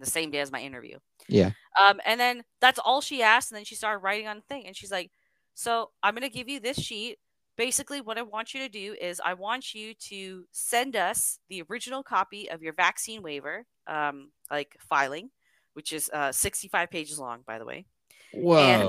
the 0.00 0.06
same 0.06 0.30
day 0.30 0.40
as 0.40 0.50
my 0.50 0.60
interview. 0.60 0.98
Yeah. 1.28 1.50
Um, 1.80 2.00
and 2.04 2.18
then 2.18 2.42
that's 2.60 2.80
all 2.82 3.00
she 3.00 3.22
asked. 3.22 3.52
And 3.52 3.56
then 3.56 3.64
she 3.64 3.74
started 3.74 3.98
writing 3.98 4.26
on 4.26 4.36
the 4.36 4.42
thing. 4.42 4.66
And 4.66 4.76
she's 4.76 4.90
like, 4.90 5.10
So 5.54 5.90
I'm 6.02 6.14
going 6.14 6.28
to 6.28 6.34
give 6.36 6.48
you 6.48 6.58
this 6.58 6.78
sheet. 6.78 7.18
Basically, 7.56 8.00
what 8.00 8.16
I 8.16 8.22
want 8.22 8.54
you 8.54 8.60
to 8.60 8.68
do 8.68 8.96
is 9.00 9.20
I 9.22 9.34
want 9.34 9.74
you 9.74 9.92
to 9.94 10.44
send 10.50 10.96
us 10.96 11.38
the 11.48 11.62
original 11.68 12.02
copy 12.02 12.50
of 12.50 12.62
your 12.62 12.72
vaccine 12.72 13.22
waiver, 13.22 13.66
um, 13.86 14.30
like 14.50 14.76
filing, 14.80 15.30
which 15.74 15.92
is 15.92 16.08
uh, 16.14 16.32
65 16.32 16.90
pages 16.90 17.18
long, 17.18 17.42
by 17.46 17.58
the 17.58 17.66
way. 17.66 17.84
Whoa. 18.32 18.88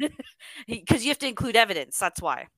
Because 0.66 1.04
you 1.04 1.10
have 1.10 1.18
to 1.18 1.28
include 1.28 1.56
evidence. 1.56 1.98
That's 1.98 2.20
why. 2.22 2.48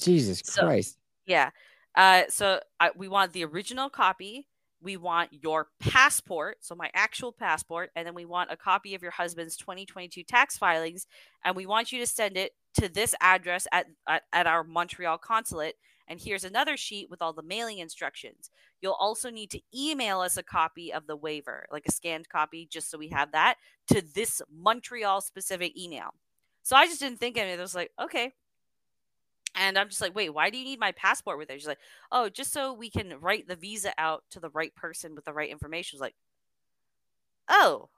Jesus 0.00 0.42
So- 0.44 0.62
Christ. 0.62 0.98
Yeah. 1.26 1.50
Uh, 1.96 2.22
so 2.28 2.60
I, 2.80 2.90
we 2.96 3.08
want 3.08 3.32
the 3.32 3.44
original 3.44 3.88
copy. 3.88 4.48
We 4.82 4.96
want 4.98 5.32
your 5.32 5.68
passport, 5.80 6.58
so 6.60 6.74
my 6.74 6.90
actual 6.92 7.32
passport, 7.32 7.90
and 7.96 8.06
then 8.06 8.14
we 8.14 8.26
want 8.26 8.52
a 8.52 8.56
copy 8.56 8.94
of 8.94 9.00
your 9.00 9.12
husband's 9.12 9.56
2022 9.56 10.24
tax 10.24 10.58
filings, 10.58 11.06
and 11.42 11.56
we 11.56 11.64
want 11.64 11.90
you 11.90 12.00
to 12.00 12.06
send 12.06 12.36
it 12.36 12.52
to 12.80 12.90
this 12.90 13.14
address 13.22 13.66
at, 13.72 13.86
at, 14.06 14.24
at 14.34 14.46
our 14.46 14.62
Montreal 14.62 15.16
consulate. 15.16 15.76
And 16.06 16.20
here's 16.20 16.44
another 16.44 16.76
sheet 16.76 17.08
with 17.08 17.22
all 17.22 17.32
the 17.32 17.42
mailing 17.42 17.78
instructions. 17.78 18.50
You'll 18.84 18.92
also 19.00 19.30
need 19.30 19.50
to 19.52 19.60
email 19.74 20.20
us 20.20 20.36
a 20.36 20.42
copy 20.42 20.92
of 20.92 21.06
the 21.06 21.16
waiver, 21.16 21.64
like 21.72 21.86
a 21.88 21.92
scanned 21.92 22.28
copy, 22.28 22.68
just 22.70 22.90
so 22.90 22.98
we 22.98 23.08
have 23.08 23.32
that 23.32 23.56
to 23.88 24.02
this 24.14 24.42
Montreal 24.54 25.22
specific 25.22 25.74
email. 25.74 26.10
So 26.62 26.76
I 26.76 26.86
just 26.86 27.00
didn't 27.00 27.18
think 27.18 27.38
of 27.38 27.44
it. 27.44 27.58
I 27.58 27.62
was 27.62 27.74
like, 27.74 27.92
okay, 27.98 28.32
and 29.54 29.78
I'm 29.78 29.88
just 29.88 30.02
like, 30.02 30.14
wait, 30.14 30.34
why 30.34 30.50
do 30.50 30.58
you 30.58 30.64
need 30.64 30.80
my 30.80 30.92
passport 30.92 31.38
with 31.38 31.48
it? 31.48 31.60
She's 31.60 31.66
like, 31.66 31.78
oh, 32.12 32.28
just 32.28 32.52
so 32.52 32.74
we 32.74 32.90
can 32.90 33.14
write 33.20 33.48
the 33.48 33.56
visa 33.56 33.94
out 33.96 34.24
to 34.32 34.40
the 34.40 34.50
right 34.50 34.74
person 34.74 35.14
with 35.14 35.24
the 35.24 35.32
right 35.32 35.48
information. 35.48 35.96
I 35.96 35.98
was 35.98 36.00
like, 36.02 36.16
oh, 37.48 37.88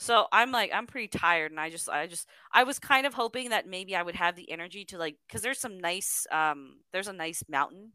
So 0.00 0.26
I'm 0.30 0.52
like, 0.52 0.70
I'm 0.72 0.86
pretty 0.86 1.08
tired, 1.08 1.50
and 1.50 1.58
I 1.58 1.70
just, 1.70 1.88
I 1.88 2.06
just, 2.06 2.28
I 2.52 2.62
was 2.62 2.78
kind 2.78 3.04
of 3.04 3.14
hoping 3.14 3.50
that 3.50 3.66
maybe 3.66 3.96
I 3.96 4.02
would 4.02 4.14
have 4.14 4.36
the 4.36 4.50
energy 4.50 4.84
to 4.86 4.98
like, 4.98 5.16
because 5.26 5.42
there's 5.42 5.58
some 5.58 5.80
nice, 5.80 6.24
um, 6.30 6.76
there's 6.92 7.08
a 7.08 7.12
nice 7.12 7.42
mountain, 7.48 7.92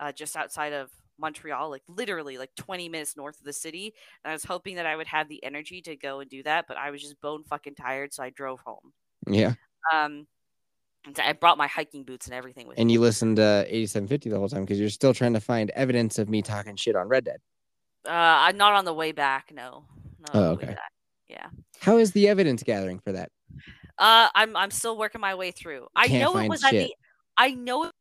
uh, 0.00 0.12
just 0.12 0.34
outside 0.34 0.72
of 0.72 0.90
Montreal, 1.22 1.70
like 1.70 1.82
literally 1.88 2.36
like 2.36 2.54
20 2.56 2.90
minutes 2.90 3.16
north 3.16 3.38
of 3.38 3.44
the 3.46 3.52
city, 3.54 3.94
and 4.22 4.30
I 4.30 4.34
was 4.34 4.44
hoping 4.44 4.76
that 4.76 4.84
I 4.84 4.94
would 4.96 5.06
have 5.06 5.28
the 5.28 5.42
energy 5.42 5.80
to 5.82 5.96
go 5.96 6.20
and 6.20 6.28
do 6.28 6.42
that, 6.42 6.66
but 6.68 6.76
I 6.76 6.90
was 6.90 7.00
just 7.00 7.18
bone 7.22 7.44
fucking 7.44 7.76
tired, 7.76 8.12
so 8.12 8.22
I 8.22 8.28
drove 8.28 8.60
home. 8.60 8.92
Yeah. 9.26 9.54
Um, 9.92 10.26
I 11.18 11.32
brought 11.32 11.58
my 11.58 11.66
hiking 11.66 12.04
boots 12.04 12.26
and 12.26 12.34
everything 12.34 12.68
with 12.68 12.78
And 12.78 12.88
me. 12.88 12.92
you 12.92 13.00
listened 13.00 13.36
to 13.36 13.64
8750 13.68 14.28
the 14.30 14.38
whole 14.38 14.48
time 14.48 14.62
because 14.64 14.78
you're 14.78 14.88
still 14.90 15.14
trying 15.14 15.32
to 15.32 15.40
find 15.40 15.70
evidence 15.70 16.18
of 16.18 16.28
me 16.28 16.42
talking 16.42 16.76
shit 16.76 16.94
on 16.94 17.08
Red 17.08 17.24
Dead. 17.24 17.38
Uh, 18.06 18.10
I'm 18.12 18.56
not 18.56 18.74
on 18.74 18.84
the 18.84 18.94
way 18.94 19.12
back. 19.12 19.50
No. 19.52 19.84
Oh, 20.34 20.50
okay. 20.50 20.76
Yeah. 21.28 21.46
How 21.80 21.96
is 21.98 22.12
the 22.12 22.28
evidence 22.28 22.62
gathering 22.62 22.98
for 23.00 23.12
that? 23.12 23.30
Uh, 23.98 24.28
I'm 24.34 24.56
I'm 24.56 24.70
still 24.70 24.96
working 24.96 25.20
my 25.20 25.34
way 25.34 25.50
through. 25.50 25.86
I 25.94 26.06
Can't 26.08 26.22
know 26.22 26.38
it 26.40 26.48
was 26.48 26.62
at 26.64 26.70
shit. 26.70 26.88
the 26.88 26.94
I 27.36 27.50
know 27.50 27.84
it 27.84 27.86
was 27.86 27.92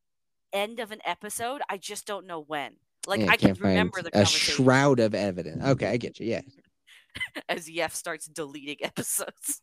the 0.54 0.58
end 0.60 0.80
of 0.80 0.92
an 0.92 1.00
episode. 1.06 1.62
I 1.70 1.78
just 1.78 2.06
don't 2.06 2.26
know 2.28 2.42
when. 2.42 2.74
Like 3.08 3.22
Yeah, 3.22 3.32
I 3.32 3.38
can 3.38 3.48
can't 3.50 3.60
remember 3.62 4.02
the 4.02 4.12
a 4.14 4.26
shroud 4.26 5.00
of 5.00 5.16
evidence. 5.16 5.64
Okay, 5.64 5.88
I 5.88 5.98
get 5.98 6.20
you. 6.20 6.28
Yeah. 6.28 6.42
as 7.50 7.70
Yef 7.70 7.94
starts 7.96 8.28
deleting 8.28 8.78
episodes. 8.84 9.62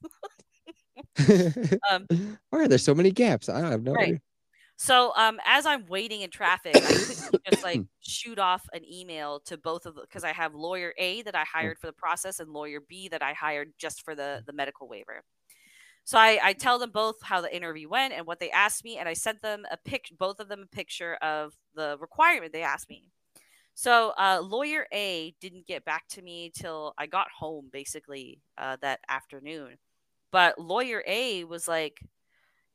um, 1.91 2.07
Why 2.51 2.61
are 2.61 2.68
there 2.68 2.78
so 2.78 2.95
many 2.95 3.11
gaps? 3.11 3.49
I 3.49 3.61
have 3.61 3.82
no 3.82 3.95
Right. 3.95 4.05
idea. 4.05 4.20
So 4.76 5.12
um, 5.16 5.41
as 5.45 5.66
I'm 5.66 5.86
waiting 5.86 6.20
in 6.20 6.30
traffic, 6.30 6.74
I 6.84 6.93
just 6.93 7.64
like 7.64 7.82
shoot 8.01 8.39
off 8.39 8.68
an 8.72 8.84
email 8.84 9.41
to 9.47 9.57
both 9.59 9.86
of 9.86 9.97
because 10.01 10.22
I 10.24 10.32
have 10.32 10.55
lawyer 10.55 10.95
A 10.99 11.22
that 11.22 11.34
I 11.34 11.45
hired 11.45 11.78
for 11.78 11.89
the 11.89 11.93
process 11.93 12.39
and 12.39 12.51
lawyer 12.53 12.80
B 12.89 13.09
that 13.09 13.22
I 13.22 13.32
hired 13.32 13.72
just 13.78 14.05
for 14.05 14.14
the 14.14 14.43
the 14.47 14.53
medical 14.53 14.89
waiver. 14.89 15.22
So 16.05 16.18
I, 16.18 16.39
I 16.43 16.53
tell 16.55 16.78
them 16.78 16.91
both 16.91 17.16
how 17.22 17.41
the 17.43 17.55
interview 17.55 17.89
went 17.89 18.14
and 18.14 18.26
what 18.26 18.41
they 18.41 18.51
asked 18.51 18.84
me, 18.84 18.99
and 18.99 19.09
I 19.09 19.14
sent 19.14 19.43
them 19.43 19.66
a 19.70 19.76
pic, 19.76 20.07
both 20.18 20.41
of 20.41 20.49
them 20.49 20.62
a 20.62 20.66
picture 20.66 21.14
of 21.16 21.55
the 21.74 21.97
requirement 22.01 22.53
they 22.53 22.62
asked 22.62 22.89
me. 22.89 23.11
So 23.78 24.12
uh, 24.18 24.40
lawyer 24.42 24.88
A 24.92 25.36
didn't 25.40 25.68
get 25.68 25.84
back 25.84 26.08
to 26.08 26.20
me 26.20 26.50
till 26.52 26.94
I 26.98 27.06
got 27.06 27.28
home, 27.30 27.68
basically 27.72 28.42
uh, 28.60 28.76
that 28.82 28.98
afternoon. 29.08 29.76
But 30.32 30.58
lawyer 30.58 31.04
A 31.06 31.44
was 31.44 31.68
like, 31.68 32.00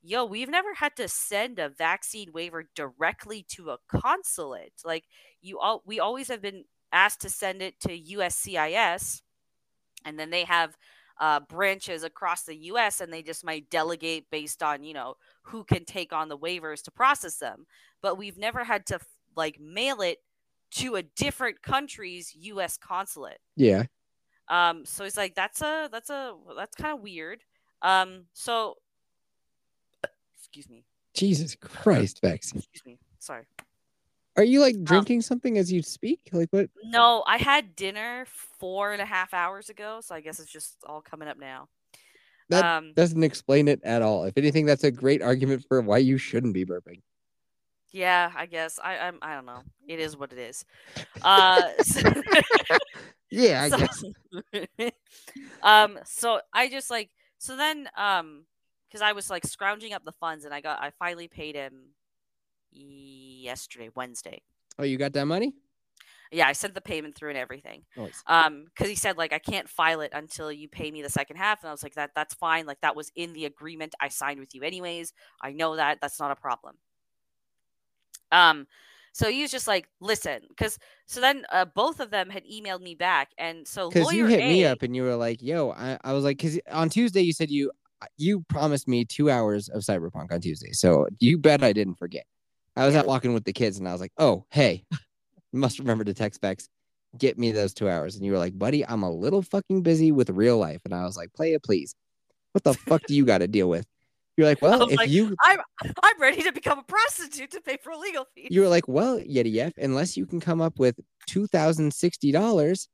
yo, 0.01 0.23
we've 0.23 0.47
never 0.47 0.73
had 0.73 0.95
to 0.95 1.09
send 1.09 1.59
a 1.59 1.67
vaccine 1.67 2.31
waiver 2.31 2.69
directly 2.73 3.45
to 3.49 3.71
a 3.71 3.79
consulate. 3.89 4.71
Like 4.85 5.03
you 5.41 5.59
all 5.59 5.83
we 5.85 5.99
always 5.99 6.29
have 6.29 6.41
been 6.41 6.63
asked 6.93 7.19
to 7.23 7.29
send 7.29 7.61
it 7.61 7.81
to 7.81 7.89
USCIS 7.89 9.23
and 10.05 10.17
then 10.17 10.29
they 10.29 10.45
have 10.45 10.77
uh, 11.19 11.41
branches 11.41 12.03
across 12.03 12.43
the 12.43 12.55
US 12.55 13.01
and 13.01 13.11
they 13.11 13.23
just 13.23 13.43
might 13.43 13.69
delegate 13.69 14.29
based 14.31 14.63
on, 14.63 14.85
you 14.85 14.93
know, 14.93 15.15
who 15.41 15.65
can 15.65 15.83
take 15.83 16.13
on 16.13 16.29
the 16.29 16.37
waivers 16.37 16.81
to 16.83 16.91
process 16.91 17.39
them. 17.39 17.65
But 18.01 18.17
we've 18.17 18.37
never 18.37 18.63
had 18.63 18.85
to 18.85 18.99
like 19.35 19.59
mail 19.59 19.99
it 19.99 20.19
to 20.75 20.95
a 20.95 21.03
different 21.03 21.61
country's 21.61 22.33
US 22.35 22.77
consulate. 22.77 23.39
Yeah. 23.55 23.83
Um, 24.49 24.85
so 24.85 25.05
it's 25.05 25.17
like 25.17 25.35
that's 25.35 25.61
a 25.61 25.89
that's 25.91 26.09
a 26.09 26.33
that's 26.57 26.75
kind 26.75 26.93
of 26.93 27.01
weird. 27.01 27.41
Um, 27.81 28.25
so 28.33 28.75
excuse 30.37 30.69
me, 30.69 30.83
Jesus 31.13 31.55
Christ, 31.55 32.19
Vex. 32.21 32.51
excuse 32.51 32.85
me, 32.85 32.99
sorry. 33.19 33.45
Are 34.35 34.43
you 34.43 34.59
Um, 34.59 34.63
like 34.63 34.83
drinking 34.83 35.21
something 35.21 35.57
as 35.57 35.71
you 35.71 35.81
speak? 35.83 36.19
Like 36.31 36.49
what? 36.51 36.69
No, 36.83 37.23
I 37.27 37.37
had 37.37 37.75
dinner 37.75 38.25
four 38.59 38.91
and 38.91 39.01
a 39.01 39.05
half 39.05 39.33
hours 39.33 39.69
ago, 39.69 39.99
so 40.01 40.15
I 40.15 40.21
guess 40.21 40.39
it's 40.39 40.51
just 40.51 40.77
all 40.85 41.01
coming 41.01 41.27
up 41.27 41.37
now. 41.37 41.69
That 42.49 42.65
um, 42.65 42.93
doesn't 42.93 43.23
explain 43.23 43.67
it 43.67 43.79
at 43.83 44.01
all. 44.01 44.25
If 44.25 44.37
anything, 44.37 44.65
that's 44.65 44.83
a 44.83 44.91
great 44.91 45.21
argument 45.21 45.65
for 45.67 45.81
why 45.81 45.99
you 45.99 46.17
shouldn't 46.17 46.53
be 46.53 46.65
burping. 46.65 47.01
Yeah, 47.93 48.31
I 48.35 48.45
guess 48.47 48.77
I 48.83 48.97
I'm 48.97 49.19
I 49.21 49.35
don't 49.35 49.45
know. 49.45 49.61
It 49.87 49.99
is 49.99 50.17
what 50.17 50.33
it 50.33 50.39
is. 50.39 50.65
Uh, 51.21 51.61
so- 51.83 52.01
Yeah, 53.31 53.63
I 53.63 53.69
so- 53.69 53.77
guess. 53.77 54.03
um 55.63 55.97
so 56.05 56.39
i 56.53 56.69
just 56.69 56.91
like 56.91 57.09
so 57.39 57.55
then 57.57 57.89
um 57.97 58.45
because 58.87 59.01
i 59.01 59.11
was 59.13 59.29
like 59.29 59.43
scrounging 59.45 59.93
up 59.93 60.03
the 60.05 60.11
funds 60.11 60.45
and 60.45 60.53
i 60.53 60.61
got 60.61 60.79
i 60.81 60.91
finally 60.99 61.27
paid 61.27 61.55
him 61.55 61.73
yesterday 62.71 63.89
wednesday 63.95 64.41
Oh, 64.79 64.83
you 64.83 64.97
got 64.97 65.13
that 65.13 65.25
money? 65.25 65.53
yeah 66.31 66.47
i 66.47 66.53
sent 66.53 66.73
the 66.75 66.81
payment 66.81 67.15
through 67.15 67.29
and 67.29 67.37
everything 67.37 67.83
Nice. 67.97 68.21
um 68.27 68.65
because 68.65 68.89
he 68.89 68.95
said 68.95 69.17
like 69.17 69.33
i 69.33 69.39
can't 69.39 69.69
file 69.69 70.01
it 70.01 70.11
until 70.13 70.51
you 70.51 70.67
pay 70.67 70.89
me 70.91 71.01
the 71.01 71.09
second 71.09 71.37
half 71.37 71.61
and 71.63 71.69
i 71.69 71.71
was 71.71 71.83
like 71.83 71.93
that 71.95 72.11
that's 72.15 72.33
fine 72.35 72.65
like 72.65 72.81
that 72.81 72.95
was 72.95 73.11
in 73.15 73.33
the 73.33 73.45
agreement 73.45 73.93
i 73.99 74.07
signed 74.09 74.39
with 74.39 74.53
you 74.55 74.61
anyways 74.63 75.13
i 75.41 75.51
know 75.51 75.75
that 75.75 75.99
that's 76.01 76.19
not 76.19 76.31
a 76.31 76.35
problem 76.35 76.75
um 78.33 78.67
so 79.13 79.29
he 79.29 79.43
was 79.43 79.51
just 79.51 79.67
like 79.67 79.87
listen 80.01 80.41
because 80.49 80.77
so 81.05 81.21
then 81.21 81.45
uh, 81.51 81.65
both 81.65 81.99
of 81.99 82.09
them 82.09 82.29
had 82.29 82.43
emailed 82.45 82.81
me 82.81 82.95
back 82.95 83.29
and 83.37 83.67
so 83.67 83.89
Because 83.89 84.11
you 84.13 84.25
hit 84.25 84.39
me 84.39 84.65
up 84.65 84.81
and 84.81 84.95
you 84.95 85.03
were 85.03 85.15
like, 85.15 85.41
"Yo," 85.41 85.69
I, 85.71 85.97
I 86.03 86.13
was 86.13 86.23
like, 86.23 86.37
because 86.37 86.59
on 86.71 86.89
Tuesday 86.89 87.21
you 87.21 87.31
said 87.33 87.49
you 87.51 87.71
you 88.17 88.41
promised 88.49 88.87
me 88.87 89.05
two 89.05 89.29
hours 89.29 89.69
of 89.69 89.81
Cyberpunk 89.83 90.31
on 90.33 90.41
Tuesday, 90.41 90.71
so 90.73 91.07
you 91.19 91.37
bet 91.37 91.63
I 91.63 91.71
didn't 91.73 91.95
forget. 91.95 92.25
I 92.75 92.85
was 92.85 92.95
Yeah. 92.95 93.01
out 93.01 93.07
walking 93.07 93.33
with 93.33 93.43
the 93.45 93.53
kids 93.53 93.77
and 93.77 93.87
I 93.87 93.91
was 93.91 94.01
like, 94.01 94.11
"Oh, 94.17 94.45
hey, 94.49 94.83
must 95.53 95.79
remember 95.79 96.03
to 96.05 96.13
text 96.13 96.41
Vex, 96.41 96.67
get 97.17 97.37
me 97.37 97.51
those 97.51 97.73
two 97.73 97.87
hours." 97.87 98.15
And 98.15 98.25
you 98.25 98.31
were 98.31 98.39
like, 98.39 98.57
"Buddy, 98.57 98.83
I'm 98.85 99.03
a 99.03 99.11
little 99.11 99.43
fucking 99.43 99.83
busy 99.83 100.11
with 100.11 100.29
real 100.31 100.57
life," 100.57 100.81
and 100.85 100.93
I 100.93 101.03
was 101.05 101.15
like, 101.17 101.31
"Play 101.33 101.53
it, 101.53 101.63
please." 101.63 101.95
What 102.53 102.63
the 102.63 102.73
fuck 102.73 103.05
do 103.05 103.15
you 103.15 103.25
got 103.25 103.39
to 103.39 103.47
deal 103.47 103.69
with? 103.69 103.85
You're 104.37 104.47
like, 104.47 104.61
well, 104.61 104.89
if 104.89 104.97
like, 104.97 105.09
you 105.09 105.35
I'm 105.43 105.59
I'm 106.01 106.19
ready 106.19 106.41
to 106.43 106.51
become 106.51 106.79
a 106.79 106.83
prostitute 106.83 107.51
to 107.51 107.61
pay 107.61 107.77
for 107.77 107.91
a 107.91 107.97
legal 107.97 108.25
fees. 108.33 108.47
you 108.49 108.61
were 108.61 108.67
like, 108.67 108.87
well, 108.87 109.19
Yeti 109.19 109.57
F, 109.57 109.73
unless 109.77 110.17
you 110.17 110.25
can 110.25 110.39
come 110.39 110.61
up 110.61 110.79
with 110.79 110.99
two 111.27 111.47
thousand 111.47 111.93
sixty 111.93 112.31
dollars 112.31 112.87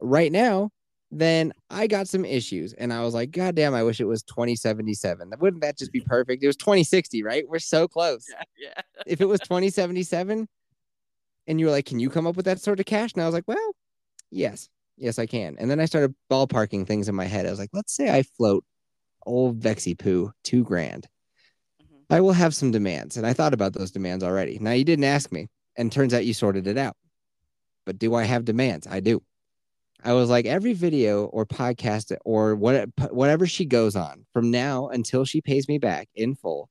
right 0.00 0.32
now, 0.32 0.70
then 1.10 1.52
I 1.68 1.86
got 1.86 2.08
some 2.08 2.24
issues. 2.24 2.72
And 2.72 2.92
I 2.92 3.02
was 3.02 3.12
like, 3.12 3.30
God 3.32 3.54
damn, 3.54 3.74
I 3.74 3.82
wish 3.82 4.00
it 4.00 4.06
was 4.06 4.22
twenty 4.22 4.56
seventy 4.56 4.94
seven. 4.94 5.30
Wouldn't 5.38 5.62
that 5.62 5.78
just 5.78 5.92
be 5.92 6.00
perfect? 6.00 6.42
It 6.42 6.46
was 6.46 6.56
twenty 6.56 6.84
sixty, 6.84 7.22
right? 7.22 7.44
We're 7.46 7.58
so 7.58 7.86
close. 7.86 8.26
yeah, 8.30 8.42
yeah. 8.58 8.82
If 9.06 9.20
it 9.20 9.26
was 9.26 9.40
twenty 9.40 9.68
seventy 9.68 10.02
seven, 10.02 10.48
and 11.46 11.60
you 11.60 11.66
were 11.66 11.72
like, 11.72 11.86
can 11.86 12.00
you 12.00 12.08
come 12.08 12.26
up 12.26 12.36
with 12.36 12.46
that 12.46 12.60
sort 12.60 12.80
of 12.80 12.86
cash? 12.86 13.12
And 13.12 13.22
I 13.22 13.26
was 13.26 13.34
like, 13.34 13.46
well, 13.46 13.74
yes, 14.30 14.70
yes, 14.96 15.18
I 15.18 15.26
can. 15.26 15.56
And 15.58 15.70
then 15.70 15.80
I 15.80 15.84
started 15.84 16.14
ballparking 16.30 16.86
things 16.86 17.10
in 17.10 17.14
my 17.14 17.26
head. 17.26 17.46
I 17.46 17.50
was 17.50 17.58
like, 17.58 17.70
let's 17.74 17.94
say 17.94 18.10
I 18.10 18.22
float 18.22 18.64
old 19.26 19.56
Vexy 19.56 19.94
Poo 19.94 20.32
two 20.42 20.64
grand. 20.64 21.08
Mhm. 21.82 22.04
I 22.10 22.20
will 22.20 22.32
have 22.32 22.54
some 22.54 22.70
demands. 22.70 23.16
And 23.16 23.26
I 23.26 23.32
thought 23.32 23.54
about 23.54 23.72
those 23.72 23.90
demands 23.90 24.24
already. 24.24 24.58
Now, 24.60 24.72
you 24.72 24.84
didn't 24.84 25.04
ask 25.04 25.32
me, 25.32 25.48
and 25.76 25.90
turns 25.90 26.14
out 26.14 26.26
you 26.26 26.34
sorted 26.34 26.66
it 26.66 26.78
out. 26.78 26.96
But 27.84 27.98
do 27.98 28.14
I 28.14 28.24
have 28.24 28.44
demands? 28.44 28.86
I 28.86 29.00
do. 29.00 29.22
I 30.04 30.12
was 30.14 30.28
like, 30.30 30.46
every 30.46 30.72
video 30.72 31.26
or 31.26 31.46
podcast 31.46 32.16
or 32.24 32.56
what, 32.56 32.88
whatever 33.10 33.46
she 33.46 33.64
goes 33.64 33.94
on 33.94 34.26
from 34.32 34.50
now 34.50 34.88
until 34.88 35.24
she 35.24 35.40
pays 35.40 35.68
me 35.68 35.78
back 35.78 36.08
in 36.14 36.34
full, 36.34 36.68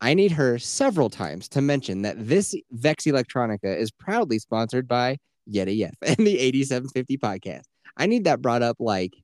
I 0.00 0.14
need 0.14 0.30
her 0.32 0.58
several 0.58 1.10
times 1.10 1.48
to 1.50 1.60
mention 1.60 2.02
that 2.02 2.16
this 2.28 2.54
Vex 2.70 3.04
Electronica 3.04 3.76
is 3.76 3.90
proudly 3.90 4.38
sponsored 4.38 4.86
by 4.86 5.18
Yeti 5.52 5.84
F 5.84 5.94
and 6.02 6.24
the 6.24 6.38
8750 6.38 7.18
podcast. 7.18 7.64
I 7.96 8.06
need 8.06 8.24
that 8.24 8.40
brought 8.40 8.62
up 8.62 8.76
like, 8.78 9.14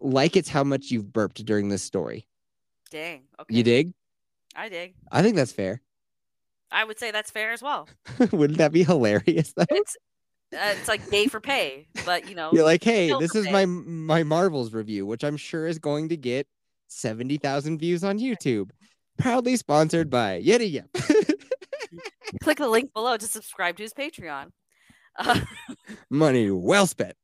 like 0.00 0.36
it's 0.36 0.48
how 0.48 0.64
much 0.64 0.90
you've 0.90 1.12
burped 1.12 1.44
during 1.44 1.68
this 1.68 1.82
story. 1.82 2.26
Dang. 2.90 3.22
Okay. 3.40 3.54
You 3.56 3.62
dig? 3.62 3.92
I 4.56 4.68
dig. 4.68 4.94
I 5.12 5.22
think 5.22 5.36
that's 5.36 5.52
fair. 5.52 5.80
I 6.72 6.84
would 6.84 6.98
say 6.98 7.10
that's 7.10 7.30
fair 7.30 7.52
as 7.52 7.62
well. 7.62 7.88
Wouldn't 8.32 8.58
that 8.58 8.72
be 8.72 8.84
hilarious 8.84 9.52
though? 9.52 9.64
It's 9.70 9.96
uh, 10.52 10.74
it's 10.78 10.88
like 10.88 11.08
pay 11.10 11.26
for 11.28 11.40
pay, 11.40 11.86
but 12.04 12.28
you 12.28 12.34
know, 12.34 12.50
You're 12.52 12.64
like, 12.64 12.82
hey, 12.82 13.12
this 13.20 13.34
is 13.36 13.46
pay. 13.46 13.52
my 13.52 13.66
my 13.66 14.22
Marvels 14.24 14.72
review, 14.72 15.06
which 15.06 15.22
I'm 15.22 15.36
sure 15.36 15.66
is 15.66 15.78
going 15.78 16.08
to 16.08 16.16
get 16.16 16.46
seventy 16.88 17.36
thousand 17.38 17.78
views 17.78 18.02
on 18.02 18.18
YouTube. 18.18 18.70
Proudly 19.18 19.56
sponsored 19.56 20.10
by 20.10 20.40
Yeti 20.42 20.72
Yep. 20.72 20.88
click 22.42 22.58
the 22.58 22.68
link 22.68 22.92
below 22.92 23.16
to 23.16 23.26
subscribe 23.26 23.76
to 23.76 23.82
his 23.82 23.92
Patreon. 23.92 24.50
Uh, 25.18 25.40
Money 26.10 26.50
well 26.50 26.86
spent. 26.86 27.14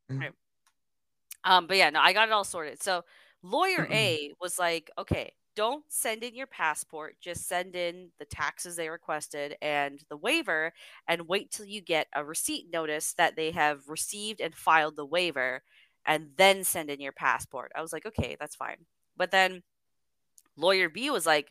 Um, 1.46 1.66
but 1.66 1.78
yeah, 1.78 1.90
no, 1.90 2.00
I 2.00 2.12
got 2.12 2.28
it 2.28 2.32
all 2.32 2.44
sorted. 2.44 2.82
So 2.82 3.04
lawyer 3.42 3.88
A 3.90 4.32
was 4.40 4.58
like, 4.58 4.90
okay, 4.98 5.32
don't 5.54 5.84
send 5.88 6.22
in 6.22 6.34
your 6.34 6.48
passport, 6.48 7.16
just 7.20 7.48
send 7.48 7.74
in 7.74 8.10
the 8.18 8.26
taxes 8.26 8.76
they 8.76 8.90
requested 8.90 9.56
and 9.62 10.00
the 10.10 10.16
waiver, 10.18 10.72
and 11.08 11.28
wait 11.28 11.50
till 11.50 11.64
you 11.64 11.80
get 11.80 12.08
a 12.14 12.24
receipt 12.24 12.66
notice 12.70 13.14
that 13.14 13.36
they 13.36 13.52
have 13.52 13.88
received 13.88 14.42
and 14.42 14.54
filed 14.54 14.96
the 14.96 15.06
waiver, 15.06 15.62
and 16.04 16.30
then 16.36 16.62
send 16.64 16.90
in 16.90 17.00
your 17.00 17.12
passport. 17.12 17.72
I 17.74 17.80
was 17.80 17.92
like, 17.92 18.04
okay, 18.06 18.36
that's 18.38 18.56
fine. 18.56 18.84
But 19.16 19.30
then 19.30 19.62
lawyer 20.56 20.88
B 20.90 21.10
was 21.10 21.26
like, 21.26 21.48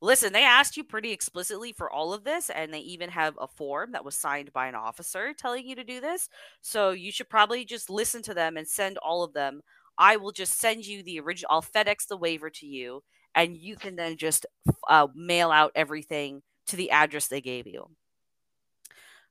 listen, 0.00 0.32
they 0.32 0.44
asked 0.44 0.76
you 0.76 0.84
pretty 0.84 1.12
explicitly 1.12 1.72
for 1.72 1.90
all 1.90 2.12
of 2.12 2.24
this, 2.24 2.50
and 2.50 2.72
they 2.72 2.80
even 2.80 3.10
have 3.10 3.34
a 3.40 3.48
form 3.48 3.92
that 3.92 4.04
was 4.04 4.14
signed 4.16 4.52
by 4.52 4.68
an 4.68 4.74
officer 4.74 5.32
telling 5.32 5.66
you 5.66 5.74
to 5.76 5.84
do 5.84 6.00
this. 6.00 6.28
So 6.60 6.90
you 6.90 7.12
should 7.12 7.28
probably 7.28 7.64
just 7.64 7.90
listen 7.90 8.22
to 8.22 8.34
them 8.34 8.56
and 8.56 8.66
send 8.66 8.98
all 8.98 9.22
of 9.24 9.32
them 9.32 9.62
I 9.98 10.16
will 10.16 10.32
just 10.32 10.58
send 10.58 10.86
you 10.86 11.02
the 11.02 11.20
original. 11.20 11.50
I'll 11.50 11.62
FedEx 11.62 12.06
the 12.06 12.16
waiver 12.16 12.50
to 12.50 12.66
you, 12.66 13.02
and 13.34 13.56
you 13.56 13.76
can 13.76 13.96
then 13.96 14.16
just 14.16 14.46
uh, 14.88 15.08
mail 15.14 15.50
out 15.50 15.72
everything 15.74 16.42
to 16.68 16.76
the 16.76 16.92
address 16.92 17.26
they 17.26 17.40
gave 17.40 17.66
you. 17.66 17.88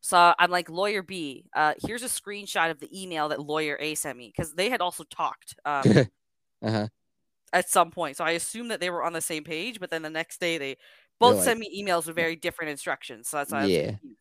So 0.02 0.34
I'm 0.38 0.52
like, 0.52 0.70
lawyer 0.70 1.02
B, 1.02 1.46
uh, 1.56 1.74
here's 1.84 2.04
a 2.04 2.08
screenshot 2.08 2.70
of 2.70 2.80
the 2.80 3.02
email 3.02 3.30
that 3.30 3.42
lawyer 3.42 3.78
A 3.80 3.96
sent 3.96 4.18
me 4.18 4.32
because 4.36 4.54
they 4.54 4.70
had 4.70 4.82
also 4.82 5.04
talked 5.06 5.56
um, 5.66 5.84
uh-huh. 6.62 6.88
At 7.54 7.70
some 7.70 7.92
point. 7.92 8.18
So 8.18 8.24
I 8.26 8.32
assume 8.32 8.68
that 8.70 8.80
they 8.80 8.90
were 8.90 9.04
on 9.04 9.14
the 9.14 9.22
same 9.22 9.44
page, 9.44 9.80
but 9.80 9.90
then 9.90 10.02
the 10.02 10.10
next 10.10 10.40
day 10.40 10.58
they 10.58 10.78
both 11.20 11.38
like- 11.38 11.46
sent 11.46 11.60
me 11.60 11.84
emails 11.84 12.06
with 12.08 12.16
very 12.16 12.36
different 12.36 12.72
instructions. 12.72 13.30
So 13.30 13.38
that's 13.38 13.52
why 13.52 13.60
I 13.60 13.64
was 13.64 13.72
Yeah. 13.72 13.90
confused. 13.92 14.18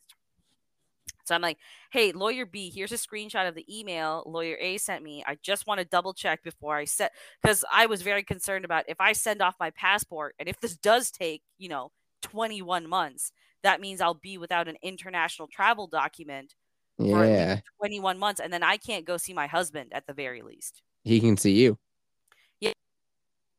So 1.25 1.35
I'm 1.35 1.43
like, 1.43 1.59
hey, 1.91 2.13
lawyer 2.13 2.47
B, 2.47 2.71
here's 2.71 2.93
a 2.93 2.97
screenshot 2.97 3.49
of 3.49 3.57
the 3.57 3.67
email 3.69 4.23
lawyer 4.27 4.57
A 4.61 4.79
sent 4.79 5.03
me. 5.03 5.25
I 5.27 5.37
just 5.43 5.67
want 5.67 5.81
to 5.81 5.85
double 5.85 6.15
check 6.15 6.43
before 6.45 6.77
I 6.77 6.85
set 6.85 7.13
because 7.43 7.65
I 7.73 7.87
was 7.87 8.03
very 8.03 8.23
concerned 8.23 8.65
about 8.65 8.85
if 8.87 9.01
I 9.01 9.13
send 9.13 9.43
off 9.43 9.57
my 9.59 9.71
passport 9.71 10.37
and 10.39 10.49
if 10.49 10.61
this 10.61 10.77
does 10.77 11.11
take, 11.11 11.43
you 11.59 11.69
know, 11.69 11.91
21 12.23 12.87
months, 12.87 13.33
that 13.63 13.81
means 13.81 14.01
I'll 14.01 14.15
be 14.15 14.39
without 14.39 14.69
an 14.69 14.77
international 14.83 15.49
travel 15.49 15.89
document 15.89 16.55
for 16.97 17.25
Yeah. 17.27 17.55
least 17.55 17.65
21 17.79 18.19
months 18.21 18.41
and 18.41 18.53
then 18.53 18.63
I 18.63 18.77
can't 18.77 19.05
go 19.05 19.17
see 19.17 19.35
my 19.35 19.49
husband 19.49 19.93
at 19.93 20.07
the 20.07 20.15
very 20.15 20.43
least. 20.43 20.81
He 21.03 21.19
can 21.19 21.37
see 21.37 21.53
you. 21.55 21.77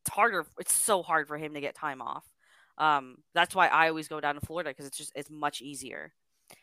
It's 0.08 0.16
harder 0.16 0.46
it's 0.58 0.74
so 0.74 1.04
hard 1.04 1.28
for 1.28 1.38
him 1.38 1.54
to 1.54 1.62
get 1.62 1.76
time 1.76 2.02
off. 2.02 2.24
Um 2.78 3.18
that's 3.34 3.54
why 3.54 3.68
I 3.68 3.90
always 3.90 4.08
go 4.08 4.22
down 4.22 4.36
to 4.36 4.42
Florida 4.42 4.70
because 4.70 4.86
it's 4.86 4.98
just 4.98 5.12
it's 5.16 5.30
much 5.30 5.62
easier. 5.62 6.14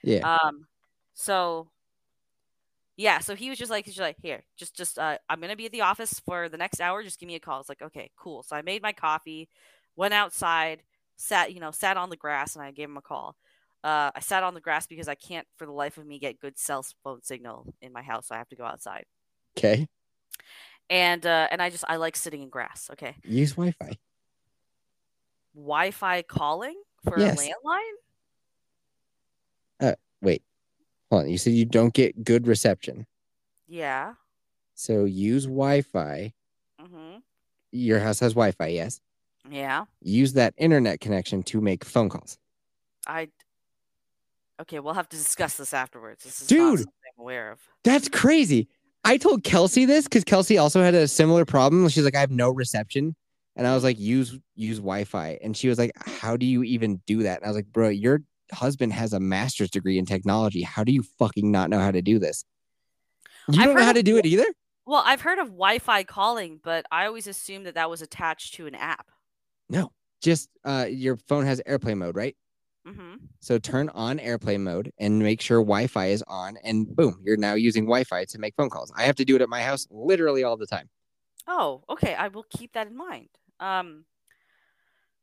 Yeah. 0.03 0.39
Um, 0.39 0.67
so 1.13 1.69
yeah, 2.97 3.19
so 3.19 3.35
he 3.35 3.51
was 3.51 3.59
just 3.59 3.71
like, 3.73 3.85
he's 3.87 3.95
just 3.95 4.03
like, 4.03 4.19
here, 4.23 4.45
just, 4.57 4.77
just, 4.77 4.99
uh, 5.01 5.19
I'm 5.29 5.41
gonna 5.41 5.57
be 5.57 5.67
at 5.67 5.73
the 5.73 5.81
office 5.81 6.21
for 6.21 6.49
the 6.49 6.57
next 6.57 6.81
hour. 6.81 7.03
Just 7.03 7.19
give 7.19 7.27
me 7.27 7.35
a 7.35 7.41
call. 7.41 7.59
It's 7.59 7.69
like, 7.69 7.83
okay, 7.83 8.11
cool. 8.17 8.45
So 8.45 8.55
I 8.55 8.63
made 8.63 8.83
my 8.83 8.93
coffee, 8.93 9.49
went 9.97 10.15
outside, 10.15 10.83
sat, 11.17 11.53
you 11.53 11.61
know, 11.61 11.73
sat 11.73 11.97
on 11.97 12.09
the 12.09 12.17
grass, 12.17 12.55
and 12.55 12.65
I 12.65 12.71
gave 12.71 12.89
him 12.89 12.97
a 12.97 13.03
call. 13.03 13.37
Uh, 13.83 14.11
I 14.15 14.21
sat 14.21 14.45
on 14.45 14.55
the 14.55 14.61
grass 14.61 14.87
because 14.87 15.09
I 15.09 15.17
can't, 15.17 15.47
for 15.57 15.67
the 15.67 15.73
life 15.73 15.99
of 15.99 16.07
me, 16.07 16.19
get 16.19 16.41
good 16.41 16.57
cell 16.57 16.85
phone 17.03 17.23
signal 17.23 17.67
in 17.83 17.93
my 17.93 18.03
house. 18.03 18.29
So 18.29 18.35
I 18.35 18.39
have 18.39 18.49
to 18.51 18.57
go 18.57 18.65
outside. 18.65 19.07
Okay. 19.59 19.89
And 20.91 21.25
uh, 21.25 21.49
and 21.51 21.63
I 21.63 21.71
just, 21.71 21.85
I 21.89 21.97
like 21.97 22.17
sitting 22.17 22.43
in 22.43 22.49
grass. 22.51 22.89
Okay, 22.93 23.17
Use 23.25 23.53
Wi-Fi. 23.53 23.97
Wi-Fi 25.57 26.23
calling 26.23 26.75
for 27.05 27.19
Yes. 27.19 27.41
a 27.41 27.51
landline. 27.69 27.93
Uh, 29.81 29.95
wait. 30.21 30.43
Hold 31.11 31.25
on. 31.25 31.29
You 31.31 31.39
said 31.39 31.53
you 31.53 31.65
don't 31.65 31.95
get 31.95 32.25
good 32.25 32.47
reception. 32.47 33.07
Yeah. 33.67 34.15
So 34.75 35.05
use 35.05 35.45
Wi-Fi. 35.47 36.33
Mm-hmm. 36.81 37.17
Your 37.73 38.01
house 38.01 38.21
has 38.21 38.33
Wi-Fi, 38.35 38.67
yes. 38.69 39.01
Yeah. 39.49 39.85
Use 40.03 40.33
that 40.35 40.55
internet 40.57 41.01
connection 41.01 41.43
to 41.45 41.61
make 41.61 41.85
phone 41.85 42.09
calls. 42.09 42.39
I. 43.07 43.29
Okay, 44.61 44.79
we'll 44.81 44.95
have 44.95 45.09
to 45.09 45.17
discuss 45.17 45.57
this 45.57 45.75
afterwards. 45.75 46.25
This 46.25 46.41
is 46.43 46.47
Dude. 46.47 46.59
not 46.61 46.79
something 46.79 46.93
I'm 47.19 47.23
aware 47.23 47.51
of. 47.53 47.61
That's 47.83 48.09
crazy. 48.09 48.69
I 49.05 49.19
told 49.19 49.45
Kelsey 49.45 49.85
this 49.85 50.05
because 50.05 50.25
Kelsey 50.25 50.59
also 50.59 50.83
had 50.83 50.95
a 50.95 51.07
similar 51.07 51.45
problem. 51.45 51.89
She's 51.89 52.05
like, 52.05 52.17
I 52.17 52.21
have 52.21 52.31
no 52.31 52.51
reception. 52.51 53.15
And 53.57 53.67
I 53.67 53.75
was 53.75 53.85
like, 53.85 53.99
use 53.99 54.39
use 54.57 54.79
Wi-Fi. 54.79 55.39
And 55.43 55.57
she 55.57 55.69
was 55.69 55.79
like, 55.79 55.93
How 55.97 56.37
do 56.37 56.47
you 56.47 56.63
even 56.65 57.01
do 57.07 57.23
that? 57.23 57.39
And 57.39 57.47
I 57.47 57.49
was 57.49 57.57
like, 57.57 57.67
Bro, 57.67 57.91
your 57.91 58.23
husband 58.53 58.93
has 58.93 59.13
a 59.13 59.21
master's 59.21 59.71
degree 59.71 59.99
in 59.99 60.07
technology. 60.07 60.63
How 60.63 60.85
do 60.85 60.93
you 60.93 61.05
fucking 61.19 61.51
not 61.51 61.71
know 61.71 61.79
how 61.79 61.91
to 61.91 62.03
do 62.03 62.19
this? 62.19 62.45
You 63.49 63.61
I've 63.61 63.67
don't 63.67 63.77
know 63.77 63.85
how 63.85 63.93
to 63.93 64.03
do 64.03 64.17
it 64.17 64.27
either? 64.27 64.47
Well, 64.87 65.03
I've 65.05 65.21
heard 65.21 65.39
of 65.39 65.49
Wi-Fi 65.49 66.05
calling, 66.05 66.61
but 66.63 66.85
I 66.91 67.07
always 67.07 67.27
assumed 67.27 67.67
that 67.67 67.75
that 67.75 67.89
was 67.89 68.03
attached 68.03 68.55
to 68.55 68.67
an 68.67 68.75
app. 68.75 69.07
No. 69.69 69.93
Just 70.23 70.49
uh 70.65 70.87
your 70.89 71.17
phone 71.29 71.45
has 71.45 71.61
airplane 71.67 71.99
mode, 71.99 72.17
right? 72.17 72.37
Mm-hmm. 72.87 73.15
So 73.41 73.59
turn 73.59 73.89
on 73.91 74.21
airplane 74.21 74.63
mode 74.63 74.93
and 74.99 75.19
make 75.19 75.41
sure 75.41 75.59
Wi-Fi 75.61 76.07
is 76.07 76.23
on, 76.27 76.59
and 76.63 76.95
boom, 76.95 77.23
you're 77.25 77.37
now 77.37 77.55
using 77.55 77.85
Wi-Fi 77.85 78.27
to 78.27 78.39
make 78.39 78.55
phone 78.57 78.69
calls. 78.69 78.93
I 78.97 79.05
have 79.05 79.17
to 79.17 79.25
do 79.25 79.37
it 79.37 79.43
at 79.43 79.49
my 79.49 79.63
house 79.63 79.87
literally 79.91 80.45
all 80.45 80.57
the 80.57 80.67
time. 80.67 80.89
Oh, 81.47 81.83
okay. 81.89 82.15
I 82.15 82.29
will 82.29 82.47
keep 82.51 82.73
that 82.75 82.87
in 82.87 82.97
mind. 82.97 83.29
Um. 83.61 84.05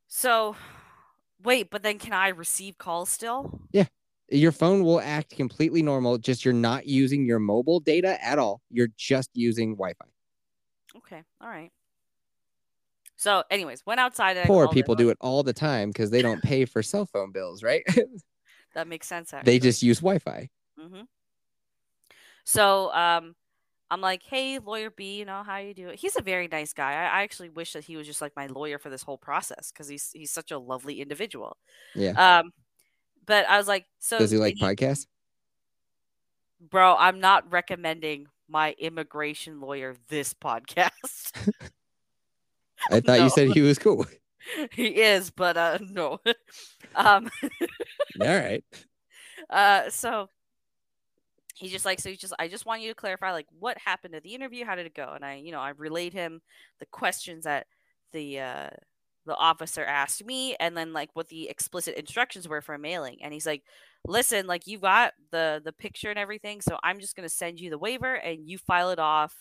So, 0.07 0.55
wait, 1.43 1.69
but 1.69 1.83
then 1.83 1.97
can 1.97 2.13
I 2.13 2.29
receive 2.29 2.77
calls 2.77 3.09
still? 3.09 3.61
Yeah. 3.71 3.85
Your 4.29 4.51
phone 4.51 4.83
will 4.83 5.01
act 5.01 5.35
completely 5.35 5.81
normal, 5.81 6.17
just 6.17 6.45
you're 6.45 6.53
not 6.53 6.85
using 6.87 7.25
your 7.25 7.39
mobile 7.39 7.79
data 7.79 8.23
at 8.23 8.39
all. 8.39 8.61
You're 8.69 8.89
just 8.97 9.29
using 9.33 9.75
Wi-Fi. 9.75 10.05
Okay. 10.97 11.23
All 11.39 11.47
right. 11.47 11.71
So, 13.21 13.43
anyways, 13.51 13.85
went 13.85 13.99
outside. 13.99 14.35
And 14.35 14.47
Poor 14.47 14.67
people 14.67 14.95
do 14.95 15.11
it 15.11 15.17
all 15.21 15.43
the 15.43 15.53
time 15.53 15.89
because 15.89 16.09
they 16.09 16.23
don't 16.23 16.41
pay 16.41 16.65
for 16.65 16.81
cell 16.81 17.05
phone 17.05 17.31
bills, 17.31 17.61
right? 17.63 17.83
That 18.73 18.87
makes 18.87 19.05
sense. 19.05 19.33
Actually. 19.33 19.51
they 19.51 19.59
just 19.59 19.83
use 19.83 19.99
Wi-Fi. 19.99 20.49
Mm-hmm. 20.79 21.01
So 22.45 22.89
um, 22.93 23.35
I'm 23.89 23.99
like, 23.99 24.23
hey, 24.23 24.59
lawyer 24.59 24.89
B, 24.89 25.17
you 25.17 25.25
know 25.25 25.43
how 25.43 25.57
you 25.57 25.73
do 25.73 25.89
it. 25.89 25.99
He's 25.99 26.15
a 26.15 26.21
very 26.21 26.47
nice 26.47 26.71
guy. 26.71 26.93
I, 26.93 27.19
I 27.19 27.23
actually 27.23 27.49
wish 27.49 27.73
that 27.73 27.83
he 27.83 27.97
was 27.97 28.07
just 28.07 28.21
like 28.21 28.31
my 28.37 28.47
lawyer 28.47 28.79
for 28.79 28.89
this 28.89 29.03
whole 29.03 29.17
process 29.17 29.73
because 29.73 29.89
he's 29.89 30.09
he's 30.13 30.31
such 30.31 30.51
a 30.51 30.57
lovely 30.57 31.01
individual. 31.01 31.57
Yeah. 31.95 32.39
Um, 32.39 32.53
but 33.25 33.45
I 33.49 33.57
was 33.57 33.67
like, 33.67 33.87
so 33.99 34.17
Does 34.19 34.31
he 34.31 34.37
like 34.37 34.57
you- 34.57 34.65
podcasts? 34.65 35.07
bro? 36.61 36.95
I'm 36.97 37.19
not 37.19 37.51
recommending 37.51 38.27
my 38.47 38.73
immigration 38.79 39.59
lawyer 39.59 39.97
this 40.07 40.33
podcast. 40.33 41.33
I 42.89 42.99
thought 42.99 43.19
No. 43.19 43.23
you 43.25 43.29
said 43.29 43.49
he 43.49 43.61
was 43.61 43.77
cool. 43.77 44.05
he 44.71 44.87
is, 45.01 45.29
but 45.29 45.57
uh, 45.57 45.79
no. 45.89 46.19
um, 46.95 47.29
all 48.21 48.27
right. 48.27 48.63
Uh, 49.49 49.89
so 49.89 50.29
he's 51.55 51.71
just 51.71 51.85
like, 51.85 51.99
so 51.99 52.09
he's 52.09 52.19
just, 52.19 52.33
I 52.39 52.47
just 52.47 52.65
want 52.65 52.81
you 52.81 52.89
to 52.89 52.95
clarify, 52.95 53.31
like, 53.31 53.47
what 53.59 53.77
happened 53.77 54.15
at 54.15 54.23
the 54.23 54.33
interview? 54.33 54.65
How 54.65 54.75
did 54.75 54.85
it 54.85 54.95
go? 54.95 55.11
And 55.13 55.23
I, 55.23 55.35
you 55.35 55.51
know, 55.51 55.59
I 55.59 55.69
relayed 55.69 56.13
him 56.13 56.41
the 56.79 56.85
questions 56.87 57.43
that 57.43 57.67
the 58.13 58.39
uh, 58.39 58.69
the 59.25 59.35
officer 59.35 59.83
asked 59.85 60.25
me, 60.25 60.55
and 60.59 60.75
then 60.75 60.93
like 60.93 61.09
what 61.13 61.27
the 61.29 61.47
explicit 61.49 61.95
instructions 61.95 62.47
were 62.47 62.61
for 62.61 62.77
mailing. 62.77 63.19
And 63.21 63.31
he's 63.33 63.45
like, 63.45 63.63
listen, 64.07 64.47
like 64.47 64.65
you 64.65 64.79
got 64.79 65.13
the 65.31 65.61
the 65.63 65.71
picture 65.71 66.09
and 66.09 66.19
everything, 66.19 66.61
so 66.61 66.77
I'm 66.83 66.99
just 66.99 67.15
gonna 67.15 67.29
send 67.29 67.59
you 67.59 67.69
the 67.69 67.77
waiver, 67.77 68.15
and 68.15 68.49
you 68.49 68.57
file 68.57 68.89
it 68.89 68.99
off. 68.99 69.35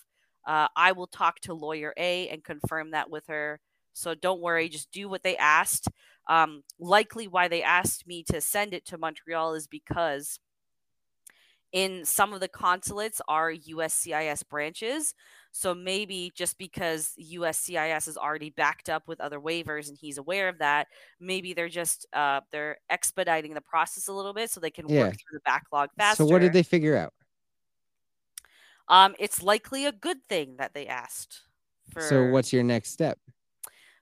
Uh, 0.46 0.68
I 0.76 0.92
will 0.92 1.06
talk 1.06 1.40
to 1.40 1.54
lawyer 1.54 1.92
A 1.96 2.28
and 2.28 2.42
confirm 2.44 2.90
that 2.92 3.10
with 3.10 3.26
her. 3.28 3.60
So 3.92 4.14
don't 4.14 4.40
worry, 4.40 4.68
just 4.68 4.90
do 4.92 5.08
what 5.08 5.22
they 5.22 5.36
asked. 5.36 5.88
Um, 6.28 6.62
likely, 6.78 7.26
why 7.28 7.48
they 7.48 7.62
asked 7.62 8.06
me 8.06 8.22
to 8.24 8.40
send 8.40 8.72
it 8.74 8.84
to 8.86 8.98
Montreal 8.98 9.54
is 9.54 9.66
because 9.66 10.38
in 11.72 12.04
some 12.04 12.32
of 12.32 12.40
the 12.40 12.48
consulates 12.48 13.20
are 13.28 13.52
USCIS 13.52 14.42
branches. 14.48 15.14
So 15.52 15.72
maybe 15.74 16.32
just 16.34 16.58
because 16.58 17.14
USCIS 17.16 18.08
is 18.08 18.16
already 18.16 18.50
backed 18.50 18.88
up 18.88 19.06
with 19.06 19.20
other 19.20 19.38
waivers 19.40 19.88
and 19.88 19.96
he's 19.96 20.18
aware 20.18 20.48
of 20.48 20.58
that, 20.58 20.88
maybe 21.20 21.52
they're 21.54 21.68
just 21.68 22.06
uh, 22.12 22.40
they're 22.50 22.78
expediting 22.88 23.54
the 23.54 23.60
process 23.60 24.08
a 24.08 24.12
little 24.12 24.34
bit 24.34 24.50
so 24.50 24.58
they 24.60 24.70
can 24.70 24.86
Yeah. 24.86 24.92
work 24.92 25.14
through 25.16 25.38
the 25.38 25.42
backlog 25.44 25.90
faster. 25.96 26.24
So 26.24 26.26
what 26.26 26.40
did 26.40 26.52
they 26.52 26.62
figure 26.62 26.96
out? 26.96 27.12
Um, 28.90 29.14
it's 29.18 29.42
likely 29.42 29.86
a 29.86 29.92
good 29.92 30.18
thing 30.28 30.56
that 30.58 30.74
they 30.74 30.86
asked. 30.86 31.42
For... 31.92 32.02
So 32.02 32.26
what's 32.26 32.52
your 32.52 32.64
next 32.64 32.90
step? 32.90 33.18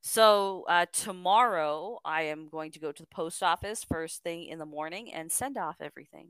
So 0.00 0.64
uh, 0.68 0.86
tomorrow, 0.92 1.98
I 2.04 2.22
am 2.22 2.48
going 2.48 2.70
to 2.72 2.78
go 2.78 2.90
to 2.92 3.02
the 3.02 3.08
post 3.08 3.42
office 3.42 3.84
first 3.84 4.22
thing 4.22 4.46
in 4.46 4.58
the 4.58 4.66
morning 4.66 5.12
and 5.12 5.30
send 5.30 5.58
off 5.58 5.76
everything. 5.80 6.28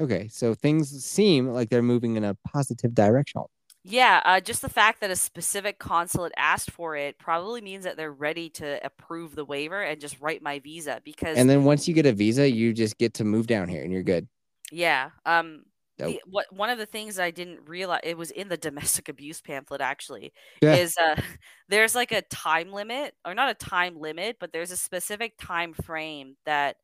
Okay, 0.00 0.28
so 0.28 0.54
things 0.54 1.04
seem 1.04 1.48
like 1.48 1.70
they're 1.70 1.82
moving 1.82 2.16
in 2.16 2.24
a 2.24 2.36
positive 2.46 2.94
direction. 2.94 3.42
Yeah, 3.84 4.20
uh, 4.24 4.40
just 4.40 4.62
the 4.62 4.68
fact 4.68 5.00
that 5.00 5.10
a 5.10 5.16
specific 5.16 5.78
consulate 5.78 6.32
asked 6.36 6.70
for 6.70 6.96
it 6.96 7.18
probably 7.18 7.60
means 7.60 7.84
that 7.84 7.96
they're 7.96 8.12
ready 8.12 8.50
to 8.50 8.84
approve 8.84 9.34
the 9.34 9.44
waiver 9.44 9.80
and 9.80 10.00
just 10.00 10.20
write 10.20 10.42
my 10.42 10.58
visa 10.58 11.00
because 11.04 11.38
And 11.38 11.48
then 11.48 11.64
once 11.64 11.88
you 11.88 11.94
get 11.94 12.06
a 12.06 12.12
visa, 12.12 12.50
you 12.50 12.72
just 12.72 12.98
get 12.98 13.14
to 13.14 13.24
move 13.24 13.46
down 13.46 13.68
here 13.68 13.82
and 13.82 13.92
you're 13.92 14.02
good. 14.02 14.28
yeah, 14.70 15.10
um, 15.24 15.62
Dope. 15.98 16.16
the, 16.16 16.22
what 16.26 16.46
one 16.52 16.70
of 16.70 16.78
the 16.78 16.86
things 16.86 17.18
I 17.18 17.30
didn't 17.30 17.68
realize 17.68 18.00
it 18.04 18.16
was 18.18 18.30
in 18.30 18.48
the 18.48 18.56
domestic 18.56 19.08
abuse 19.10 19.40
pamphlet 19.40 19.80
actually 19.80 20.32
Yeah. 20.62 20.78
is 20.78 20.96
uh, 20.98 21.20
there's 21.68 21.94
like 21.94 22.12
a 22.12 22.22
time 22.22 22.72
limit 22.72 23.14
or 23.24 23.34
not 23.34 23.50
a 23.50 23.54
time 23.54 23.96
limit, 23.98 24.36
but 24.40 24.52
there's 24.52 24.70
a 24.72 24.76
specific 24.76 25.34
time 25.38 25.74
frame 25.74 26.36
that 26.46 26.76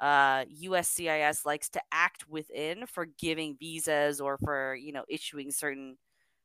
uh, 0.00 0.44
USCIS 0.64 1.44
likes 1.44 1.68
to 1.70 1.80
act 1.92 2.28
within 2.28 2.86
for 2.86 3.06
giving 3.06 3.56
visas 3.58 4.20
or 4.20 4.38
for 4.38 4.74
you 4.76 4.92
know 4.92 5.04
issuing 5.08 5.50
certain 5.50 5.96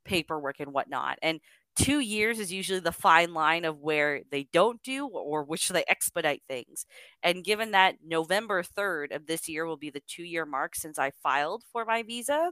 paperwork 0.05 0.59
and 0.59 0.73
whatnot. 0.73 1.17
And 1.21 1.39
two 1.75 1.99
years 1.99 2.39
is 2.39 2.51
usually 2.51 2.79
the 2.79 2.91
fine 2.91 3.33
line 3.33 3.65
of 3.65 3.79
where 3.79 4.21
they 4.31 4.43
don't 4.53 4.81
do 4.83 5.07
or 5.07 5.43
which 5.43 5.69
they 5.69 5.83
expedite 5.87 6.43
things. 6.47 6.85
And 7.23 7.43
given 7.43 7.71
that 7.71 7.95
November 8.05 8.63
3rd 8.63 9.15
of 9.15 9.25
this 9.25 9.47
year 9.49 9.65
will 9.65 9.77
be 9.77 9.89
the 9.89 10.03
two 10.07 10.23
year 10.23 10.45
mark 10.45 10.75
since 10.75 10.99
I 10.99 11.11
filed 11.23 11.63
for 11.71 11.85
my 11.85 12.03
visa, 12.03 12.51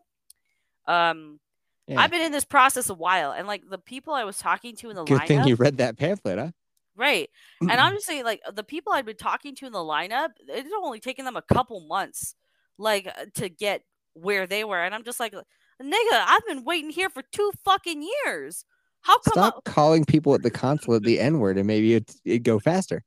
um, 0.88 1.40
Yeah. 1.88 2.00
I've 2.02 2.12
been 2.12 2.22
in 2.22 2.32
this 2.32 2.46
process 2.46 2.90
a 2.90 2.94
while, 2.94 3.32
and 3.32 3.48
like 3.48 3.64
the 3.70 3.78
people 3.78 4.14
I 4.14 4.24
was 4.24 4.38
talking 4.38 4.76
to 4.78 4.90
in 4.90 4.96
the 4.96 5.04
Good 5.04 5.22
lineup, 5.22 5.28
thing 5.28 5.48
you 5.48 5.56
read 5.56 5.78
that 5.78 5.98
pamphlet, 5.98 6.38
huh? 6.40 6.52
right? 6.96 7.30
And 7.62 7.72
I'm 7.82 7.94
just 7.94 8.06
saying, 8.06 8.24
like 8.24 8.42
the 8.54 8.64
people 8.64 8.94
I've 8.94 9.06
been 9.06 9.18
talking 9.18 9.56
to 9.56 9.66
in 9.66 9.74
the 9.74 9.80
lineup, 9.80 10.30
it's 10.48 10.70
only 10.82 11.00
taken 11.00 11.26
them 11.26 11.38
a 11.38 11.42
couple 11.42 11.82
months, 11.82 12.36
like 12.78 13.08
uh, 13.08 13.26
to 13.36 13.50
get 13.50 13.84
where 14.14 14.48
they 14.48 14.64
were, 14.64 14.82
and 14.82 14.94
I'm 14.96 15.04
just 15.04 15.20
like, 15.20 15.34
nigga, 15.34 16.12
I've 16.14 16.46
been 16.48 16.64
waiting 16.64 16.92
here 16.92 17.10
for 17.10 17.24
two 17.32 17.52
fucking 17.66 18.04
years. 18.26 18.66
How 19.02 19.18
come? 19.20 19.34
Stop 19.34 19.64
I- 19.66 19.70
calling 19.70 20.06
people 20.06 20.34
at 20.34 20.44
the 20.44 20.52
consulate 20.52 21.04
the 21.04 21.20
N 21.20 21.40
word 21.40 21.58
and 21.58 21.68
maybe 21.68 21.96
it, 21.96 22.14
it'd 22.26 22.44
go 22.44 22.60
faster. 22.60 23.04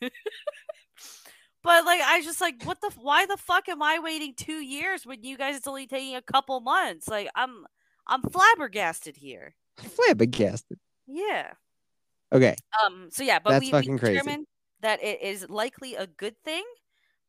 But 1.66 1.84
like, 1.84 2.00
I 2.00 2.22
just 2.22 2.40
like, 2.40 2.62
what 2.62 2.80
the? 2.80 2.92
Why 2.96 3.26
the 3.26 3.36
fuck 3.36 3.68
am 3.68 3.82
I 3.82 3.98
waiting 3.98 4.34
two 4.36 4.62
years 4.62 5.04
when 5.04 5.24
you 5.24 5.36
guys 5.36 5.56
it's 5.56 5.66
only 5.66 5.88
taking 5.88 6.14
a 6.14 6.22
couple 6.22 6.60
months? 6.60 7.08
Like, 7.08 7.28
I'm, 7.34 7.66
I'm 8.06 8.22
flabbergasted 8.22 9.16
here. 9.16 9.56
Flabbergasted. 9.76 10.78
Yeah. 11.08 11.54
Okay. 12.32 12.54
Um. 12.84 13.08
So 13.10 13.24
yeah, 13.24 13.40
but 13.40 13.50
That's 13.50 13.64
we, 13.64 13.72
fucking 13.72 13.94
we 13.94 13.98
crazy. 13.98 14.14
determined 14.14 14.46
that 14.82 15.02
it 15.02 15.22
is 15.22 15.50
likely 15.50 15.96
a 15.96 16.06
good 16.06 16.36
thing 16.44 16.62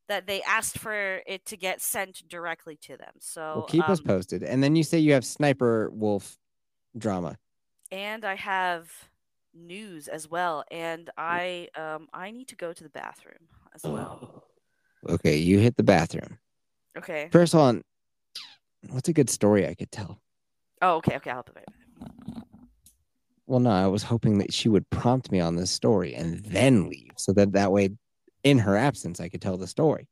that 0.08 0.28
they 0.28 0.44
asked 0.44 0.78
for 0.78 1.22
it 1.26 1.44
to 1.48 1.58
get 1.58 1.82
sent 1.82 2.22
directly 2.30 2.78
to 2.84 2.96
them. 2.96 3.14
So 3.20 3.42
Well, 3.42 3.64
keep 3.64 3.90
us 3.90 4.00
um, 4.00 4.06
posted. 4.06 4.44
And 4.44 4.64
then 4.64 4.76
you 4.76 4.84
say 4.84 5.00
you 5.00 5.14
have 5.14 5.26
Sniper 5.26 5.90
Wolf 5.92 6.38
drama. 6.98 7.38
and 7.92 8.26
I 8.26 8.36
have 8.36 8.90
news 9.54 10.08
as 10.08 10.30
well, 10.30 10.64
and 10.72 11.10
I 11.18 11.70
um 11.76 12.08
I 12.14 12.32
need 12.32 12.48
to 12.50 12.56
go 12.56 12.74
to 12.74 12.84
the 12.84 12.90
bathroom 12.90 13.48
as 13.74 13.84
well. 13.84 14.44
Okay, 15.10 15.38
you 15.38 15.60
hit 15.60 15.78
the 15.78 15.84
bathroom. 15.84 16.38
Okay. 16.98 17.30
First 17.32 17.54
of 17.54 17.60
all, 17.60 17.80
what's 18.90 19.08
a 19.10 19.14
good 19.14 19.30
story 19.30 19.68
I 19.68 19.74
could 19.76 19.92
tell? 19.92 20.20
Oh, 20.82 20.96
okay. 20.98 21.16
Okay. 21.16 21.32
I'll 21.32 21.44
back. 21.44 21.66
Well, 23.46 23.60
no, 23.62 23.70
I 23.70 23.88
was 23.88 24.04
hoping 24.04 24.40
that 24.40 24.54
she 24.54 24.68
would 24.68 24.90
prompt 24.90 25.32
me 25.32 25.40
on 25.40 25.56
this 25.56 25.72
story 25.72 26.14
and 26.14 26.44
then 26.44 26.90
leave, 26.90 27.14
so 27.16 27.32
that 27.34 27.54
that 27.54 27.72
way, 27.72 27.92
in 28.44 28.58
her 28.60 28.76
absence, 28.76 29.20
I 29.22 29.30
could 29.30 29.42
tell 29.42 29.58
the 29.58 29.68
story. 29.68 30.08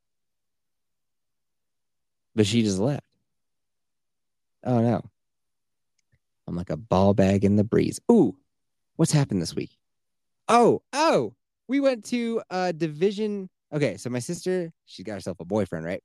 But 2.35 2.45
she 2.47 2.63
just 2.63 2.79
left. 2.79 3.03
Oh 4.63 4.79
no. 4.79 5.03
I'm 6.55 6.57
like 6.57 6.69
a 6.69 6.77
ball 6.77 7.13
bag 7.13 7.43
in 7.43 7.57
the 7.57 7.65
breeze. 7.65 7.99
Ooh, 8.09 8.33
what's 8.95 9.11
happened 9.11 9.41
this 9.41 9.53
week? 9.53 9.77
Oh, 10.47 10.81
oh, 10.93 11.33
we 11.67 11.81
went 11.81 12.05
to 12.05 12.41
a 12.49 12.71
division. 12.71 13.49
Okay, 13.73 13.97
so 13.97 14.09
my 14.09 14.19
sister, 14.19 14.71
she's 14.85 15.05
got 15.05 15.15
herself 15.15 15.41
a 15.41 15.45
boyfriend, 15.45 15.85
right? 15.85 16.01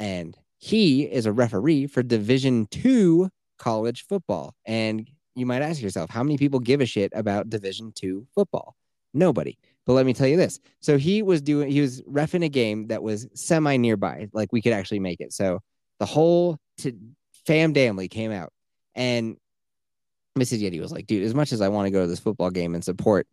And 0.00 0.36
he 0.58 1.04
is 1.04 1.26
a 1.26 1.32
referee 1.32 1.86
for 1.86 2.02
Division 2.02 2.66
Two 2.66 3.30
college 3.56 4.04
football. 4.08 4.52
And 4.64 5.08
you 5.36 5.46
might 5.46 5.62
ask 5.62 5.80
yourself, 5.80 6.10
how 6.10 6.24
many 6.24 6.38
people 6.38 6.58
give 6.58 6.80
a 6.80 6.86
shit 6.86 7.12
about 7.14 7.48
Division 7.48 7.92
Two 7.94 8.26
football? 8.34 8.74
Nobody. 9.14 9.58
But 9.86 9.92
let 9.92 10.06
me 10.06 10.12
tell 10.12 10.26
you 10.26 10.36
this. 10.36 10.58
So 10.80 10.98
he 10.98 11.22
was 11.22 11.40
doing, 11.40 11.70
he 11.70 11.80
was 11.80 12.02
refing 12.02 12.44
a 12.44 12.48
game 12.48 12.88
that 12.88 13.00
was 13.00 13.28
semi 13.34 13.76
nearby, 13.76 14.28
like 14.32 14.52
we 14.52 14.60
could 14.60 14.72
actually 14.72 14.98
make 14.98 15.20
it. 15.20 15.32
So 15.32 15.60
the 16.00 16.06
whole 16.06 16.58
fam 17.46 17.74
family 17.74 18.08
came 18.08 18.32
out, 18.32 18.52
and 18.96 19.36
Mrs. 20.36 20.62
Yeti 20.62 20.80
was 20.80 20.90
like, 20.90 21.06
dude, 21.06 21.22
as 21.22 21.34
much 21.34 21.52
as 21.52 21.60
I 21.60 21.68
want 21.68 21.86
to 21.86 21.90
go 21.90 22.02
to 22.02 22.06
this 22.06 22.18
football 22.18 22.50
game 22.50 22.74
and 22.74 22.84
support 22.84 23.28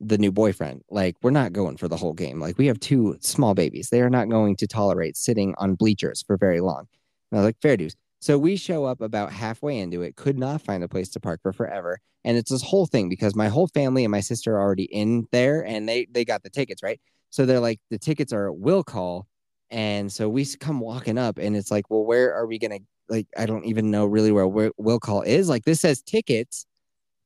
the 0.00 0.18
new 0.18 0.30
boyfriend, 0.30 0.82
like 0.90 1.16
we're 1.22 1.30
not 1.30 1.52
going 1.52 1.76
for 1.76 1.88
the 1.88 1.96
whole 1.96 2.12
game. 2.12 2.40
Like 2.40 2.58
we 2.58 2.66
have 2.66 2.78
two 2.78 3.16
small 3.20 3.54
babies. 3.54 3.88
They 3.88 4.02
are 4.02 4.10
not 4.10 4.28
going 4.28 4.56
to 4.56 4.66
tolerate 4.66 5.16
sitting 5.16 5.54
on 5.58 5.74
bleachers 5.74 6.22
for 6.26 6.36
very 6.36 6.60
long. 6.60 6.86
And 7.30 7.38
I 7.38 7.42
was 7.42 7.46
like, 7.46 7.60
fair 7.62 7.76
dues. 7.76 7.96
So 8.20 8.36
we 8.36 8.56
show 8.56 8.84
up 8.84 9.00
about 9.00 9.32
halfway 9.32 9.78
into 9.78 10.02
it, 10.02 10.16
could 10.16 10.38
not 10.38 10.62
find 10.62 10.82
a 10.82 10.88
place 10.88 11.08
to 11.10 11.20
park 11.20 11.40
for 11.42 11.52
forever. 11.52 12.00
And 12.24 12.36
it's 12.36 12.50
this 12.50 12.62
whole 12.62 12.86
thing 12.86 13.08
because 13.08 13.34
my 13.34 13.48
whole 13.48 13.68
family 13.68 14.04
and 14.04 14.10
my 14.10 14.20
sister 14.20 14.56
are 14.56 14.60
already 14.60 14.84
in 14.84 15.26
there 15.30 15.64
and 15.64 15.88
they 15.88 16.06
they 16.10 16.24
got 16.24 16.42
the 16.42 16.50
tickets, 16.50 16.82
right? 16.82 17.00
So 17.30 17.46
they're 17.46 17.60
like, 17.60 17.80
the 17.90 17.98
tickets 17.98 18.32
are 18.32 18.52
will 18.52 18.82
call. 18.82 19.26
And 19.70 20.10
so 20.10 20.28
we 20.28 20.44
come 20.44 20.80
walking 20.80 21.18
up 21.18 21.38
and 21.38 21.56
it's 21.56 21.70
like, 21.70 21.90
well, 21.90 22.04
where 22.04 22.34
are 22.34 22.46
we 22.46 22.58
gonna 22.58 22.80
like 23.08 23.26
I 23.36 23.46
don't 23.46 23.64
even 23.64 23.90
know 23.90 24.06
really 24.06 24.32
where, 24.32 24.46
will 24.46 25.00
call 25.00 25.22
is. 25.22 25.48
Like 25.48 25.64
this 25.64 25.80
says 25.80 26.02
tickets, 26.02 26.66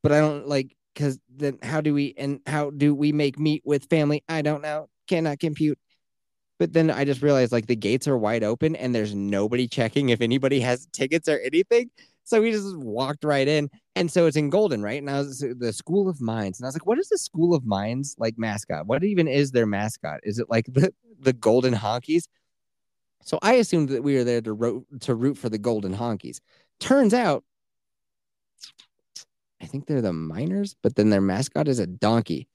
but 0.02 0.12
I 0.12 0.20
don't 0.20 0.48
like 0.48 0.76
because 0.94 1.18
then 1.34 1.59
how 1.62 1.80
do 1.80 1.94
we 1.94 2.14
and 2.16 2.40
how 2.46 2.70
do 2.70 2.94
we 2.94 3.12
make 3.12 3.38
meet 3.38 3.62
with 3.64 3.88
family? 3.88 4.22
I 4.28 4.42
don't 4.42 4.62
know. 4.62 4.88
Cannot 5.09 5.38
compute. 5.38 5.78
But 6.59 6.72
then 6.72 6.90
I 6.90 7.04
just 7.04 7.22
realized 7.22 7.50
like 7.50 7.66
the 7.66 7.76
gates 7.76 8.06
are 8.06 8.16
wide 8.16 8.44
open 8.44 8.76
and 8.76 8.94
there's 8.94 9.14
nobody 9.14 9.66
checking 9.66 10.10
if 10.10 10.20
anybody 10.20 10.60
has 10.60 10.86
tickets 10.92 11.28
or 11.28 11.40
anything. 11.40 11.90
So 12.24 12.40
we 12.40 12.52
just 12.52 12.76
walked 12.76 13.24
right 13.24 13.48
in. 13.48 13.68
And 13.96 14.10
so 14.10 14.26
it's 14.26 14.36
in 14.36 14.48
Golden, 14.48 14.80
right? 14.80 15.00
And 15.00 15.10
I 15.10 15.18
was 15.18 15.40
the 15.40 15.72
School 15.72 16.09
of 16.09 16.20
Mines. 16.20 16.60
And 16.60 16.66
I 16.66 16.68
was 16.68 16.76
like, 16.76 16.86
what 16.86 16.98
is 16.98 17.09
the 17.09 17.18
School 17.18 17.54
of 17.54 17.64
Mines 17.64 18.14
like 18.16 18.38
mascot? 18.38 18.86
What 18.86 19.02
even 19.02 19.26
is 19.26 19.50
their 19.50 19.66
mascot? 19.66 20.20
Is 20.22 20.38
it 20.38 20.48
like 20.48 20.66
the, 20.66 20.94
the 21.18 21.32
Golden 21.32 21.74
Honkies? 21.74 22.24
So 23.24 23.38
I 23.42 23.54
assumed 23.54 23.90
that 23.90 24.02
we 24.02 24.16
were 24.16 24.24
there 24.24 24.40
to, 24.40 24.52
ro- 24.52 24.86
to 25.00 25.14
root 25.14 25.38
for 25.38 25.48
the 25.48 25.58
Golden 25.58 25.94
Honkies. 25.94 26.40
Turns 26.80 27.14
out, 27.14 27.44
I 29.60 29.66
think 29.66 29.86
they're 29.86 30.02
the 30.02 30.12
Miners, 30.12 30.74
but 30.82 30.96
then 30.96 31.10
their 31.10 31.20
mascot 31.20 31.68
is 31.68 31.78
a 31.78 31.86
donkey. 31.86 32.48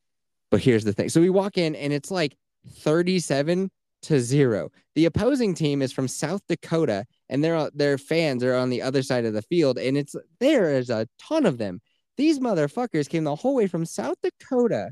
But 0.52 0.62
here's 0.62 0.84
the 0.84 0.94
thing. 0.94 1.10
So 1.10 1.22
we 1.22 1.30
walk 1.30 1.58
in 1.58 1.76
and 1.76 1.94
it's 1.94 2.12
like 2.12 2.38
37 2.80 3.72
to 4.04 4.20
zero. 4.20 4.70
The 4.96 5.06
opposing 5.06 5.54
team 5.54 5.82
is 5.82 5.92
from 5.92 6.08
South 6.08 6.42
Dakota 6.48 7.06
and 7.30 7.44
their 7.44 7.70
their 7.74 7.98
fans 7.98 8.44
are 8.44 8.56
on 8.56 8.70
the 8.70 8.82
other 8.82 9.02
side 9.02 9.26
of 9.26 9.34
the 9.34 9.42
field 9.42 9.78
and 9.78 9.98
it's 9.98 10.16
there 10.40 10.74
is 10.78 10.90
a 10.90 11.08
ton 11.20 11.46
of 11.46 11.58
them. 11.58 11.82
These 12.18 12.40
motherfuckers 12.40 13.10
came 13.10 13.24
the 13.24 13.36
whole 13.36 13.56
way 13.56 13.68
from 13.68 13.86
South 13.86 14.18
Dakota 14.22 14.92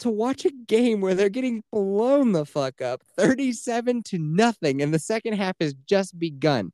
to 0.00 0.10
watch 0.10 0.44
a 0.44 0.50
game 0.66 1.00
where 1.00 1.14
they're 1.14 1.28
getting 1.28 1.62
blown 1.72 2.32
the 2.32 2.44
fuck 2.44 2.80
up 2.80 3.02
37 3.16 4.02
to 4.04 4.18
nothing 4.18 4.82
and 4.82 4.92
the 4.92 4.98
second 4.98 5.34
half 5.34 5.56
has 5.60 5.74
just 5.86 6.18
begun. 6.18 6.72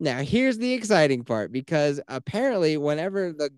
Now, 0.00 0.18
here's 0.18 0.58
the 0.58 0.72
exciting 0.72 1.24
part 1.24 1.52
because 1.52 2.00
apparently 2.08 2.76
whenever 2.76 3.32
the 3.32 3.50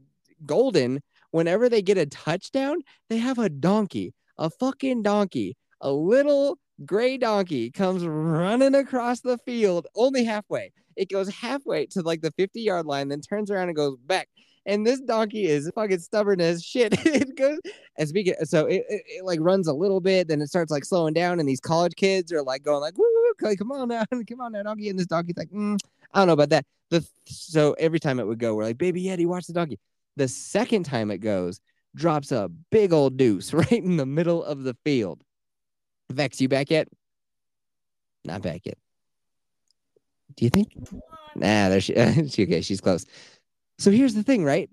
Golden 0.46 1.00
whenever 1.30 1.68
they 1.68 1.82
get 1.82 1.98
a 1.98 2.06
touchdown, 2.06 2.78
they 3.08 3.18
have 3.18 3.38
a 3.38 3.48
donkey, 3.48 4.14
a 4.38 4.50
fucking 4.50 5.02
donkey, 5.02 5.56
a 5.80 5.90
little 5.90 6.58
gray 6.84 7.16
donkey 7.18 7.70
comes 7.70 8.04
running 8.04 8.74
across 8.74 9.20
the 9.20 9.38
field 9.38 9.86
only 9.94 10.24
halfway. 10.24 10.72
It 10.96 11.08
goes 11.08 11.28
halfway 11.28 11.86
to 11.86 12.02
like 12.02 12.20
the 12.20 12.32
50 12.32 12.60
yard 12.60 12.86
line, 12.86 13.08
then 13.08 13.20
turns 13.20 13.50
around 13.50 13.68
and 13.68 13.76
goes 13.76 13.96
back. 13.98 14.28
And 14.66 14.86
this 14.86 15.00
donkey 15.00 15.46
is 15.46 15.70
fucking 15.74 16.00
stubborn 16.00 16.40
as 16.40 16.62
shit. 16.62 16.92
it 17.06 17.36
goes 17.36 17.58
and 17.96 18.08
speaking, 18.08 18.34
so 18.44 18.66
it, 18.66 18.84
it, 18.88 19.02
it 19.06 19.24
like 19.24 19.40
runs 19.40 19.66
a 19.68 19.72
little 19.72 20.00
bit, 20.00 20.28
then 20.28 20.40
it 20.40 20.48
starts 20.48 20.70
like 20.70 20.84
slowing 20.84 21.14
down, 21.14 21.40
and 21.40 21.48
these 21.48 21.60
college 21.60 21.94
kids 21.96 22.32
are 22.32 22.42
like 22.42 22.62
going 22.62 22.80
like, 22.80 22.96
woo, 22.96 23.04
woo, 23.04 23.22
woo, 23.22 23.48
like, 23.48 23.58
come 23.58 23.72
on 23.72 23.88
now, 23.88 24.04
come 24.28 24.40
on 24.40 24.52
now, 24.52 24.62
donkey. 24.62 24.90
And 24.90 24.98
this 24.98 25.06
donkey's 25.06 25.36
like, 25.36 25.50
mm, 25.50 25.78
I 26.12 26.18
don't 26.18 26.26
know 26.26 26.34
about 26.34 26.50
that. 26.50 26.66
The 26.90 27.06
so 27.26 27.74
every 27.78 28.00
time 28.00 28.20
it 28.20 28.26
would 28.26 28.38
go, 28.38 28.54
we're 28.54 28.64
like, 28.64 28.78
baby 28.78 29.04
Yeti, 29.04 29.26
watch 29.26 29.46
the 29.46 29.52
donkey. 29.52 29.78
The 30.16 30.28
second 30.28 30.84
time 30.84 31.10
it 31.10 31.18
goes, 31.18 31.60
drops 31.94 32.32
a 32.32 32.50
big 32.70 32.92
old 32.92 33.16
deuce 33.16 33.52
right 33.54 33.72
in 33.72 33.96
the 33.96 34.06
middle 34.06 34.44
of 34.44 34.62
the 34.62 34.76
field. 34.84 35.22
Vex, 36.10 36.40
you 36.40 36.48
back 36.48 36.70
yet? 36.70 36.88
Not 38.24 38.42
back 38.42 38.62
yet. 38.64 38.76
Do 40.36 40.44
you 40.44 40.50
think? 40.50 40.72
Nah, 41.34 41.68
there 41.68 41.80
she, 41.80 41.94
she 42.28 42.42
okay, 42.44 42.60
she's 42.60 42.80
close. 42.80 43.06
So 43.80 43.90
here's 43.90 44.12
the 44.12 44.22
thing, 44.22 44.44
right? 44.44 44.68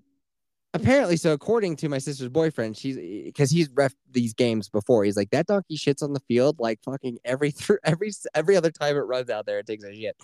Apparently, 0.74 1.16
so 1.16 1.32
according 1.32 1.76
to 1.76 1.88
my 1.88 1.96
sister's 1.96 2.28
boyfriend, 2.28 2.76
she's 2.76 2.96
because 2.96 3.50
he's 3.50 3.70
ref 3.70 3.94
these 4.10 4.34
games 4.34 4.68
before. 4.68 5.02
He's 5.02 5.16
like 5.16 5.30
that 5.30 5.46
donkey 5.46 5.78
shits 5.78 6.02
on 6.02 6.12
the 6.12 6.20
field 6.28 6.60
like 6.60 6.78
fucking 6.84 7.16
every 7.24 7.52
th- 7.52 7.78
every 7.84 8.12
every 8.34 8.54
other 8.54 8.70
time 8.70 8.96
it 8.96 9.00
runs 9.00 9.30
out 9.30 9.46
there, 9.46 9.60
it 9.60 9.66
takes 9.66 9.82
a 9.82 9.94
shit. 9.94 10.14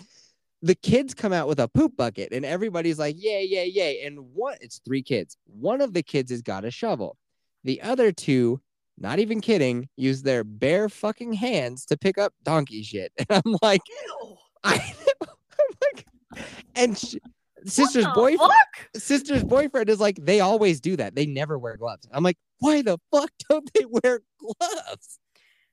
The 0.61 0.75
kids 0.75 1.15
come 1.15 1.33
out 1.33 1.47
with 1.47 1.59
a 1.59 1.67
poop 1.67 1.97
bucket, 1.97 2.31
and 2.31 2.45
everybody's 2.45 2.99
like, 2.99 3.15
"Yay, 3.17 3.43
yay, 3.45 3.65
yay!" 3.65 4.05
And 4.05 4.19
one, 4.35 4.57
it's 4.61 4.79
three 4.85 5.01
kids. 5.01 5.35
One 5.45 5.81
of 5.81 5.93
the 5.93 6.03
kids 6.03 6.29
has 6.29 6.43
got 6.43 6.63
a 6.63 6.69
shovel. 6.69 7.17
The 7.63 7.81
other 7.81 8.11
two 8.11 8.61
not 8.99 9.17
even 9.17 9.41
kidding, 9.41 9.89
use 9.97 10.21
their 10.21 10.43
bare 10.43 10.89
fucking 10.89 11.33
hands 11.33 11.85
to 11.87 11.97
pick 11.97 12.19
up 12.19 12.33
donkey 12.43 12.83
shit. 12.83 13.11
And 13.29 13.41
I'm 13.43 13.57
like, 13.63 13.81
Ew. 13.87 14.37
I, 14.63 14.93
I'm 15.23 15.75
like, 15.81 16.45
and 16.75 16.97
sh- 16.97 17.15
sister's 17.65 18.07
boyfriend, 18.13 18.51
fuck? 18.51 19.01
sister's 19.01 19.43
boyfriend 19.43 19.89
is 19.89 19.99
like, 19.99 20.17
they 20.17 20.39
always 20.39 20.79
do 20.79 20.95
that. 20.97 21.15
They 21.15 21.25
never 21.25 21.57
wear 21.57 21.77
gloves. 21.77 22.07
I'm 22.11 22.23
like, 22.23 22.37
why 22.59 22.81
the 22.81 22.97
fuck 23.11 23.31
don't 23.49 23.69
they 23.73 23.85
wear 23.85 24.21
gloves? 24.39 25.19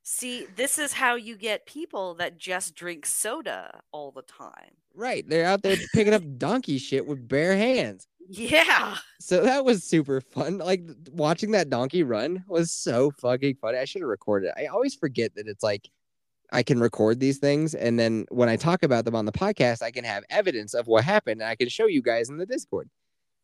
See, 0.05 0.47
this 0.57 0.79
is 0.79 0.93
how 0.95 1.15
you 1.15 1.37
get 1.37 1.65
people 1.65 2.15
that 2.15 2.37
just 2.37 2.75
drink 2.75 3.07
soda 3.07 3.83
all 3.93 4.11
the 4.11 4.23
time. 4.23 4.73
Right. 4.95 5.25
They're 5.29 5.47
out 5.47 5.63
there 5.63 5.77
picking 5.95 6.13
up 6.13 6.23
donkey 6.39 6.79
shit 6.79 7.07
with 7.07 7.29
bare 7.29 7.57
hands. 7.57 8.09
Yeah. 8.29 8.97
So 9.21 9.43
that 9.43 9.65
was 9.65 9.85
super 9.85 10.21
fun. 10.21 10.59
Like 10.59 10.83
watching 11.11 11.53
that 11.53 11.71
donkey 11.71 12.03
run 12.03 12.45
was 12.49 12.73
so 12.73 13.13
fucking 13.21 13.57
funny. 13.61 13.79
I 13.79 13.85
should 13.85 14.03
have 14.03 14.09
recorded 14.09 14.49
it. 14.49 14.61
I 14.61 14.67
always 14.67 14.95
forget 14.95 15.35
that 15.37 15.47
it's 15.47 15.63
like 15.63 15.89
I 16.53 16.63
can 16.63 16.79
record 16.81 17.19
these 17.19 17.39
things, 17.39 17.75
and 17.75 17.99
then 17.99 18.27
when 18.31 18.49
I 18.49 18.57
talk 18.57 18.83
about 18.83 19.05
them 19.05 19.17
on 19.17 19.25
the 19.25 19.33
podcast, 19.33 19.83
I 19.83 19.91
can 19.91 20.05
have 20.05 20.23
evidence 20.31 20.75
of 20.75 20.87
what 20.87 21.03
happened, 21.05 21.41
and 21.41 21.49
I 21.49 21.57
can 21.57 21.69
show 21.69 21.87
you 21.87 22.03
guys 22.03 22.29
in 22.29 22.37
the 22.37 22.47
Discord. 22.47 22.89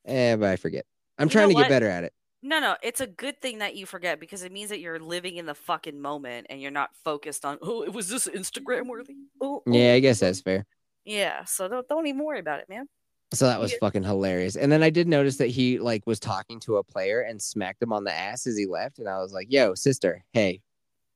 Eh, 0.04 0.36
but 0.36 0.48
I 0.50 0.56
forget. 0.56 0.84
I'm 1.18 1.26
You 1.26 1.32
trying 1.32 1.48
know 1.48 1.54
to 1.56 1.62
get 1.62 1.68
better 1.70 1.88
at 1.88 2.04
it. 2.04 2.12
No, 2.42 2.60
no, 2.60 2.76
it's 2.82 3.00
a 3.00 3.06
good 3.06 3.40
thing 3.40 3.58
that 3.58 3.74
you 3.74 3.84
forget 3.86 4.20
because 4.20 4.44
it 4.44 4.52
means 4.52 4.70
that 4.70 4.78
you're 4.78 5.00
living 5.00 5.36
in 5.36 5.46
the 5.46 5.54
fucking 5.56 6.00
moment 6.00 6.46
and 6.50 6.62
you're 6.62 6.70
not 6.70 6.90
focused 7.04 7.44
on, 7.44 7.58
oh, 7.62 7.82
it 7.82 7.92
was 7.92 8.08
this 8.08 8.28
Instagram 8.28 8.86
worthy. 8.86 9.16
Oh, 9.40 9.62
oh." 9.66 9.72
Yeah, 9.72 9.94
I 9.94 9.98
guess 10.00 10.20
that's 10.20 10.40
fair. 10.40 10.64
Yeah, 11.04 11.44
so 11.44 11.66
don't, 11.66 11.88
don't 11.88 12.06
even 12.06 12.22
worry 12.22 12.38
about 12.38 12.60
it, 12.60 12.68
man. 12.68 12.86
So 13.34 13.46
that 13.46 13.58
was 13.60 13.72
Yeah. 13.72 13.78
fucking 13.80 14.04
hilarious. 14.04 14.54
And 14.56 14.70
then 14.70 14.82
I 14.82 14.90
did 14.90 15.08
notice 15.08 15.36
that 15.38 15.48
he 15.48 15.78
like 15.78 16.06
was 16.06 16.20
talking 16.20 16.60
to 16.60 16.76
a 16.76 16.84
player 16.84 17.20
and 17.22 17.42
smacked 17.42 17.82
him 17.82 17.92
on 17.92 18.04
the 18.04 18.12
ass 18.14 18.46
as 18.46 18.56
he 18.56 18.66
left. 18.66 18.98
And 19.00 19.08
I 19.08 19.18
was 19.18 19.32
like, 19.32 19.48
yo, 19.50 19.74
sister, 19.74 20.24
hey, 20.32 20.60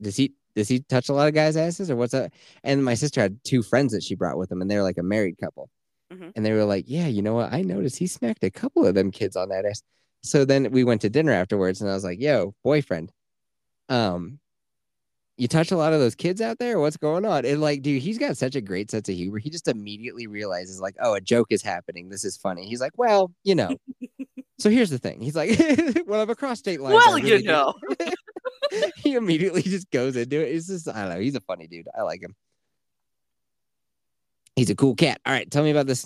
does 0.00 0.16
he 0.16 0.34
does 0.54 0.68
he 0.68 0.80
touch 0.80 1.08
a 1.08 1.12
lot 1.14 1.28
of 1.28 1.34
guys' 1.34 1.56
asses 1.56 1.90
or 1.90 1.96
what's 1.96 2.12
that? 2.12 2.32
And 2.62 2.84
my 2.84 2.94
sister 2.94 3.20
had 3.20 3.38
two 3.44 3.62
friends 3.62 3.92
that 3.92 4.02
she 4.02 4.14
brought 4.14 4.38
with 4.38 4.50
him, 4.52 4.60
and 4.60 4.70
they're 4.70 4.82
like 4.82 4.98
a 4.98 5.02
married 5.02 5.38
couple. 5.38 5.70
Mhm. 6.12 6.32
And 6.36 6.44
they 6.44 6.52
were 6.52 6.64
like, 6.64 6.84
Yeah, 6.86 7.06
you 7.06 7.22
know 7.22 7.34
what? 7.34 7.52
I 7.52 7.62
noticed 7.62 7.98
he 7.98 8.06
smacked 8.06 8.44
a 8.44 8.50
couple 8.50 8.86
of 8.86 8.94
them 8.94 9.10
kids 9.10 9.34
on 9.36 9.48
that 9.48 9.64
ass. 9.64 9.82
So 10.22 10.44
then 10.44 10.70
we 10.70 10.84
went 10.84 11.00
to 11.02 11.10
dinner 11.10 11.32
afterwards, 11.32 11.80
and 11.80 11.90
I 11.90 11.94
was 11.94 12.04
like, 12.04 12.20
Yo, 12.20 12.54
boyfriend, 12.62 13.10
um, 13.88 14.38
you 15.38 15.48
touch 15.48 15.72
a 15.72 15.76
lot 15.76 15.92
of 15.94 15.98
those 16.00 16.14
kids 16.14 16.40
out 16.40 16.58
there? 16.58 16.78
What's 16.78 16.98
going 16.98 17.24
on? 17.24 17.44
And 17.46 17.60
like, 17.60 17.82
dude, 17.82 18.02
he's 18.02 18.18
got 18.18 18.36
such 18.36 18.54
a 18.54 18.60
great 18.60 18.90
sense 18.90 19.08
of 19.08 19.14
humor. 19.14 19.38
He 19.38 19.48
just 19.50 19.66
immediately 19.66 20.26
realizes, 20.26 20.80
like, 20.80 20.94
oh, 21.00 21.14
a 21.14 21.20
joke 21.20 21.48
is 21.50 21.62
happening. 21.62 22.10
This 22.10 22.24
is 22.24 22.36
funny. 22.36 22.66
He's 22.68 22.80
like, 22.80 22.92
well, 22.96 23.32
you 23.42 23.54
know. 23.54 23.70
so 24.58 24.68
here's 24.70 24.90
the 24.90 24.98
thing. 24.98 25.20
He's 25.20 25.34
like, 25.34 25.58
well, 26.06 26.20
I'm 26.20 26.30
across 26.30 26.58
state 26.58 26.80
lines, 26.80 26.94
well, 26.94 27.18
you 27.18 27.24
really 27.24 27.42
do- 27.42 27.48
know. 27.48 27.74
he 28.96 29.14
immediately 29.14 29.62
just 29.62 29.90
goes 29.90 30.16
into 30.16 30.40
it. 30.40 30.54
It's 30.54 30.66
just, 30.66 30.88
I 30.88 31.02
don't 31.02 31.14
know. 31.14 31.20
He's 31.20 31.34
a 31.34 31.40
funny 31.40 31.66
dude. 31.66 31.88
I 31.96 32.02
like 32.02 32.22
him. 32.22 32.34
He's 34.56 34.70
a 34.70 34.74
cool 34.74 34.94
cat. 34.94 35.20
All 35.24 35.32
right, 35.32 35.50
tell 35.50 35.64
me 35.64 35.70
about 35.70 35.86
this 35.86 36.00